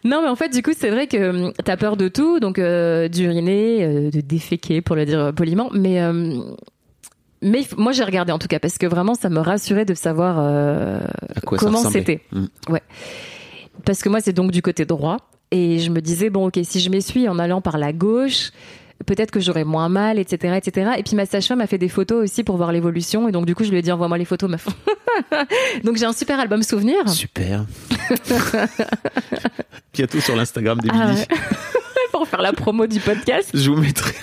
Non, 0.04 0.22
mais 0.22 0.28
en 0.28 0.36
fait, 0.36 0.50
du 0.50 0.62
coup, 0.62 0.72
c'est 0.78 0.90
vrai 0.92 1.08
que 1.08 1.30
hum, 1.48 1.54
t'as 1.66 1.78
peur 1.78 1.98
de 1.98 2.08
tout, 2.10 2.40
donc 2.40 2.60
euh, 2.60 3.08
d'uriner, 3.08 3.84
euh, 3.84 4.10
de 4.12 4.22
déféquer, 4.22 4.82
pour 4.82 4.96
le 4.96 5.06
dire 5.06 5.32
poliment, 5.36 5.70
mais... 5.74 6.02
euh, 6.02 6.40
mais 7.44 7.64
moi 7.78 7.92
j'ai 7.92 8.04
regardé 8.04 8.32
en 8.32 8.40
tout 8.40 8.48
cas 8.48 8.60
parce 8.60 8.78
que 8.78 8.86
vraiment 8.86 9.14
ça 9.14 9.30
me 9.30 9.40
rassurait 9.40 9.86
de 9.86 9.94
savoir 9.94 10.38
euh, 10.40 11.00
comment 11.46 11.84
c'était. 11.90 12.22
Mm. 12.32 12.46
Ouais. 12.70 12.82
Parce 13.86 14.02
que 14.02 14.10
moi 14.10 14.20
c'est 14.22 14.34
donc 14.34 14.52
du 14.52 14.62
côté 14.62 14.86
droit 14.86 15.18
et 15.52 15.80
je 15.80 15.90
me 15.92 16.02
disais 16.02 16.30
bon 16.30 16.48
ok 16.48 16.60
si 16.64 16.80
je 16.80 16.90
m'essuie 16.90 17.28
en 17.28 17.38
allant 17.40 17.62
par 17.62 17.78
la 17.78 17.92
gauche 17.94 18.52
peut-être 19.06 19.32
que 19.32 19.40
j'aurais 19.40 19.66
moins 19.66 19.90
mal 19.90 20.18
etc 20.18 20.56
etc 20.56 20.92
et 20.98 21.04
puis 21.04 21.16
ma 21.16 21.26
sage-femme 21.26 21.60
a 21.62 21.68
fait 21.68 21.78
des 21.78 21.90
photos 21.90 22.24
aussi 22.24 22.44
pour 22.44 22.56
voir 22.58 22.72
l'évolution 22.72 23.28
et 23.28 23.32
donc 23.32 23.46
du 23.46 23.54
coup 23.54 23.64
je 23.64 23.70
lui 23.72 23.78
ai 23.78 23.82
dit 23.82 23.92
envoie-moi 23.92 24.18
les 24.18 24.26
photos 24.26 24.50
meuf. 24.50 24.68
donc 25.84 25.98
j'ai 25.98 26.06
un 26.06 26.14
super 26.14 26.40
album 26.40 26.64
souvenir. 26.64 27.08
Super. 27.10 27.66
Bientôt 29.94 30.20
sur 30.20 30.36
l'Instagram 30.36 30.80
Ah 30.82 30.88
d'Emilie. 30.88 31.20
ouais. 31.20 31.38
pour 32.12 32.28
faire 32.28 32.42
la 32.42 32.54
promo 32.54 32.88
du 32.88 33.00
podcast. 33.00 33.50
Je 33.54 33.70
vous 33.70 33.78
mettrai. 33.78 34.14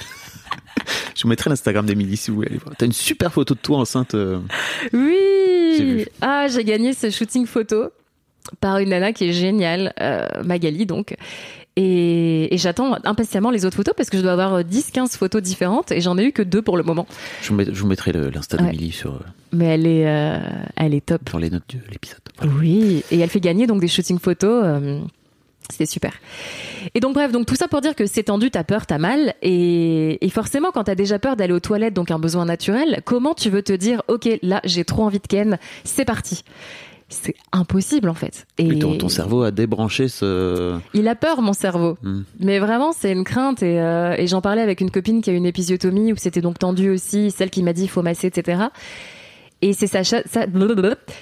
Je 1.20 1.24
vous 1.24 1.28
mettrai 1.28 1.50
l'Instagram 1.50 1.84
d'Emilie 1.84 2.16
si 2.16 2.30
vous 2.30 2.36
voulez 2.36 2.48
aller 2.48 2.56
voir. 2.56 2.74
T'as 2.78 2.86
une 2.86 2.92
super 2.92 3.30
photo 3.30 3.52
de 3.52 3.58
toi 3.60 3.76
enceinte. 3.76 4.14
euh, 4.14 4.38
Oui. 4.94 6.06
Ah, 6.22 6.46
j'ai 6.48 6.64
gagné 6.64 6.94
ce 6.94 7.10
shooting 7.10 7.44
photo 7.44 7.90
par 8.60 8.78
une 8.78 8.88
nana 8.88 9.12
qui 9.12 9.28
est 9.28 9.32
géniale, 9.34 9.92
euh, 10.00 10.26
Magali 10.44 10.86
donc. 10.86 11.14
Et, 11.76 12.52
et 12.54 12.58
j'attends 12.58 12.96
impatiemment 13.04 13.50
les 13.50 13.64
autres 13.66 13.76
photos 13.76 13.92
parce 13.94 14.08
que 14.08 14.16
je 14.16 14.22
dois 14.22 14.32
avoir 14.32 14.62
10-15 14.62 15.16
photos 15.16 15.42
différentes 15.42 15.92
et 15.92 16.00
j'en 16.00 16.16
ai 16.16 16.24
eu 16.24 16.32
que 16.32 16.42
deux 16.42 16.62
pour 16.62 16.76
le 16.78 16.82
moment. 16.82 17.06
Je 17.42 17.50
vous, 17.50 17.54
met- 17.54 17.66
je 17.66 17.80
vous 17.82 17.86
mettrai 17.86 18.12
l'Insta 18.12 18.56
Ouais. 18.56 18.64
d'Emilie 18.70 18.90
sur, 18.92 19.12
euh, 19.14 19.18
Mais 19.52 19.66
elle 19.66 19.86
est, 19.86 20.08
euh, 20.08 20.38
elle 20.76 20.94
est 20.94 21.04
top. 21.04 21.28
sur 21.28 21.38
les 21.38 21.50
notes 21.50 21.62
de 21.74 21.78
l'épisode. 21.92 22.18
Voilà. 22.38 22.52
Oui, 22.58 23.04
et 23.10 23.18
elle 23.20 23.28
fait 23.28 23.40
gagner 23.40 23.66
donc 23.66 23.80
des 23.82 23.88
shootings 23.88 24.18
photos. 24.18 24.64
C'était 25.70 25.86
super. 25.86 26.12
Et 26.94 27.00
donc 27.00 27.14
bref, 27.14 27.32
donc 27.32 27.46
tout 27.46 27.56
ça 27.56 27.68
pour 27.68 27.80
dire 27.80 27.94
que 27.94 28.06
c'est 28.06 28.24
tendu, 28.24 28.50
t'as 28.50 28.64
peur, 28.64 28.86
t'as 28.86 28.98
mal, 28.98 29.34
et, 29.42 30.24
et 30.24 30.30
forcément 30.30 30.70
quand 30.72 30.84
t'as 30.84 30.94
déjà 30.94 31.18
peur 31.18 31.36
d'aller 31.36 31.52
aux 31.52 31.60
toilettes, 31.60 31.94
donc 31.94 32.10
un 32.10 32.18
besoin 32.18 32.44
naturel, 32.44 33.02
comment 33.04 33.34
tu 33.34 33.50
veux 33.50 33.62
te 33.62 33.72
dire, 33.72 34.02
ok, 34.08 34.28
là 34.42 34.60
j'ai 34.64 34.84
trop 34.84 35.04
envie 35.04 35.20
de 35.20 35.26
ken, 35.26 35.58
c'est 35.84 36.04
parti. 36.04 36.42
C'est 37.12 37.34
impossible 37.50 38.08
en 38.08 38.14
fait. 38.14 38.46
Et 38.56 38.78
ton, 38.78 38.96
ton 38.96 39.08
cerveau 39.08 39.42
a 39.42 39.50
débranché 39.50 40.06
ce. 40.06 40.78
il 40.94 41.08
a 41.08 41.16
peur 41.16 41.42
mon 41.42 41.52
cerveau. 41.52 41.98
Hmm. 42.04 42.22
Mais 42.38 42.60
vraiment, 42.60 42.92
c'est 42.92 43.10
une 43.10 43.24
crainte. 43.24 43.64
Et, 43.64 43.80
euh, 43.80 44.14
et 44.16 44.28
j'en 44.28 44.40
parlais 44.40 44.62
avec 44.62 44.80
une 44.80 44.92
copine 44.92 45.20
qui 45.20 45.30
a 45.30 45.32
une 45.32 45.44
épisiotomie 45.44 46.12
où 46.12 46.16
c'était 46.16 46.40
donc 46.40 46.60
tendu 46.60 46.88
aussi, 46.88 47.32
celle 47.32 47.50
qui 47.50 47.64
m'a 47.64 47.72
dit 47.72 47.82
il 47.82 47.88
faut 47.88 48.02
masser, 48.02 48.28
etc. 48.28 48.62
Et 49.62 49.72
c'est 49.74 49.86
sa 49.86 50.04
sa- 50.04 50.22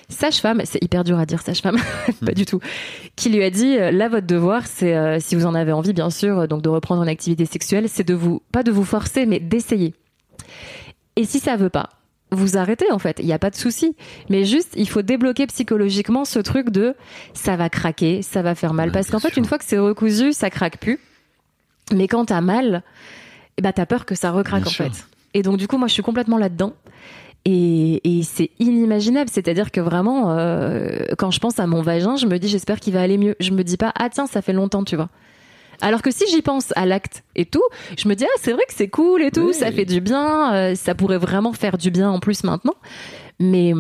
sage-femme, 0.09 0.63
c'est 0.65 0.83
hyper 0.83 1.03
dur 1.05 1.19
à 1.19 1.27
dire 1.27 1.43
sage-femme, 1.43 1.77
pas 2.25 2.33
du 2.33 2.47
tout, 2.47 2.61
qui 3.17 3.31
lui 3.31 3.43
a 3.43 3.51
dit 3.51 3.77
euh, 3.77 3.91
là 3.91 4.09
votre 4.09 4.27
devoir, 4.27 4.67
c'est 4.67 4.97
euh, 4.97 5.19
si 5.21 5.35
vous 5.35 5.45
en 5.47 5.55
avez 5.55 5.73
envie 5.73 5.93
bien 5.93 6.11
sûr, 6.11 6.39
euh, 6.41 6.47
donc 6.47 6.63
de 6.63 6.69
reprendre 6.69 7.03
une 7.03 7.09
activité 7.09 7.47
sexuelle, 7.47 7.89
c'est 7.89 8.05
de 8.07 8.15
vous 8.15 8.41
pas 8.53 8.63
de 8.63 8.71
vous 8.71 8.85
forcer, 8.85 9.27
mais 9.27 9.41
d'essayer. 9.41 9.95
Et 11.17 11.25
si 11.25 11.41
ça 11.41 11.57
veut 11.57 11.69
pas, 11.69 11.89
vous 12.31 12.57
arrêtez 12.57 12.91
en 12.93 12.99
fait, 13.01 13.17
il 13.19 13.27
n'y 13.27 13.33
a 13.33 13.39
pas 13.41 13.51
de 13.51 13.57
souci. 13.57 13.97
Mais 14.31 14.45
juste, 14.45 14.73
il 14.77 14.89
faut 14.89 15.03
débloquer 15.03 15.47
psychologiquement 15.49 16.25
ce 16.25 16.39
truc 16.39 16.71
de 16.71 16.95
ça 17.35 17.57
va 17.57 17.69
craquer, 17.69 18.23
ça 18.23 18.43
va 18.43 18.55
faire 18.55 18.73
mal. 18.75 18.89
Ouais, 18.89 18.93
Parce 18.93 19.11
qu'en 19.11 19.19
fait, 19.19 19.31
sûr. 19.31 19.39
une 19.39 19.47
fois 19.47 19.59
que 19.59 19.65
c'est 19.65 19.79
recousu, 19.79 20.33
ça 20.33 20.49
craque 20.51 20.79
plus. 20.79 21.01
Mais 21.93 22.07
quand 22.07 22.27
t'as 22.27 22.41
mal, 22.43 22.83
eh 23.57 23.63
ben, 23.63 23.73
t'as 23.73 23.87
peur 23.87 24.05
que 24.07 24.15
ça 24.15 24.31
recraque 24.31 24.63
Bien 24.63 24.71
en 24.71 24.75
sûr. 24.75 24.85
fait. 24.85 25.07
Et 25.35 25.43
donc, 25.43 25.57
du 25.57 25.67
coup, 25.67 25.79
moi, 25.79 25.89
je 25.89 25.95
suis 25.95 26.03
complètement 26.03 26.37
là-dedans. 26.39 26.75
Et, 27.51 28.19
et 28.19 28.23
c'est 28.25 28.51
inimaginable. 28.59 29.31
C'est-à-dire 29.33 29.71
que 29.71 29.81
vraiment, 29.81 30.37
euh, 30.37 30.99
quand 31.17 31.31
je 31.31 31.39
pense 31.41 31.59
à 31.59 31.67
mon 31.67 31.81
vagin, 31.81 32.17
je 32.17 32.27
me 32.27 32.39
dis, 32.39 32.47
j'espère 32.49 32.79
qu'il 32.79 32.93
va 32.93 33.01
aller 33.01 33.17
mieux. 33.17 33.37
Je 33.41 33.53
me 33.53 33.65
dis 33.65 33.79
pas, 33.79 33.91
ah 33.99 34.11
tiens, 34.11 34.27
ça 34.27 34.43
fait 34.43 34.53
longtemps, 34.53 34.85
tu 34.85 34.97
vois. 34.97 35.09
Alors 35.81 36.03
que 36.03 36.11
si 36.11 36.25
j'y 36.31 36.43
pense 36.43 36.73
à 36.77 36.85
l'acte 36.85 37.23
et 37.37 37.47
tout, 37.47 37.63
je 37.97 38.07
me 38.09 38.15
dis, 38.15 38.25
ah, 38.25 38.39
c'est 38.41 38.53
vrai 38.53 38.65
que 38.69 38.75
c'est 38.75 38.89
cool 38.89 39.23
et 39.23 39.31
tout, 39.31 39.47
Oui. 39.49 39.55
ça 39.55 39.71
fait 39.73 39.85
du 39.87 40.01
bien, 40.01 40.53
euh, 40.53 40.75
ça 40.75 40.95
pourrait 40.95 41.19
vraiment 41.19 41.53
faire 41.55 41.79
du 41.79 41.91
bien 41.91 42.11
en 42.11 42.19
plus 42.21 42.45
maintenant. 42.45 42.75
Mais, 43.41 43.73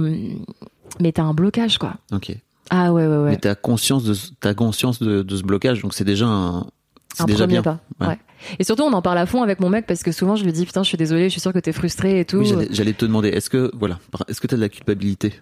mais 1.00 1.12
t'as 1.12 1.24
un 1.24 1.34
blocage, 1.34 1.76
quoi. 1.78 1.94
Ok. 2.12 2.34
Ah 2.70 2.92
ouais, 2.92 3.06
ouais, 3.06 3.16
ouais. 3.16 3.30
Mais 3.30 3.36
t'as 3.36 3.54
conscience 3.56 4.04
de, 4.04 4.14
t'as 4.40 4.54
conscience 4.54 5.00
de, 5.02 5.22
de 5.22 5.36
ce 5.36 5.42
blocage, 5.42 5.82
donc 5.82 5.92
c'est 5.92 6.04
déjà 6.04 6.26
un. 6.26 6.66
C'est 7.14 7.22
un 7.22 7.26
déjà 7.26 7.38
premier 7.46 7.54
bien. 7.54 7.62
pas. 7.62 7.80
Ouais. 8.00 8.06
Ouais. 8.08 8.18
Et 8.58 8.64
surtout, 8.64 8.82
on 8.82 8.92
en 8.92 9.02
parle 9.02 9.18
à 9.18 9.26
fond 9.26 9.42
avec 9.42 9.60
mon 9.60 9.68
mec 9.68 9.86
parce 9.86 10.02
que 10.02 10.12
souvent, 10.12 10.36
je 10.36 10.44
lui 10.44 10.52
dis 10.52 10.64
putain, 10.66 10.82
je 10.82 10.88
suis 10.88 10.98
désolée, 10.98 11.24
je 11.24 11.28
suis 11.30 11.40
sûre 11.40 11.52
que 11.52 11.58
t'es 11.58 11.72
frustrée 11.72 12.20
et 12.20 12.24
tout. 12.24 12.38
Oui, 12.38 12.54
j'allais- 12.70 12.92
te 12.92 13.04
demander, 13.04 13.28
est-ce 13.28 13.50
que 13.50 13.70
voilà, 13.78 13.98
est-ce 14.28 14.40
que 14.40 14.46
t'as 14.46 14.56
de 14.56 14.60
la 14.60 14.68
culpabilité? 14.68 15.34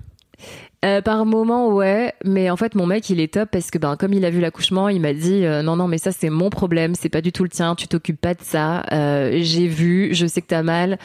Euh, 0.84 1.00
par 1.00 1.24
moment, 1.24 1.68
ouais, 1.72 2.12
mais 2.24 2.50
en 2.50 2.56
fait, 2.56 2.74
mon 2.74 2.84
mec, 2.86 3.08
il 3.08 3.18
est 3.20 3.32
top 3.32 3.48
parce 3.50 3.70
que 3.70 3.78
ben, 3.78 3.96
comme 3.96 4.12
il 4.12 4.24
a 4.26 4.30
vu 4.30 4.40
l'accouchement, 4.40 4.88
il 4.90 5.00
m'a 5.00 5.14
dit 5.14 5.44
euh, 5.44 5.62
non, 5.62 5.76
non, 5.76 5.88
mais 5.88 5.96
ça, 5.98 6.12
c'est 6.12 6.28
mon 6.30 6.50
problème, 6.50 6.94
c'est 6.94 7.08
pas 7.08 7.22
du 7.22 7.32
tout 7.32 7.42
le 7.42 7.48
tien, 7.48 7.74
tu 7.74 7.88
t'occupes 7.88 8.20
pas 8.20 8.34
de 8.34 8.42
ça. 8.42 8.84
Euh, 8.92 9.38
J'ai 9.40 9.66
vu, 9.66 10.10
je 10.14 10.26
sais 10.26 10.42
que 10.42 10.46
t'as 10.48 10.62
mal. 10.62 10.98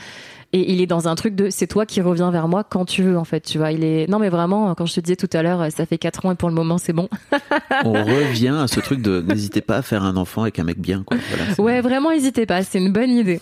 Et 0.53 0.73
il 0.73 0.81
est 0.81 0.85
dans 0.85 1.07
un 1.07 1.15
truc 1.15 1.33
de 1.35 1.49
c'est 1.49 1.67
toi 1.67 1.85
qui 1.85 2.01
reviens 2.01 2.29
vers 2.29 2.47
moi 2.49 2.65
quand 2.65 2.83
tu 2.83 3.03
veux 3.03 3.17
en 3.17 3.23
fait 3.23 3.39
tu 3.39 3.57
vois 3.57 3.71
il 3.71 3.85
est 3.85 4.07
non 4.09 4.19
mais 4.19 4.27
vraiment 4.27 4.75
quand 4.75 4.85
je 4.85 4.95
te 4.95 4.99
disais 4.99 5.15
tout 5.15 5.29
à 5.31 5.41
l'heure 5.41 5.71
ça 5.71 5.85
fait 5.85 5.97
4 5.97 6.25
ans 6.25 6.31
et 6.33 6.35
pour 6.35 6.49
le 6.49 6.55
moment 6.55 6.77
c'est 6.77 6.91
bon 6.91 7.07
On 7.85 7.93
revient 7.93 8.57
à 8.61 8.67
ce 8.67 8.79
truc 8.79 9.01
de 9.01 9.21
n'hésitez 9.21 9.61
pas 9.61 9.77
à 9.77 9.81
faire 9.81 10.03
un 10.03 10.17
enfant 10.17 10.41
avec 10.43 10.59
un 10.59 10.63
mec 10.63 10.79
bien, 10.79 11.03
quoi. 11.03 11.17
Voilà, 11.29 11.53
Ouais, 11.57 11.81
vraiment, 11.81 12.11
n'hésitez 12.11 12.45
pas, 12.45 12.63
c'est 12.63 12.79
une 12.79 12.91
bonne 12.91 13.09
idée. 13.09 13.39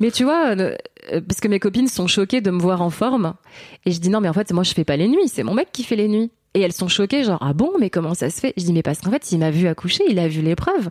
Mais 0.00 0.10
tu 0.10 0.24
vois, 0.24 0.56
euh, 0.56 0.74
euh, 1.12 1.20
parce 1.26 1.40
que 1.40 1.48
mes 1.48 1.60
copines 1.60 1.88
sont 1.88 2.06
choquées 2.06 2.40
de 2.40 2.50
me 2.50 2.58
voir 2.60 2.82
en 2.82 2.90
forme, 2.90 3.34
et 3.84 3.92
je 3.92 4.00
dis 4.00 4.10
non, 4.10 4.20
mais 4.20 4.28
en 4.28 4.32
fait, 4.32 4.52
moi, 4.52 4.64
je 4.64 4.72
fais 4.72 4.84
pas 4.84 4.96
les 4.96 5.08
nuits, 5.08 5.28
c'est 5.28 5.42
mon 5.42 5.54
mec 5.54 5.68
qui 5.72 5.84
fait 5.84 5.96
les 5.96 6.08
nuits. 6.08 6.30
Et 6.58 6.60
elles 6.60 6.72
sont 6.72 6.88
choquées, 6.88 7.22
genre, 7.22 7.38
ah 7.40 7.52
bon, 7.52 7.70
mais 7.78 7.88
comment 7.88 8.14
ça 8.14 8.30
se 8.30 8.40
fait? 8.40 8.52
Je 8.56 8.64
dis, 8.64 8.72
mais 8.72 8.82
parce 8.82 8.98
qu'en 8.98 9.12
fait, 9.12 9.30
il 9.30 9.38
m'a 9.38 9.52
vu 9.52 9.68
accoucher, 9.68 10.02
il 10.08 10.18
a 10.18 10.26
vu 10.26 10.42
l'épreuve, 10.42 10.88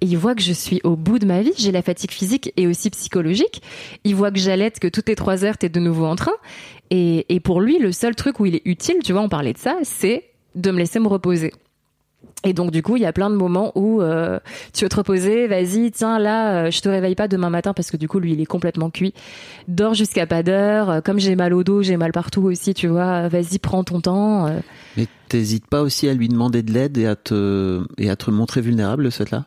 et 0.00 0.06
il 0.06 0.16
voit 0.16 0.36
que 0.36 0.42
je 0.42 0.52
suis 0.52 0.80
au 0.84 0.94
bout 0.94 1.18
de 1.18 1.26
ma 1.26 1.42
vie, 1.42 1.50
j'ai 1.58 1.72
la 1.72 1.82
fatigue 1.82 2.12
physique 2.12 2.52
et 2.56 2.68
aussi 2.68 2.88
psychologique. 2.90 3.60
Il 4.04 4.14
voit 4.14 4.30
que 4.30 4.38
j'allaite, 4.38 4.78
que 4.78 4.86
toutes 4.86 5.08
les 5.08 5.16
trois 5.16 5.44
heures, 5.44 5.58
t'es 5.58 5.70
de 5.70 5.80
nouveau 5.80 6.06
en 6.06 6.14
train. 6.14 6.34
Et, 6.90 7.26
et 7.34 7.40
pour 7.40 7.60
lui, 7.60 7.80
le 7.80 7.90
seul 7.90 8.14
truc 8.14 8.38
où 8.38 8.46
il 8.46 8.54
est 8.54 8.62
utile, 8.64 8.98
tu 9.02 9.12
vois, 9.12 9.22
on 9.22 9.28
parlait 9.28 9.54
de 9.54 9.58
ça, 9.58 9.76
c'est 9.82 10.22
de 10.54 10.70
me 10.70 10.78
laisser 10.78 11.00
me 11.00 11.08
reposer. 11.08 11.52
Et 12.44 12.52
donc 12.52 12.70
du 12.70 12.82
coup, 12.82 12.94
il 12.94 13.02
y 13.02 13.06
a 13.06 13.12
plein 13.12 13.30
de 13.30 13.34
moments 13.34 13.72
où 13.74 14.00
euh, 14.00 14.38
tu 14.72 14.84
veux 14.84 14.88
te 14.88 14.94
reposer, 14.94 15.48
vas-y, 15.48 15.90
tiens 15.90 16.20
là, 16.20 16.66
euh, 16.66 16.70
je 16.70 16.80
te 16.80 16.88
réveille 16.88 17.16
pas 17.16 17.26
demain 17.26 17.50
matin 17.50 17.74
parce 17.74 17.90
que 17.90 17.96
du 17.96 18.06
coup 18.06 18.20
lui 18.20 18.32
il 18.32 18.40
est 18.40 18.46
complètement 18.46 18.90
cuit. 18.90 19.12
Dors 19.66 19.94
jusqu'à 19.94 20.24
pas 20.24 20.44
d'heure. 20.44 20.88
Euh, 20.88 21.00
Comme 21.00 21.18
j'ai 21.18 21.34
mal 21.34 21.52
au 21.52 21.64
dos, 21.64 21.82
j'ai 21.82 21.96
mal 21.96 22.12
partout 22.12 22.42
aussi, 22.42 22.74
tu 22.74 22.86
vois. 22.86 23.26
Vas-y, 23.26 23.58
prends 23.58 23.82
ton 23.82 24.00
temps. 24.00 24.46
Euh, 24.46 24.60
Mais 24.96 25.06
t'hésites 25.28 25.66
pas 25.66 25.82
aussi 25.82 26.08
à 26.08 26.14
lui 26.14 26.28
demander 26.28 26.62
de 26.62 26.72
l'aide 26.72 26.96
et 26.98 27.06
à 27.06 27.16
te 27.16 27.84
et 27.98 28.10
à 28.10 28.16
te 28.16 28.30
montrer 28.30 28.60
vulnérable, 28.60 29.12
cette 29.12 29.30
là 29.30 29.44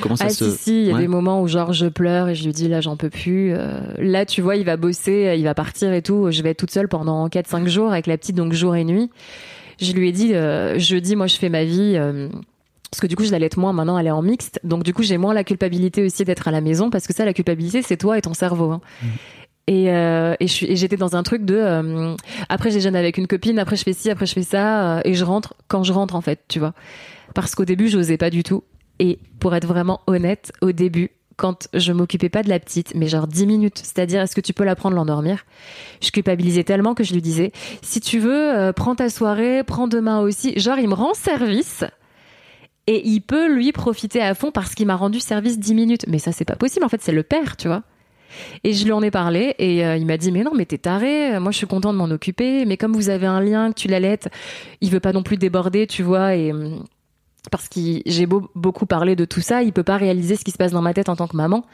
Comment 0.00 0.16
ça 0.16 0.26
ah 0.26 0.30
se 0.30 0.50
si 0.50 0.56
si, 0.56 0.80
il 0.82 0.86
y 0.86 0.90
a 0.90 0.94
Ouais. 0.94 1.00
des 1.00 1.08
moments 1.08 1.42
où 1.42 1.48
genre 1.48 1.72
je 1.72 1.86
pleure 1.86 2.28
et 2.28 2.34
je 2.34 2.44
lui 2.44 2.52
dis 2.52 2.68
là 2.68 2.80
j'en 2.80 2.96
peux 2.96 3.10
plus. 3.10 3.52
Euh, 3.52 3.80
là 3.98 4.24
tu 4.24 4.40
vois, 4.40 4.56
il 4.56 4.64
va 4.64 4.76
bosser, 4.76 5.34
il 5.36 5.44
va 5.44 5.54
partir 5.54 5.92
et 5.92 6.00
tout. 6.02 6.30
Je 6.30 6.42
vais 6.42 6.50
être 6.50 6.58
toute 6.58 6.70
seule 6.70 6.88
pendant 6.88 7.28
4-5 7.28 7.66
jours 7.66 7.90
avec 7.92 8.06
la 8.06 8.16
petite 8.16 8.36
donc 8.36 8.52
jour 8.52 8.74
et 8.76 8.84
nuit. 8.84 9.10
Je 9.80 9.92
lui 9.92 10.08
ai 10.08 10.12
dit 10.12 10.34
euh, 10.34 10.78
jeudi 10.78 11.16
moi 11.16 11.26
je 11.26 11.36
fais 11.36 11.48
ma 11.48 11.64
vie. 11.64 11.94
euh, 11.96 12.28
parce 12.90 13.02
que 13.02 13.06
du 13.06 13.14
coup, 13.14 13.22
je 13.22 13.30
l'allaite 13.30 13.56
moins. 13.56 13.72
Maintenant, 13.72 13.96
elle 13.98 14.08
est 14.08 14.10
en 14.10 14.20
mixte. 14.20 14.58
Donc, 14.64 14.82
du 14.82 14.92
coup, 14.92 15.04
j'ai 15.04 15.16
moins 15.16 15.32
la 15.32 15.44
culpabilité 15.44 16.02
aussi 16.04 16.24
d'être 16.24 16.48
à 16.48 16.50
la 16.50 16.60
maison. 16.60 16.90
Parce 16.90 17.06
que 17.06 17.14
ça, 17.14 17.24
la 17.24 17.32
culpabilité, 17.32 17.82
c'est 17.82 17.96
toi 17.96 18.18
et 18.18 18.20
ton 18.20 18.34
cerveau. 18.34 18.72
hein. 18.72 18.80
Et, 19.66 19.90
euh, 19.90 20.34
et 20.40 20.46
j'étais 20.48 20.96
dans 20.96 21.14
un 21.14 21.22
truc 21.22 21.44
de. 21.44 21.54
euh, 21.54 22.16
après, 22.48 22.70
je 22.70 22.76
déjeune 22.76 22.96
avec 22.96 23.18
une 23.18 23.26
copine. 23.26 23.58
Après, 23.58 23.76
je 23.76 23.82
fais 23.84 23.92
ci. 23.92 24.10
Après, 24.10 24.26
je 24.26 24.32
fais 24.32 24.42
ça. 24.42 24.96
euh, 24.98 25.00
et 25.04 25.14
je 25.14 25.24
rentre 25.24 25.54
quand 25.68 25.84
je 25.84 25.92
rentre, 25.92 26.16
en 26.16 26.20
fait, 26.20 26.40
tu 26.48 26.58
vois. 26.58 26.74
Parce 27.34 27.54
qu'au 27.54 27.64
début, 27.64 27.88
j'osais 27.88 28.16
pas 28.16 28.30
du 28.30 28.42
tout. 28.42 28.64
Et 28.98 29.18
pour 29.38 29.54
être 29.54 29.66
vraiment 29.66 30.00
honnête, 30.06 30.52
au 30.60 30.72
début, 30.72 31.10
quand 31.36 31.68
je 31.72 31.92
m'occupais 31.92 32.28
pas 32.28 32.42
de 32.42 32.48
la 32.48 32.58
petite, 32.58 32.94
mais 32.94 33.06
genre 33.06 33.26
10 33.26 33.46
minutes, 33.46 33.78
c'est-à-dire 33.78 34.20
est-ce 34.20 34.34
que 34.34 34.40
tu 34.42 34.52
peux 34.52 34.64
la 34.64 34.74
prendre 34.74 34.96
l'endormir? 34.96 35.44
Je 36.02 36.10
culpabilisais 36.10 36.64
tellement 36.64 36.94
que 36.94 37.02
je 37.04 37.14
lui 37.14 37.22
disais 37.22 37.52
si 37.80 38.00
tu 38.00 38.18
veux, 38.18 38.72
prends 38.76 38.94
ta 38.94 39.08
soirée, 39.08 39.62
prends 39.64 39.88
demain 39.88 40.20
aussi. 40.20 40.58
Genre, 40.58 40.78
il 40.78 40.88
me 40.88 40.94
rend 40.94 41.14
service 41.14 41.84
et 42.86 43.08
il 43.08 43.20
peut 43.20 43.48
lui 43.54 43.72
profiter 43.72 44.20
à 44.20 44.34
fond 44.34 44.50
parce 44.50 44.74
qu'il 44.74 44.86
m'a 44.86 44.96
rendu 44.96 45.20
service 45.20 45.58
10 45.58 45.74
minutes. 45.74 46.04
Mais 46.08 46.18
ça, 46.18 46.32
c'est 46.32 46.44
pas 46.44 46.56
possible. 46.56 46.84
En 46.84 46.88
fait, 46.88 47.00
c'est 47.00 47.12
le 47.12 47.22
père, 47.22 47.56
tu 47.56 47.68
vois. 47.68 47.84
Et 48.64 48.72
je 48.72 48.84
lui 48.84 48.92
en 48.92 49.02
ai 49.02 49.10
parlé 49.10 49.54
et 49.58 49.84
euh, 49.84 49.96
il 49.96 50.06
m'a 50.06 50.16
dit 50.16 50.32
mais 50.32 50.42
non 50.42 50.52
mais 50.54 50.66
t'es 50.66 50.78
taré, 50.78 51.38
moi 51.40 51.52
je 51.52 51.56
suis 51.58 51.66
content 51.66 51.92
de 51.92 51.98
m'en 51.98 52.10
occuper, 52.10 52.64
mais 52.64 52.76
comme 52.76 52.92
vous 52.92 53.08
avez 53.08 53.26
un 53.26 53.40
lien, 53.40 53.70
que 53.70 53.80
tu 53.80 53.88
l'allaites, 53.88 54.28
il 54.80 54.90
veut 54.90 55.00
pas 55.00 55.12
non 55.12 55.22
plus 55.22 55.36
déborder, 55.36 55.86
tu 55.86 56.02
vois, 56.02 56.34
et, 56.34 56.52
hum, 56.52 56.84
parce 57.50 57.68
que 57.68 57.80
j'ai 58.04 58.26
beau, 58.26 58.50
beaucoup 58.54 58.86
parlé 58.86 59.16
de 59.16 59.24
tout 59.24 59.40
ça, 59.40 59.62
il 59.62 59.72
peut 59.72 59.82
pas 59.82 59.96
réaliser 59.96 60.36
ce 60.36 60.44
qui 60.44 60.50
se 60.50 60.58
passe 60.58 60.72
dans 60.72 60.82
ma 60.82 60.92
tête 60.92 61.08
en 61.08 61.16
tant 61.16 61.26
que 61.26 61.36
maman. 61.36 61.64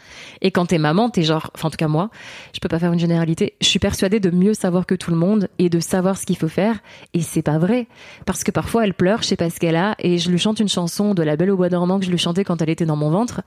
Et 0.42 0.50
quand 0.50 0.66
t'es 0.66 0.78
maman, 0.78 1.10
t'es 1.10 1.22
genre, 1.22 1.50
enfin 1.54 1.68
en 1.68 1.70
tout 1.70 1.76
cas 1.76 1.88
moi, 1.88 2.10
je 2.52 2.60
peux 2.60 2.68
pas 2.68 2.78
faire 2.78 2.92
une 2.92 2.98
généralité. 2.98 3.54
Je 3.60 3.66
suis 3.66 3.78
persuadée 3.78 4.20
de 4.20 4.30
mieux 4.30 4.54
savoir 4.54 4.86
que 4.86 4.94
tout 4.94 5.10
le 5.10 5.16
monde 5.16 5.48
et 5.58 5.68
de 5.68 5.80
savoir 5.80 6.16
ce 6.18 6.26
qu'il 6.26 6.36
faut 6.36 6.48
faire. 6.48 6.78
Et 7.14 7.22
c'est 7.22 7.42
pas 7.42 7.58
vrai, 7.58 7.86
parce 8.26 8.44
que 8.44 8.50
parfois 8.50 8.84
elle 8.84 8.94
pleure, 8.94 9.22
je 9.22 9.28
sais 9.28 9.36
pas 9.36 9.50
ce 9.50 9.58
qu'elle 9.58 9.76
a, 9.76 9.96
et 9.98 10.18
je 10.18 10.30
lui 10.30 10.38
chante 10.38 10.60
une 10.60 10.68
chanson 10.68 11.14
de 11.14 11.22
La 11.22 11.36
Belle 11.36 11.50
au 11.50 11.56
bois 11.56 11.68
dormant 11.68 11.98
que 11.98 12.04
je 12.04 12.10
lui 12.10 12.18
chantais 12.18 12.44
quand 12.44 12.62
elle 12.62 12.70
était 12.70 12.86
dans 12.86 12.96
mon 12.96 13.10
ventre. 13.10 13.42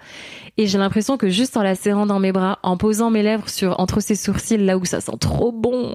Et 0.58 0.68
j'ai 0.68 0.78
l'impression 0.78 1.18
que 1.18 1.30
juste 1.30 1.56
en 1.58 1.64
la 1.64 1.76
serrant 1.76 2.06
dans 2.06 2.20
mes 2.20 2.32
bras, 2.32 2.60
en 2.64 2.78
posant 2.78 3.10
mes 3.10 3.24
lèvres 3.24 3.50
sur 3.50 3.80
entre 3.80 4.02
ses 4.02 4.16
sourcils 4.16 4.58
là 4.58 4.78
où 4.78 4.86
ça 4.86 5.00
sent 5.00 5.18
trop 5.20 5.52
bon, 5.52 5.94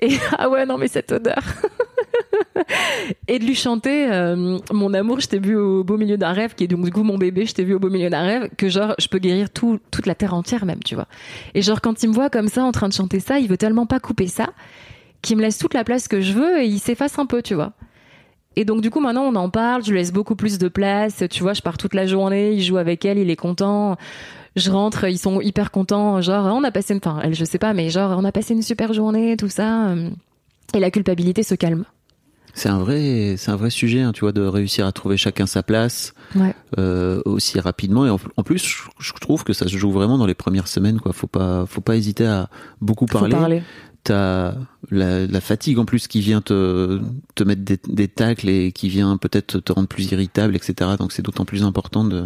et 0.00 0.16
ah 0.38 0.48
ouais 0.48 0.64
non 0.64 0.78
mais 0.78 0.88
cette 0.88 1.12
odeur. 1.12 1.42
et 3.28 3.38
de 3.38 3.44
lui 3.44 3.54
chanter 3.54 4.10
euh, 4.10 4.58
mon 4.72 4.94
amour, 4.94 5.20
je 5.20 5.28
t'ai 5.28 5.38
vu 5.38 5.56
au 5.56 5.84
beau 5.84 5.96
milieu 5.96 6.16
d'un 6.16 6.32
rêve, 6.32 6.54
qui 6.54 6.64
est 6.64 6.68
donc 6.68 6.84
du 6.84 6.90
coup 6.90 7.02
mon 7.02 7.18
bébé, 7.18 7.46
je 7.46 7.54
t'ai 7.54 7.64
vu 7.64 7.74
au 7.74 7.78
beau 7.78 7.90
milieu 7.90 8.10
d'un 8.10 8.22
rêve, 8.22 8.50
que 8.56 8.68
genre 8.68 8.94
je 8.98 9.08
peux 9.08 9.18
guérir 9.18 9.50
tout, 9.50 9.80
toute 9.90 10.06
la 10.06 10.14
terre 10.14 10.34
entière 10.34 10.64
même, 10.64 10.82
tu 10.82 10.94
vois. 10.94 11.06
Et 11.54 11.62
genre 11.62 11.80
quand 11.80 12.02
il 12.02 12.08
me 12.08 12.14
voit 12.14 12.30
comme 12.30 12.48
ça 12.48 12.64
en 12.64 12.72
train 12.72 12.88
de 12.88 12.92
chanter 12.92 13.20
ça, 13.20 13.38
il 13.38 13.48
veut 13.48 13.56
tellement 13.56 13.86
pas 13.86 14.00
couper 14.00 14.26
ça, 14.26 14.50
qu'il 15.22 15.36
me 15.36 15.42
laisse 15.42 15.58
toute 15.58 15.74
la 15.74 15.84
place 15.84 16.08
que 16.08 16.20
je 16.20 16.32
veux 16.32 16.60
et 16.60 16.66
il 16.66 16.78
s'efface 16.78 17.18
un 17.18 17.26
peu, 17.26 17.42
tu 17.42 17.54
vois. 17.54 17.72
Et 18.56 18.64
donc 18.64 18.80
du 18.80 18.90
coup 18.90 19.00
maintenant 19.00 19.24
on 19.24 19.34
en 19.36 19.48
parle, 19.48 19.84
je 19.84 19.90
lui 19.90 19.98
laisse 19.98 20.12
beaucoup 20.12 20.36
plus 20.36 20.58
de 20.58 20.68
place, 20.68 21.22
tu 21.30 21.42
vois, 21.42 21.52
je 21.52 21.62
pars 21.62 21.78
toute 21.78 21.94
la 21.94 22.06
journée, 22.06 22.52
il 22.52 22.62
joue 22.62 22.78
avec 22.78 23.04
elle, 23.04 23.18
il 23.18 23.30
est 23.30 23.36
content. 23.36 23.96
Je 24.56 24.72
rentre, 24.72 25.04
ils 25.04 25.18
sont 25.18 25.40
hyper 25.40 25.70
contents, 25.70 26.20
genre 26.20 26.46
on 26.46 26.64
a 26.64 26.72
passé 26.72 26.92
une 26.92 26.98
enfin 26.98 27.20
elle 27.22 27.34
je 27.34 27.44
sais 27.44 27.58
pas 27.58 27.72
mais 27.72 27.88
genre 27.88 28.18
on 28.18 28.24
a 28.24 28.32
passé 28.32 28.52
une 28.52 28.62
super 28.62 28.92
journée, 28.92 29.36
tout 29.36 29.48
ça 29.48 29.94
et 30.74 30.80
la 30.80 30.90
culpabilité 30.90 31.42
se 31.42 31.54
calme. 31.54 31.84
C'est 32.54 32.68
un 32.68 32.78
vrai, 32.78 33.34
c'est 33.36 33.50
un 33.50 33.56
vrai 33.56 33.70
sujet, 33.70 34.00
hein, 34.00 34.12
tu 34.12 34.20
vois, 34.20 34.32
de 34.32 34.42
réussir 34.42 34.86
à 34.86 34.92
trouver 34.92 35.16
chacun 35.16 35.46
sa 35.46 35.62
place 35.62 36.14
euh, 36.78 37.20
aussi 37.24 37.60
rapidement. 37.60 38.06
Et 38.06 38.10
en, 38.10 38.42
plus, 38.42 38.84
je, 38.98 39.12
trouve 39.20 39.44
que 39.44 39.52
ça 39.52 39.66
se 39.68 39.76
joue 39.76 39.90
vraiment 39.90 40.18
dans 40.18 40.26
les 40.26 40.34
premières 40.34 40.68
semaines, 40.68 41.00
quoi. 41.00 41.12
Faut 41.12 41.26
pas, 41.26 41.66
faut 41.66 41.80
pas 41.80 41.96
hésiter 41.96 42.26
à 42.26 42.48
beaucoup 42.80 43.06
parler. 43.06 43.30
Faut 43.30 43.36
parler. 43.36 43.62
T'as 44.02 44.54
la, 44.90 45.26
la, 45.26 45.40
fatigue 45.42 45.78
en 45.78 45.84
plus 45.84 46.08
qui 46.08 46.22
vient 46.22 46.40
te, 46.40 46.98
te 47.34 47.44
mettre 47.44 47.60
des, 47.60 47.78
des 47.86 48.08
tacles 48.08 48.48
et 48.48 48.72
qui 48.72 48.88
vient 48.88 49.18
peut-être 49.18 49.60
te 49.60 49.72
rendre 49.72 49.88
plus 49.88 50.10
irritable, 50.10 50.56
etc. 50.56 50.92
Donc 50.98 51.12
c'est 51.12 51.20
d'autant 51.20 51.44
plus 51.44 51.64
important 51.64 52.04
de, 52.04 52.24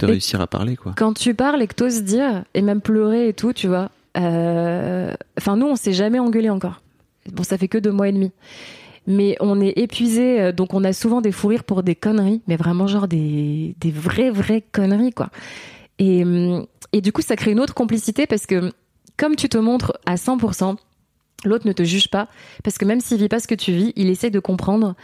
de 0.00 0.06
réussir 0.06 0.40
à 0.40 0.48
parler, 0.48 0.74
quoi. 0.74 0.94
Quand 0.96 1.12
tu 1.12 1.34
parles 1.34 1.62
et 1.62 1.68
que 1.68 1.76
t'oses 1.76 2.02
dire 2.02 2.42
et 2.54 2.62
même 2.62 2.80
pleurer 2.80 3.28
et 3.28 3.34
tout, 3.34 3.52
tu 3.52 3.68
vois. 3.68 3.90
Euh, 4.16 5.14
enfin, 5.38 5.56
nous, 5.56 5.66
on 5.66 5.76
s'est 5.76 5.92
jamais 5.92 6.18
engueulé 6.18 6.50
encore. 6.50 6.82
Bon, 7.30 7.44
ça 7.44 7.56
fait 7.56 7.68
que 7.68 7.78
deux 7.78 7.92
mois 7.92 8.08
et 8.08 8.12
demi 8.12 8.32
mais 9.06 9.36
on 9.40 9.60
est 9.60 9.76
épuisé, 9.78 10.40
euh, 10.40 10.52
donc 10.52 10.74
on 10.74 10.84
a 10.84 10.92
souvent 10.92 11.20
des 11.20 11.32
fous 11.32 11.48
rires 11.48 11.64
pour 11.64 11.82
des 11.82 11.94
conneries, 11.94 12.40
mais 12.46 12.56
vraiment 12.56 12.86
genre 12.86 13.08
des, 13.08 13.74
des 13.80 13.90
vraies, 13.90 14.30
vraies 14.30 14.62
conneries, 14.72 15.12
quoi. 15.12 15.30
Et, 15.98 16.24
hum, 16.24 16.66
et 16.92 17.00
du 17.00 17.12
coup, 17.12 17.22
ça 17.22 17.36
crée 17.36 17.52
une 17.52 17.60
autre 17.60 17.74
complicité 17.74 18.26
parce 18.26 18.46
que 18.46 18.72
comme 19.16 19.36
tu 19.36 19.48
te 19.48 19.58
montres 19.58 19.92
à 20.06 20.14
100%, 20.14 20.76
l'autre 21.44 21.66
ne 21.66 21.72
te 21.72 21.82
juge 21.82 22.08
pas, 22.08 22.28
parce 22.64 22.78
que 22.78 22.84
même 22.84 23.00
s'il 23.00 23.18
vit 23.18 23.28
pas 23.28 23.40
ce 23.40 23.48
que 23.48 23.54
tu 23.54 23.72
vis, 23.72 23.92
il 23.96 24.08
essaie 24.08 24.30
de 24.30 24.40
comprendre. 24.40 24.94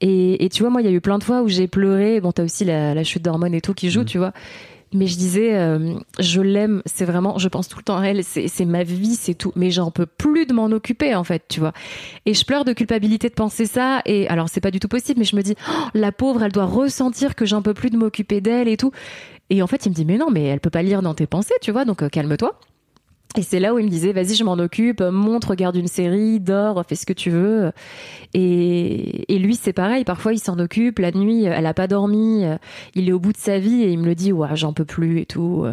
Et, 0.00 0.44
et 0.44 0.48
tu 0.48 0.62
vois, 0.62 0.70
moi, 0.70 0.80
il 0.80 0.84
y 0.84 0.88
a 0.88 0.92
eu 0.92 1.00
plein 1.00 1.18
de 1.18 1.24
fois 1.24 1.42
où 1.42 1.48
j'ai 1.48 1.66
pleuré. 1.66 2.20
Bon, 2.20 2.30
t'as 2.30 2.44
aussi 2.44 2.64
la, 2.64 2.94
la 2.94 3.04
chute 3.04 3.22
d'hormones 3.22 3.54
et 3.54 3.60
tout 3.60 3.74
qui 3.74 3.90
joue, 3.90 4.02
mmh. 4.02 4.06
tu 4.06 4.18
vois 4.18 4.32
mais 4.92 5.06
je 5.06 5.16
disais 5.16 5.54
euh, 5.54 5.94
je 6.18 6.40
l'aime 6.40 6.82
c'est 6.86 7.04
vraiment 7.04 7.38
je 7.38 7.48
pense 7.48 7.68
tout 7.68 7.78
le 7.78 7.82
temps 7.82 7.98
à 7.98 8.06
elle 8.06 8.24
c'est 8.24 8.64
ma 8.64 8.82
vie 8.82 9.14
c'est 9.14 9.34
tout. 9.34 9.52
Mais 9.56 9.70
j'en 9.70 9.90
peux 9.90 10.06
plus 10.06 10.46
de 10.46 10.52
m'en 10.52 10.66
occuper 10.66 11.14
en 11.14 11.24
fait 11.24 11.44
tu 11.48 11.60
vois. 11.60 11.72
Et 12.26 12.34
je 12.34 12.44
pleure 12.44 12.64
de 12.64 12.72
culpabilité 12.72 13.28
de 13.28 13.34
penser 13.34 13.66
ça 13.66 14.00
et 14.04 14.28
alors 14.28 14.48
c'est 14.48 14.60
pas 14.60 14.70
du 14.70 14.80
tout 14.80 14.88
possible 14.88 15.18
mais 15.18 15.24
je 15.24 15.36
me 15.36 15.42
dis 15.42 15.54
oh, 15.68 15.88
la 15.94 16.12
pauvre 16.12 16.42
elle 16.42 16.52
doit 16.52 16.66
ressentir 16.66 17.34
que 17.34 17.46
j'en 17.46 17.62
peux 17.62 17.74
plus 17.74 17.90
de 17.90 17.96
m'occuper 17.96 18.40
d'elle 18.40 18.68
et 18.68 18.76
tout. 18.76 18.92
Et 19.50 19.62
en 19.62 19.66
fait 19.66 19.86
il 19.86 19.90
me 19.90 19.94
dit 19.94 20.04
mais 20.04 20.18
non 20.18 20.30
mais 20.30 20.44
elle 20.44 20.60
peut 20.60 20.70
pas 20.70 20.82
lire 20.82 21.02
dans 21.02 21.14
tes 21.14 21.26
pensées 21.26 21.54
tu 21.60 21.70
vois 21.70 21.84
donc 21.84 22.02
euh, 22.02 22.08
calme-toi 22.08 22.58
et 23.36 23.42
c'est 23.42 23.60
là 23.60 23.74
où 23.74 23.78
il 23.78 23.84
me 23.84 23.90
disait, 23.90 24.12
vas-y, 24.12 24.34
je 24.34 24.44
m'en 24.44 24.54
occupe, 24.54 25.00
montre, 25.00 25.50
regarde 25.50 25.76
une 25.76 25.86
série, 25.86 26.40
dors, 26.40 26.82
fais 26.88 26.94
ce 26.94 27.04
que 27.04 27.12
tu 27.12 27.30
veux. 27.30 27.72
Et, 28.34 29.32
et 29.32 29.38
lui, 29.38 29.54
c'est 29.54 29.72
pareil, 29.72 30.04
parfois 30.04 30.32
il 30.32 30.38
s'en 30.38 30.58
occupe, 30.58 30.98
la 30.98 31.12
nuit, 31.12 31.44
elle 31.44 31.66
a 31.66 31.74
pas 31.74 31.86
dormi, 31.86 32.44
il 32.94 33.08
est 33.08 33.12
au 33.12 33.20
bout 33.20 33.32
de 33.32 33.38
sa 33.38 33.58
vie 33.58 33.82
et 33.82 33.90
il 33.90 33.98
me 33.98 34.06
le 34.06 34.14
dit, 34.14 34.32
ouais, 34.32 34.48
j'en 34.54 34.72
peux 34.72 34.86
plus 34.86 35.20
et 35.20 35.26
tout. 35.26 35.66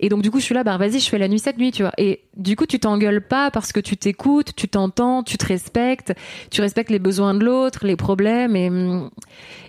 Et 0.00 0.08
donc 0.08 0.22
du 0.22 0.30
coup, 0.30 0.40
je 0.40 0.44
suis 0.44 0.54
là, 0.54 0.64
bah 0.64 0.78
vas-y, 0.78 0.98
je 0.98 1.08
fais 1.08 1.18
la 1.18 1.28
nuit 1.28 1.38
cette 1.38 1.58
nuit, 1.58 1.72
tu 1.72 1.82
vois. 1.82 1.92
Et 1.98 2.22
du 2.36 2.56
coup, 2.56 2.66
tu 2.66 2.80
t'engueules 2.80 3.26
pas 3.26 3.50
parce 3.50 3.70
que 3.72 3.80
tu 3.80 3.96
t'écoutes, 3.96 4.56
tu 4.56 4.66
t'entends, 4.66 5.22
tu 5.22 5.36
te 5.36 5.46
respectes, 5.46 6.14
tu 6.50 6.62
respectes 6.62 6.90
les 6.90 6.98
besoins 6.98 7.34
de 7.34 7.44
l'autre, 7.44 7.86
les 7.86 7.96
problèmes. 7.96 8.56
Et, 8.56 8.70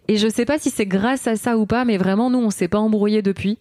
et 0.07 0.17
je 0.17 0.27
sais 0.27 0.45
pas 0.45 0.57
si 0.57 0.69
c'est 0.69 0.85
grâce 0.85 1.27
à 1.27 1.35
ça 1.35 1.57
ou 1.57 1.65
pas, 1.65 1.83
mais 1.85 1.97
vraiment, 1.97 2.29
nous, 2.29 2.39
on 2.39 2.49
s'est 2.49 2.69
pas 2.69 2.79
embrouillé 2.79 3.21
depuis. 3.21 3.59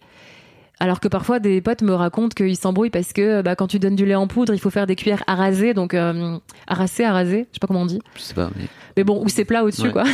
Alors 0.81 0.99
que 0.99 1.07
parfois 1.07 1.37
des 1.37 1.61
potes 1.61 1.83
me 1.83 1.93
racontent 1.93 2.33
qu'ils 2.35 2.57
s'embrouillent 2.57 2.89
parce 2.89 3.13
que 3.13 3.43
bah, 3.43 3.55
quand 3.55 3.67
tu 3.67 3.77
donnes 3.77 3.95
du 3.95 4.03
lait 4.03 4.15
en 4.15 4.25
poudre, 4.25 4.51
il 4.55 4.59
faut 4.59 4.71
faire 4.71 4.87
des 4.87 4.95
cuillères 4.95 5.23
arasées, 5.27 5.75
donc 5.75 5.93
euh, 5.93 6.39
arasées, 6.65 7.05
arasées, 7.05 7.45
je 7.51 7.53
sais 7.53 7.59
pas 7.61 7.67
comment 7.67 7.81
on 7.81 7.85
dit. 7.85 7.99
Je 8.15 8.21
sais 8.21 8.33
pas. 8.33 8.49
Mais, 8.55 8.65
mais 8.97 9.03
bon, 9.03 9.23
ou 9.23 9.29
c'est 9.29 9.45
plat 9.45 9.63
au-dessus 9.63 9.91
quoi. 9.91 10.05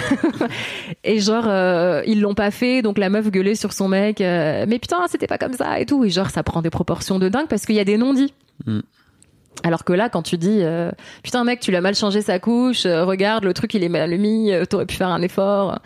et 1.06 1.22
genre 1.22 1.46
euh, 1.48 2.02
ils 2.06 2.20
l'ont 2.20 2.34
pas 2.34 2.52
fait, 2.52 2.82
donc 2.82 2.98
la 2.98 3.10
meuf 3.10 3.32
gueulait 3.32 3.56
sur 3.56 3.72
son 3.72 3.88
mec, 3.88 4.20
euh, 4.20 4.66
mais 4.68 4.78
putain 4.78 4.98
c'était 5.08 5.26
pas 5.26 5.38
comme 5.38 5.54
ça 5.54 5.80
et 5.80 5.86
tout. 5.86 6.04
Et 6.04 6.10
genre 6.10 6.32
ça 6.32 6.44
prend 6.44 6.62
des 6.62 6.70
proportions 6.70 7.18
de 7.18 7.30
dingue 7.30 7.48
parce 7.48 7.66
qu'il 7.66 7.76
y 7.76 7.80
a 7.80 7.86
des 7.86 7.96
non-dits. 7.96 8.34
Mm. 8.66 8.80
Alors 9.64 9.86
que 9.86 9.94
là, 9.94 10.10
quand 10.10 10.22
tu 10.22 10.38
dis 10.38 10.60
euh, 10.64 10.92
putain 11.24 11.46
mec, 11.46 11.62
tu 11.62 11.72
l'as 11.72 11.80
mal 11.80 11.96
changé 11.96 12.22
sa 12.22 12.40
couche, 12.40 12.86
euh, 12.86 13.06
regarde 13.06 13.46
le 13.46 13.54
truc 13.54 13.74
il 13.74 13.86
est 13.86 13.90
mal 13.90 14.18
mis, 14.18 14.52
t'aurais 14.70 14.86
pu 14.86 14.98
faire 14.98 15.12
un 15.12 15.22
effort 15.22 15.80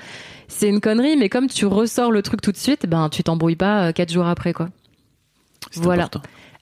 c'est 0.52 0.68
une 0.68 0.82
connerie, 0.82 1.16
mais 1.18 1.30
comme 1.30 1.48
tu 1.48 1.66
ressors 1.66 2.12
le 2.12 2.22
truc 2.22 2.42
tout 2.42 2.52
de 2.52 2.58
suite, 2.58 2.86
ben 2.88 3.10
tu 3.10 3.24
t'embrouilles 3.24 3.56
pas 3.56 3.88
euh, 3.88 3.92
quatre 3.92 4.12
jours 4.12 4.28
après, 4.28 4.54
quoi. 4.54 4.70
Voilà. 5.76 6.10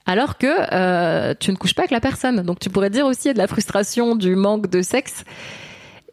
Alors 0.06 0.38
que 0.38 0.46
euh, 0.46 1.34
tu 1.38 1.50
ne 1.50 1.56
couches 1.56 1.74
pas 1.74 1.82
avec 1.82 1.90
la 1.90 2.00
personne, 2.00 2.42
donc 2.42 2.60
tu 2.60 2.70
pourrais 2.70 2.90
dire 2.90 3.06
aussi 3.06 3.22
il 3.24 3.26
y 3.26 3.30
a 3.30 3.34
de 3.34 3.38
la 3.38 3.46
frustration, 3.46 4.16
du 4.16 4.36
manque 4.36 4.68
de 4.68 4.82
sexe. 4.82 5.24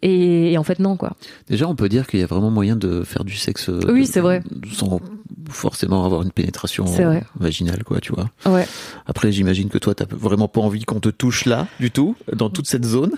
Et, 0.03 0.55
en 0.59 0.63
fait 0.63 0.77
non 0.77 0.95
quoi. 0.95 1.13
Déjà 1.49 1.67
on 1.67 1.75
peut 1.75 1.89
dire 1.89 2.05
qu'il 2.05 2.19
y 2.19 2.23
a 2.23 2.27
vraiment 2.27 2.51
moyen 2.51 2.75
de 2.75 3.03
faire 3.03 3.23
du 3.23 3.35
sexe. 3.35 3.69
Euh, 3.69 3.79
oui 3.87 4.05
c'est 4.05 4.19
vrai. 4.19 4.43
Sans 4.71 4.99
forcément 5.49 6.05
avoir 6.05 6.21
une 6.21 6.31
pénétration 6.31 6.85
vaginale 7.39 7.83
quoi 7.83 7.99
tu 7.99 8.13
vois. 8.13 8.29
Ouais. 8.45 8.67
Après 9.07 9.31
j'imagine 9.31 9.69
que 9.69 9.79
toi 9.79 9.95
t'as 9.95 10.05
vraiment 10.09 10.47
pas 10.47 10.61
envie 10.61 10.83
qu'on 10.83 10.99
te 10.99 11.09
touche 11.09 11.45
là 11.45 11.67
du 11.79 11.89
tout 11.89 12.15
dans 12.31 12.49
toute 12.51 12.67
cette 12.67 12.85
zone. 12.85 13.13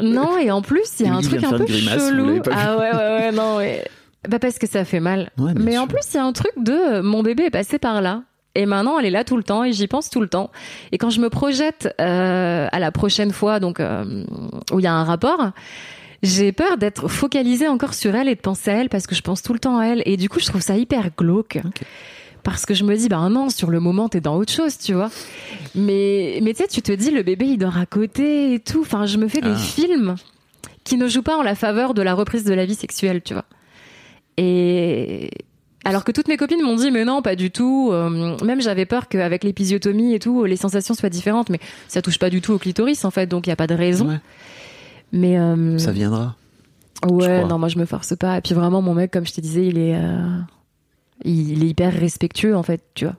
Non 0.00 0.36
et 0.36 0.50
en 0.50 0.62
plus 0.62 0.88
il 0.98 1.06
y 1.06 1.08
a 1.08 1.14
un 1.14 1.20
truc 1.20 1.44
un 1.44 1.58
peu 1.58 1.66
chelou. 1.66 2.40
Ah 2.50 2.76
ouais 2.78 2.90
ouais 2.90 3.18
ouais 3.18 3.32
non 3.32 3.56
ouais. 3.58 3.84
Bah 4.28 4.38
parce 4.38 4.58
que 4.58 4.66
ça 4.66 4.84
fait 4.84 5.00
mal. 5.00 5.30
mais 5.56 5.78
en 5.78 5.86
plus, 5.86 6.02
il 6.12 6.16
y 6.16 6.20
a 6.20 6.24
un 6.24 6.32
truc 6.32 6.52
de 6.56 7.00
mon 7.00 7.22
bébé 7.22 7.44
est 7.44 7.50
passé 7.50 7.78
par 7.78 8.00
là. 8.00 8.22
Et 8.54 8.66
maintenant, 8.66 8.98
elle 8.98 9.06
est 9.06 9.10
là 9.10 9.24
tout 9.24 9.36
le 9.36 9.42
temps 9.42 9.64
et 9.64 9.72
j'y 9.72 9.88
pense 9.88 10.10
tout 10.10 10.20
le 10.20 10.28
temps. 10.28 10.50
Et 10.92 10.98
quand 10.98 11.10
je 11.10 11.20
me 11.20 11.28
projette 11.28 11.92
euh, 12.00 12.68
à 12.70 12.78
la 12.78 12.92
prochaine 12.92 13.32
fois, 13.32 13.58
donc 13.58 13.80
euh, 13.80 14.24
où 14.72 14.78
il 14.78 14.84
y 14.84 14.86
a 14.86 14.92
un 14.92 15.02
rapport, 15.02 15.50
j'ai 16.22 16.52
peur 16.52 16.78
d'être 16.78 17.08
focalisée 17.08 17.66
encore 17.66 17.94
sur 17.94 18.14
elle 18.14 18.28
et 18.28 18.36
de 18.36 18.40
penser 18.40 18.70
à 18.70 18.74
elle 18.74 18.88
parce 18.88 19.06
que 19.06 19.14
je 19.14 19.22
pense 19.22 19.42
tout 19.42 19.52
le 19.52 19.58
temps 19.58 19.78
à 19.78 19.86
elle. 19.86 20.02
Et 20.06 20.16
du 20.16 20.28
coup, 20.28 20.38
je 20.38 20.46
trouve 20.46 20.60
ça 20.60 20.76
hyper 20.76 21.10
glauque. 21.16 21.58
Parce 22.44 22.66
que 22.66 22.74
je 22.74 22.84
me 22.84 22.94
dis, 22.94 23.08
bah 23.08 23.26
non, 23.30 23.48
sur 23.48 23.70
le 23.70 23.80
moment, 23.80 24.08
t'es 24.10 24.20
dans 24.20 24.36
autre 24.36 24.52
chose, 24.52 24.76
tu 24.78 24.92
vois. 24.92 25.10
Mais, 25.74 26.38
mais 26.42 26.52
tu 26.52 26.62
sais, 26.62 26.68
tu 26.68 26.82
te 26.82 26.92
dis, 26.92 27.10
le 27.10 27.22
bébé, 27.22 27.46
il 27.46 27.58
dort 27.58 27.78
à 27.78 27.86
côté 27.86 28.52
et 28.52 28.60
tout. 28.60 28.82
Enfin, 28.82 29.06
je 29.06 29.16
me 29.16 29.28
fais 29.28 29.40
des 29.40 29.54
ah. 29.54 29.56
films 29.56 30.14
qui 30.84 30.98
ne 30.98 31.08
jouent 31.08 31.22
pas 31.22 31.38
en 31.38 31.42
la 31.42 31.54
faveur 31.54 31.94
de 31.94 32.02
la 32.02 32.14
reprise 32.14 32.44
de 32.44 32.52
la 32.52 32.66
vie 32.66 32.74
sexuelle, 32.74 33.22
tu 33.22 33.32
vois. 33.32 33.46
Et 34.36 35.30
alors 35.84 36.04
que 36.04 36.12
toutes 36.12 36.28
mes 36.28 36.36
copines 36.36 36.62
m'ont 36.62 36.76
dit 36.76 36.90
mais 36.90 37.04
non 37.04 37.22
pas 37.22 37.36
du 37.36 37.50
tout. 37.50 37.90
Euh, 37.92 38.36
même 38.44 38.60
j'avais 38.60 38.86
peur 38.86 39.08
qu'avec 39.08 39.44
l'épisiotomie 39.44 40.14
et 40.14 40.18
tout 40.18 40.44
les 40.44 40.56
sensations 40.56 40.94
soient 40.94 41.10
différentes, 41.10 41.50
mais 41.50 41.60
ça 41.88 42.02
touche 42.02 42.18
pas 42.18 42.30
du 42.30 42.40
tout 42.40 42.52
au 42.52 42.58
clitoris 42.58 43.04
en 43.04 43.10
fait, 43.10 43.26
donc 43.26 43.46
il 43.46 43.50
y 43.50 43.52
a 43.52 43.56
pas 43.56 43.66
de 43.66 43.74
raison. 43.74 44.18
Mais 45.12 45.38
euh, 45.38 45.78
ça 45.78 45.92
viendra. 45.92 46.36
Ouais, 47.08 47.44
non 47.44 47.58
moi 47.58 47.68
je 47.68 47.78
me 47.78 47.84
force 47.84 48.16
pas. 48.16 48.38
Et 48.38 48.40
puis 48.40 48.54
vraiment 48.54 48.82
mon 48.82 48.94
mec 48.94 49.10
comme 49.10 49.26
je 49.26 49.32
te 49.32 49.40
disais 49.40 49.66
il 49.66 49.78
est 49.78 49.94
euh, 49.94 50.38
il 51.24 51.62
est 51.62 51.68
hyper 51.68 51.92
respectueux 51.92 52.56
en 52.56 52.62
fait, 52.62 52.82
tu 52.94 53.04
vois. 53.04 53.16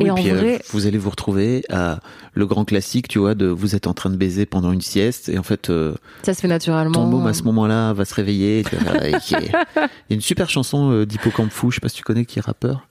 Et 0.00 0.10
en 0.10 0.14
vrai... 0.14 0.60
vous 0.70 0.86
allez 0.86 0.98
vous 0.98 1.10
retrouver 1.10 1.64
à 1.70 2.00
le 2.34 2.46
grand 2.46 2.64
classique, 2.64 3.08
tu 3.08 3.18
vois, 3.18 3.34
de 3.34 3.46
vous 3.46 3.74
êtes 3.74 3.86
en 3.86 3.94
train 3.94 4.10
de 4.10 4.16
baiser 4.16 4.46
pendant 4.46 4.72
une 4.72 4.80
sieste 4.80 5.28
et 5.28 5.38
en 5.38 5.42
fait, 5.42 5.70
euh, 5.70 5.94
ça 6.22 6.34
se 6.34 6.40
fait 6.40 6.48
naturellement. 6.48 6.92
Ton 6.92 7.06
môme 7.06 7.26
à 7.26 7.34
ce 7.34 7.42
moment-là 7.44 7.92
va 7.92 8.04
se 8.04 8.14
réveiller. 8.14 8.64
Il 9.30 9.32
y 9.32 9.46
a 9.46 9.88
une 10.10 10.20
super 10.20 10.48
chanson 10.48 10.92
euh, 10.92 11.06
d'Hippocampe 11.06 11.50
Fou, 11.50 11.70
je 11.70 11.76
sais 11.76 11.80
pas 11.80 11.88
si 11.88 11.96
tu 11.96 12.04
connais, 12.04 12.24
qui 12.24 12.38
est 12.38 12.42
rappeur 12.42 12.86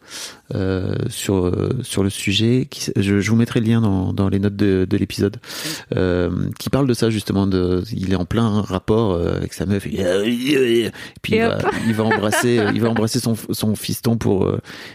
euh, 0.56 0.96
sur 1.10 1.46
euh, 1.46 1.80
sur 1.82 2.04
le 2.04 2.10
sujet. 2.10 2.68
Qui, 2.70 2.92
je, 2.96 3.20
je, 3.20 3.30
vous 3.30 3.36
mettrai 3.36 3.60
le 3.60 3.68
lien 3.68 3.82
dans, 3.82 4.14
dans 4.14 4.30
les 4.30 4.40
notes 4.40 4.56
de, 4.56 4.88
de 4.90 4.98
l'épisode, 4.98 5.38
euh, 5.96 6.50
qui 6.60 6.70
parle 6.70 6.88
de 6.88 6.94
ça 6.94 7.10
justement. 7.10 7.48
De, 7.48 7.84
il 7.92 8.12
est 8.12 8.16
en 8.16 8.26
plein 8.26 8.62
rapport 8.62 9.12
euh, 9.12 9.38
avec 9.38 9.54
sa 9.54 9.66
meuf 9.66 9.86
et, 9.86 10.00
et 10.00 10.92
puis 11.22 11.36
il 11.36 11.42
va, 11.42 11.58
il 11.86 11.94
va, 11.94 12.04
embrasser, 12.04 12.62
il 12.74 12.82
va 12.82 12.90
embrasser 12.92 13.20
son 13.20 13.36
son 13.52 13.76
fiston 13.76 14.18
pour. 14.18 14.52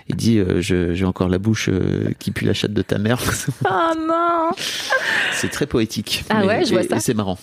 il 0.09 0.17
dit, 0.17 0.41
j'ai 0.61 1.05
encore 1.05 1.29
la 1.29 1.39
bouche 1.39 1.71
qui 2.19 2.31
pue 2.31 2.45
la 2.45 2.55
chatte 2.55 2.73
de 2.73 2.83
ta 2.83 2.99
mère. 2.99 3.19
Oh 3.65 3.93
non 3.99 4.51
C'est 5.33 5.51
très 5.51 5.67
poétique. 5.67 6.25
Ah 6.31 6.45
ouais, 6.47 6.65
je 6.65 6.73
vois 6.75 6.83
ça. 6.85 6.97
Et 6.97 7.01
c'est 7.01 7.15
marrant. 7.15 7.39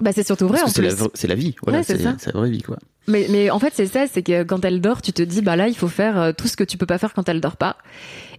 Bah, 0.00 0.10
c'est 0.12 0.26
surtout 0.26 0.48
vrai 0.48 0.58
Parce 0.58 0.70
en 0.70 0.82
que 0.82 0.88
c'est 0.90 0.96
plus. 0.96 1.28
la, 1.28 1.28
la 1.28 1.40
vie. 1.40 1.54
Voilà, 1.62 1.78
Ouais, 1.78 1.84
c'est 1.84 2.02
la 2.02 2.32
vraie 2.32 2.50
vie, 2.50 2.62
quoi. 2.62 2.78
Mais, 3.06 3.26
mais 3.30 3.50
en 3.50 3.58
fait, 3.58 3.72
c'est 3.74 3.86
ça, 3.86 4.06
c'est 4.12 4.22
que 4.22 4.42
quand 4.42 4.64
elle 4.64 4.80
dort, 4.80 5.02
tu 5.02 5.12
te 5.12 5.22
dis, 5.22 5.40
bah 5.42 5.56
là, 5.56 5.68
il 5.68 5.76
faut 5.76 5.88
faire 5.88 6.18
euh, 6.18 6.32
tout 6.32 6.48
ce 6.48 6.56
que 6.56 6.64
tu 6.64 6.76
peux 6.78 6.86
pas 6.86 6.98
faire 6.98 7.12
quand 7.14 7.28
elle 7.28 7.40
dort 7.40 7.56
pas. 7.56 7.76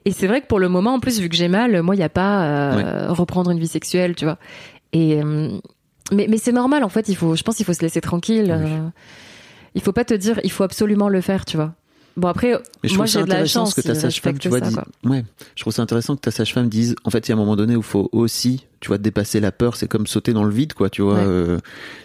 Et 0.05 0.11
c'est 0.11 0.27
vrai 0.27 0.41
que 0.41 0.47
pour 0.47 0.59
le 0.59 0.69
moment, 0.69 0.95
en 0.95 0.99
plus, 0.99 1.19
vu 1.19 1.29
que 1.29 1.35
j'ai 1.35 1.47
mal, 1.47 1.81
moi, 1.81 1.95
il 1.95 1.99
n'y 1.99 2.03
a 2.03 2.09
pas 2.09 2.43
euh, 2.45 3.07
reprendre 3.13 3.51
une 3.51 3.59
vie 3.59 3.67
sexuelle, 3.67 4.15
tu 4.15 4.25
vois. 4.25 4.37
Et 4.91 5.21
euh, 5.21 5.49
mais, 6.11 6.27
mais 6.29 6.37
c'est 6.37 6.51
normal, 6.51 6.83
en 6.83 6.89
fait. 6.89 7.07
Il 7.09 7.15
faut, 7.15 7.35
je 7.35 7.43
pense, 7.43 7.55
qu'il 7.55 7.65
faut 7.65 7.73
se 7.73 7.81
laisser 7.81 8.01
tranquille. 8.01 8.53
Oui. 8.61 8.71
euh, 8.71 8.87
il 9.75 9.81
faut 9.81 9.91
pas 9.93 10.03
te 10.05 10.13
dire, 10.13 10.39
il 10.43 10.51
faut 10.51 10.63
absolument 10.63 11.09
le 11.09 11.21
faire, 11.21 11.45
tu 11.45 11.57
vois. 11.57 11.73
Bon 12.17 12.29
après, 12.29 12.53
Mais 12.81 12.87
je 12.89 12.95
moi 12.95 13.05
j'ai 13.07 13.21
de 13.23 13.29
la 13.29 13.45
chance 13.45 13.71
ce 13.71 13.81
que 13.81 13.85
ta 13.85 13.93
sage-femme, 13.93 14.39
tu 14.39 14.47
vois, 14.47 14.59
ça. 14.61 14.85
Ouais, 15.03 15.25
je 15.55 15.61
trouve 15.63 15.73
ça 15.73 15.81
intéressant 15.81 16.15
que 16.15 16.21
ta 16.21 16.31
sage-femme 16.31 16.69
dise. 16.69 16.95
En 17.03 17.09
fait, 17.09 17.27
il 17.27 17.29
y 17.29 17.33
a 17.33 17.35
un 17.35 17.37
moment 17.39 17.57
donné 17.57 17.75
où 17.75 17.79
il 17.79 17.83
faut 17.83 18.07
aussi, 18.13 18.65
tu 18.79 18.87
vois, 18.87 18.97
dépasser 18.97 19.41
la 19.41 19.51
peur. 19.51 19.75
C'est 19.75 19.89
comme 19.89 20.07
sauter 20.07 20.31
dans 20.31 20.45
le 20.45 20.51
vide, 20.53 20.73
quoi. 20.73 20.89
Tu 20.89 21.01
vois, 21.01 21.15
Ouais. 21.15 21.23
euh, 21.25 21.57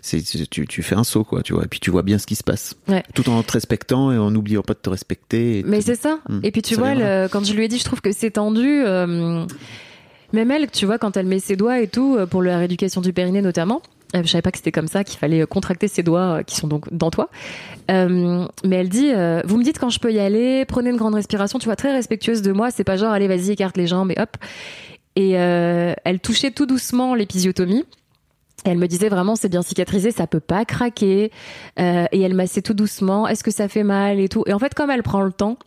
c'est 0.03 0.21
tu, 0.51 0.67
tu 0.67 0.83
fais 0.83 0.97
un 0.97 1.05
saut, 1.05 1.23
quoi. 1.23 1.43
Tu 1.45 1.53
vois, 1.55 1.63
et 1.65 1.69
puis 1.69 1.79
tu 1.79 1.93
vois 1.93 2.03
bien 2.03 2.19
ce 2.19 2.27
qui 2.27 2.35
se 2.35 2.43
passe, 2.43 2.75
Ouais. 2.89 3.05
tout 3.15 3.29
en 3.31 3.41
te 3.45 3.53
respectant 3.53 4.11
et 4.11 4.19
en 4.19 4.33
n'oubliant 4.33 4.63
pas 4.63 4.75
de 4.75 4.81
te 4.81 4.91
respecter. 4.91 5.63
Mais 5.65 5.81
c'est 5.81 5.95
ça. 5.95 6.19
Mm. 6.29 6.41
Et 6.43 6.51
puis 6.51 6.63
tu 6.63 6.75
Ça 6.75 6.81
vois, 6.81 6.95
le- 6.97 7.29
quand 7.29 7.45
je 7.45 7.53
lui 7.55 7.65
ai 7.65 7.69
dit, 7.69 7.79
je 7.79 7.85
trouve 7.85 8.01
que 8.01 8.11
c'est 8.11 8.33
tendu. 8.33 8.83
euh, 8.85 9.47
même 10.33 10.51
elle, 10.51 10.71
tu 10.71 10.87
vois, 10.87 10.99
quand 10.99 11.17
elle 11.17 11.27
met 11.27 11.39
ses 11.41 11.55
doigts 11.57 11.81
et 11.81 11.89
tout, 11.89 12.17
euh, 12.19 12.27
pour 12.27 12.43
la 12.43 12.59
rééducation 12.59 13.01
du 13.01 13.13
périnée 13.13 13.43
notamment, 13.43 13.81
je 14.15 14.27
savais 14.27 14.43
pas 14.43 14.51
que 14.51 14.59
c'était 14.59 14.73
comme 14.73 14.89
ça, 14.89 15.05
qu'il 15.05 15.19
fallait 15.19 15.47
contracter 15.47 15.89
ses 15.89 16.03
doigts 16.03 16.39
euh, 16.39 16.43
qui 16.43 16.57
sont 16.57 16.67
donc 16.67 16.93
dans 16.93 17.11
toi. 17.11 17.31
Euh, 17.91 18.47
mais 18.65 18.77
elle 18.77 18.89
dit, 18.89 19.11
euh, 19.13 19.43
vous 19.45 19.57
me 19.57 19.65
dites 19.65 19.79
quand 19.79 19.91
je 19.91 20.01
peux 20.01 20.13
y 20.13 20.19
aller, 20.19 20.65
prenez 20.65 20.91
une 20.91 20.97
grande 20.97 21.15
respiration, 21.15 21.59
tu 21.59 21.67
vois, 21.67 21.77
très 21.77 21.93
respectueuse 21.93 22.43
de 22.43 22.53
moi, 22.53 22.71
c'est 22.71 22.85
pas 22.85 22.97
genre, 22.97 23.13
allez, 23.13 23.29
vas-y, 23.29 23.51
écarte 23.51 23.77
les 23.77 23.87
jambes 23.87 24.11
et 24.11 24.21
hop. 24.21 24.37
Et 25.17 25.39
euh, 25.39 25.95
elle 26.05 26.21
touchait 26.21 26.51
tout 26.51 26.67
doucement 26.67 27.15
l'épisiotomie. 27.15 27.85
Elle 28.65 28.79
me 28.79 28.87
disait 28.87 29.09
vraiment 29.09 29.37
c'est 29.37 29.49
bien 29.49 29.63
cicatrisé, 29.63 30.11
ça 30.11 30.27
peut 30.27 30.41
pas 30.41 30.65
craquer. 30.65 31.31
Euh, 31.79 32.05
et 32.13 32.21
elle 32.21 32.35
massait 32.35 32.63
tout 32.63 32.75
doucement. 32.75 33.27
Est-ce 33.27 33.43
que 33.43 33.51
ça 33.51 33.69
fait 33.69 33.83
mal 33.83 34.21
et 34.21 34.29
tout. 34.29 34.45
Et 34.47 34.53
en 34.53 34.59
fait, 34.59 34.75
comme 34.75 34.91
elle 34.91 35.03
prend 35.03 35.23
le 35.23 35.33
temps 35.33 35.59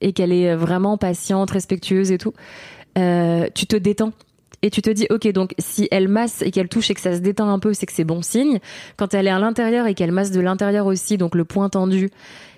et 0.00 0.12
qu'elle 0.12 0.32
est 0.32 0.54
vraiment 0.54 0.96
patiente, 0.96 1.50
respectueuse 1.50 2.12
et 2.12 2.18
tout, 2.18 2.32
euh, 2.98 3.48
tu 3.54 3.66
te 3.66 3.76
détends. 3.76 4.12
Et 4.66 4.70
tu 4.70 4.80
te 4.80 4.88
dis, 4.88 5.06
ok, 5.10 5.30
donc 5.32 5.54
si 5.58 5.88
elle 5.90 6.08
masse 6.08 6.40
et 6.40 6.50
qu'elle 6.50 6.68
touche 6.70 6.90
et 6.90 6.94
que 6.94 7.00
ça 7.02 7.14
se 7.14 7.20
détend 7.20 7.50
un 7.50 7.58
peu, 7.58 7.74
c'est 7.74 7.84
que 7.84 7.92
c'est 7.92 8.02
bon 8.04 8.22
signe. 8.22 8.60
Quand 8.96 9.12
elle 9.12 9.26
est 9.26 9.30
à 9.30 9.38
l'intérieur 9.38 9.86
et 9.86 9.92
qu'elle 9.94 10.10
masse 10.10 10.30
de 10.30 10.40
l'intérieur 10.40 10.86
aussi, 10.86 11.18
donc 11.18 11.34
le 11.34 11.44
point 11.44 11.68
tendu, 11.68 12.08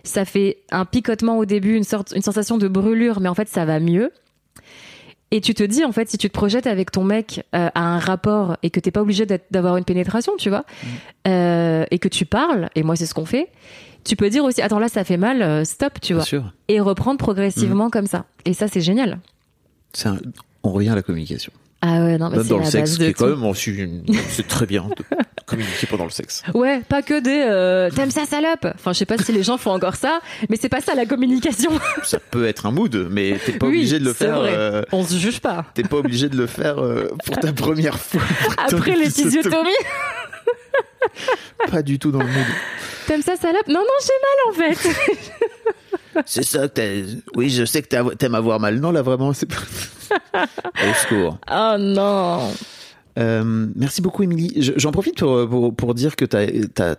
ça 0.05 0.25
fait 0.25 0.59
un 0.71 0.85
picotement 0.85 1.37
au 1.37 1.45
début, 1.47 1.75
une 1.75 1.83
sorte, 1.83 2.13
une 2.15 2.23
sensation 2.23 2.59
de 2.59 2.69
brûlure, 2.69 3.19
mais 3.21 3.29
en 3.29 3.35
fait 3.35 3.49
ça 3.49 3.65
va 3.65 3.81
mieux. 3.81 4.13
Et 5.33 5.41
tu 5.41 5.55
te 5.55 5.65
dis, 5.65 5.85
en 5.85 5.91
fait, 5.91 6.09
si 6.09 6.17
tu 6.19 6.29
te 6.29 6.33
projettes 6.33 6.69
avec 6.69 6.93
ton 6.93 7.03
mec 7.03 7.45
euh, 7.57 7.69
à 7.75 7.81
un 7.83 7.99
rapport 7.99 8.57
et 8.63 8.71
que 8.71 8.79
t'es 8.79 8.93
pas 8.93 9.03
obligé 9.03 9.27
d'avoir 9.51 9.77
une 9.77 9.85
pénétration, 9.85 10.35
tu 10.39 10.49
vois, 10.49 10.65
euh, 11.27 11.85
et 11.91 11.99
que 11.99 12.07
tu 12.09 12.25
parles, 12.25 12.69
et 12.77 12.85
moi 12.85 12.95
c'est 12.95 13.07
ce 13.07 13.15
qu'on 13.15 13.27
fait, 13.27 13.49
tu 14.05 14.15
peux 14.15 14.31
dire 14.31 14.45
aussi, 14.45 14.63
attends 14.63 14.79
là 14.79 14.89
ça 14.89 15.03
fait 15.03 15.17
mal, 15.17 15.43
euh, 15.43 15.65
stop, 15.65 15.95
tu 16.01 16.13
Bien 16.13 16.19
vois, 16.19 16.25
sûr. 16.25 16.53
et 16.69 16.79
reprendre 16.79 17.19
progressivement 17.19 17.91
comme 17.91 18.07
ça. 18.07 18.27
Et 18.45 18.53
ça 18.53 18.69
c'est 18.69 18.81
génial. 18.81 19.19
Un- 20.05 20.19
On 20.63 20.71
revient 20.71 20.91
à 20.91 20.95
la 20.95 21.03
communication. 21.03 21.53
Ah 21.89 22.01
ouais, 22.05 22.19
non, 22.19 22.31
mais 22.31 22.39
Même 22.39 22.47
dans 22.49 22.59
le 22.59 22.65
sexe, 22.65 22.97
qui 22.97 23.05
est 23.05 23.13
quand 23.13 23.29
même, 23.29 23.45
oh, 23.45 23.55
c'est 23.55 23.89
c'est 24.31 24.49
très 24.49 24.67
bien 24.67 24.83
de 24.89 25.05
communiquer 25.47 25.87
pendant 25.87 26.03
le 26.05 26.11
sexe. 26.11 26.43
Ouais, 26.53 26.81
pas 26.89 27.01
que 27.03 27.21
des 27.21 27.45
euh, 27.47 27.91
t'aimes 27.91 28.11
ça 28.11 28.25
salope? 28.27 28.67
Enfin, 28.75 28.93
je 28.93 28.99
sais 28.99 29.07
pas 29.07 29.19
si 29.19 29.31
les 29.33 29.45
gens 29.45 29.57
font 29.57 29.71
encore 29.71 29.95
ça, 29.95 30.19
mais 30.49 30.57
c'est 30.61 30.69
pas 30.69 30.81
ça 30.81 30.97
la 30.97 31.07
communication. 31.07 31.71
Ça 32.03 32.19
peut 32.19 32.47
être 32.49 32.67
un 32.67 32.73
mood, 32.73 33.07
mais 33.11 33.39
t'es 33.45 33.53
pas 33.53 33.67
Oui, 33.67 33.77
obligé 33.77 33.99
de 34.01 34.05
le 34.05 34.13
faire. 34.15 34.41
vrai. 34.41 34.53
euh, 34.57 34.83
On 34.91 35.05
se 35.05 35.15
juge 35.17 35.41
pas. 35.41 35.67
T'es 35.75 35.85
pas 35.85 35.99
obligé 35.99 36.29
de 36.29 36.37
le 36.37 36.47
faire 36.49 36.83
euh, 36.83 37.09
pour 37.25 37.39
ta 37.39 37.53
première 37.53 37.99
fois. 38.01 38.21
Après 38.59 38.97
l'épisiotomie, 38.97 39.71
Pas 41.71 41.83
du 41.83 41.99
tout 42.01 42.11
dans 42.11 42.19
le 42.21 42.27
mood. 42.27 42.47
t'aimes 43.07 43.23
ça 43.23 43.37
salope? 43.37 43.69
Non, 43.69 43.81
non, 43.81 43.99
j'ai 44.03 44.59
mal 44.59 44.71
en 44.73 44.75
fait. 44.75 44.89
C'est 46.25 46.45
ça 46.45 46.69
que 46.69 46.75
t'as. 46.75 47.19
Oui, 47.35 47.51
je 47.51 47.65
sais 47.65 47.83
que 47.83 48.15
t'aimes 48.15 48.35
avoir 48.35 48.59
mal. 48.61 48.79
Non, 48.81 48.91
là, 48.93 49.03
vraiment, 49.03 49.33
c'est 49.33 49.47
pas. 49.47 49.57
Au 50.45 50.95
secours. 51.03 51.39
Oh 51.51 51.75
non. 51.79 52.51
Euh, 53.19 53.67
merci 53.75 54.03
beaucoup, 54.03 54.23
Émilie. 54.23 54.53
Je- 54.63 54.75
J'en 54.77 54.93
profite 54.93 55.19
pour, 55.19 55.49
pour, 55.49 55.75
pour 55.75 55.95
dire 55.95 56.17
que 56.17 56.27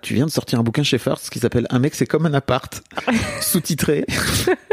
tu 0.02 0.14
viens 0.16 0.26
de 0.26 0.32
sortir 0.32 0.60
un 0.60 0.64
bouquin 0.64 0.82
chez 0.84 0.98
First 0.98 1.30
qui 1.30 1.38
s'appelle 1.40 1.68
Un 1.70 1.78
mec, 1.80 1.94
c'est 1.94 2.08
comme 2.08 2.26
un 2.26 2.34
appart, 2.34 2.82
sous-titré. 3.42 4.04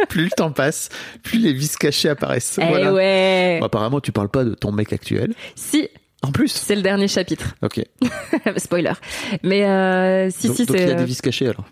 plus 0.08 0.24
le 0.24 0.30
temps 0.30 0.50
passe, 0.52 0.88
plus 1.22 1.38
les 1.38 1.52
vis 1.52 1.76
cachées 1.76 2.08
apparaissent. 2.08 2.58
Eh 2.62 2.66
Voilà. 2.66 2.94
ouais. 2.94 3.58
Bon, 3.60 3.66
apparemment, 3.66 4.00
tu 4.00 4.10
parles 4.10 4.30
pas 4.30 4.44
de 4.44 4.54
ton 4.54 4.72
mec 4.72 4.92
actuel. 4.94 5.34
Si, 5.54 5.88
En 6.22 6.32
plus. 6.32 6.48
c'est 6.48 6.76
le 6.76 6.82
dernier 6.82 7.08
chapitre. 7.08 7.54
Ok. 7.62 7.82
Spoiler. 8.56 8.92
Mais 9.42 9.64
euh, 9.66 10.30
si, 10.30 10.46
donc, 10.48 10.56
si, 10.56 10.64
c'est. 10.66 10.72
il 10.82 10.88
y 10.88 10.92
a 10.92 10.94
des 10.94 11.04
vis 11.04 11.20
cachées 11.20 11.48
alors. 11.48 11.66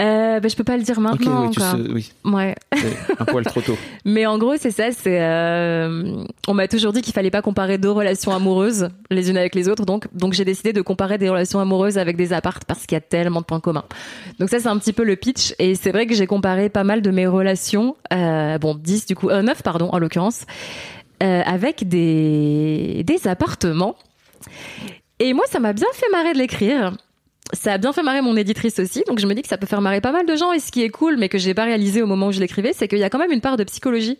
Euh, 0.00 0.40
bah, 0.40 0.48
je 0.48 0.56
peux 0.56 0.64
pas 0.64 0.78
le 0.78 0.82
dire 0.82 1.00
maintenant 1.00 1.46
oui, 1.46 1.50
tu 1.50 1.60
sais, 1.60 1.92
oui. 1.92 2.12
Ouais. 2.24 2.54
C'est 2.74 3.20
un 3.20 3.24
poil 3.26 3.44
trop 3.44 3.60
tôt. 3.60 3.76
Mais 4.06 4.24
en 4.24 4.38
gros, 4.38 4.54
c'est 4.56 4.70
ça. 4.70 4.90
C'est 4.90 5.20
euh, 5.20 6.24
on 6.48 6.54
m'a 6.54 6.66
toujours 6.66 6.94
dit 6.94 7.02
qu'il 7.02 7.12
fallait 7.12 7.30
pas 7.30 7.42
comparer 7.42 7.76
deux 7.76 7.90
relations 7.90 8.32
amoureuses 8.32 8.88
les 9.10 9.28
unes 9.28 9.36
avec 9.36 9.54
les 9.54 9.68
autres. 9.68 9.84
Donc, 9.84 10.06
donc 10.14 10.32
j'ai 10.32 10.46
décidé 10.46 10.72
de 10.72 10.80
comparer 10.80 11.18
des 11.18 11.28
relations 11.28 11.60
amoureuses 11.60 11.98
avec 11.98 12.16
des 12.16 12.32
appartes 12.32 12.64
parce 12.64 12.86
qu'il 12.86 12.96
y 12.96 12.98
a 12.98 13.02
tellement 13.02 13.42
de 13.42 13.44
points 13.44 13.60
communs. 13.60 13.84
Donc 14.38 14.48
ça, 14.48 14.60
c'est 14.60 14.68
un 14.68 14.78
petit 14.78 14.94
peu 14.94 15.04
le 15.04 15.14
pitch. 15.14 15.54
Et 15.58 15.74
c'est 15.74 15.92
vrai 15.92 16.06
que 16.06 16.14
j'ai 16.14 16.26
comparé 16.26 16.70
pas 16.70 16.84
mal 16.84 17.02
de 17.02 17.10
mes 17.10 17.26
relations, 17.26 17.94
euh, 18.14 18.56
bon 18.56 18.74
10 18.74 19.06
du 19.06 19.14
coup, 19.14 19.28
euh, 19.28 19.42
9 19.42 19.62
pardon 19.62 19.90
en 19.92 19.98
l'occurrence, 19.98 20.46
euh, 21.22 21.42
avec 21.44 21.86
des 21.86 23.04
des 23.04 23.28
appartements. 23.28 23.96
Et 25.18 25.34
moi, 25.34 25.44
ça 25.50 25.60
m'a 25.60 25.74
bien 25.74 25.86
fait 25.92 26.10
marrer 26.10 26.32
de 26.32 26.38
l'écrire. 26.38 26.96
Ça 27.52 27.74
a 27.74 27.78
bien 27.78 27.92
fait 27.92 28.02
marrer 28.02 28.22
mon 28.22 28.36
éditrice 28.36 28.78
aussi, 28.78 29.02
donc 29.06 29.18
je 29.18 29.26
me 29.26 29.34
dis 29.34 29.42
que 29.42 29.48
ça 29.48 29.58
peut 29.58 29.66
faire 29.66 29.80
marrer 29.82 30.00
pas 30.00 30.12
mal 30.12 30.24
de 30.26 30.36
gens. 30.36 30.52
Et 30.52 30.58
ce 30.58 30.70
qui 30.72 30.82
est 30.82 30.88
cool, 30.90 31.16
mais 31.18 31.28
que 31.28 31.38
j'ai 31.38 31.54
pas 31.54 31.64
réalisé 31.64 32.00
au 32.02 32.06
moment 32.06 32.28
où 32.28 32.32
je 32.32 32.40
l'écrivais, 32.40 32.72
c'est 32.72 32.88
qu'il 32.88 32.98
y 32.98 33.04
a 33.04 33.10
quand 33.10 33.18
même 33.18 33.32
une 33.32 33.40
part 33.40 33.56
de 33.56 33.64
psychologie. 33.64 34.18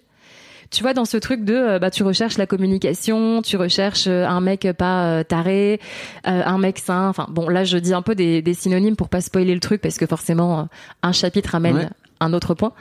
Tu 0.70 0.82
vois, 0.82 0.94
dans 0.94 1.04
ce 1.04 1.18
truc 1.18 1.44
de, 1.44 1.54
euh, 1.54 1.78
bah, 1.78 1.90
tu 1.90 2.02
recherches 2.02 2.38
la 2.38 2.46
communication, 2.46 3.42
tu 3.42 3.56
recherches 3.58 4.06
euh, 4.06 4.24
un 4.26 4.40
mec 4.40 4.66
pas 4.78 5.04
euh, 5.18 5.22
taré, 5.22 5.80
un 6.24 6.56
mec 6.58 6.78
sain. 6.78 7.08
Enfin, 7.08 7.26
bon, 7.30 7.48
là, 7.48 7.62
je 7.64 7.76
dis 7.78 7.92
un 7.94 8.00
peu 8.02 8.14
des, 8.14 8.40
des 8.42 8.54
synonymes 8.54 8.96
pour 8.96 9.08
pas 9.10 9.20
spoiler 9.20 9.52
le 9.54 9.60
truc, 9.60 9.80
parce 9.82 9.98
que 9.98 10.06
forcément, 10.06 10.68
un 11.02 11.12
chapitre 11.12 11.54
amène 11.54 11.76
Ouais. 11.76 11.88
un 12.20 12.32
autre 12.32 12.54
point. 12.54 12.72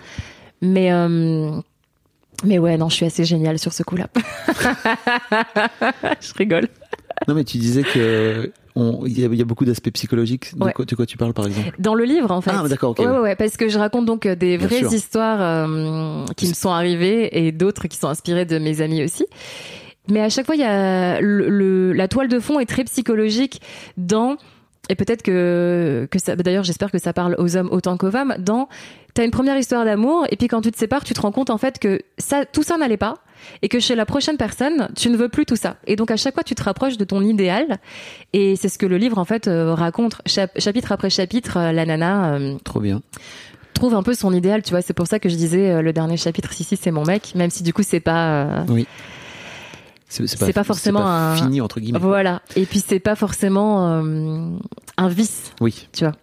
Mais, 0.62 0.92
euh, 0.94 1.52
mais 2.46 2.60
ouais, 2.60 2.78
non, 2.78 2.88
je 2.90 2.96
suis 2.96 3.06
assez 3.06 3.26
géniale 3.26 3.60
sur 3.60 3.74
ce 3.74 3.84
coup-là. 3.84 4.08
je 6.22 6.34
rigole. 6.38 6.68
Non, 7.28 7.36
mais 7.36 7.44
tu 7.44 7.58
disais 7.58 7.84
que 7.84 8.52
il 8.76 9.20
y, 9.20 9.24
a- 9.26 9.28
il 9.28 9.36
y 9.36 9.42
a 9.42 9.46
beaucoup 9.46 9.66
d'aspects 9.66 9.92
psychologiques. 9.92 10.56
De, 10.58 10.64
Ouais. 10.66 10.74
quoi, 10.74 10.86
de 10.86 10.96
quoi 10.96 11.06
tu 11.06 11.18
parles, 11.18 11.34
par 11.34 11.46
exemple 11.48 11.76
Dans 11.80 11.94
le 11.96 12.04
livre, 12.06 12.32
en 12.32 12.42
fait. 12.42 12.52
Ah, 12.54 12.68
d'accord. 12.68 12.98
Ouais, 13.00 13.06
ouais, 13.08 13.36
parce 13.36 13.58
que 13.58 13.68
je 13.70 13.78
raconte 13.78 14.06
donc 14.06 14.26
euh, 14.26 14.36
des 14.36 14.58
Bien 14.58 14.68
vraies 14.68 14.80
sûr. 14.80 14.94
histoires 14.94 15.40
euh, 15.42 16.26
qui 16.38 16.48
me 16.48 16.54
sont 16.54 16.70
arrivées 16.72 17.46
et 17.46 17.52
d'autres 17.52 17.88
qui 17.88 17.98
sont 17.98 18.08
inspirées 18.08 18.46
de 18.46 18.58
mes 18.60 18.82
amis 18.82 19.04
aussi. 19.04 19.26
Mais 20.10 20.22
à 20.22 20.30
chaque 20.30 20.46
fois, 20.46 20.56
il 20.56 20.62
y 20.62 20.66
a 20.66 21.22
le, 21.22 21.50
le- 21.50 21.94
la 21.94 22.08
toile 22.08 22.28
de 22.28 22.40
fond 22.40 22.60
est 22.60 22.66
très 22.66 22.84
psychologique 22.86 23.62
dans 23.98 24.38
et 24.90 24.96
peut-être 24.96 25.22
que 25.22 26.08
que 26.10 26.18
ça. 26.20 26.36
D'ailleurs, 26.36 26.64
j'espère 26.64 26.92
que 26.92 26.98
ça 26.98 27.14
parle 27.14 27.36
aux 27.38 27.56
hommes 27.56 27.70
autant 27.72 27.98
qu'aux 27.98 28.10
femmes. 28.12 28.36
Dans 28.40 28.68
t'as 29.14 29.24
une 29.26 29.32
première 29.32 29.58
histoire 29.58 29.86
d'amour 29.86 30.26
et 30.32 30.38
puis 30.38 30.48
quand 30.48 30.62
tu 30.62 30.72
te 30.72 30.78
sépares, 30.78 31.04
tu 31.04 31.14
te 31.14 31.22
rends 31.22 31.32
compte 31.32 31.50
en 31.52 31.58
fait 31.60 31.78
que 31.78 32.00
ça, 32.18 32.46
tout 32.46 32.64
ça 32.64 32.78
n'allait 32.78 32.98
pas 32.98 33.16
et 33.62 33.68
que 33.70 33.80
chez 33.80 33.96
la 33.96 34.06
prochaine 34.06 34.38
personne, 34.38 34.90
tu 34.96 35.10
ne 35.10 35.18
veux 35.18 35.30
plus 35.30 35.46
tout 35.46 35.56
ça. 35.56 35.78
Et 35.88 35.96
donc 35.96 36.12
à 36.12 36.18
chaque 36.18 36.34
fois, 36.34 36.44
tu 36.44 36.56
te 36.56 36.64
rapproches 36.64 36.98
de 36.98 37.04
ton 37.06 37.22
idéal 37.22 37.78
et 38.34 38.56
c'est 38.56 38.70
ce 38.70 38.78
que 38.78 38.86
le 38.86 38.98
livre 38.98 39.18
en 39.18 39.26
fait 39.26 39.48
euh, 39.48 39.74
raconte 39.74 40.22
Chap- 40.26 40.60
chapitre 40.60 40.92
après 40.92 41.10
chapitre. 41.10 41.58
euh, 41.58 41.72
La 41.72 41.86
nana. 41.86 42.34
euh, 42.34 42.58
Trop 42.64 42.80
bien. 42.80 43.02
trouve 43.74 43.96
un 43.96 44.04
peu 44.04 44.14
son 44.14 44.34
idéal, 44.34 44.62
tu 44.64 44.72
vois. 44.72 44.82
C'est 44.82 44.94
pour 44.94 45.08
ça 45.08 45.20
que 45.20 45.30
je 45.30 45.36
disais 45.36 45.72
euh, 45.72 45.82
le 45.82 45.94
dernier 45.94 46.18
chapitre, 46.18 46.52
si, 46.54 46.64
si, 46.64 46.78
c'est 46.78 46.92
mon 46.92 47.04
mec, 47.06 47.34
même 47.36 47.50
si 47.50 47.64
du 47.64 47.74
coup, 47.74 47.84
c'est 47.84 48.00
pas. 48.00 48.44
euh, 48.46 48.64
C'est 50.10 50.28
C'est 50.28 50.54
pas 50.54 50.64
forcément 50.64 51.00
c'est 51.00 51.06
pas 51.06 51.32
un- 51.32 51.36
fini, 51.38 51.62
entre 51.62 51.80
guillemets. 51.80 52.00
Voilà. 52.00 52.42
Et 52.56 52.66
puis, 52.66 52.84
c'est 52.86 53.00
pas 53.00 53.16
forcément 53.16 53.88
euh, 54.04 54.50
un 54.98 55.08
vice, 55.08 55.54
Oui. 55.62 55.88
tu 55.94 56.04
vois. 56.04 56.14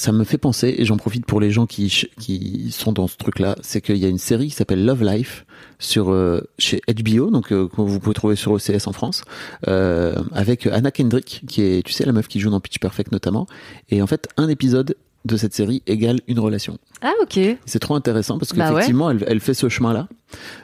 Ça 0.00 0.12
me 0.12 0.24
fait 0.24 0.38
penser, 0.38 0.74
et 0.78 0.86
j'en 0.86 0.96
profite 0.96 1.26
pour 1.26 1.42
les 1.42 1.50
gens 1.50 1.66
qui, 1.66 2.06
qui 2.18 2.70
sont 2.70 2.90
dans 2.92 3.06
ce 3.06 3.18
truc-là, 3.18 3.56
c'est 3.60 3.82
qu'il 3.82 3.98
y 3.98 4.06
a 4.06 4.08
une 4.08 4.16
série 4.16 4.48
qui 4.48 4.54
s'appelle 4.54 4.82
Love 4.82 5.04
Life 5.04 5.44
sur 5.78 6.10
euh, 6.10 6.40
chez 6.56 6.80
HBO, 6.88 7.30
donc 7.30 7.52
euh, 7.52 7.68
que 7.68 7.82
vous 7.82 8.00
pouvez 8.00 8.14
trouver 8.14 8.34
sur 8.34 8.52
OCS 8.52 8.86
en 8.86 8.94
France, 8.94 9.24
euh, 9.68 10.14
avec 10.32 10.66
Anna 10.66 10.90
Kendrick, 10.90 11.42
qui 11.46 11.60
est, 11.60 11.82
tu 11.84 11.92
sais, 11.92 12.06
la 12.06 12.12
meuf 12.12 12.28
qui 12.28 12.40
joue 12.40 12.48
dans 12.48 12.60
Pitch 12.60 12.78
Perfect 12.78 13.12
notamment. 13.12 13.46
Et 13.90 14.00
en 14.00 14.06
fait, 14.06 14.26
un 14.38 14.48
épisode 14.48 14.96
de 15.26 15.36
cette 15.36 15.52
série 15.52 15.82
égale 15.86 16.20
une 16.28 16.38
relation. 16.38 16.78
Ah, 17.02 17.12
ok. 17.22 17.38
C'est 17.66 17.78
trop 17.78 17.94
intéressant 17.94 18.38
parce 18.38 18.52
Bah 18.52 18.64
ouais. 18.66 18.70
qu'effectivement, 18.70 19.10
elle, 19.10 19.24
elle 19.26 19.40
fait 19.40 19.54
ce 19.54 19.68
chemin-là. 19.68 20.08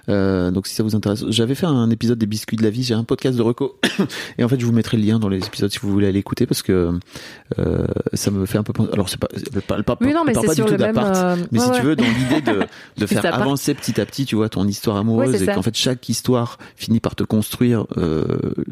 Euh, 0.08 0.52
donc 0.52 0.68
si 0.68 0.76
ça 0.76 0.84
vous 0.84 0.94
intéresse, 0.94 1.24
j'avais 1.28 1.56
fait 1.56 1.66
un 1.66 1.90
épisode 1.90 2.18
des 2.18 2.26
biscuits 2.26 2.56
de 2.56 2.62
la 2.62 2.70
vie. 2.70 2.84
J'ai 2.84 2.94
un 2.94 3.02
podcast 3.02 3.36
de 3.36 3.42
reco 3.42 3.80
et 4.38 4.44
en 4.44 4.48
fait 4.48 4.60
je 4.60 4.64
vous 4.64 4.70
mettrai 4.70 4.96
le 4.96 5.02
lien 5.02 5.18
dans 5.18 5.28
les 5.28 5.44
épisodes 5.44 5.68
si 5.72 5.80
vous 5.80 5.90
voulez 5.90 6.06
aller 6.06 6.20
écouter 6.20 6.46
parce 6.46 6.62
que 6.62 6.96
euh, 7.58 7.84
ça 8.12 8.30
me 8.30 8.46
fait 8.46 8.58
un 8.58 8.62
peu 8.62 8.72
penser. 8.72 8.90
Alors 8.92 9.08
c'est 9.08 9.18
pas, 9.18 9.26
elle 9.34 9.62
parle 9.62 9.82
pas, 9.82 9.96
Oui, 10.00 10.12
non, 10.12 10.22
mais 10.24 10.30
elle 10.30 10.34
parle 10.34 10.48
c'est 10.54 10.62
pas 10.62 10.68
du 10.68 10.70
tout 10.70 10.76
d'appart, 10.76 11.16
euh, 11.16 11.36
mais 11.50 11.58
si 11.58 11.68
ouais, 11.68 11.80
tu 11.80 11.82
veux 11.84 11.96
dans 11.96 12.04
l'idée 12.04 12.42
de, 12.42 12.60
de 13.00 13.06
faire 13.06 13.34
avancer 13.34 13.74
petit 13.74 14.00
à 14.00 14.06
petit, 14.06 14.24
tu 14.24 14.36
vois, 14.36 14.48
ton 14.48 14.68
histoire 14.68 14.98
amoureuse 14.98 15.42
et 15.42 15.46
qu'en 15.46 15.62
fait 15.62 15.76
chaque 15.76 16.08
histoire 16.08 16.58
finit 16.76 17.00
par 17.00 17.16
te 17.16 17.24
construire 17.24 17.86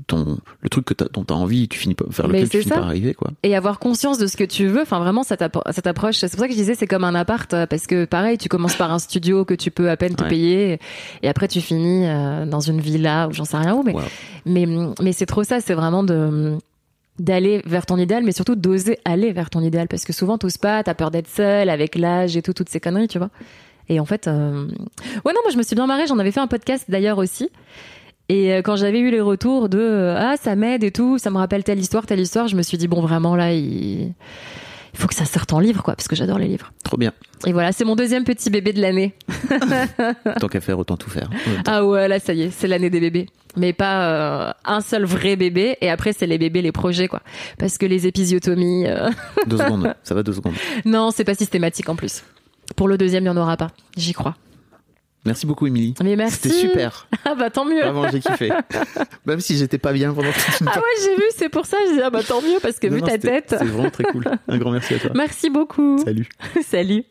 ton 0.07 0.39
le 0.61 0.69
truc 0.69 0.85
que 0.85 0.95
t'as, 0.95 1.07
dont 1.12 1.24
t'as 1.24 1.35
envie, 1.35 1.66
tu 1.66 1.77
finis 1.78 1.97
vers 2.09 2.28
Mais 2.28 2.43
lequel 2.43 2.51
tu 2.51 2.59
finis 2.61 2.69
ça. 2.69 2.77
par 2.77 2.86
arriver 2.86 3.15
quoi. 3.15 3.32
et 3.43 3.57
avoir 3.57 3.81
conscience 3.81 4.19
de 4.19 4.28
ce 4.28 4.36
que 4.36 4.45
tu 4.45 4.66
veux. 4.66 4.82
Enfin, 4.82 5.01
vraiment, 5.01 5.24
cette, 5.24 5.41
appro- 5.41 5.62
cette 5.73 5.86
approche. 5.89 6.16
C'est 6.19 6.31
pour 6.31 6.39
ça 6.41 6.47
que 6.47 6.53
je 6.53 6.59
disais, 6.59 6.74
c'est 6.77 6.86
comme 6.86 7.03
un 7.05 7.15
appart, 7.16 7.53
parce 7.68 7.86
que 7.86 8.05
pareil, 8.05 8.39
tu 8.39 8.48
commences 8.48 8.76
par 8.76 8.93
un 8.93 8.98
studio 8.98 9.44
que 9.44 9.55
tu 9.55 9.70
peux 9.70 9.89
à 9.90 9.97
peine 9.97 10.14
te 10.14 10.22
Ouais. 10.24 10.28
payer, 10.28 10.78
et 11.22 11.28
après 11.28 11.48
tu 11.48 11.60
finis 11.60 12.06
euh, 12.06 12.44
dans 12.47 12.60
une 12.60 12.81
villa 12.81 13.28
ou 13.28 13.32
j'en 13.32 13.44
sais 13.44 13.56
rien 13.56 13.74
où. 13.74 13.82
Mais, 13.82 13.93
Wow. 13.94 14.01
mais, 14.47 14.66
mais 15.01 15.12
c'est 15.12 15.26
trop 15.26 15.44
ça. 15.44 15.60
C'est 15.60 15.74
vraiment 15.74 16.02
de 16.05 16.56
d'aller 17.18 17.62
vers 17.64 17.86
ton 17.86 17.97
idéal, 17.97 18.24
mais 18.24 18.32
surtout 18.32 18.56
d'oser 18.56 18.98
aller 19.05 19.31
vers 19.32 19.48
ton 19.48 19.60
idéal, 19.60 19.86
parce 19.86 20.05
que 20.05 20.12
souvent 20.12 20.36
t'oses 20.36 20.59
pas, 20.59 20.82
t'as 20.82 20.94
peur 20.94 21.12
d'être 21.12 21.28
seule 21.28 21.68
avec 21.70 21.94
l'âge 21.94 22.36
et 22.36 22.43
tout, 22.43 22.52
toutes 22.52 22.68
ces 22.68 22.81
conneries, 22.81 23.06
tu 23.09 23.18
vois. 23.18 23.31
Et 23.89 24.01
en 24.01 24.05
fait, 24.05 24.26
euh... 24.26 24.66
ouais, 25.24 25.32
non, 25.32 25.40
moi 25.44 25.52
je 25.52 25.56
me 25.59 25.62
suis 25.62 25.76
bien 25.76 25.86
marrée. 25.86 26.06
J'en 26.09 26.18
avais 26.18 26.32
fait 26.32 26.40
un 26.40 26.47
podcast 26.48 26.86
d'ailleurs 26.89 27.18
aussi. 27.18 27.51
Et 28.31 28.52
euh, 28.55 28.62
quand 28.62 28.76
j'avais 28.76 28.98
eu 28.98 29.10
les 29.10 29.20
retours 29.20 29.68
de 29.68 30.14
ah 30.16 30.36
ça 30.43 30.56
m'aide 30.56 30.82
et 30.82 30.90
tout, 30.90 31.18
ça 31.18 31.31
me 31.31 31.36
rappelle 31.36 31.62
telle 31.62 31.78
histoire, 31.78 32.06
telle 32.06 32.20
histoire, 32.20 32.48
je 32.48 32.56
me 32.56 32.62
suis 32.62 32.78
dit 32.78 32.89
bon 32.89 33.02
vraiment 33.02 33.36
là 33.36 33.52
il, 33.52 34.12
il 34.95 35.01
faut 35.01 35.09
que 35.09 35.15
ça 35.15 35.25
sorte 35.25 35.53
en 35.53 35.59
livre 35.59 35.83
quoi, 35.83 35.97
parce 35.97 36.07
que 36.09 36.15
j'adore 36.16 36.39
les 36.39 36.47
livres. 36.47 36.73
Trop 36.85 36.97
bien. 36.97 37.12
Et 37.47 37.53
voilà, 37.53 37.73
c'est 37.73 37.85
mon 37.85 37.97
deuxième 37.97 38.23
petit 38.25 38.49
bébé 38.49 38.73
de 38.73 38.81
l'année. 38.81 39.12
Tant 40.41 40.49
qu'à 40.49 40.61
faire, 40.61 40.79
autant 40.79 40.97
tout 40.97 41.11
faire. 41.11 41.29
Ah 41.66 41.85
ouais, 41.85 42.07
là 42.09 42.21
ça 42.21 42.33
y 42.33 42.43
est, 42.43 42.51
c'est 42.51 42.69
l'année 42.69 42.91
des 42.91 43.01
bébés. 43.01 43.27
Mais 43.57 43.73
pas 43.73 44.09
euh, 44.49 44.53
un 44.65 44.81
seul 44.81 45.05
vrai 45.05 45.37
bébé. 45.37 45.77
Et 45.81 45.91
après 45.91 46.12
c'est 46.12 46.27
les 46.27 46.39
bébés, 46.39 46.62
les 46.62 46.73
projets 46.73 47.09
quoi. 47.09 47.21
Parce 47.59 47.77
que 47.77 47.87
les 47.87 48.07
épisiotomies, 48.07 48.87
euh, 48.87 49.11
Deux 49.47 49.59
secondes, 49.59 49.95
ça 50.05 50.15
va 50.15 50.23
deux 50.23 50.33
secondes. 50.33 50.55
non 50.85 51.11
c'est 51.11 51.25
pas 51.25 51.35
systématique 51.35 51.89
en 51.89 51.97
plus. 51.97 52.23
Pour 52.77 52.89
le 52.89 52.97
deuxième 52.97 53.25
il 53.25 53.27
y 53.27 53.31
en 53.31 53.37
aura 53.37 53.57
pas, 53.57 53.73
j'y 53.97 54.12
crois. 54.12 54.37
Merci 55.25 55.47
beaucoup, 55.47 55.67
Émilie. 55.67 55.95
Mais 56.03 56.17
merci. 56.17 56.37
C'était 56.37 56.55
super. 56.55 57.07
Ah 57.27 57.35
bah 57.35 57.49
tant 57.49 57.65
mieux. 57.65 57.81
Vraiment, 57.81 58.07
j'ai 58.11 58.21
kiffé. 58.21 58.51
Même 59.27 59.41
si 59.41 59.57
j'étais 59.57 59.79
pas 59.79 59.95
bien 59.95 60.13
pendant 60.13 60.31
toute 60.31 60.61
une 60.61 60.69
Ah 60.69 60.77
ouais 60.77 61.03
j'ai 61.03 61.17
vu, 61.17 61.23
c'est 61.35 61.49
pour 61.49 61.65
ça 61.65 61.79
je 61.89 61.95
dis 61.95 62.03
ah 62.03 62.11
bah 62.11 62.23
tant 62.23 62.43
mieux 62.43 62.59
parce 62.61 62.79
que 62.79 62.87
Non, 62.87 62.97
vu 62.97 63.01
non, 63.01 63.07
ta 63.07 63.17
tête. 63.17 63.47
C'est 63.59 63.65
vraiment 63.65 63.91
très 63.91 64.05
cool. 64.05 64.25
Un 64.47 64.59
grand 64.59 64.71
merci 64.71 64.95
à 64.95 64.99
toi. 64.99 65.11
Merci 65.15 65.49
beaucoup. 65.49 65.97
Salut. 66.05 66.29
Salut. 66.63 67.05